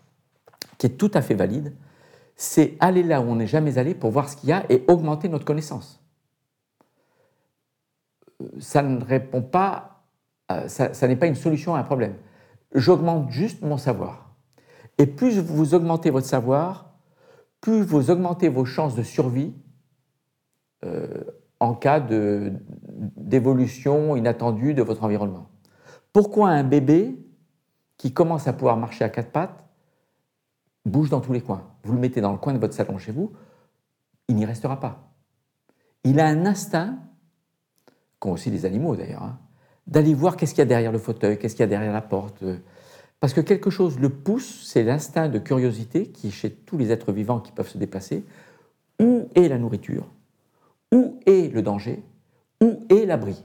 qui 0.77 0.87
est 0.87 0.97
tout 0.97 1.11
à 1.13 1.21
fait 1.21 1.33
valide, 1.33 1.73
c'est 2.35 2.75
aller 2.79 3.03
là 3.03 3.21
où 3.21 3.25
on 3.25 3.35
n'est 3.35 3.47
jamais 3.47 3.77
allé 3.77 3.95
pour 3.95 4.11
voir 4.11 4.29
ce 4.29 4.35
qu'il 4.37 4.49
y 4.49 4.51
a 4.53 4.65
et 4.69 4.83
augmenter 4.87 5.29
notre 5.29 5.45
connaissance. 5.45 6.03
Ça 8.59 8.81
ne 8.81 9.03
répond 9.03 9.41
pas, 9.41 10.03
euh, 10.51 10.67
ça, 10.67 10.93
ça 10.93 11.07
n'est 11.07 11.15
pas 11.15 11.27
une 11.27 11.35
solution 11.35 11.75
à 11.75 11.79
un 11.79 11.83
problème. 11.83 12.15
J'augmente 12.73 13.31
juste 13.31 13.61
mon 13.61 13.77
savoir. 13.77 14.35
Et 14.97 15.05
plus 15.05 15.39
vous 15.39 15.73
augmentez 15.73 16.09
votre 16.09 16.27
savoir, 16.27 16.93
plus 17.61 17.81
vous 17.81 18.11
augmentez 18.11 18.49
vos 18.49 18.65
chances 18.65 18.95
de 18.95 19.03
survie 19.03 19.53
euh, 20.83 21.23
en 21.59 21.73
cas 21.73 21.99
d'évolution 23.17 24.15
inattendue 24.15 24.73
de 24.73 24.83
votre 24.83 25.03
environnement. 25.03 25.49
Pourquoi 26.13 26.49
un 26.49 26.63
bébé 26.63 27.17
qui 27.97 28.13
commence 28.13 28.47
à 28.47 28.53
pouvoir 28.53 28.77
marcher 28.77 29.03
à 29.03 29.09
quatre 29.09 29.31
pattes 29.31 29.64
bouge 30.85 31.09
dans 31.09 31.21
tous 31.21 31.33
les 31.33 31.41
coins 31.41 31.63
Vous 31.83 31.93
le 31.93 31.99
mettez 31.99 32.21
dans 32.21 32.31
le 32.31 32.37
coin 32.37 32.53
de 32.53 32.59
votre 32.59 32.73
salon 32.73 32.97
chez 32.97 33.11
vous, 33.11 33.33
il 34.27 34.35
n'y 34.35 34.45
restera 34.45 34.79
pas. 34.79 35.11
Il 36.03 36.19
a 36.19 36.27
un 36.27 36.45
instinct, 36.45 36.99
qu'ont 38.19 38.31
aussi 38.31 38.49
les 38.49 38.65
animaux 38.65 38.95
d'ailleurs, 38.95 39.23
hein, 39.23 39.39
d'aller 39.87 40.13
voir 40.13 40.37
qu'est-ce 40.37 40.53
qu'il 40.53 40.59
y 40.59 40.63
a 40.63 40.65
derrière 40.65 40.91
le 40.91 40.99
fauteuil, 40.99 41.37
qu'est-ce 41.37 41.55
qu'il 41.55 41.63
y 41.63 41.65
a 41.65 41.67
derrière 41.67 41.93
la 41.93 42.01
porte. 42.01 42.43
Parce 43.19 43.33
que 43.33 43.41
quelque 43.41 43.69
chose 43.69 43.99
le 43.99 44.09
pousse, 44.09 44.67
c'est 44.67 44.83
l'instinct 44.83 45.29
de 45.29 45.39
curiosité 45.39 46.07
qui 46.07 46.31
chez 46.31 46.51
tous 46.51 46.77
les 46.77 46.91
êtres 46.91 47.11
vivants 47.11 47.39
qui 47.39 47.51
peuvent 47.51 47.69
se 47.69 47.77
déplacer. 47.77 48.23
Où 48.99 49.29
est 49.35 49.47
la 49.47 49.57
nourriture? 49.57 50.07
Où 50.91 51.19
est 51.25 51.53
le 51.53 51.61
danger? 51.61 52.03
Où 52.61 52.85
est 52.89 53.05
l'abri? 53.05 53.43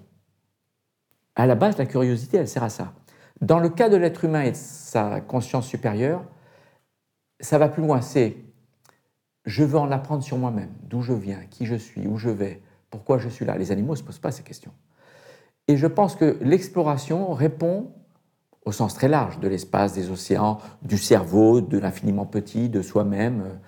À 1.34 1.46
la 1.46 1.54
base, 1.54 1.78
la 1.78 1.86
curiosité, 1.86 2.36
elle 2.36 2.48
sert 2.48 2.62
à 2.62 2.68
ça. 2.68 2.92
Dans 3.40 3.58
le 3.58 3.70
cas 3.70 3.88
de 3.88 3.96
l'être 3.96 4.24
humain 4.24 4.42
et 4.42 4.50
de 4.50 4.56
sa 4.56 5.20
conscience 5.20 5.66
supérieure, 5.66 6.24
ça 7.40 7.58
va 7.58 7.68
plus 7.68 7.82
loin. 7.82 8.00
C'est 8.00 8.36
je 9.44 9.64
veux 9.64 9.78
en 9.78 9.90
apprendre 9.90 10.22
sur 10.22 10.38
moi-même, 10.38 10.72
d'où 10.82 11.02
je 11.02 11.12
viens, 11.12 11.40
qui 11.50 11.66
je 11.66 11.74
suis, 11.74 12.06
où 12.06 12.18
je 12.18 12.28
vais, 12.28 12.62
pourquoi 12.90 13.18
je 13.18 13.28
suis 13.28 13.44
là. 13.44 13.56
Les 13.56 13.72
animaux 13.72 13.92
ne 13.92 13.98
se 13.98 14.02
posent 14.02 14.18
pas 14.18 14.30
ces 14.30 14.42
questions. 14.42 14.72
Et 15.66 15.76
je 15.76 15.86
pense 15.86 16.14
que 16.14 16.38
l'exploration 16.40 17.32
répond 17.32 17.92
au 18.64 18.72
sens 18.72 18.94
très 18.94 19.08
large 19.08 19.40
de 19.40 19.48
l'espace, 19.48 19.94
des 19.94 20.10
océans, 20.10 20.58
du 20.82 20.98
cerveau, 20.98 21.60
de 21.60 21.78
l'infiniment 21.78 22.26
petit, 22.26 22.68
de 22.68 22.82
soi-même, 22.82 23.58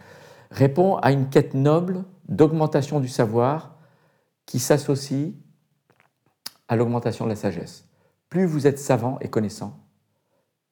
répond 0.50 0.96
à 0.96 1.12
une 1.12 1.28
quête 1.30 1.54
noble 1.54 2.04
d'augmentation 2.28 3.00
du 3.00 3.08
savoir 3.08 3.76
qui 4.44 4.58
s'associe 4.58 5.32
à 6.68 6.76
l'augmentation 6.76 7.24
de 7.24 7.30
la 7.30 7.36
sagesse. 7.36 7.88
Plus 8.28 8.44
vous 8.44 8.66
êtes 8.66 8.78
savant 8.78 9.18
et 9.20 9.28
connaissant, 9.28 9.80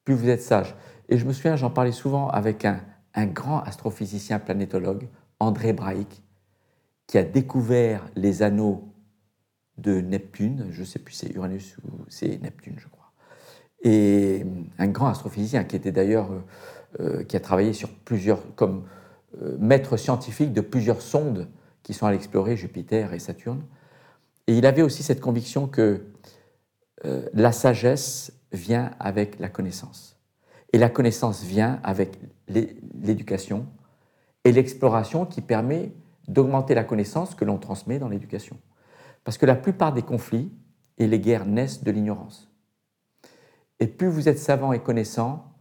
plus 0.03 0.13
vous 0.13 0.29
êtes 0.29 0.41
sage. 0.41 0.75
Et 1.09 1.17
je 1.17 1.25
me 1.25 1.33
souviens, 1.33 1.55
j'en 1.55 1.69
parlais 1.71 1.91
souvent 1.91 2.29
avec 2.29 2.65
un, 2.65 2.79
grand 3.15 3.61
astrophysicien 3.61 4.39
planétologue, 4.39 5.07
André 5.39 5.73
Braic, 5.73 6.23
qui 7.07 7.17
a 7.17 7.23
découvert 7.23 8.05
les 8.15 8.41
anneaux 8.43 8.87
de 9.77 9.99
Neptune, 10.01 10.67
je 10.71 10.81
ne 10.81 10.85
sais 10.85 10.99
plus 10.99 11.13
c'est 11.13 11.33
Uranus 11.35 11.77
ou 11.83 12.05
c'est 12.07 12.41
Neptune, 12.41 12.75
je 12.77 12.87
crois. 12.87 13.11
Et 13.83 14.45
un 14.77 14.87
grand 14.87 15.07
astrophysicien 15.07 15.63
qui 15.63 15.75
était 15.75 15.91
d'ailleurs, 15.91 16.31
euh, 16.31 16.41
euh, 16.99 17.23
qui 17.23 17.35
a 17.35 17.39
travaillé 17.39 17.73
sur 17.73 17.89
plusieurs, 17.89 18.55
comme 18.55 18.85
euh, 19.41 19.55
maître 19.59 19.97
scientifique 19.97 20.53
de 20.53 20.61
plusieurs 20.61 21.01
sondes 21.01 21.47
qui 21.83 21.93
sont 21.93 22.05
allées 22.05 22.17
explorer 22.17 22.57
Jupiter 22.57 23.13
et 23.13 23.19
Saturne. 23.19 23.63
Et 24.47 24.57
il 24.57 24.65
avait 24.65 24.81
aussi 24.81 25.03
cette 25.03 25.21
conviction 25.21 25.67
que 25.67 26.01
euh, 27.05 27.27
la 27.33 27.51
sagesse 27.51 28.33
vient 28.51 28.91
avec 28.99 29.39
la 29.39 29.49
connaissance. 29.49 30.17
Et 30.73 30.77
la 30.77 30.89
connaissance 30.89 31.43
vient 31.43 31.79
avec 31.83 32.19
l'éducation 32.51 33.65
et 34.43 34.51
l'exploration 34.51 35.25
qui 35.25 35.41
permet 35.41 35.91
d'augmenter 36.27 36.75
la 36.75 36.83
connaissance 36.83 37.35
que 37.35 37.45
l'on 37.45 37.57
transmet 37.57 37.99
dans 37.99 38.09
l'éducation. 38.09 38.57
Parce 39.23 39.37
que 39.37 39.45
la 39.45 39.55
plupart 39.55 39.93
des 39.93 40.01
conflits 40.01 40.51
et 40.97 41.07
les 41.07 41.19
guerres 41.19 41.45
naissent 41.45 41.83
de 41.83 41.91
l'ignorance. 41.91 42.49
Et 43.79 43.87
plus 43.87 44.07
vous 44.07 44.29
êtes 44.29 44.39
savant 44.39 44.73
et 44.73 44.79
connaissant, 44.79 45.51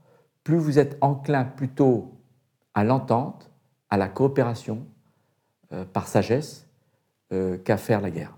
plus 0.45 0.59
vous 0.59 0.79
êtes 0.79 0.97
enclin 1.01 1.45
plutôt 1.45 2.21
à 2.75 2.85
l'entente 2.85 3.51
à 3.91 3.97
la 3.97 4.09
coopération 4.09 4.87
euh, 5.73 5.85
par 5.85 6.09
sagesse 6.09 6.69
euh, 7.33 7.59
qu'à 7.59 7.77
faire 7.77 8.01
la 8.01 8.11
guerre. 8.11 8.37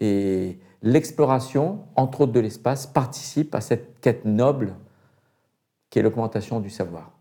Et 0.00 0.58
l'exploration, 0.82 1.86
entre 1.94 2.22
autres 2.22 2.32
de 2.32 2.40
l'espace, 2.40 2.86
participe 2.86 3.54
à 3.54 3.60
cette 3.60 4.00
quête 4.00 4.24
noble 4.24 4.74
qui 5.90 5.98
est 5.98 6.02
l'augmentation 6.02 6.60
du 6.60 6.70
savoir, 6.70 7.12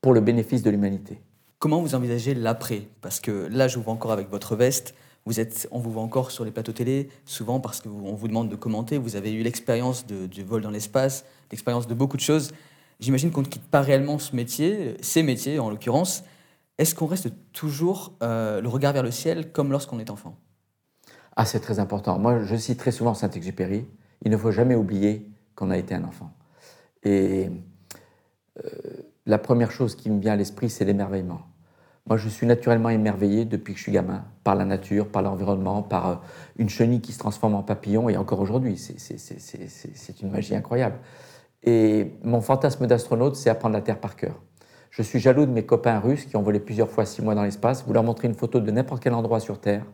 pour 0.00 0.12
le 0.14 0.20
bénéfice 0.20 0.62
de 0.62 0.70
l'humanité. 0.70 1.20
Comment 1.58 1.80
vous 1.80 1.94
envisagez 1.94 2.34
l'après? 2.34 2.88
Parce 3.02 3.20
que 3.20 3.48
là, 3.50 3.68
je 3.68 3.76
vous 3.76 3.82
vois 3.82 3.92
encore 3.92 4.12
avec 4.12 4.30
votre 4.30 4.56
veste, 4.56 4.94
vous 5.26 5.40
êtes, 5.40 5.68
on 5.70 5.78
vous 5.78 5.90
voit 5.90 6.02
encore 6.02 6.30
sur 6.30 6.44
les 6.44 6.50
plateaux 6.50 6.72
télé, 6.72 7.08
souvent 7.26 7.60
parce 7.60 7.80
qu'on 7.80 8.14
vous 8.14 8.28
demande 8.28 8.48
de 8.48 8.56
commenter, 8.56 8.96
vous 8.96 9.16
avez 9.16 9.32
eu 9.32 9.42
l'expérience 9.42 10.06
du 10.06 10.42
vol 10.42 10.62
dans 10.62 10.70
l'espace, 10.70 11.26
l'expérience 11.50 11.86
de 11.86 11.94
beaucoup 11.94 12.16
de 12.16 12.22
choses 12.22 12.52
j'imagine 13.00 13.30
qu'on 13.30 13.42
ne 13.42 13.46
quitte 13.46 13.66
pas 13.66 13.80
réellement 13.80 14.18
ce 14.18 14.36
métier, 14.36 14.96
ces 15.00 15.22
métiers 15.22 15.58
en 15.58 15.70
l'occurrence. 15.70 16.22
Est-ce 16.78 16.94
qu'on 16.94 17.06
reste 17.06 17.30
toujours 17.52 18.12
euh, 18.22 18.60
le 18.60 18.68
regard 18.68 18.92
vers 18.92 19.02
le 19.02 19.10
ciel 19.10 19.50
comme 19.50 19.72
lorsqu'on 19.72 19.98
est 19.98 20.10
enfant? 20.10 20.36
Ah, 21.36 21.44
c'est 21.44 21.60
très 21.60 21.78
important. 21.78 22.18
Moi, 22.18 22.44
je 22.44 22.56
cite 22.56 22.78
très 22.78 22.92
souvent 22.92 23.14
Saint-Exupéry. 23.14 23.86
Il 24.22 24.30
ne 24.30 24.36
faut 24.36 24.50
jamais 24.50 24.74
oublier 24.74 25.26
qu'on 25.54 25.70
a 25.70 25.78
été 25.78 25.94
un 25.94 26.04
enfant. 26.04 26.30
Et 27.02 27.50
euh, 28.64 28.70
la 29.30 29.38
première 29.38 29.70
chose 29.70 29.94
qui 29.94 30.10
me 30.10 30.20
vient 30.20 30.32
à 30.32 30.36
l'esprit, 30.36 30.68
c'est 30.68 30.84
l'émerveillement. 30.84 31.42
Moi, 32.08 32.16
je 32.16 32.28
suis 32.28 32.46
naturellement 32.46 32.88
émerveillé 32.88 33.44
depuis 33.44 33.74
que 33.74 33.78
je 33.78 33.84
suis 33.84 33.92
gamin, 33.92 34.24
par 34.42 34.56
la 34.56 34.64
nature, 34.64 35.08
par 35.08 35.22
l'environnement, 35.22 35.82
par 35.82 36.08
euh, 36.08 36.14
une 36.56 36.68
chenille 36.68 37.00
qui 37.00 37.12
se 37.12 37.18
transforme 37.18 37.54
en 37.54 37.62
papillon, 37.62 38.08
et 38.08 38.16
encore 38.16 38.40
aujourd'hui, 38.40 38.76
c'est 38.76 40.20
une 40.20 40.30
magie 40.30 40.56
incroyable. 40.56 40.98
Et 41.62 42.14
mon 42.24 42.40
fantasme 42.40 42.88
d'astronaute, 42.88 43.36
c'est 43.36 43.50
apprendre 43.50 43.74
la 43.74 43.82
Terre 43.82 44.00
par 44.00 44.16
cœur. 44.16 44.34
Je 44.90 45.02
suis 45.02 45.20
jaloux 45.20 45.46
de 45.46 45.52
mes 45.52 45.64
copains 45.64 46.00
russes 46.00 46.24
qui 46.24 46.36
ont 46.36 46.42
volé 46.42 46.58
plusieurs 46.58 46.90
fois 46.90 47.06
six 47.06 47.22
mois 47.22 47.36
dans 47.36 47.44
l'espace. 47.44 47.84
Vous 47.86 47.92
leur 47.92 48.02
montrez 48.02 48.26
une 48.26 48.34
photo 48.34 48.58
de 48.58 48.70
n'importe 48.72 49.00
quel 49.00 49.14
endroit 49.14 49.38
sur 49.38 49.60
Terre. 49.60 49.84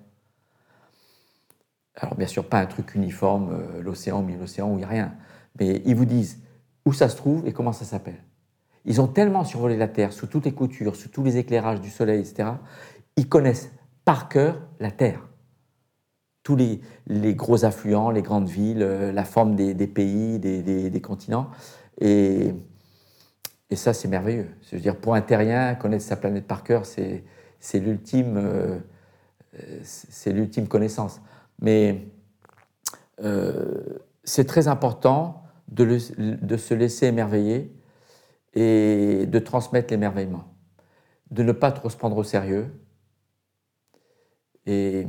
Alors 1.96 2.14
bien 2.14 2.26
sûr, 2.26 2.48
pas 2.48 2.60
un 2.60 2.66
truc 2.66 2.94
uniforme, 2.94 3.50
euh, 3.52 3.82
l'océan, 3.82 4.22
mais 4.22 4.36
l'océan 4.38 4.70
où 4.70 4.74
il 4.74 4.78
n'y 4.78 4.84
a 4.84 4.88
rien. 4.88 5.14
Mais 5.60 5.82
ils 5.84 5.94
vous 5.94 6.06
disent 6.06 6.40
où 6.86 6.94
ça 6.94 7.10
se 7.10 7.16
trouve 7.16 7.46
et 7.46 7.52
comment 7.52 7.72
ça 7.72 7.84
s'appelle. 7.84 8.22
Ils 8.86 9.00
ont 9.00 9.08
tellement 9.08 9.44
survolé 9.44 9.76
la 9.76 9.88
Terre, 9.88 10.12
sous 10.12 10.26
toutes 10.26 10.46
les 10.46 10.52
coutures, 10.52 10.96
sous 10.96 11.08
tous 11.08 11.22
les 11.22 11.36
éclairages 11.36 11.80
du 11.80 11.90
soleil, 11.90 12.20
etc. 12.20 12.50
Ils 13.16 13.28
connaissent 13.28 13.70
par 14.04 14.28
cœur 14.28 14.60
la 14.80 14.90
Terre 14.90 15.26
tous 16.46 16.54
les, 16.54 17.34
gros 17.34 17.64
affluents, 17.64 18.10
les 18.10 18.22
grandes 18.22 18.48
villes, 18.48 18.82
euh, 18.82 19.10
la 19.10 19.24
forme 19.24 19.56
des, 19.56 19.74
pays, 19.88 20.38
des, 20.38 21.00
continents. 21.00 21.50
Et, 22.00 22.54
ça, 23.74 23.92
c'est 23.92 24.06
merveilleux. 24.06 24.46
Je 24.70 24.76
veux 24.76 24.80
dire, 24.80 24.94
pour 24.94 25.16
un 25.16 25.22
terrien, 25.22 25.74
connaître 25.74 26.04
sa 26.04 26.14
planète 26.14 26.46
par 26.46 26.62
cœur, 26.62 26.86
c'est 26.86 27.24
l'ultime 27.74 28.36
euh, 28.36 28.78
l'ultime 30.26 30.68
connaissance. 30.68 31.20
Mais 31.60 32.06
euh, 33.24 33.82
c'est 34.22 34.44
très 34.44 34.68
important 34.68 35.42
de, 35.68 35.98
se 35.98 36.74
laisser 36.74 37.06
émerveiller 37.06 37.72
et 38.56 39.26
de 39.26 39.38
transmettre 39.38 39.92
l'émerveillement, 39.92 40.44
de 41.30 41.44
ne 41.44 41.52
pas 41.52 41.70
trop 41.70 41.88
se 41.88 41.96
prendre 41.96 42.16
au 42.16 42.24
sérieux. 42.24 42.72
Et 44.66 45.06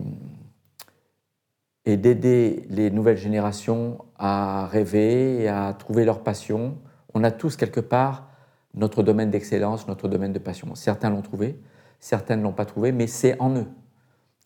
d'aider 1.87 2.67
les 2.69 2.91
nouvelles 2.91 3.17
générations 3.17 4.05
à 4.19 4.67
rêver 4.67 5.41
et 5.41 5.47
à 5.47 5.73
trouver 5.73 6.05
leur 6.05 6.21
passion. 6.21 6.77
On 7.15 7.23
a 7.23 7.31
tous 7.31 7.55
quelque 7.55 7.79
part 7.79 8.27
notre 8.75 9.01
domaine 9.01 9.31
d'excellence, 9.31 9.87
notre 9.87 10.07
domaine 10.07 10.33
de 10.33 10.39
passion. 10.39 10.75
Certains 10.75 11.09
l'ont 11.09 11.23
trouvé, 11.23 11.59
certains 11.99 12.35
ne 12.35 12.43
l'ont 12.43 12.53
pas 12.53 12.65
trouvé, 12.65 12.91
mais 12.91 13.07
c'est 13.07 13.39
en 13.41 13.55
eux. 13.55 13.67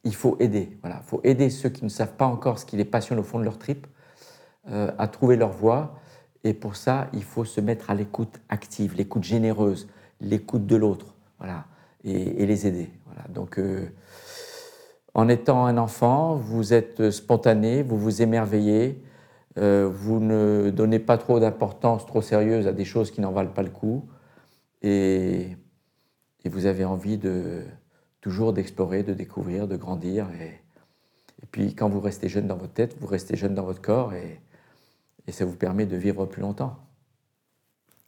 Il 0.03 0.15
faut 0.15 0.37
aider. 0.39 0.77
Voilà, 0.81 1.01
il 1.03 1.07
faut 1.07 1.19
aider 1.23 1.49
ceux 1.49 1.69
qui 1.69 1.83
ne 1.83 1.89
savent 1.89 2.15
pas 2.15 2.25
encore 2.25 2.59
ce 2.59 2.65
qui 2.65 2.77
les 2.77 2.85
passionne 2.85 3.19
au 3.19 3.23
fond 3.23 3.39
de 3.39 3.43
leur 3.43 3.57
tripes 3.57 3.87
euh, 4.69 4.91
à 4.97 5.07
trouver 5.07 5.35
leur 5.35 5.51
voie. 5.51 5.99
Et 6.43 6.53
pour 6.53 6.75
ça, 6.75 7.07
il 7.13 7.23
faut 7.23 7.45
se 7.45 7.61
mettre 7.61 7.89
à 7.89 7.95
l'écoute 7.95 8.39
active, 8.49 8.95
l'écoute 8.95 9.23
généreuse, 9.23 9.87
l'écoute 10.19 10.65
de 10.65 10.75
l'autre, 10.75 11.13
voilà, 11.37 11.65
et, 12.03 12.45
les 12.45 12.67
aider. 12.67 12.89
Voilà. 13.05 13.27
Donc 13.29 13.59
euh, 13.59 13.87
en 15.13 15.27
étant 15.27 15.65
un 15.65 15.77
enfant, 15.77 16.35
vous 16.35 16.73
êtes 16.73 17.11
spontané, 17.11 17.83
vous 17.83 17.97
vous 17.97 18.21
émerveillez, 18.21 19.03
vous 19.57 20.19
ne 20.21 20.71
donnez 20.73 20.99
pas 20.99 21.17
trop 21.17 21.41
d'importance 21.41 22.05
trop 22.05 22.21
sérieuse 22.21 22.67
à 22.67 22.71
des 22.71 22.85
choses 22.85 23.11
qui 23.11 23.19
n'en 23.19 23.33
valent 23.33 23.51
pas 23.51 23.63
le 23.63 23.69
coup. 23.69 24.07
Et, 24.81 25.57
vous 26.45 26.65
avez 26.65 26.85
envie 26.85 27.17
de, 27.17 27.63
toujours 28.19 28.53
d'explorer, 28.53 29.03
de 29.03 29.13
découvrir, 29.13 29.67
de 29.67 29.75
grandir. 29.75 30.27
Et, 30.39 30.59
puis 31.51 31.75
quand 31.75 31.89
vous 31.89 31.99
restez 31.99 32.29
jeune 32.29 32.47
dans 32.47 32.55
votre 32.55 32.73
tête, 32.73 32.95
vous 32.99 33.07
restez 33.07 33.35
jeune 33.35 33.55
dans 33.55 33.63
votre 33.63 33.81
corps 33.81 34.13
et 35.27 35.31
ça 35.31 35.45
vous 35.45 35.55
permet 35.55 35.85
de 35.85 35.97
vivre 35.97 36.25
plus 36.25 36.41
longtemps. 36.41 36.77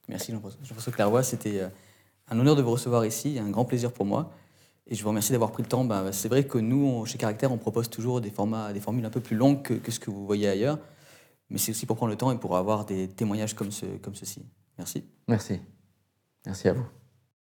Merci 0.10 0.32
Jean-François 0.32 0.94
Clairvoy, 0.94 1.24
c'était 1.24 1.62
euh, 1.62 1.70
un 2.30 2.40
honneur 2.40 2.56
de 2.56 2.62
vous 2.62 2.72
recevoir 2.72 3.06
ici, 3.06 3.40
un 3.40 3.50
grand 3.50 3.66
plaisir 3.66 3.92
pour 3.92 4.06
moi. 4.06 4.32
Et 4.88 4.96
je 4.96 5.04
vous 5.04 5.10
remercie 5.10 5.32
d'avoir 5.32 5.52
pris 5.52 5.64
le 5.64 5.70
temps. 5.70 5.86
Bah, 5.86 6.12
c'est 6.12 6.28
vrai 6.28 6.46
que 6.46 6.58
nous, 6.58 7.06
chez 7.06 7.18
Caractère, 7.18 7.52
on 7.52 7.58
propose 7.58 7.90
toujours 7.90 8.20
des, 8.20 8.30
formats, 8.30 8.74
des 8.74 8.82
formules 8.82 9.06
un 9.06 9.10
peu 9.10 9.22
plus 9.22 9.38
longues 9.38 9.62
que, 9.62 9.92
ce 9.92 10.00
que 10.00 10.12
vous 10.12 10.26
voyez 10.26 10.48
ailleurs. 10.48 10.78
Mais 11.50 11.58
c'est 11.58 11.72
aussi 11.72 11.86
pour 11.86 11.96
prendre 11.96 12.12
le 12.12 12.18
temps 12.18 12.32
et 12.32 12.38
pour 12.38 12.58
avoir 12.58 12.86
des 12.86 13.08
témoignages 13.08 13.54
comme, 13.54 13.72
ce, 13.72 13.86
comme 14.02 14.16
ceci. 14.16 14.46
Merci. 14.78 15.06
Merci. 15.28 15.60
Merci 16.46 16.68
à 16.68 16.74
vous. 16.74 17.03